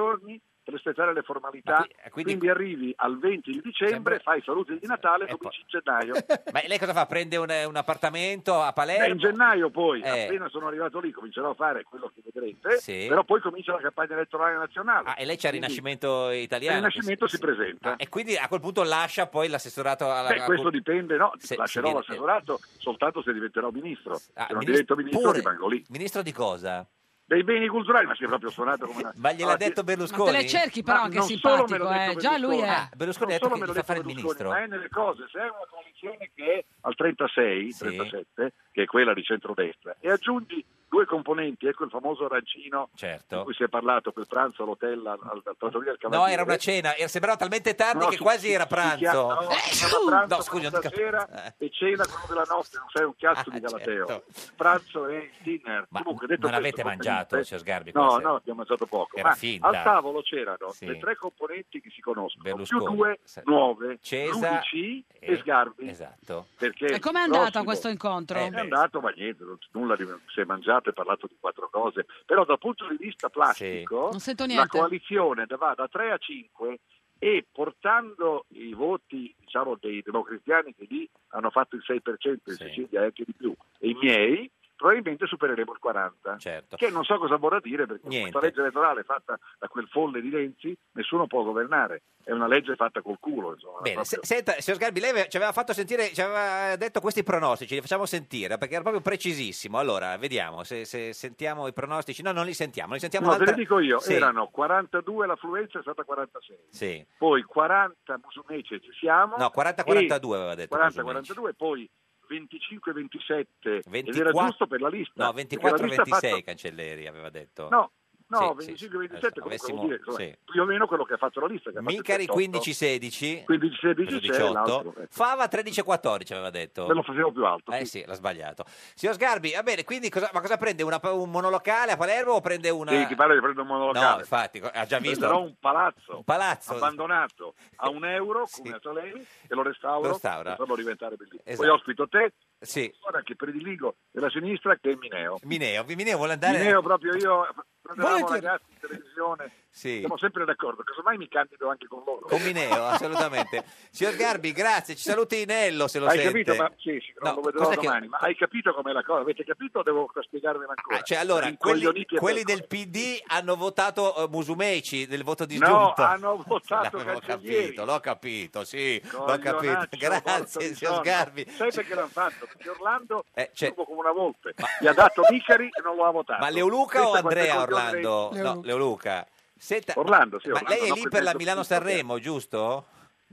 per 0.66 0.74
rispettare 0.74 1.14
le 1.14 1.22
formalità, 1.22 1.76
qui- 1.76 1.90
eh, 2.04 2.10
quindi- 2.10 2.32
quindi... 2.38 2.50
arrivi 2.50 2.92
al 2.98 3.20
20 3.20 3.52
di 3.52 3.62
dicembre, 3.62 4.18
fai 4.18 4.40
i 4.40 4.42
saluti 4.44 4.74
di 4.80 4.88
Natale 4.88 5.26
e 5.28 5.38
cominci 5.38 5.62
in 5.62 5.68
gennaio. 5.68 6.14
Ma 6.52 6.62
lei 6.66 6.80
cosa 6.80 6.92
fa? 6.92 7.06
Prende 7.06 7.38
un, 7.38 7.52
un 7.68 7.76
appartamento 7.76 8.60
a 8.64 8.74
Palermo? 8.74 9.14
in 9.14 9.20
gennaio 9.20 9.70
poi, 9.70 10.02
Eh. 10.02 10.24
appena 10.26 10.50
sono 10.50 10.66
arrivato 10.66 11.00
lì, 11.00 11.12
comincerò 11.12 11.52
a 11.52 11.54
fare 11.54 11.84
quello 11.84 12.12
che 12.16 12.22
vedrete, 12.26 12.78
Sì. 12.80 13.06
però 13.08 13.24
poi 13.24 13.42
comincia 13.42 13.74
la 13.74 13.80
campagna 13.82 14.16
elettorale 14.16 14.58
nazionale. 14.58 15.10
Ah, 15.10 15.16
e 15.20 15.26
lei 15.26 15.38
c'è 15.38 15.50
il 15.50 15.54
Rinascimento 15.54 16.32
italiano? 16.32 16.78
il 16.78 16.84
Rinascimento 16.86 17.28
si 17.28 17.38
presenta. 17.38 17.92
Ah, 17.92 17.96
e 18.00 18.10
quindi 18.10 18.36
a 18.36 18.48
quel 18.48 18.60
punto 18.60 18.82
lascia 18.82 19.28
poi 19.28 19.48
l'assessorato 19.50 20.12
alla... 20.12 20.30
Beh, 20.30 20.46
questo 20.46 20.72
dipende, 20.72 21.16
no, 21.16 21.32
Se- 21.38 21.56
lascerò 21.58 21.86
se 21.90 21.92
viene- 21.94 22.00
l'assessorato 22.08 22.60
soltanto 22.80 23.22
se 23.22 23.34
diventerò 23.34 23.70
ministro. 23.70 24.14
Ah, 24.34 24.48
se 24.48 24.54
non 24.54 24.64
ministro- 24.66 24.66
divento 24.66 24.96
ministro 24.96 25.22
pure- 25.22 25.38
rimango 25.38 25.68
lì. 25.68 25.86
Ministro 25.90 26.24
di 26.24 26.32
cosa? 26.32 26.88
Dei 27.28 27.44
beni 27.44 27.68
culturali, 27.68 28.06
ma 28.06 28.14
si 28.14 28.24
è 28.24 28.28
proprio 28.28 28.52
suonato 28.52 28.86
come 28.86 29.00
una... 29.02 29.14
Ma 29.16 29.32
gliel'ha 29.32 29.54
Ah, 29.54 29.58
detto. 29.58 29.84
Berlusconi? 29.84 30.32
Ma 30.32 30.38
te 30.38 30.44
le 30.44 30.48
cerchi 30.48 30.84
però 30.84 30.98
Ma 30.98 31.04
anche 31.06 31.22
simpatico, 31.22 31.88
detto 31.88 32.12
eh. 32.12 32.16
Già 32.18 32.38
lui 32.38 32.60
è... 32.60 32.68
Ah, 32.68 32.90
Berlusconi 32.96 33.34
ha 33.34 33.40
non 33.40 33.50
detto 33.50 33.56
solo 33.56 33.56
me 33.56 33.60
che 33.62 33.66
lo 33.68 33.74
fa 33.74 33.84
fare 33.84 34.00
il 34.00 34.06
ministro. 34.06 34.50
ma 34.50 34.62
è 34.62 34.68
nelle 34.68 34.90
cose, 34.90 35.26
se 35.32 35.40
hai 35.40 35.48
una 35.48 35.66
coalizione 35.68 36.32
che 36.36 36.54
è 36.54 36.66
al 36.86 36.96
36, 36.96 37.72
Sì. 37.72 37.84
37, 37.86 38.54
che 38.72 38.84
è 38.84 38.86
quella 38.86 39.14
di 39.14 39.24
centrodestra, 39.24 39.96
e 40.00 40.10
aggiungi 40.12 40.64
due 40.88 41.06
componenti, 41.08 41.68
ecco 41.68 41.84
il 41.84 41.90
famoso 41.90 42.26
arancino 42.26 42.90
Certo. 42.96 43.38
di 43.40 43.44
cui 43.44 43.54
si 43.54 43.64
è 43.64 43.68
parlato, 43.68 44.14
quel 44.14 44.28
pranzo 44.28 44.64
all'hotel 44.64 45.00
al, 45.06 45.20
al, 45.22 45.42
al 45.44 45.56
Trattoria 45.58 45.90
del 45.92 45.98
Cavaliere. 45.98 46.28
No, 46.30 46.32
era 46.32 46.44
una 46.44 46.58
cena, 46.58 46.94
e 46.94 47.08
sembrava 47.10 47.36
talmente 47.38 47.76
tardi 47.76 48.00
No, 48.04 48.06
che 48.10 48.16
si- 48.16 48.22
quasi 48.22 48.48
si- 48.48 48.54
era 48.54 48.64
si 48.66 48.70
chiama- 48.70 48.96
pranzo. 48.98 49.28
no, 49.28 49.50
Eh, 49.50 50.06
pranzo 50.06 50.36
no, 50.36 50.42
scusi, 50.42 50.62
non 50.64 50.72
dica- 50.72 50.88
stasera 50.88 51.54
e 51.58 51.70
cena 51.72 52.06
quello 52.06 52.26
della 52.30 52.46
notte, 52.48 52.78
non 52.78 52.88
sei 52.94 53.04
un 53.04 53.14
cazzo 53.18 53.50
di 53.50 53.58
Ah, 53.58 53.60
Galateo. 53.60 54.06
certo. 54.06 54.32
Pranzo 54.56 55.10
il 55.10 55.30
dinner. 55.42 55.86
Ma 55.90 56.02
Comunque, 56.02 56.28
detto 56.28 56.48
non 56.48 56.60
questo, 56.60 56.80
avete 56.82 56.84
mangiato, 56.84 57.44
signor 57.44 57.62
Sgarbi? 57.62 57.92
No, 57.94 58.10
sera? 58.12 58.28
no, 58.30 58.36
abbiamo 58.36 58.60
mangiato 58.60 58.86
poco. 58.86 59.18
Era 59.18 59.30
ma 59.30 59.36
finta. 59.36 59.68
al 59.68 59.84
tavolo 59.84 60.22
c'erano 60.22 60.72
Sì. 60.72 60.86
le 60.86 60.98
tre 61.00 61.16
componenti 61.18 61.82
che 61.82 61.90
si 61.90 62.00
conoscono, 62.00 62.44
Berlusconi, 62.44 62.86
più 62.86 62.96
due 62.96 63.20
nuove, 63.44 63.98
Cesa 64.02 64.32
l'UDC 64.50 64.74
e- 64.74 65.04
e 65.34 65.38
Sgarbi. 65.40 65.90
Esatto. 65.90 66.46
Perché 66.78 66.96
E 66.96 67.00
com'è 67.00 67.22
andata 67.22 67.42
prossimo- 67.44 67.64
questo 67.64 67.88
incontro? 67.88 68.38
è 68.38 68.50
andato, 68.60 69.00
ma 69.00 69.10
niente, 69.12 69.44
nulla 69.72 69.96
di, 69.96 70.06
si 70.28 70.42
è 70.42 70.44
mangiato 70.44 70.90
e 70.90 70.94
parlato 70.94 71.26
di 71.28 71.36
quattro 71.40 71.70
cose. 71.72 72.06
Però 72.26 72.44
dal 72.44 72.60
punto 72.60 72.88
di 72.90 72.98
vista 72.98 73.30
plastico, 73.30 74.10
Non 74.12 74.20
sento 74.20 74.46
la 74.46 74.68
coalizione 74.68 75.46
va 75.58 75.74
da 75.76 75.88
3 75.88 76.12
a 76.12 76.18
5 76.18 76.80
e 77.18 77.46
portando 77.50 78.46
i 78.50 78.74
voti 78.74 79.34
diciamo, 79.40 79.78
dei 79.80 80.02
democristiani 80.02 80.76
che 80.76 80.86
lì 80.90 81.10
hanno 81.30 81.50
fatto 81.50 81.76
il 81.78 81.84
6% 81.86 82.50
in 82.52 82.56
Sicilia 82.56 83.02
e 83.02 83.06
anche 83.06 83.24
di 83.26 83.34
più, 83.34 83.56
e 83.80 83.90
i 83.90 83.94
miei, 83.94 84.52
probabilmente 84.76 85.26
supereremo 85.28 85.72
il 85.74 85.80
40%. 85.82 86.38
Certo. 86.40 86.76
Che 86.76 86.90
non 86.90 87.04
so 87.04 87.18
cosa 87.18 87.38
vorrà 87.38 87.60
dire 87.60 87.86
perché 87.86 88.08
Niente. 88.08 88.32
questa 88.32 88.48
legge 88.48 88.62
elettorale 88.62 89.04
fatta 89.04 89.38
da 89.60 89.68
quel 89.68 89.88
folle 89.88 90.22
di 90.22 90.30
Renzi, 90.30 90.76
nessuno 90.94 91.28
può 91.28 91.44
governare. 91.44 92.04
È 92.24 92.32
una 92.32 92.48
legge 92.48 92.76
fatta 92.76 93.02
col 93.02 93.18
culo. 93.20 93.54
Insomma, 93.54 93.82
Bene, 93.82 93.96
proprio- 93.96 94.20
se- 94.22 94.26
senta, 94.26 94.52
signor 94.60 94.80
Sgarbi, 94.80 95.00
lei 95.00 95.30
ci 95.30 95.38
aveva 95.38 95.52
fatto 95.52 95.74
sentire, 95.74 96.08
ci 96.12 96.22
aveva 96.22 96.76
detto 96.76 97.00
questi 97.00 97.24
pronostici, 97.24 97.76
li 97.76 97.82
facciamo 97.82 98.06
sentire 98.06 98.58
perché 98.58 98.74
era 98.74 98.84
proprio 98.84 99.02
precisissimo. 99.02 99.78
Allora, 99.78 100.18
vediamo 100.18 100.64
se, 100.64 100.86
se 100.86 101.14
sentiamo 101.14 101.68
i 101.68 101.74
pronostici. 101.74 102.22
No, 102.24 102.32
non 102.32 102.46
li 102.46 102.54
sentiamo, 102.54 102.94
li 102.94 103.00
sentiamo 103.00 103.28
No, 103.28 103.32
te 103.34 103.38
un'altra- 103.44 103.56
le 103.58 103.62
dico 103.64 103.80
io, 103.80 104.00
Sì, 104.00 104.14
erano 104.14 104.48
42, 104.48 105.28
l'affluenza 105.28 105.78
è 105.80 105.82
stata 105.84 106.04
46. 106.04 106.58
Sì. 106.70 107.06
Poi 107.18 107.44
40 107.44 108.20
Musumeci 108.24 108.82
ci 108.82 108.92
siamo. 109.00 109.36
No, 109.38 109.52
40-42 109.54 110.36
aveva 110.36 110.56
detto 110.56 110.76
40-42, 110.76 111.54
poi 111.56 111.90
25-27 112.30 113.48
ed 113.62 113.82
24 113.88 114.22
era 114.22 114.32
giusto 114.32 114.68
per 114.68 114.82
la 114.82 114.90
lista. 114.90 115.26
No, 115.26 115.34
perché 115.34 115.58
la 115.60 115.76
lista 115.86 116.02
ha 116.02 116.06
24-26 116.06 116.30
fatto- 116.30 116.42
Cancelleri 116.44 117.08
aveva 117.08 117.30
detto. 117.30 117.70
No, 117.70 117.92
no, 118.28 118.56
Sì, 118.60 118.76
sì, 118.76 118.88
25-27 118.88 118.96
adesso 118.96 119.30
comunque 119.32 119.42
avessimo- 119.46 119.76
vuol 119.76 119.86
dire 119.88 119.98
insomma, 120.06 120.18
sì. 120.18 120.38
più 120.52 120.62
o 120.62 120.66
meno 120.66 120.88
quello 120.88 121.04
che 121.06 121.14
ha 121.14 121.18
fatto 121.18 121.40
la 121.40 121.48
lista. 121.48 121.72
Che 121.72 121.82
Micari 121.82 122.26
28. 122.26 122.60
15-16, 122.60 123.44
15-16 123.48 123.70
c'è 123.80 123.94
18, 123.94 124.54
l'altro, 124.54 124.90
ecco. 124.98 125.06
Fava 125.10 125.46
13-14 125.46 126.32
aveva 126.34 126.50
detto. 126.50 126.88
Me 126.88 126.94
lo 126.94 127.04
facevo 127.04 127.32
più 127.32 127.46
alto. 127.46 127.72
Eh 127.72 127.86
sì, 127.86 128.04
l'ha 128.06 128.14
sbagliato. 128.14 128.64
Signor 128.96 129.16
Sgarbi, 129.16 129.54
va 129.54 129.64
bene, 129.64 129.84
quindi 129.84 130.10
cosa, 130.10 130.30
ma 130.34 130.42
cosa 130.42 130.58
prende? 130.58 130.84
Una- 130.84 131.00
un 131.04 131.30
monolocale 131.30 131.92
a 131.92 131.98
Palermo 131.98 132.34
o 132.34 132.42
prende 132.42 132.70
una... 132.70 132.92
Sì, 132.92 133.08
ti 133.08 133.16
pare 133.16 133.34
di 133.34 133.40
prendere 133.40 133.62
un 133.62 133.68
monolocale. 133.68 134.14
No, 134.16 134.20
infatti, 134.20 134.60
ha 134.60 134.86
già 134.86 135.00
visto... 135.00 135.20
Prenderò 135.20 135.42
un 135.42 135.56
palazzo, 135.60 136.18
Un 136.18 136.24
palazzo. 136.24 136.74
abbandonato 136.74 137.54
a 137.78 137.90
un 137.90 138.06
euro 138.06 138.48
come 138.52 138.76
a 138.76 138.80
Salemi 138.82 139.20
e 139.48 139.56
lo 139.56 139.62
restauro 139.64 140.02
Lo 140.02 140.12
restaura. 140.14 140.50
per 140.50 140.58
farlo 140.58 140.76
diventare 140.76 141.16
bellissimo. 141.16 141.42
Esatto. 141.44 141.68
Poi 141.68 141.78
ospito 141.78 142.08
te, 142.08 142.34
Sì. 142.60 142.92
ora 143.02 143.22
che 143.22 143.36
prediligo 143.36 143.98
della 144.12 144.30
sinistra 144.30 144.76
che 144.78 144.92
è 144.92 144.96
Mineo. 144.96 145.38
Mineo, 145.44 145.84
Mineo 145.86 146.18
vuole 146.18 146.34
andare... 146.34 146.58
Mineo 146.58 146.82
proprio 146.82 147.16
io 147.16 147.48
Volentieri. 147.96 148.46
ragazzi 148.46 148.72
in 148.72 148.80
televisione 148.80 149.52
Sì. 149.76 150.00
siamo 150.00 150.18
sempre 150.18 150.46
d'accordo, 150.46 150.84
casomai 150.84 151.18
mi 151.18 151.28
candido 151.28 151.70
anche 151.70 151.86
con 151.88 152.02
loro. 152.06 152.28
Con 152.28 152.42
Mineo, 152.44 152.86
assolutamente. 152.88 153.66
Signor 153.92 154.16
Garbi, 154.16 154.54
grazie. 154.54 154.96
Ci 154.96 155.02
saluti 155.04 155.42
Inello 155.42 155.90
se 155.90 156.00
lo 156.00 156.06
hai 156.08 156.18
sente. 156.18 156.32
capito? 156.44 156.56
Ma, 156.56 156.72
sì, 156.78 156.98
sì, 157.02 157.14
No, 157.22 157.34
lo 157.36 157.42
vedrò 157.42 157.64
cos'è 157.66 157.76
che- 157.78 157.86
domani, 157.86 158.08
ma 158.08 158.18
hai 158.22 158.38
capito 158.38 158.74
com'è 158.74 158.94
la 158.94 159.04
cosa? 159.04 159.20
Avete 159.20 159.44
capito 159.44 159.80
o 159.80 159.84
devo 159.84 160.10
spiegarvela 160.22 160.70
ancora? 160.78 160.98
Ah, 160.98 161.02
cioè, 161.02 161.18
allora, 161.18 161.54
quelli, 161.58 162.06
quelli 162.06 162.44
del 162.44 162.66
PD 162.68 163.20
hanno 163.28 163.58
votato 163.58 164.16
eh, 164.16 164.28
Musumeci 164.30 165.08
del 165.08 165.24
voto 165.26 165.44
No, 165.44 165.50
disgiunto. 165.50 166.02
hanno 166.04 166.42
votato 166.48 166.98
Cancellieri. 167.04 167.64
capito, 167.66 167.84
l'ho 167.86 168.00
capito, 168.00 168.64
sì, 168.64 169.02
l'ho 169.12 169.38
capito. 169.40 169.88
Grazie, 169.98 170.74
signor. 170.74 171.00
Sgarbi. 171.00 171.46
Sai 171.50 171.72
perché 171.74 171.94
l'hanno 171.96 172.08
fatto? 172.08 172.46
Perché 172.48 172.70
Orlando 172.70 173.26
Eh, 173.34 173.52
c'è- 173.54 173.72
è 173.72 173.74
come 173.74 174.00
una 174.00 174.14
volpe. 174.14 174.54
Gli 174.80 174.88
ha 174.88 174.94
dato 174.94 175.24
Micari 175.30 175.66
e 175.66 175.82
non 175.84 175.98
lo 175.98 176.06
ha 176.06 176.12
votato. 176.12 176.42
Ma 176.42 176.50
Leoluca 176.50 177.00
o 177.02 177.10
Questa 177.10 177.28
Andrea 177.28 177.60
Orlando? 177.62 178.30
lei- 178.32 178.42
No, 178.42 178.62
Leoluca. 178.64 179.28
Senta, 179.58 179.94
Orlando, 179.96 180.40
sì, 180.40 180.50
ma 180.50 180.56
Orlando, 180.56 180.82
lei 180.82 180.90
è 180.90 180.94
lì 180.94 181.08
per 181.08 181.24
la 181.24 181.34
Milano-Sanremo, 181.34 182.20
giusto? 182.20 182.86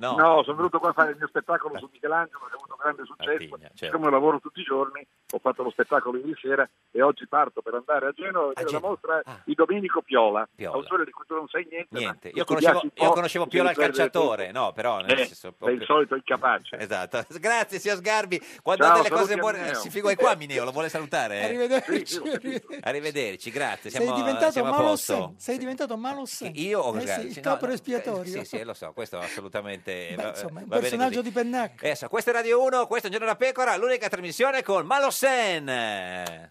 No. 0.03 0.17
No. 0.17 0.43
sono 0.43 0.57
venuto 0.57 0.79
qua 0.79 0.91
a 0.91 0.93
fare 0.93 1.11
il 1.13 1.17
mio 1.17 1.29
spettacolo 1.29 1.79
su 1.79 1.89
Michelangelo 1.93 2.39
che 2.47 2.53
ha 2.53 2.57
avuto 2.57 2.77
grande 2.77 3.05
successo. 3.05 3.31
Martigna, 3.31 3.71
certo. 3.75 3.85
Siccome 3.97 4.11
lavoro 4.11 4.41
tutti 4.41 4.61
i 4.61 4.65
giorni, 4.65 5.07
ho 5.33 5.39
fatto 5.39 5.63
lo 5.63 5.71
spettacolo 5.71 6.19
ieri 6.19 6.35
sera 6.41 6.69
e 6.91 7.03
oggi 7.03 7.27
parto 7.29 7.63
per 7.63 7.75
andare 7.75 8.07
a 8.09 8.13
Genova 8.13 8.47
a 8.47 8.53
vedere 8.57 8.71
la 8.73 8.81
mostra 8.81 9.23
di 9.45 9.55
Domenico 9.55 10.03
Piola, 10.03 10.49
Piola. 10.55 10.77
autore 10.77 11.05
di 11.05 11.11
cui 11.13 11.25
tu 11.27 11.35
non 11.35 11.47
sai 11.49 11.67
niente. 11.71 11.97
Niente, 11.99 12.29
io 12.35 12.45
conoscevo, 12.45 12.81
un 12.83 12.91
io 12.95 13.11
conoscevo 13.13 13.47
Piola 13.47 13.71
il 13.71 13.77
calciatore, 13.77 14.51
no, 14.51 14.73
però 14.73 15.01
nel 15.01 15.19
Eh, 15.19 15.27
senso, 15.27 15.55
sei 15.61 15.75
il 15.75 15.85
solito 15.85 16.15
incapace. 16.17 16.77
Esatto. 16.79 17.25
Grazie, 17.39 17.79
signor 17.79 17.97
Sgarbi. 17.99 18.41
Quando 18.63 18.85
Ciao, 18.85 18.93
ha 18.93 19.03
delle 19.03 19.15
cose 19.15 19.37
buone, 19.37 19.59
Mineo. 19.59 19.75
si 19.75 19.91
figura 19.91 20.15
qua 20.17 20.35
Mineo, 20.35 20.65
lo 20.65 20.73
vuole 20.73 20.89
salutare? 20.89 21.43
Arrivederci. 21.45 22.05
Sì. 22.41 22.63
Arrivederci, 22.81 23.51
grazie. 23.51 23.91
Sei 23.91 24.03
Siamo, 24.03 24.17
diventato 24.17 24.51
siamo 24.53 24.69
a 24.69 24.77
Malossen. 24.79 25.17
posto. 25.19 25.35
Sei 25.39 25.59
diventato 25.59 25.97
Malossen. 25.97 26.53
Io 26.57 26.81
ho 26.81 26.97
Eh 26.97 27.07
sì, 27.07 27.21
il 27.27 27.41
no, 27.45 27.59
no, 27.61 27.69
espiatorio. 27.69 28.23
eh, 28.41 28.45
Sì, 28.45 28.57
sì, 28.57 28.65
lo 28.65 28.75
so, 28.75 28.93
questo 28.93 29.19
assolutamente 29.19 29.92
Beh, 29.93 30.15
va, 30.23 30.29
insomma, 30.29 30.61
un 30.61 30.69
personaggio 30.69 31.23
di 31.23 31.31
Pennac. 31.31 31.83
Adesso, 31.83 32.09
questo 32.09 32.31
è 32.31 32.33
Radio 32.33 32.63
1, 32.63 32.87
questo 32.87 33.09
è 33.09 33.11
Un 33.11 33.17
Giorno 33.19 33.33
da 33.33 33.37
Pecora, 33.37 33.77
l'unica 33.77 34.09
trasmissione 34.09 34.63
con 34.63 34.87
Malossen. 34.87 36.49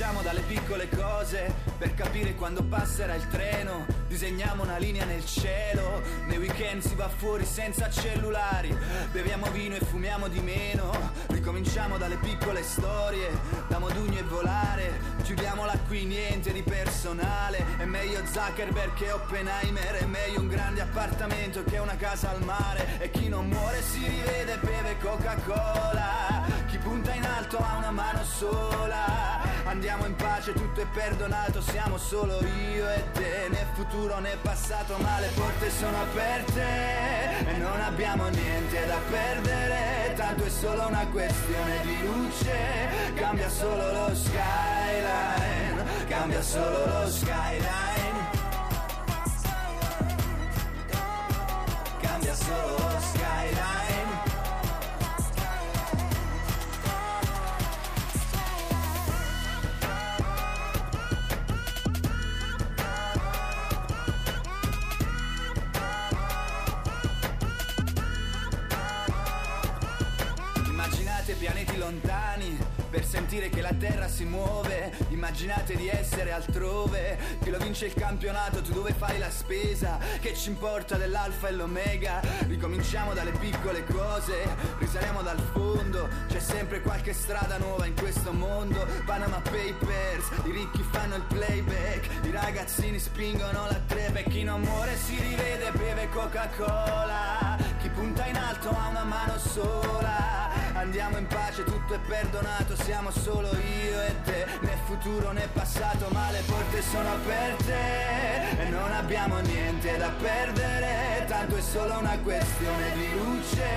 Ricominciamo 0.00 0.32
dalle 0.32 0.46
piccole 0.46 0.88
cose 0.88 1.54
per 1.76 1.94
capire 1.94 2.34
quando 2.34 2.62
passerà 2.62 3.14
il 3.14 3.28
treno. 3.28 3.84
Disegniamo 4.08 4.62
una 4.62 4.78
linea 4.78 5.04
nel 5.04 5.26
cielo. 5.26 6.00
Nei 6.24 6.38
weekend 6.38 6.80
si 6.80 6.94
va 6.94 7.06
fuori 7.10 7.44
senza 7.44 7.90
cellulari. 7.90 8.74
Beviamo 9.12 9.50
vino 9.50 9.74
e 9.74 9.80
fumiamo 9.80 10.28
di 10.28 10.40
meno. 10.40 10.90
Ricominciamo 11.26 11.98
dalle 11.98 12.16
piccole 12.16 12.62
storie, 12.62 13.28
da 13.68 13.78
Modugno 13.78 14.18
e 14.18 14.22
volare. 14.22 14.90
Chiudiamola 15.22 15.78
qui, 15.86 16.06
niente 16.06 16.50
di 16.50 16.62
personale. 16.62 17.62
È 17.76 17.84
meglio 17.84 18.24
Zuckerberg 18.24 18.94
che 18.94 19.12
Oppenheimer. 19.12 19.96
È 19.96 20.06
meglio 20.06 20.40
un 20.40 20.48
grande 20.48 20.80
appartamento 20.80 21.62
che 21.62 21.76
una 21.76 21.96
casa 21.96 22.30
al 22.30 22.42
mare. 22.42 22.98
E 23.00 23.10
chi 23.10 23.28
non 23.28 23.48
muore 23.48 23.82
si 23.82 23.98
rivede, 23.98 24.56
beve 24.62 24.96
Coca-Cola. 24.96 26.40
Punta 26.90 27.14
in 27.14 27.24
alto 27.24 27.56
ha 27.56 27.76
una 27.76 27.92
mano 27.92 28.24
sola. 28.24 29.38
Andiamo 29.64 30.06
in 30.06 30.16
pace, 30.16 30.52
tutto 30.52 30.80
è 30.80 30.86
perdonato, 30.92 31.60
siamo 31.60 31.96
solo 31.96 32.40
io 32.40 32.90
e 32.90 33.04
te, 33.12 33.46
né 33.48 33.64
futuro 33.74 34.18
né 34.18 34.36
passato, 34.42 34.96
ma 34.98 35.20
le 35.20 35.28
porte 35.36 35.70
sono 35.70 35.96
aperte 36.00 37.46
e 37.46 37.58
non 37.58 37.80
abbiamo 37.80 38.26
niente 38.26 38.86
da 38.86 38.98
perdere, 39.08 40.14
tanto 40.16 40.42
è 40.42 40.48
solo 40.48 40.88
una 40.88 41.06
questione 41.06 41.80
di 41.82 42.04
luce, 42.04 42.58
cambia 43.14 43.48
solo 43.48 43.92
lo 43.92 44.12
skyline, 44.12 45.84
cambia 46.08 46.42
solo 46.42 46.86
lo 46.86 47.08
skyline. 47.08 47.68
Cambia 52.00 52.34
solo 52.34 52.66
lo 52.66 52.74
skyline. 52.78 52.99
Immaginate 71.30 71.34
pianeti 71.34 71.78
lontani 71.78 72.58
per 72.90 73.04
sentire 73.04 73.50
che 73.50 73.60
la 73.60 73.72
Terra 73.78 74.08
si 74.08 74.24
muove. 74.24 74.92
Immaginate 75.10 75.76
di 75.76 75.88
essere 75.88 76.32
altrove. 76.32 77.18
Chi 77.40 77.50
lo 77.50 77.58
vince 77.58 77.86
il 77.86 77.94
campionato, 77.94 78.62
tu 78.62 78.72
dove 78.72 78.92
fai 78.92 79.18
la 79.18 79.30
spesa? 79.30 79.98
Che 80.20 80.34
ci 80.34 80.48
importa 80.48 80.96
dell'alfa 80.96 81.48
e 81.48 81.52
l'omega? 81.52 82.20
Ricominciamo 82.48 83.12
dalle 83.12 83.30
piccole 83.30 83.84
cose, 83.84 84.48
risaliamo 84.78 85.22
dal 85.22 85.38
fondo. 85.52 86.08
C'è 86.28 86.40
sempre 86.40 86.80
qualche 86.80 87.12
strada 87.12 87.58
nuova 87.58 87.86
in 87.86 87.94
questo 87.94 88.32
mondo. 88.32 88.84
Panama 89.04 89.40
Papers, 89.40 90.30
i 90.46 90.50
ricchi 90.50 90.84
fanno 90.90 91.14
il 91.14 91.22
playback. 91.22 92.26
I 92.26 92.30
ragazzini 92.32 92.98
spingono 92.98 93.68
la 93.68 93.80
treve. 93.86 94.24
Chi 94.24 94.42
non 94.42 94.62
muore 94.62 94.96
si 94.96 95.16
rivede, 95.20 95.70
beve 95.72 96.08
Coca-Cola. 96.08 97.56
Chi 97.80 97.88
punta 97.90 98.26
in 98.26 98.36
alto 98.36 98.70
ha 98.70 98.88
una 98.88 99.04
mano 99.04 99.38
sola. 99.38 100.29
Andiamo 100.80 101.18
in 101.18 101.26
pace, 101.26 101.62
tutto 101.62 101.92
è 101.92 101.98
perdonato, 101.98 102.74
siamo 102.74 103.10
solo 103.10 103.48
io 103.48 104.00
e 104.00 104.14
te, 104.24 104.46
né 104.60 104.78
futuro 104.86 105.30
né 105.30 105.46
passato, 105.52 106.08
ma 106.10 106.30
le 106.30 106.40
porte 106.46 106.80
sono 106.80 107.06
aperte. 107.12 108.58
E 108.58 108.68
non 108.70 108.90
abbiamo 108.90 109.40
niente 109.40 109.98
da 109.98 110.08
perdere, 110.08 111.26
tanto 111.28 111.56
è 111.56 111.60
solo 111.60 111.98
una 111.98 112.18
questione 112.22 112.92
di 112.94 113.10
luce, 113.12 113.68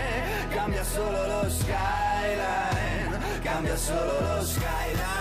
cambia 0.50 0.84
solo 0.86 1.28
lo 1.28 1.50
skyline, 1.50 3.20
cambia 3.42 3.76
solo 3.76 4.20
lo 4.22 4.42
skyline. 4.42 5.12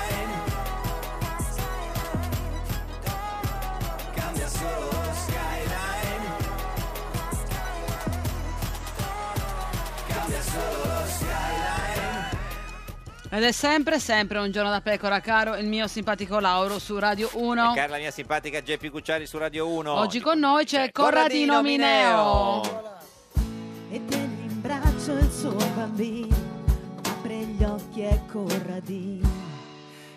Cambia 4.14 4.46
solo 4.46 4.91
Ed 13.34 13.44
è 13.44 13.52
sempre, 13.52 13.98
sempre 13.98 14.40
un 14.40 14.50
giorno 14.50 14.68
da 14.68 14.82
pecora, 14.82 15.20
caro 15.20 15.56
il 15.56 15.66
mio 15.66 15.86
simpatico 15.86 16.38
Lauro 16.38 16.78
su 16.78 16.98
Radio 16.98 17.30
1. 17.32 17.72
E 17.72 17.74
cara 17.74 17.92
la 17.92 17.96
mia 17.96 18.10
simpatica 18.10 18.62
Geppi 18.62 18.90
Cucciari 18.90 19.26
su 19.26 19.38
Radio 19.38 19.68
1. 19.68 19.90
Oggi 19.90 20.20
con 20.20 20.38
noi 20.38 20.66
c'è 20.66 20.92
Corradino 20.92 21.54
Corradino 21.54 21.62
Mineo. 21.62 23.00
e 23.88 24.04
tiene 24.04 24.42
in 24.42 24.60
braccio 24.60 25.12
il 25.12 25.30
suo 25.30 25.56
bambino, 25.74 26.36
apre 27.08 27.36
gli 27.36 27.64
occhi 27.64 28.02
e 28.02 28.20
Corradino. 28.30 29.41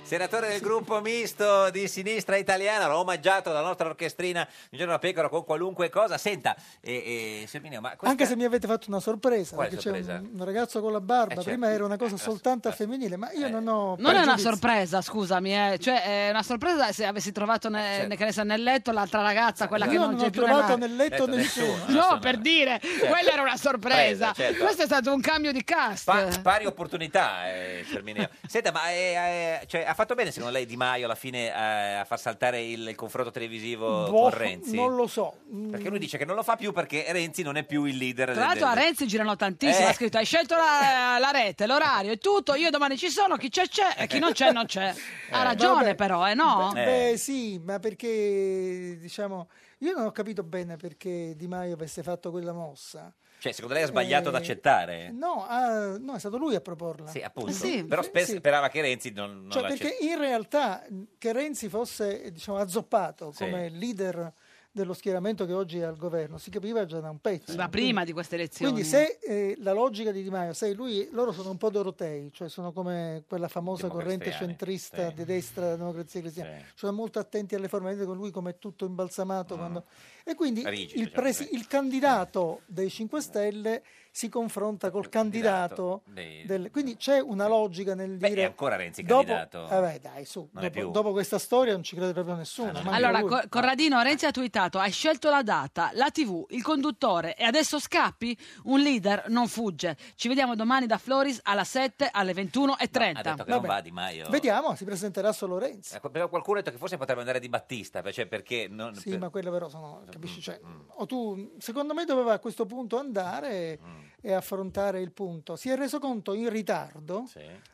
Senatore 0.06 0.50
del 0.50 0.60
gruppo 0.62 1.02
misto 1.02 1.72
di 1.72 1.88
sinistra 1.88 2.36
italiana, 2.36 2.88
l'ho 2.88 3.00
omaggiato 3.00 3.52
dalla 3.52 3.66
nostra 3.66 3.88
orchestrina 3.88 4.48
Un 4.72 4.78
giorno 4.78 4.94
da 4.94 5.00
pecora 5.00 5.30
con 5.30 5.44
qualunque 5.44 5.90
cosa. 5.90 6.20
Senta, 6.20 6.56
eh, 6.80 7.42
eh, 7.42 7.46
signor 7.48 7.64
Mineo, 7.64 7.82
ma 7.82 7.90
questa... 7.90 8.10
Anche 8.10 8.28
se 8.28 8.36
mi 8.36 8.44
avete 8.44 8.68
fatto 8.68 8.86
una 8.90 9.00
sorpresa, 9.00 9.56
Quale 9.56 9.70
perché 9.70 9.84
sorpresa? 9.84 10.14
c'è 10.14 10.20
un, 10.20 10.30
un 10.40 10.46
ragazzo 10.46 10.80
con 10.80 10.92
la 10.92 11.02
barba, 11.02 11.32
Eh, 11.34 11.36
certo. 11.38 11.50
prima 11.50 11.72
era 11.72 11.84
una 11.86 11.98
cosa 11.98 12.18
soltanto 12.18 12.72
femminile, 12.72 13.18
ma 13.18 13.32
io 13.32 13.50
non 13.50 13.68
ho 13.68 13.96
Non 13.98 14.14
è 14.16 14.22
una 14.22 14.38
sorpresa, 14.38 15.02
scusami, 15.02 15.56
eh. 15.74 15.80
cioè 15.80 16.28
è 16.28 16.30
una 16.30 16.44
sorpresa 16.44 16.92
se 16.92 17.06
avessi 17.06 17.32
trovato 17.32 17.70
ne- 17.70 18.08
Certo. 18.16 18.44
nel 18.44 18.62
letto 18.62 18.92
l'altra 18.92 19.22
ragazza, 19.24 19.68
quella 19.68 19.88
che 19.88 19.94
Io 19.94 20.02
non, 20.02 20.14
non 20.16 20.26
ho 20.26 20.30
trovato 20.30 20.78
nel 20.78 20.96
letto 20.96 21.26
Letto 21.26 21.36
nessuno. 21.36 21.78
nessuno. 21.88 22.10
No, 22.10 22.20
per 22.20 22.38
dire, 22.38 22.80
quella 23.00 23.32
era 23.32 23.42
una 23.42 23.58
sorpresa. 23.58 23.94
Presa, 23.96 24.34
certo. 24.34 24.64
Questo 24.64 24.84
è 24.84 24.86
stato 24.86 25.12
un 25.14 25.22
cambio 25.22 25.52
di 25.52 25.64
cast. 25.64 26.06
Pa- 26.06 26.28
pari 26.44 26.66
opportunità, 26.68 27.50
eh, 27.52 27.84
signor 27.88 28.04
Mineo. 28.04 28.30
Senta, 28.48 28.72
ma 28.72 28.90
eh, 28.92 29.60
eh, 29.62 29.68
cioè, 29.68 29.84
ha 29.88 29.94
fatto 29.96 30.14
bene 30.16 30.32
secondo 30.32 30.54
lei 30.54 30.66
Di 30.66 30.76
Maio 30.78 31.06
alla 31.06 31.16
fine 31.16 31.48
eh, 31.48 31.94
a 31.94 32.06
far 32.06 32.20
saltare 32.20 32.62
il, 32.64 32.88
il 32.88 32.96
confronto 32.96 33.32
televisivo 33.32 34.10
Boh, 34.10 34.22
con 34.22 34.30
Renzi? 34.30 34.76
Non 34.76 34.96
lo 34.96 35.08
so. 35.08 35.38
Perché 35.72 35.90
lui 35.90 35.98
dice 36.00 36.18
che 36.18 36.26
non 36.26 36.36
lo 36.36 36.44
fa 36.44 36.56
più 36.56 36.72
perché 36.72 37.06
Renzi 37.10 37.42
non 37.42 37.56
è 37.58 37.64
più 37.64 37.86
il 37.86 37.98
leader 37.98 38.26
Tra 38.32 38.34
del- 38.36 38.44
l'altro 38.44 38.68
a 38.68 38.74
del- 38.76 38.84
Renzi 38.84 39.08
girano 39.08 39.36
tantissimo, 39.36 39.88
Eh. 39.88 39.90
ha 39.90 39.94
scritto 39.94 40.18
hai 40.18 40.26
scelto 40.26 40.56
la, 40.56 41.18
la 41.20 41.32
rete, 41.32 41.66
l'orario 41.66 42.12
e 42.12 42.18
tutto, 42.18 42.54
io 42.56 42.70
domani 42.70 42.98
ci 42.98 43.10
sono, 43.10 43.36
chi 43.38 43.50
c'è 43.50 43.68
c'è 43.68 43.96
e 43.98 44.08
chi 44.08 44.20
non 44.20 44.32
c'è 44.34 44.52
non 44.52 44.66
c'è. 44.66 44.94
Ha 45.32 45.40
Eh. 45.42 45.44
ragione 45.44 45.84
Vabbè. 45.84 45.96
però, 45.96 46.30
eh 46.30 46.34
no? 46.36 46.72
Beh, 46.74 46.84
beh, 47.12 47.18
sì, 47.18 47.60
ma 47.64 47.80
perché 47.80 48.98
diciamo 49.00 49.50
Io 49.80 49.94
non 49.94 50.06
ho 50.06 50.12
capito 50.12 50.44
bene 50.44 50.78
perché 50.78 51.34
Di 51.36 51.48
Maio 51.48 51.74
avesse 51.74 52.02
fatto 52.04 52.32
quella 52.32 52.54
mossa. 52.54 53.14
Cioè, 53.46 53.54
secondo 53.54 53.76
lei 53.76 53.84
ha 53.84 53.88
sbagliato 53.88 54.30
ad 54.30 54.34
Eh, 54.34 54.38
accettare? 54.40 55.12
No, 55.12 55.46
ah, 55.48 56.00
no, 56.00 56.16
è 56.16 56.20
stato 56.20 56.38
lui 56.38 56.56
a 56.56 56.62
proporla. 56.62 57.06
Sì, 57.06 57.22
appunto. 57.22 57.52
Eh 57.52 57.54
sì, 57.54 57.84
Però 57.86 58.02
sì, 58.02 58.08
sper- 58.08 58.26
sì. 58.26 58.36
sperava 58.38 58.70
che 58.70 58.82
Renzi 58.82 59.12
non, 59.12 59.42
non 59.44 59.52
Cioè, 59.52 59.62
l'accettasse. 59.62 59.90
perché 60.00 60.04
in 60.14 60.18
realtà 60.18 60.84
che 61.20 61.32
Renzi 61.32 61.70
fosse 61.70 62.32
diciamo, 62.32 62.58
azzoppato 62.58 63.32
Sì. 63.32 63.44
come 63.44 63.70
leader 63.70 64.34
dello 64.76 64.94
schieramento 64.94 65.46
che 65.46 65.54
oggi 65.54 65.80
è 65.80 65.84
al 65.84 65.96
governo 65.96 66.38
si 66.38 66.50
capiva 66.50 66.86
già 66.86 67.00
da 67.00 67.10
un 67.10 67.20
pezzo. 67.20 67.56
Ma 67.56 67.70
prima 67.70 68.04
di 68.04 68.12
queste 68.12 68.36
elezioni. 68.36 68.74
Quindi 68.74 68.90
se 68.90 69.20
eh, 69.22 69.56
la 69.62 69.72
logica 69.72 70.12
di 70.12 70.22
Di 70.22 70.30
Maio, 70.30 70.52
sai, 70.52 70.74
lui, 70.74 71.08
loro 71.14 71.32
sono 71.32 71.50
un 71.50 71.58
po' 71.58 71.70
dorotei, 71.70 72.30
cioè 72.34 72.50
sono 72.50 72.74
come 72.74 73.24
quella 73.26 73.48
famosa 73.48 73.88
corrente 73.88 74.32
centrista 74.32 75.08
sì. 75.10 75.14
di 75.14 75.24
destra 75.24 75.64
della 75.64 75.78
democrazia 75.78 76.20
cristiana, 76.20 76.58
sono 76.76 76.92
molto 76.92 77.20
attenti 77.20 77.56
alle 77.56 77.70
forme, 77.70 77.92
vedete 77.92 78.06
con 78.06 78.18
lui 78.18 78.32
come 78.32 78.52
è 78.52 78.58
tutto 78.60 78.86
imbalsamato. 78.86 79.56
quando- 79.56 79.86
E 80.26 80.36
quindi 80.36 80.62
Rigido, 80.68 81.00
il, 81.00 81.06
diciamo, 81.06 81.22
presi- 81.22 81.50
il 81.54 81.68
candidato 81.68 82.62
dei 82.66 82.90
5 82.90 83.22
Stelle 83.22 83.84
si 84.16 84.30
confronta 84.30 84.92
col 84.92 85.10
candidato, 85.10 86.04
dei- 86.06 86.46
del- 86.46 86.72
quindi 86.72 86.96
c'è 86.96 87.20
una 87.20 87.50
logica 87.50 87.96
nel 87.96 88.16
Beh, 88.16 88.30
dire... 88.30 88.42
è 88.44 88.46
ancora 88.46 88.78
Renzi 88.78 89.04
dopo, 89.04 89.26
candidato. 89.26 89.68
Vabbè, 89.68 90.00
dai, 90.00 90.24
su, 90.24 90.48
dopo, 90.54 90.86
dopo 90.86 91.12
questa 91.12 91.38
storia 91.38 91.74
non 91.74 91.84
ci 91.84 91.98
crede 91.98 92.14
proprio 92.14 92.36
nessuno. 92.36 92.72
manca 92.72 92.92
Allora, 92.92 93.20
lui. 93.20 93.28
Co- 93.30 93.42
Corradino 93.50 94.02
Renzi 94.02 94.26
ha 94.26 94.32
twittato: 94.32 94.80
Hai 94.80 94.92
scelto 94.92 95.30
la 95.30 95.44
data, 95.44 95.90
la 95.96 96.10
TV, 96.12 96.46
il 96.52 96.64
conduttore 96.64 97.36
e 97.36 97.44
adesso 97.44 97.78
scappi? 97.78 98.38
Un 98.64 98.80
leader 98.80 99.26
non 99.28 99.50
fugge. 99.50 99.98
Ci 100.16 100.30
vediamo 100.30 100.56
domani 100.56 100.86
da 100.86 100.98
Floris 100.98 101.42
alle 101.44 101.66
7 101.66 102.08
alle 102.10 102.32
21.30. 102.32 103.18
Ha 103.18 103.22
detto 103.22 103.44
che 103.44 103.50
non 103.52 103.62
va 103.64 103.82
Di 103.82 103.92
Maio. 103.92 104.30
Vediamo, 104.30 104.76
si 104.76 104.86
presenterà 104.86 105.34
solo 105.34 105.58
Renzi. 105.58 105.94
Ecco, 105.94 106.10
però 106.10 106.30
qualcuno 106.30 106.60
ha 106.60 106.62
detto 106.62 106.72
che 106.72 106.78
forse 106.80 106.96
potrebbe 106.96 107.20
andare 107.20 107.42
Di 107.42 107.50
Battista, 107.50 108.02
cioè 108.14 108.28
perché 108.28 108.68
non... 108.70 108.96
Sì, 108.96 109.10
per- 109.10 109.20
ma 109.20 109.28
quelle 109.30 109.52
però 109.52 109.68
sono, 109.68 110.04
capisci? 110.10 110.40
Cioè, 110.42 110.58
Mm. 110.66 110.80
o 110.88 111.06
tu, 111.06 111.56
secondo 111.58 111.94
me 111.94 112.06
doveva 112.06 112.32
a 112.32 112.40
questo 112.40 112.66
punto 112.66 112.98
andare 112.98 113.78
Mm. 113.84 114.04
E 114.22 114.34
affrontare 114.34 115.02
il 115.02 115.12
punto. 115.12 115.56
Si 115.56 115.70
è 115.70 115.76
reso 115.76 116.00
conto 116.00 116.34
in 116.34 116.50
ritardo 116.50 117.26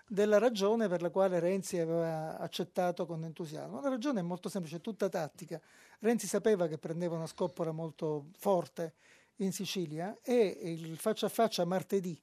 della 0.07 0.37
ragione 0.37 0.87
per 0.87 1.01
la 1.01 1.09
quale 1.09 1.39
Renzi 1.39 1.77
aveva 1.77 2.37
accettato 2.37 3.05
con 3.05 3.23
entusiasmo. 3.23 3.81
La 3.81 3.89
ragione 3.89 4.19
è 4.19 4.23
molto 4.23 4.49
semplice, 4.49 4.77
è 4.77 4.81
tutta 4.81 5.09
tattica. 5.09 5.59
Renzi 5.99 6.27
sapeva 6.27 6.67
che 6.67 6.77
prendeva 6.77 7.15
una 7.15 7.27
scoppola 7.27 7.71
molto 7.71 8.27
forte 8.37 8.95
in 9.37 9.51
Sicilia 9.51 10.17
e 10.21 10.57
il 10.61 10.97
faccia 10.97 11.27
a 11.27 11.29
faccia 11.29 11.65
martedì, 11.65 12.19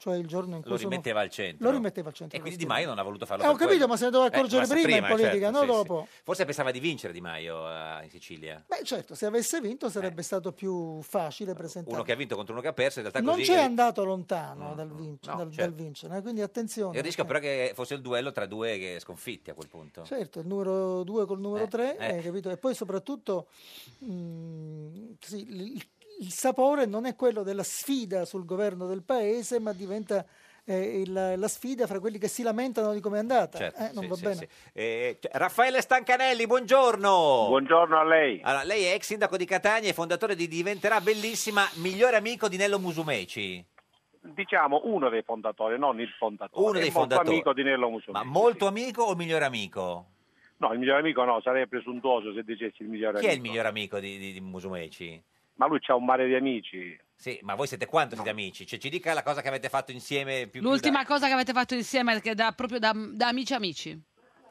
cioè 0.00 0.16
il 0.16 0.26
giorno 0.26 0.56
in 0.56 0.62
cui 0.62 0.70
Lo 0.70 0.78
sono- 0.78 0.88
rimetteva 0.88 1.20
al 1.20 1.28
centro. 1.28 1.68
Lo 1.68 1.74
rimetteva 1.74 2.08
al 2.08 2.14
centro. 2.14 2.38
E 2.38 2.40
quindi 2.40 2.58
Di 2.58 2.64
Maio 2.64 2.86
non 2.88 2.98
ha 2.98 3.02
voluto 3.02 3.26
farlo 3.26 3.44
Eh, 3.44 3.48
ho 3.48 3.50
capito, 3.50 3.68
quello. 3.68 3.86
ma 3.86 3.96
se 3.98 4.04
ne 4.06 4.10
doveva 4.10 4.30
Eh, 4.30 4.36
accorgere 4.38 4.62
ma 4.66 4.72
prima 4.72 4.88
in 4.88 5.02
certo, 5.02 5.16
politica, 5.16 5.50
no 5.50 5.60
sì, 5.60 5.66
dopo. 5.66 6.06
sì. 6.10 6.20
Forse 6.24 6.44
pensava 6.46 6.70
di 6.70 6.80
vincere 6.80 7.12
Di 7.12 7.20
Maio 7.20 7.68
eh, 7.68 8.04
in 8.04 8.10
Sicilia. 8.10 8.64
Beh, 8.66 8.82
certo, 8.82 9.14
se 9.14 9.26
avesse 9.26 9.60
vinto 9.60 9.90
sarebbe 9.90 10.22
stato 10.22 10.52
più 10.52 11.02
facile 11.02 11.52
presentare. 11.52 11.90
Eh. 11.90 11.94
Uno 11.94 12.02
che 12.02 12.12
ha 12.12 12.16
vinto 12.16 12.34
contro 12.34 12.54
uno 12.54 12.62
che 12.62 12.68
ha 12.68 12.72
perso, 12.72 13.00
in 13.00 13.10
realtà 13.10 13.20
non 13.20 13.36
così... 13.38 13.50
c'è 13.50 13.60
andato 13.60 14.02
lontano 14.04 14.74
dal, 14.74 14.90
vinc- 14.90 15.26
no, 15.26 15.34
dal- 15.36 15.44
dal 15.48 15.52
certo. 15.54 15.74
vincere, 15.74 16.16
eh, 16.16 16.22
quindi 16.22 16.40
attenzione. 16.40 16.96
Il 16.96 17.02
rischio 17.04 17.26
però 17.26 17.38
che 17.38 17.72
fosse 17.74 17.92
il 17.92 18.00
duello 18.00 18.32
tra 18.32 18.46
due 18.46 18.78
che 18.78 18.96
sconfitti 19.00 19.50
a 19.50 19.54
quel 19.54 19.68
punto. 19.68 20.02
Certo, 20.04 20.40
il 20.40 20.46
numero 20.46 21.02
2 21.04 21.26
col 21.26 21.40
numero 21.40 21.66
3, 21.68 21.98
eh. 21.98 22.22
capito? 22.22 22.48
E 22.48 22.56
poi 22.56 22.74
soprattutto 22.74 23.48
mh, 23.98 25.14
sì, 25.20 25.46
il, 25.48 25.82
il 26.20 26.30
sapore 26.32 26.86
non 26.86 27.06
è 27.06 27.14
quello 27.16 27.42
della 27.42 27.62
sfida 27.62 28.24
sul 28.24 28.44
governo 28.44 28.86
del 28.86 29.02
paese, 29.02 29.58
ma 29.60 29.72
diventa 29.72 30.24
eh, 30.66 31.00
il- 31.00 31.34
la 31.36 31.48
sfida 31.48 31.86
fra 31.88 31.98
quelli 31.98 32.18
che 32.18 32.28
si 32.28 32.42
lamentano 32.42 32.92
di 32.92 33.00
come 33.00 33.16
è 33.16 33.20
andata. 33.20 33.58
Certo, 33.58 33.80
Eh, 33.80 33.90
non 33.94 34.02
sì, 34.04 34.08
va 34.08 34.14
sì, 34.14 34.22
bene. 34.22 34.36
sì. 34.36 34.48
Eh, 34.74 35.18
cioè, 35.20 35.30
Raffaele 35.34 35.80
Stancanelli, 35.80 36.46
buongiorno. 36.46 37.46
Buongiorno 37.48 37.98
a 37.98 38.04
lei. 38.04 38.40
Allora, 38.44 38.62
lei 38.64 38.84
è 38.84 38.92
ex 38.92 39.06
sindaco 39.06 39.36
di 39.36 39.46
Catania 39.46 39.88
e 39.88 39.94
fondatore 39.94 40.36
di 40.36 40.46
Diventerà 40.46 41.00
Bellissima, 41.00 41.66
migliore 41.76 42.16
amico 42.16 42.46
di 42.48 42.56
Nello 42.56 42.78
Musumeci. 42.78 43.64
Diciamo 44.20 44.82
uno 44.84 45.08
dei 45.08 45.22
fondatori, 45.22 45.78
non 45.78 45.98
il 45.98 46.10
fondatore. 46.18 46.62
Uno 46.62 46.72
dei 46.78 46.82
È 46.82 46.84
molto 46.92 46.98
fondatori. 47.00 47.28
amico 47.30 47.52
di 47.54 47.62
Nello 47.62 47.88
Musumeci. 47.88 48.24
Ma 48.24 48.30
molto 48.30 48.66
amico 48.66 49.02
o 49.04 49.10
il 49.12 49.16
migliore 49.16 49.46
amico? 49.46 50.06
No, 50.58 50.72
il 50.74 50.78
migliore 50.78 51.00
amico 51.00 51.24
no, 51.24 51.40
sarei 51.40 51.66
presuntuoso 51.66 52.32
se 52.34 52.42
dicessi 52.44 52.82
il 52.82 52.88
migliore 52.88 53.18
Chi 53.18 53.24
è 53.24 53.28
amico. 53.30 53.42
il 53.44 53.48
migliore 53.50 53.68
amico 53.68 53.98
di, 53.98 54.18
di, 54.18 54.32
di 54.34 54.40
Musumeci? 54.40 55.20
Ma 55.60 55.66
lui 55.66 55.78
c'ha 55.78 55.94
un 55.94 56.06
mare 56.06 56.26
di 56.26 56.34
amici. 56.34 56.98
Sì, 57.14 57.38
ma 57.42 57.54
voi 57.54 57.66
siete 57.66 57.84
quanto 57.84 58.14
siete 58.14 58.30
amici? 58.30 58.66
Cioè, 58.66 58.78
ci 58.78 58.88
dica 58.88 59.12
la 59.12 59.22
cosa 59.22 59.42
che 59.42 59.48
avete 59.48 59.68
fatto 59.68 59.92
insieme 59.92 60.46
più 60.48 60.60
più 60.60 60.62
L'ultima 60.62 61.00
da- 61.02 61.04
cosa 61.06 61.26
che 61.26 61.34
avete 61.34 61.52
fatto 61.52 61.74
insieme, 61.74 62.18
che 62.22 62.34
da, 62.34 62.52
proprio 62.52 62.78
da, 62.78 62.92
da 62.94 63.28
amici 63.28 63.52
amici. 63.52 64.02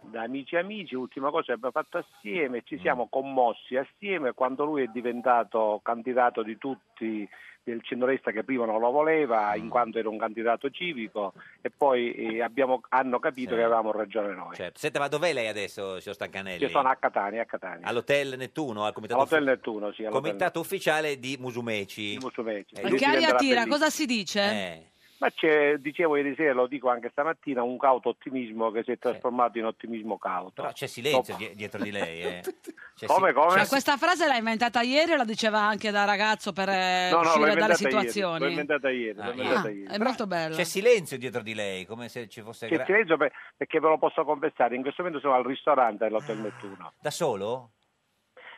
Da 0.02 0.22
amici 0.22 0.56
amici, 0.56 0.94
ultima 0.94 1.32
cosa 1.32 1.46
che 1.48 1.52
abbiamo 1.54 1.72
fatto 1.72 1.98
assieme, 1.98 2.58
Mm. 2.58 2.66
ci 2.66 2.78
siamo 2.80 3.08
commossi 3.10 3.76
assieme 3.76 4.34
quando 4.34 4.66
lui 4.66 4.84
è 4.84 4.88
diventato 4.94 5.80
candidato 5.84 6.44
di 6.44 6.60
tutti 6.60 7.28
del 7.64 7.84
centrodestra 7.84 8.32
che 8.32 8.44
prima 8.44 8.66
non 8.66 8.80
lo 8.80 8.90
voleva 8.92 9.54
Mm. 9.56 9.60
in 9.60 9.70
quanto 9.70 10.00
era 10.00 10.10
un 10.10 10.18
candidato 10.18 10.70
civico 10.70 11.34
e 11.62 11.70
poi 11.70 12.14
eh, 12.14 12.42
abbiamo- 12.42 12.82
hanno 12.90 13.20
capito 13.20 13.50
Sì. 13.52 13.56
che 13.58 13.64
avevamo 13.64 13.92
ragione 13.92 14.34
noi. 14.34 14.56
Certo. 14.56 14.80
Senta, 14.80 15.00
ma 15.00 15.08
dov'è 15.08 15.34
lei 15.34 15.48
adesso, 15.48 16.00
signor 16.00 16.16
Stancanelli? 16.16 16.62
Io 16.64 16.70
sono 16.70 16.90
a 16.90 16.96
Catania, 16.96 17.44
a 17.44 17.46
Catania. 17.46 17.86
All'Hotel 17.88 18.36
Nettuno, 18.38 18.86
al 18.86 18.94
comitato, 18.94 19.20
All'Hotel 19.20 19.42
uffi- 19.44 19.52
Nettuno, 19.52 19.92
sì. 19.92 20.04
comitato 20.10 20.60
ufficiale 20.60 21.20
di 21.20 21.38
Musumeci. 21.40 22.12
Di 22.12 22.18
Musumeci. 22.22 22.76
Eh, 22.76 22.82
Perché 22.82 23.06
aria 23.06 23.36
tira, 23.36 23.68
cosa 23.68 23.90
si 23.90 24.06
dice? 24.06 24.42
Eh. 24.42 24.84
Ma 25.20 25.30
c'è, 25.32 25.76
dicevo 25.80 26.16
ieri 26.16 26.34
sera, 26.36 26.54
lo 26.54 26.66
dico 26.68 26.90
anche 26.90 27.10
stamattina, 27.12 27.62
un 27.62 27.78
cauto 27.78 28.08
ottimismo 28.10 28.72
che 28.72 28.84
si 28.84 28.92
è 28.92 28.98
trasformato 28.98 29.58
in 29.58 29.66
ottimismo 29.66 30.18
cauto. 30.18 30.62
Però 30.62 30.72
c'è 30.72 30.88
silenzio 30.88 31.36
die- 31.36 31.54
dietro 31.56 31.82
di 31.84 31.92
lei. 31.92 32.22
Eh. 32.22 32.42
C'è 33.00 33.06
Come, 33.06 33.32
come? 33.32 33.52
Cioè, 33.52 33.68
questa 33.68 33.96
frase 33.96 34.28
l'ha 34.28 34.36
inventata 34.36 34.82
ieri 34.82 35.14
o 35.14 35.16
la 35.16 35.24
diceva 35.24 35.60
anche 35.60 35.90
da 35.90 36.04
ragazzo 36.04 36.52
per 36.52 36.68
eh, 36.68 37.10
No, 37.12 37.18
no, 37.18 37.24
l'ho 37.24 37.30
uscire 37.30 37.56
dalle 37.56 37.62
inventata 37.74 37.80
ieri, 37.84 38.10
situazioni? 38.10 38.40
l'ho 38.40 38.50
inventata 38.50 38.90
ieri, 38.90 39.14
l'ho 39.16 39.22
Ah, 39.24 39.30
inventata 39.32 39.68
Ah, 39.68 39.72
ieri. 39.72 39.94
è 39.94 39.98
molto 40.00 40.28
bello. 40.28 40.56
C'è 40.56 40.64
silenzio 40.66 41.18
dietro 41.18 41.42
di 41.42 41.54
lei, 41.54 41.86
come 41.86 42.10
se 42.10 42.28
ci 42.28 42.42
fosse... 42.42 42.68
C'è 42.68 42.76
gra- 42.76 42.86
silenzio 42.86 43.16
per- 43.16 43.32
perché 43.56 43.80
ve 43.80 43.88
lo 43.88 43.98
posso 43.98 44.26
confessare, 44.26 44.76
in 44.76 44.82
questo 44.82 45.02
momento 45.04 45.22
sono 45.22 45.36
al 45.36 45.46
ristorante 45.46 46.04
dell'Hotel 46.06 46.40
Nettuno. 46.40 46.92
Da 47.00 47.10
solo? 47.12 47.72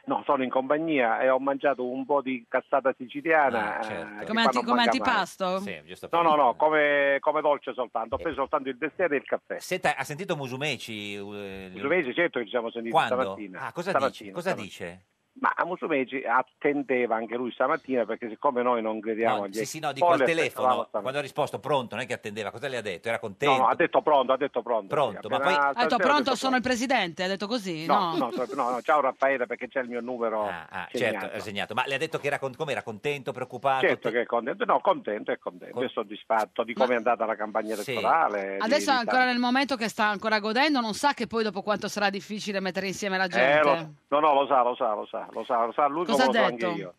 No, 0.05 0.23
sono 0.25 0.43
in 0.43 0.49
compagnia 0.49 1.19
e 1.21 1.29
ho 1.29 1.39
mangiato 1.39 1.85
un 1.87 2.05
po' 2.05 2.21
di 2.21 2.43
cassata 2.49 2.93
siciliana. 2.97 3.77
Ah, 3.77 3.81
certo. 3.83 4.23
eh, 4.23 4.25
Come, 4.25 4.41
che 4.41 4.47
anti- 4.47 4.63
come 4.63 4.81
antipasto? 4.81 5.59
Sì, 5.59 5.79
No, 6.11 6.21
no, 6.23 6.35
no, 6.35 6.55
come, 6.55 7.17
come 7.19 7.41
dolce 7.41 7.73
soltanto. 7.73 8.15
Ho 8.15 8.17
preso 8.17 8.37
soltanto 8.37 8.69
il 8.69 8.77
dessert 8.77 9.11
e 9.11 9.17
il 9.17 9.23
caffè. 9.23 9.59
Senta, 9.59 9.95
ha 9.95 10.03
sentito 10.03 10.35
Musumeci? 10.35 11.13
eh, 11.15 11.69
Musumeci, 11.71 12.13
certo 12.13 12.39
che 12.39 12.45
ci 12.45 12.51
siamo 12.51 12.71
sentiti 12.71 12.91
Quando? 12.93 13.15
stamattina. 13.15 13.59
Ah, 13.61 13.71
cosa 13.71 13.89
Stamattina, 13.91 14.09
dice? 14.17 14.31
Cosa 14.31 14.49
stamattina. 14.49 14.89
dice? 14.89 15.05
Ma 15.33 15.49
Musumeci 15.65 16.23
attendeva 16.25 17.15
anche 17.15 17.35
lui 17.37 17.51
stamattina 17.51 18.03
perché 18.05 18.27
siccome 18.27 18.61
noi 18.61 18.81
non 18.81 18.99
crediamo 18.99 19.37
No, 19.37 19.43
agli 19.43 19.53
sì, 19.53 19.65
sì, 19.65 19.79
no, 19.79 19.93
dico 19.93 20.07
al 20.09 20.23
telefono, 20.23 20.87
quando 20.91 21.17
ha 21.17 21.21
risposto 21.21 21.57
pronto, 21.57 21.95
non 21.95 22.03
è 22.03 22.07
che 22.07 22.13
attendeva, 22.13 22.51
cosa 22.51 22.67
le 22.67 22.75
ha 22.77 22.81
detto? 22.81 23.07
Era 23.07 23.17
contento? 23.17 23.55
No, 23.55 23.61
no, 23.61 23.67
ha 23.69 23.75
detto 23.75 24.01
pronto, 24.01 24.33
ha 24.33 24.37
detto 24.37 24.61
pronto. 24.61 24.87
Pronto, 24.87 25.21
sì, 25.23 25.27
ma 25.29 25.39
poi- 25.39 25.53
Ha 25.53 25.73
detto 25.73 25.95
pronto, 25.97 26.23
detto 26.23 26.35
sono 26.35 26.57
il 26.57 26.61
presidente, 26.61 27.23
ha 27.23 27.27
detto 27.27 27.47
così? 27.47 27.85
No, 27.85 28.17
no, 28.17 28.29
no, 28.53 28.69
no, 28.71 28.81
ciao 28.81 28.99
Raffaele 28.99 29.45
perché 29.47 29.69
c'è 29.69 29.79
il 29.79 29.87
mio 29.87 30.01
numero 30.01 30.47
Ah, 30.47 30.87
segnato. 30.91 31.19
certo, 31.21 31.29
è 31.37 31.39
segnato. 31.39 31.73
Ma 31.75 31.83
le 31.87 31.95
ha 31.95 31.97
detto 31.97 32.17
che 32.19 32.27
era, 32.27 32.37
con- 32.37 32.53
com'era 32.55 32.83
contento, 32.83 33.31
preoccupato? 33.31 33.87
Certo 33.87 34.09
che 34.09 34.21
è 34.21 34.25
contento, 34.25 34.65
no, 34.65 34.81
contento 34.81 35.31
e 35.31 35.39
contento, 35.39 35.81
e 35.81 35.87
soddisfatto 35.87 36.63
di 36.63 36.73
come 36.73 36.93
è 36.93 36.97
andata 36.97 37.25
la 37.25 37.35
campagna 37.35 37.73
Sì. 37.75 37.91
elettorale. 37.91 38.57
di- 38.59 38.65
Adesso 38.65 38.89
è 38.91 38.93
ancora 38.95 39.17
tanto. 39.19 39.31
nel 39.31 39.39
momento 39.39 39.75
che 39.77 39.87
sta 39.87 40.05
ancora 40.07 40.39
godendo, 40.39 40.81
non 40.81 40.93
sa 40.93 41.13
che 41.13 41.25
poi 41.25 41.41
dopo 41.43 41.61
quanto 41.61 41.87
sarà 41.87 42.09
difficile 42.09 42.59
mettere 42.59 42.87
insieme 42.87 43.17
la 43.17 43.25
Eh, 43.25 43.29
gente. 43.29 43.63
lo- 43.63 44.19
no, 44.19 44.19
no, 44.19 44.33
lo 44.33 44.45
sa, 44.47 44.61
lo 44.61 44.75
sa, 44.75 44.93
lo 44.93 45.05
sa, 45.05 45.20
lo 45.31 45.43
sa, 45.43 45.65
lo 45.65 45.71
sa 45.71 45.87
lui 45.87 46.05
Cosa 46.05 46.25
come 46.25 46.37
ha 46.37 46.41
lo 46.41 46.47
so 46.47 46.51
detto? 46.55 46.65
anche 46.67 46.79
io. 46.79 46.95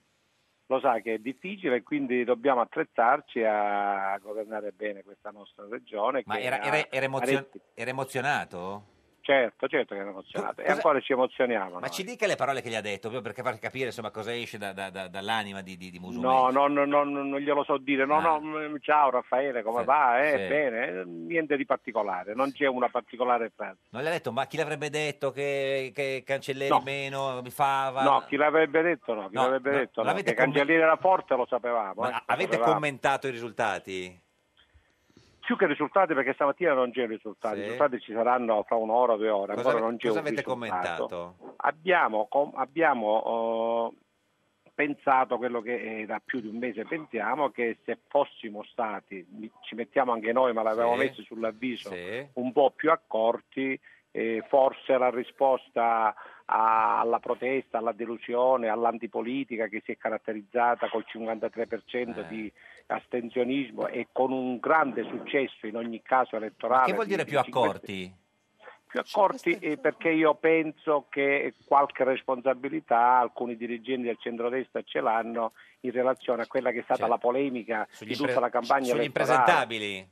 Lo 0.66 0.80
sa 0.80 1.00
che 1.00 1.14
è 1.14 1.18
difficile 1.18 1.76
e 1.76 1.82
quindi 1.82 2.24
dobbiamo 2.24 2.60
attrezzarci 2.62 3.42
a 3.44 4.16
governare 4.22 4.72
bene 4.72 5.02
questa 5.02 5.30
nostra 5.30 5.66
regione. 5.68 6.22
Ma 6.24 6.36
che 6.36 6.42
era, 6.42 6.62
era- 6.62 6.90
era 6.90 7.04
emozio- 7.04 7.48
era 7.74 7.90
emozionato? 7.90 8.84
Certo, 9.24 9.68
certo 9.68 9.94
che 9.94 10.00
è 10.00 10.04
emozionato. 10.04 10.60
E 10.60 10.64
Cosa- 10.64 10.74
ancora 10.74 11.00
ci 11.00 11.12
emozioniamo. 11.12 11.74
Ma 11.74 11.78
noi. 11.80 11.90
ci 11.92 12.02
dica 12.02 12.26
le 12.26 12.34
parole 12.34 12.60
che 12.60 12.68
gli 12.68 12.74
ha 12.74 12.80
detto, 12.80 13.08
proprio 13.08 13.20
perché 13.22 13.42
far 13.42 13.56
capire 13.60 13.86
insomma, 13.86 14.10
cosa 14.10 14.34
esce 14.34 14.58
da- 14.58 14.72
da- 14.72 14.90
da- 14.90 15.06
dall'anima 15.06 15.62
di, 15.62 15.76
di, 15.76 15.90
di 15.92 16.00
Musumeci. 16.00 16.26
No, 16.26 16.50
no, 16.50 16.66
no, 16.66 16.84
no, 16.84 17.04
no, 17.04 17.22
non 17.22 17.38
glielo 17.38 17.62
so 17.62 17.78
dire. 17.78 18.04
No, 18.04 18.16
Ah. 18.16 18.20
no, 18.20 18.40
mm, 18.40 18.76
ciao 18.80 19.10
Raffaele, 19.10 19.62
come 19.62 19.80
Sì, 19.80 19.84
va? 19.86 20.20
Eh, 20.24 20.28
sì. 20.30 20.46
Bene, 20.48 20.86
eh, 20.88 21.04
niente 21.04 21.56
di 21.56 21.64
particolare, 21.64 22.34
non 22.34 22.50
c'è 22.50 22.66
una 22.66 22.88
particolare 22.88 23.52
frase. 23.54 23.78
Non 23.90 24.02
le 24.02 24.08
ha 24.08 24.12
detto, 24.12 24.32
ma 24.32 24.44
chi 24.46 24.56
l'avrebbe 24.56 24.90
detto 24.90 25.30
che, 25.30 25.92
che 25.94 26.24
Cancelleri 26.26 26.70
No. 26.70 26.82
meno, 26.84 27.40
Fava? 27.50 28.02
No, 28.02 28.24
chi 28.26 28.34
l'avrebbe 28.34 28.82
detto 28.82 29.14
no, 29.14 29.28
chi 29.28 29.36
No, 29.36 29.42
l'avrebbe 29.42 29.70
no, 29.70 29.76
detto 29.78 30.00
no. 30.02 30.06
l'avete 30.08 30.30
Che 30.30 30.36
Cancelliere 30.36 30.82
era 30.82 30.96
forte 30.96 31.36
lo 31.36 31.46
sapevamo. 31.48 32.00
Ma 32.02 32.08
eh, 32.08 32.10
lo 32.12 32.18
avete 32.26 32.52
sapevamo. 32.54 32.72
commentato 32.74 33.28
i 33.28 33.30
risultati? 33.30 34.20
Più 35.44 35.56
che 35.56 35.66
risultati, 35.66 36.14
perché 36.14 36.34
stamattina 36.34 36.72
non 36.72 36.92
c'è 36.92 37.06
risultati, 37.06 37.56
Sì. 37.56 37.60
i 37.60 37.62
risultati 37.64 38.00
ci 38.00 38.12
saranno 38.12 38.62
fra 38.62 38.76
un'ora 38.76 39.14
o 39.14 39.16
due 39.16 39.28
ore, 39.28 39.54
Cosa, 39.56 39.68
ancora 39.70 39.84
non 39.84 39.96
c'è 39.96 40.06
cosa 40.06 40.20
avete 40.20 40.36
risultato. 40.42 41.06
commentato? 41.08 41.36
Abbiamo, 41.56 42.26
com- 42.28 42.52
abbiamo 42.54 43.92
eh, 43.92 44.70
pensato 44.72 45.36
quello 45.38 45.60
che 45.60 46.00
eh, 46.02 46.06
da 46.06 46.20
più 46.24 46.40
di 46.40 46.46
un 46.46 46.58
mese 46.58 46.84
pensiamo, 46.84 47.50
che 47.50 47.78
se 47.84 47.98
fossimo 48.08 48.62
stati, 48.64 49.26
ci 49.62 49.74
mettiamo 49.74 50.12
anche 50.12 50.32
noi, 50.32 50.52
ma 50.52 50.62
l'avevamo 50.62 50.92
Sì. 50.92 50.98
messo 51.06 51.22
sull'avviso, 51.22 51.90
Sì. 51.90 52.26
un 52.34 52.52
po' 52.52 52.70
più 52.70 52.90
accorti, 52.92 53.78
eh, 54.12 54.44
forse 54.48 54.96
la 54.96 55.10
risposta 55.10 56.14
alla 56.54 57.18
protesta, 57.18 57.78
alla 57.78 57.92
delusione, 57.92 58.68
all'antipolitica 58.68 59.68
che 59.68 59.82
si 59.84 59.92
è 59.92 59.96
caratterizzata 59.96 60.88
col 60.90 61.04
53% 61.06 62.18
Eh. 62.20 62.26
di 62.28 62.52
astensionismo 62.86 63.86
e 63.88 64.08
con 64.12 64.32
un 64.32 64.58
grande 64.58 65.04
successo 65.04 65.66
in 65.66 65.76
ogni 65.76 66.02
caso 66.02 66.36
elettorale. 66.36 66.86
Che 66.86 66.92
vuol 66.92 67.06
dire 67.06 67.24
di- 67.24 67.30
più 67.30 67.38
accorti? 67.38 68.20
più 68.92 69.00
accorti 69.00 69.52
eh, 69.58 69.78
perché 69.78 70.10
io 70.10 70.34
penso 70.34 71.06
che 71.08 71.54
qualche 71.64 72.04
responsabilità 72.04 73.20
alcuni 73.20 73.56
dirigenti 73.56 74.02
del 74.02 74.18
centrodestra 74.20 74.82
ce 74.82 75.00
l'hanno 75.00 75.52
in 75.80 75.92
relazione 75.92 76.42
a 76.42 76.46
quella 76.46 76.72
che 76.72 76.80
è 76.80 76.82
stata 76.82 77.06
la 77.06 77.16
polemica 77.16 77.86
Sugli 77.90 78.08
di 78.08 78.16
tutta 78.16 78.32
impre- 78.32 78.44
la 78.44 78.50
campagna 78.50 78.84
sugli 78.84 78.98
elettorale 78.98 79.32
impresentabili? 79.32 80.08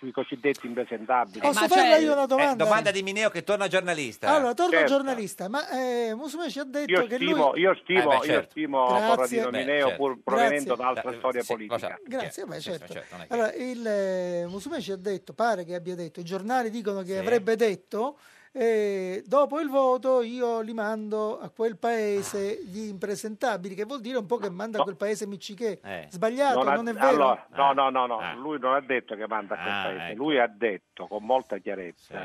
Sui 0.00 0.12
cosiddetti 0.12 0.66
impresentabili. 0.66 1.40
Posso 1.40 1.68
farle 1.68 1.98
io 2.00 2.12
una 2.14 2.24
domanda? 2.24 2.52
Eh, 2.52 2.56
domanda 2.56 2.90
di 2.90 3.02
Mineo 3.02 3.28
che 3.28 3.44
torna 3.44 3.68
giornalista. 3.68 4.34
Allora, 4.34 4.54
torno 4.54 4.72
Certo. 4.72 4.86
giornalista, 4.88 5.48
ma 5.50 5.68
eh, 5.68 6.14
Musumeci 6.14 6.58
ha 6.58 6.64
detto 6.64 6.90
Io 6.90 7.06
che 7.06 7.16
stimo, 7.16 7.50
lui... 7.50 7.60
io 7.60 7.74
stimo, 7.82 8.00
Eh, 8.00 8.06
beh, 8.06 8.14
io 8.14 8.22
certo. 8.22 8.50
stimo 8.50 8.86
Grazie. 8.86 9.06
Corradino 9.08 9.50
Beh, 9.50 9.58
Mineo 9.58 9.86
certo. 9.88 10.02
pur 10.02 10.18
provenendo 10.24 10.74
Grazie. 10.74 10.82
da 10.82 10.88
altra 10.88 11.10
Eh, 11.12 11.16
storia 11.18 11.40
sì, 11.42 11.52
politica. 11.52 11.78
sa. 11.78 11.98
Grazie, 12.02 12.44
beh, 12.46 12.60
certo. 12.60 12.92
certo, 12.94 13.14
non 13.14 13.20
è 13.20 13.26
che- 13.26 13.32
Allora, 13.34 13.52
il 13.54 13.86
eh, 13.86 14.46
Musumeci 14.48 14.92
ha 14.92 14.96
detto, 14.96 15.34
pare 15.34 15.64
che 15.66 15.74
abbia 15.74 15.94
detto, 15.94 16.20
i 16.20 16.24
giornali 16.24 16.70
dicono 16.70 17.02
che 17.02 17.12
Sì. 17.12 17.18
avrebbe 17.18 17.56
detto, 17.56 18.18
eh, 18.52 19.22
dopo 19.26 19.60
il 19.60 19.68
voto 19.68 20.22
io 20.22 20.60
li 20.60 20.72
mando 20.74 21.38
a 21.38 21.50
quel 21.50 21.76
paese 21.78 22.58
gli 22.64 22.88
impresentabili, 22.88 23.74
che 23.74 23.84
vuol 23.84 24.00
dire 24.00 24.18
un 24.18 24.26
po' 24.26 24.36
che 24.38 24.50
manda 24.50 24.80
a 24.80 24.82
quel 24.82 24.96
paese 24.96 25.26
Miccichè. 25.26 25.78
Eh. 25.82 26.06
Sbagliato, 26.10 26.62
non, 26.64 26.86
ha- 26.86 26.90
è 26.90 26.94
vero? 26.94 27.06
allora, 27.08 27.46
no, 27.54 27.68
Ah. 27.68 27.72
no, 27.72 27.90
no, 27.90 28.06
no, 28.06 28.34
lui 28.40 28.58
non 28.58 28.74
ha 28.74 28.80
detto 28.80 29.14
che 29.14 29.26
manda 29.26 29.54
a 29.54 29.58
quel 29.62 29.72
Ah, 29.72 29.82
paese, 29.84 30.12
ecco. 30.12 30.22
lui 30.24 30.38
ha 30.38 30.48
detto 30.48 31.06
con 31.06 31.24
molta 31.24 31.58
chiarezza 31.58 32.24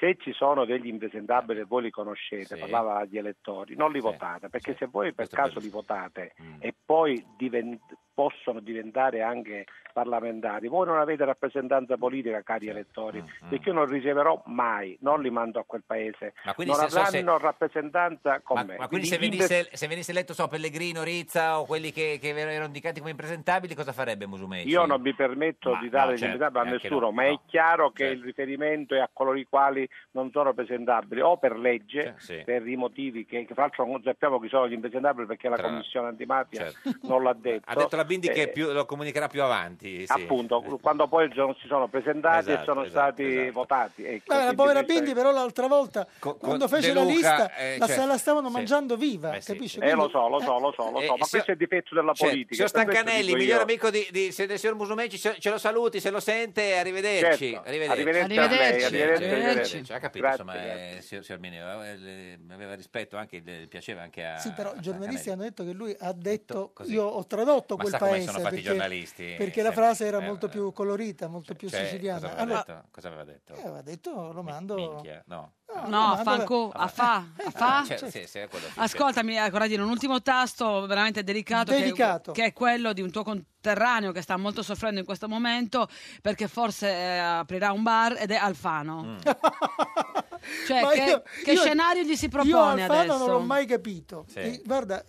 se 0.00 0.16
ci 0.18 0.32
sono 0.32 0.64
degli 0.64 0.86
impresentabili 0.86 1.60
e 1.60 1.64
voi 1.64 1.82
li 1.82 1.90
conoscete, 1.90 2.54
Sì. 2.54 2.58
parlava 2.60 3.00
agli 3.00 3.18
elettori, 3.18 3.76
non 3.76 3.92
li 3.92 4.00
votate, 4.00 4.48
perché 4.48 4.74
se 4.78 4.86
voi 4.86 5.12
per 5.12 5.28
Questo 5.28 5.36
caso 5.36 5.58
li 5.60 5.68
votate 5.68 6.32
Mm. 6.40 6.54
e 6.60 6.74
poi 6.84 7.22
diven- 7.36 7.78
possono 8.12 8.60
diventare 8.60 9.22
anche 9.22 9.66
parlamentari, 9.92 10.68
voi 10.68 10.86
non 10.86 10.98
avete 10.98 11.24
rappresentanza 11.24 11.96
politica, 11.96 12.42
cari 12.42 12.68
elettori, 12.68 13.22
perché 13.48 13.70
io 13.70 13.74
non 13.74 13.86
riceverò 13.86 14.40
mai, 14.46 14.96
non 15.00 15.20
li 15.20 15.30
mando 15.30 15.58
a 15.58 15.64
quel 15.64 15.82
paese, 15.84 16.34
non 16.56 16.74
so 16.74 16.88
se- 16.88 17.00
avranno 17.00 17.38
rappresentanza 17.38 18.40
con 18.40 18.58
Ma, 18.58 18.64
me. 18.64 18.76
ma 18.78 18.88
quindi 18.88 19.06
se 19.06 19.18
venisse, 19.18 19.68
se 19.72 19.86
venisse 19.88 20.12
eletto 20.12 20.32
so, 20.32 20.48
Pellegrino, 20.48 21.02
Rizza 21.02 21.58
o 21.58 21.64
quelli 21.64 21.92
che, 21.92 22.18
che 22.20 22.28
erano 22.28 22.66
indicati 22.66 23.00
come 23.00 23.10
impresentabili, 23.10 23.74
cosa 23.74 23.92
farebbe 23.92 24.26
Musumeci? 24.26 24.68
Io 24.68 24.86
non 24.86 25.00
mi 25.00 25.14
permetto 25.14 25.72
Ma 25.72 25.80
di 25.80 25.88
dare 25.88 26.12
no, 26.12 26.16
certo, 26.16 26.58
a 26.58 26.62
nessuno, 26.62 27.00
no, 27.00 27.12
ma 27.12 27.24
è 27.24 27.30
no. 27.30 27.42
chiaro 27.46 27.90
che 27.90 28.04
Certo. 28.04 28.18
il 28.18 28.24
riferimento 28.24 28.94
è 28.94 29.00
a 29.00 29.10
coloro 29.12 29.36
i 29.36 29.46
quali 29.48 29.88
non 30.12 30.30
sono 30.30 30.54
presentabili 30.54 31.20
o 31.20 31.36
per 31.36 31.56
legge, 31.58 32.14
sì. 32.18 32.42
per 32.44 32.66
i 32.66 32.76
motivi 32.76 33.26
che, 33.26 33.44
che 33.44 33.54
fra 33.54 33.62
l'altro 33.62 33.84
non 33.86 34.02
sappiamo 34.02 34.38
chi 34.38 34.48
sono 34.48 34.68
gli 34.68 34.72
impresentabili 34.72 35.26
perché 35.26 35.48
la 35.48 35.56
Tra- 35.56 35.68
Commissione 35.68 36.08
antimafia 36.08 36.70
certo. 36.70 37.06
non 37.08 37.22
l'ha 37.22 37.34
detto. 37.34 37.68
Ha 37.68 37.74
detto 37.74 37.96
la 37.96 38.04
Bindi 38.10 38.28
che 38.28 38.42
Eh, 38.42 38.48
più- 38.48 38.72
lo 38.72 38.86
comunicherà 38.86 39.28
più 39.28 39.40
avanti. 39.42 40.04
sì. 40.04 40.12
Appunto, 40.12 40.60
quando 40.82 41.06
poi 41.06 41.30
si 41.30 41.66
sono 41.68 41.86
presentati 41.86 42.50
Esatto, 42.50 42.60
e 42.60 42.64
sono 42.64 42.80
esatto, 42.84 42.90
stati 43.14 43.24
esatto. 43.36 43.52
votati. 43.52 44.04
Ecco, 44.04 44.24
Beh, 44.26 44.34
la 44.34 44.38
quindi 44.40 44.56
povera 44.56 44.82
Bindi 44.82 45.14
però 45.14 45.30
l'altra 45.30 45.66
volta 45.68 46.06
quando 46.18 46.66
con 46.66 46.68
fece 46.68 46.88
De 46.88 46.94
la 46.94 47.00
Luca, 47.02 47.12
lista 47.14 47.54
eh, 47.54 47.78
la, 47.78 47.86
certo, 47.86 48.06
la 48.06 48.18
stavano 48.18 48.48
sì. 48.48 48.52
mangiando 48.54 48.96
viva, 48.96 49.40
sì, 49.40 49.52
capisci? 49.52 49.78
sì. 49.78 49.84
Eh, 49.84 49.90
lo 49.92 50.08
Quindi- 50.08 50.12
so, 50.12 50.28
lo 50.28 50.40
so, 50.40 50.58
lo 50.58 50.72
so, 50.74 50.90
lo 50.90 50.90
so, 50.90 50.90
Eh, 50.90 50.92
ma 50.92 51.00
signor- 51.00 51.28
questo 51.28 51.50
è 51.50 51.52
il 51.52 51.56
difetto 51.58 51.94
della 51.94 52.12
Cioè, 52.12 52.28
politica. 52.28 52.54
signor 52.54 52.68
Stancanelli, 52.68 53.34
miglior 53.34 53.56
io. 53.58 53.62
amico 53.62 53.90
di, 53.90 54.08
di- 54.10 54.34
del 54.46 54.58
signor 54.58 54.74
Musumeci, 54.74 55.18
ce, 55.18 55.50
lo 55.50 55.58
saluti, 55.58 56.00
se 56.00 56.10
lo 56.10 56.18
sente, 56.20 56.76
arrivederci. 56.76 57.50
Certo. 57.52 57.68
Arrivederci. 57.68 58.00
Arrivederci 58.00 58.22
a 58.22 58.26
lei, 58.26 58.38
Arrivederci, 58.48 58.84
arrivederci, 58.84 59.24
arrivederci. 59.24 59.92
Ha 59.92 59.98
capito, 59.98 60.24
Grazie, 60.26 60.42
insomma, 60.42 60.52
grazie. 60.64 60.96
eh, 60.98 61.02
signor, 61.02 61.24
signor 61.24 61.40
Mineo, 61.40 61.82
eh, 61.84 62.38
aveva 62.50 62.74
rispetto 62.74 63.16
anche, 63.16 63.40
piaceva 63.68 64.02
anche 64.02 64.24
a... 64.24 64.38
Sì, 64.38 64.50
però 64.52 64.72
i 64.74 64.80
giornalisti 64.80 65.30
hanno 65.30 65.42
detto 65.42 65.64
che 65.64 65.72
lui 65.72 65.94
ha 65.98 66.12
detto 66.12 66.72
io 66.86 67.04
ho 67.04 67.24
tradotto 67.26 67.76
Ma 67.76 67.82
come 67.98 68.10
paese 68.10 68.26
sono 68.26 68.38
fatti 68.40 68.54
i 68.54 68.56
perché, 68.58 68.68
giornalisti? 68.68 69.34
perché 69.36 69.62
la 69.62 69.72
frase 69.72 70.06
era 70.06 70.18
Eh, 70.18 70.26
molto 70.26 70.48
più 70.48 70.72
colorita, 70.72 71.28
molto 71.28 71.54
più 71.54 71.68
Cioè, 71.68 71.84
siciliana. 71.84 72.20
Cosa 72.20 72.32
aveva, 72.32 72.42
Allora, 72.42 72.64
detto? 72.66 72.88
Cosa 72.90 73.06
aveva 73.08 73.24
detto? 73.24 73.54
eh, 73.54 73.60
aveva 73.60 73.82
detto 73.82 74.32
lo 74.32 74.42
mando 74.42 74.74
Minchia, 74.74 75.22
no. 75.26 75.52
No, 75.72 75.86
No, 75.86 76.12
a 76.14 76.16
fanco, 76.24 76.68
a 76.74 76.88
fa, 76.88 77.24
a 77.44 77.50
fa. 77.52 77.78
Ah, 77.78 77.84
cioè, 77.84 77.96
sì, 78.10 78.10
sì, 78.26 78.26
che- 78.26 78.48
Ascoltami, 78.74 79.38
eh, 79.38 79.50
Corradino, 79.50 79.84
un 79.84 79.90
ultimo 79.90 80.20
tasto 80.20 80.84
veramente 80.86 81.22
delicato, 81.22 81.70
che- 81.70 81.78
Delicato. 81.78 82.32
Che, 82.32 82.46
è 82.46 82.52
quello 82.52 82.92
di 82.92 83.02
un 83.02 83.12
tuo 83.12 83.22
conterraneo 83.22 84.10
che 84.10 84.20
sta 84.20 84.36
molto 84.36 84.64
soffrendo 84.64 84.98
in 84.98 85.06
questo 85.06 85.28
momento 85.28 85.86
perché 86.20 86.48
forse 86.48 86.88
eh, 86.88 87.18
aprirà 87.18 87.70
un 87.70 87.84
bar 87.84 88.16
ed 88.18 88.32
è 88.32 88.36
Alfano. 88.36 89.02
Mm. 89.04 89.16
Cioè, 90.66 90.80
Ma 90.82 90.90
che, 90.90 91.02
io- 91.02 91.22
che 91.44 91.52
io- 91.52 91.60
scenario 91.60 92.02
gli 92.02 92.16
si 92.16 92.24
Io 92.24 92.30
propone 92.30 92.82
Alfano 92.82 93.00
adesso? 93.00 93.18
non 93.18 93.28
l'ho 93.30 93.40
mai 93.40 93.66
capito. 93.66 94.24
Sì. 94.28 94.38
E, 94.38 94.62
guarda, 94.64 95.04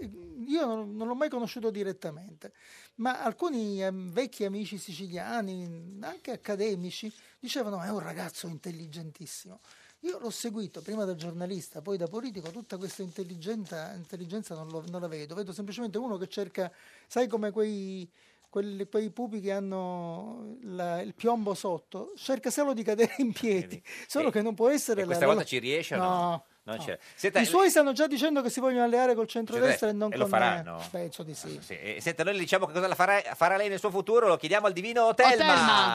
io 0.47 0.65
non, 0.65 0.95
non 0.95 1.07
l'ho 1.07 1.15
mai 1.15 1.29
conosciuto 1.29 1.69
direttamente, 1.69 2.53
ma 2.95 3.21
alcuni 3.23 3.79
vecchi 4.11 4.43
amici 4.45 4.77
siciliani, 4.77 5.97
anche 6.01 6.31
accademici, 6.31 7.11
dicevano 7.39 7.81
è 7.81 7.89
un 7.89 7.99
ragazzo 7.99 8.47
intelligentissimo. 8.47 9.59
Io 10.01 10.17
l'ho 10.19 10.29
seguito 10.31 10.81
prima 10.81 11.05
da 11.05 11.13
giornalista, 11.15 11.81
poi 11.81 11.97
da 11.97 12.07
politico, 12.07 12.49
tutta 12.49 12.77
questa 12.77 13.03
intelligenza, 13.03 13.93
intelligenza 13.93 14.55
non, 14.55 14.67
lo- 14.69 14.83
non 14.89 14.99
la 15.01 15.07
vedo, 15.07 15.35
vedo 15.35 15.53
semplicemente 15.53 15.97
uno 15.99 16.17
che 16.17 16.27
cerca, 16.27 16.71
sai 17.07 17.27
come 17.27 17.51
quei, 17.51 18.09
quelli- 18.49 18.87
quei 18.89 19.11
pupi 19.11 19.39
che 19.41 19.51
hanno 19.51 20.57
la- 20.63 21.01
il 21.01 21.13
piombo 21.13 21.53
sotto, 21.53 22.13
cerca 22.15 22.49
solo 22.49 22.73
di 22.73 22.81
cadere 22.83 23.13
in 23.19 23.31
piedi, 23.31 23.81
solo 24.07 24.31
che 24.31 24.41
non 24.41 24.55
può 24.55 24.69
essere 24.69 25.01
E 25.01 25.03
la- 25.03 25.05
questa 25.05 25.25
la- 25.25 25.31
volta 25.33 25.47
ci 25.47 25.59
riesce 25.59 25.93
o 25.95 25.97
no? 25.99 26.03
No, 26.09 26.45
no. 26.75 26.83
c'è. 26.83 26.97
Senta, 27.15 27.39
I 27.39 27.45
suoi 27.45 27.69
stanno 27.69 27.93
già 27.93 28.07
dicendo 28.07 28.41
che 28.41 28.49
si 28.49 28.59
vogliono 28.59 28.83
alleare 28.83 29.15
col 29.15 29.27
centrodestra 29.27 29.89
e 29.89 29.93
non 29.93 30.11
e 30.11 30.17
lo 30.17 30.23
con 30.23 30.31
faranno? 30.31 30.77
me. 30.77 30.87
Penso 30.91 31.23
di 31.23 31.33
sì. 31.33 31.59
Sì, 31.61 31.77
e 31.79 31.97
senta, 32.01 32.23
noi 32.23 32.33
le 32.33 32.39
diciamo 32.39 32.65
che 32.65 32.73
cosa 32.73 32.87
la 32.87 32.95
farà, 32.95 33.21
farà 33.35 33.57
lei 33.57 33.69
nel 33.69 33.79
suo 33.79 33.89
futuro, 33.89 34.27
lo 34.27 34.37
chiediamo 34.37 34.67
al 34.67 34.73
divino 34.73 35.05
Otelma. 35.05 35.93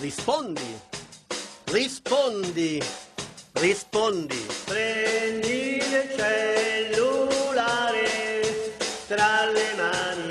Rispondi, 0.00 0.80
rispondi, 1.66 2.82
rispondi. 3.52 4.46
Prendi 4.64 5.76
il 5.76 6.14
cellulare 6.16 8.10
tra 9.06 9.46
le 9.50 9.74
mani. 9.76 10.30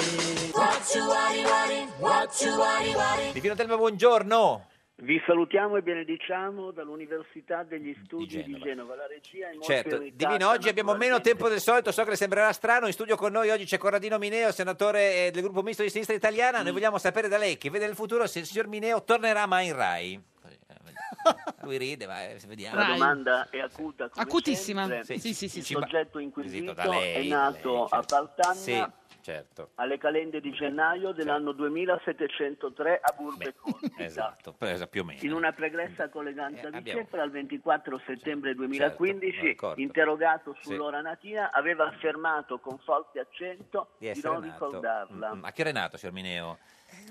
Divino 3.33 3.53
Otelma, 3.53 3.77
buongiorno. 3.77 4.67
Vi 5.03 5.19
salutiamo 5.25 5.77
e 5.77 5.81
benediciamo 5.81 6.69
dall'Università 6.69 7.63
degli 7.63 7.95
Studi 8.05 8.43
di 8.43 8.55
Genova. 8.59 8.95
La 8.95 9.07
regia 9.07 9.47
è 9.47 9.53
molto 9.53 9.65
Certo, 9.65 9.95
irritata, 9.95 10.29
Divino, 10.35 10.49
oggi 10.51 10.69
abbiamo 10.69 10.93
meno 10.93 11.19
tempo 11.21 11.49
del 11.49 11.59
solito, 11.59 11.91
so 11.91 12.03
che 12.03 12.11
le 12.11 12.15
sembrerà 12.15 12.51
strano, 12.53 12.85
in 12.85 12.93
studio 12.93 13.15
con 13.15 13.31
noi 13.31 13.49
oggi 13.49 13.65
c'è 13.65 13.79
Corradino 13.79 14.19
Mineo, 14.19 14.51
senatore 14.51 15.25
eh, 15.25 15.31
del 15.31 15.41
gruppo 15.41 15.63
misto 15.63 15.81
di 15.81 15.89
sinistra 15.89 16.13
italiana, 16.15 16.59
Mm. 16.59 16.63
noi 16.65 16.71
vogliamo 16.73 16.99
sapere 16.99 17.27
da 17.27 17.39
lei, 17.39 17.57
che 17.57 17.71
vede 17.71 17.87
nel 17.87 17.95
futuro, 17.95 18.27
se 18.27 18.39
il 18.39 18.45
signor 18.45 18.67
Mineo 18.67 19.03
tornerà 19.03 19.47
mai 19.47 19.67
in 19.69 19.75
Rai. 19.75 20.23
Così, 20.39 20.53
eh. 20.67 20.75
Lui 21.65 21.77
ride, 21.77 22.05
ma 22.05 22.23
eh, 22.29 22.37
vediamo. 22.47 22.75
La 22.77 22.85
domanda 22.85 23.47
è 23.49 23.57
acuta 23.59 24.07
come 24.07 24.23
Acutissima. 24.23 24.85
sempre. 24.85 25.17
Sì, 25.17 25.33
sì, 25.33 25.49
sì, 25.49 25.57
Il 25.57 25.63
sì. 25.65 25.73
soggetto 25.73 26.19
Inquisito 26.19 26.73
da 26.73 26.87
lei, 26.87 27.25
è 27.25 27.27
nato 27.27 27.73
lei, 27.73 27.81
a 27.81 27.87
certo. 27.89 28.15
Valtanna 28.15 28.53
Sì, 28.53 28.85
certo. 29.21 29.71
alle 29.75 29.97
calende 29.97 30.41
di 30.41 30.51
gennaio 30.51 31.11
dell'anno 31.11 31.51
2703 31.51 32.99
a 33.01 33.13
Burbe 33.15 33.53
Conti. 33.59 33.93
Esatto, 33.97 34.53
più 34.87 35.01
o 35.01 35.03
meno. 35.05 35.19
In 35.23 35.33
una 35.33 35.51
pregressa 35.51 36.09
colleganza 36.09 36.69
di 36.69 36.75
Eh, 36.75 36.79
abbiamo- 36.79 37.01
Cepra, 37.01 37.23
il 37.23 37.31
24 37.31 38.01
settembre 38.05 38.53
2015, 38.55 39.39
certo, 39.57 39.73
interrogato 39.77 40.55
Sì. 40.61 40.69
sull'ora 40.69 41.01
natina, 41.01 41.51
aveva 41.51 41.85
affermato 41.87 42.59
con 42.59 42.77
forte 42.79 43.19
accento 43.19 43.89
Di 43.97 44.07
di, 44.07 44.33
non 44.33 44.47
nato. 44.47 44.65
ricordarla. 44.65 45.33
Mm, 45.35 45.37
mm. 45.39 45.43
A 45.45 45.51
che 45.51 45.61
ora 45.61 45.69
è 45.69 45.73
nato, 45.73 45.97
signor 45.97 46.13
Mineo? 46.15 46.57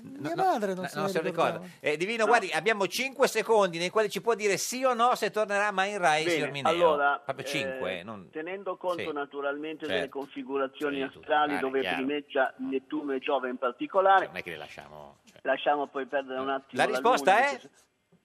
Mia 0.03 0.35
madre 0.35 0.73
non 0.73 0.83
No, 0.83 0.89
se 0.89 0.99
non 0.99 1.09
se 1.09 1.21
lo 1.21 1.27
ricorda. 1.27 1.61
Eh, 1.79 1.95
Divino, 1.97 2.25
guardi, 2.25 2.49
abbiamo 2.51 2.87
5 2.87 3.27
secondi 3.27 3.77
nei 3.77 3.89
quali 3.89 4.09
ci 4.09 4.21
può 4.21 4.33
dire 4.33 4.57
sì 4.57 4.83
o 4.83 4.93
no 4.93 5.15
se 5.15 5.29
tornerà 5.31 5.71
mai 5.71 5.91
in 5.91 5.97
Rai, 5.99 6.23
Bene, 6.23 6.35
signor 6.35 6.51
Mineo. 6.51 6.71
allora, 6.71 7.21
Proprio 7.23 7.45
eh, 7.45 7.49
5, 7.49 8.03
non... 8.03 8.29
tenendo 8.31 8.77
conto 8.77 9.01
Sì. 9.03 9.11
naturalmente 9.13 9.79
Certo. 9.85 9.93
delle 9.93 10.09
configurazioni 10.09 10.97
Sì, 10.97 11.01
astrali 11.03 11.59
dove 11.59 11.81
chiaro. 11.81 11.95
primeggia 11.97 12.53
Nettuno 12.57 13.13
e 13.13 13.19
Giove 13.19 13.49
in 13.49 13.57
particolare, 13.57 14.25
Non 14.27 14.37
è 14.37 14.43
che 14.43 14.49
le 14.51 14.57
lasciamo... 14.57 15.17
cioè. 15.25 15.39
lasciamo 15.43 15.87
poi 15.87 16.05
perdere 16.05 16.39
un 16.39 16.49
attimo 16.49 16.81
La 16.81 16.87
risposta 16.87 17.33
luna, 17.35 17.47
è? 17.49 17.59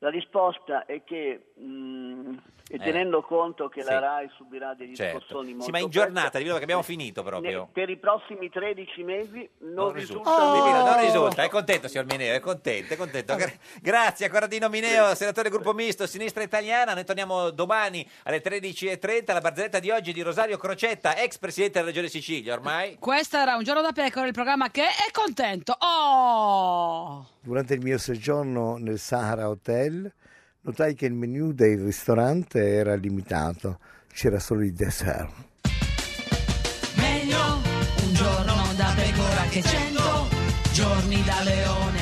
La 0.01 0.11
risposta 0.11 0.85
è 0.85 1.03
che, 1.05 1.53
mh, 1.57 2.35
e 2.69 2.75
Eh. 2.75 2.79
tenendo 2.79 3.23
conto 3.23 3.69
che 3.69 3.83
Sì. 3.83 3.89
la 3.89 3.99
RAI 4.01 4.29
subirà 4.37 4.75
degli 4.75 4.95
Certo. 4.95 5.21
scossoni 5.21 5.51
molto 5.53 5.65
Sì, 5.65 5.71
ma 5.71 5.79
in 5.79 5.89
giornata, 5.89 6.37
Divino, 6.37 6.57
che 6.57 6.65
abbiamo 6.65 6.83
finito 6.83 7.23
ne- 7.23 7.29
proprio. 7.29 7.69
per 7.73 7.89
i 7.89 7.97
prossimi 7.97 8.51
13 8.51 9.03
mesi 9.05 9.49
non, 9.61 9.73
Non 9.73 9.93
risulta, 9.93 10.31
risulta. 10.31 10.53
Divino, 10.61 10.85
non 10.85 11.01
risulta. 11.01 11.43
È 11.45 11.49
contento, 11.49 11.89
signor 11.89 12.07
Mineo, 12.07 12.35
è 12.35 12.41
contento, 12.41 12.93
è 12.93 12.97
contento. 12.97 13.37
Gra- 13.37 13.53
grazie 13.81 14.27
a 14.27 14.31
Corradino 14.31 14.69
Mineo, 14.69 15.15
senatore 15.15 15.49
gruppo 15.49 15.73
misto 15.73 16.07
Sinistra 16.07 16.43
Italiana. 16.43 16.93
Noi 16.93 17.05
torniamo 17.05 17.51
domani 17.51 18.07
alle 18.25 18.41
13.30. 18.43 19.33
La 19.33 19.41
barzelletta 19.41 19.79
di 19.79 19.91
oggi 19.91 20.11
è 20.11 20.13
di 20.13 20.23
Rosario 20.23 20.59
Crocetta, 20.59 21.17
ex 21.17 21.39
presidente 21.39 21.79
della 21.79 21.87
Regione 21.91 22.09
Sicilia 22.09 22.53
ormai. 22.53 22.97
Questo 22.99 23.37
era 23.39 23.55
Un 23.57 23.63
giorno 23.63 23.81
da 23.81 23.93
pecora, 23.93 24.27
il 24.27 24.33
programma 24.33 24.71
che 24.71 24.83
è 24.85 25.11
contento. 25.13 25.73
Oh! 25.79 27.27
Durante 27.41 27.75
il 27.75 27.81
mio 27.81 27.97
soggiorno 27.97 28.77
nel 28.77 28.99
Sahara 28.99 29.49
Hotel 29.49 29.86
notai 30.61 30.95
che 30.95 31.07
il 31.07 31.15
menù 31.15 31.53
del 31.53 31.79
ristorante 31.79 32.61
era 32.61 32.95
limitato. 32.95 33.79
c'era 34.13 34.39
solo 34.39 34.63
il 34.63 34.73
dessert. 34.73 35.31
Meglio 36.95 37.61
un 38.03 38.13
giorno 38.15 38.73
da 38.77 38.93
pecora 38.97 39.43
che 39.51 39.63
cento 39.63 40.29
giorni 40.73 41.23
da 41.25 41.43
leone. 41.43 41.96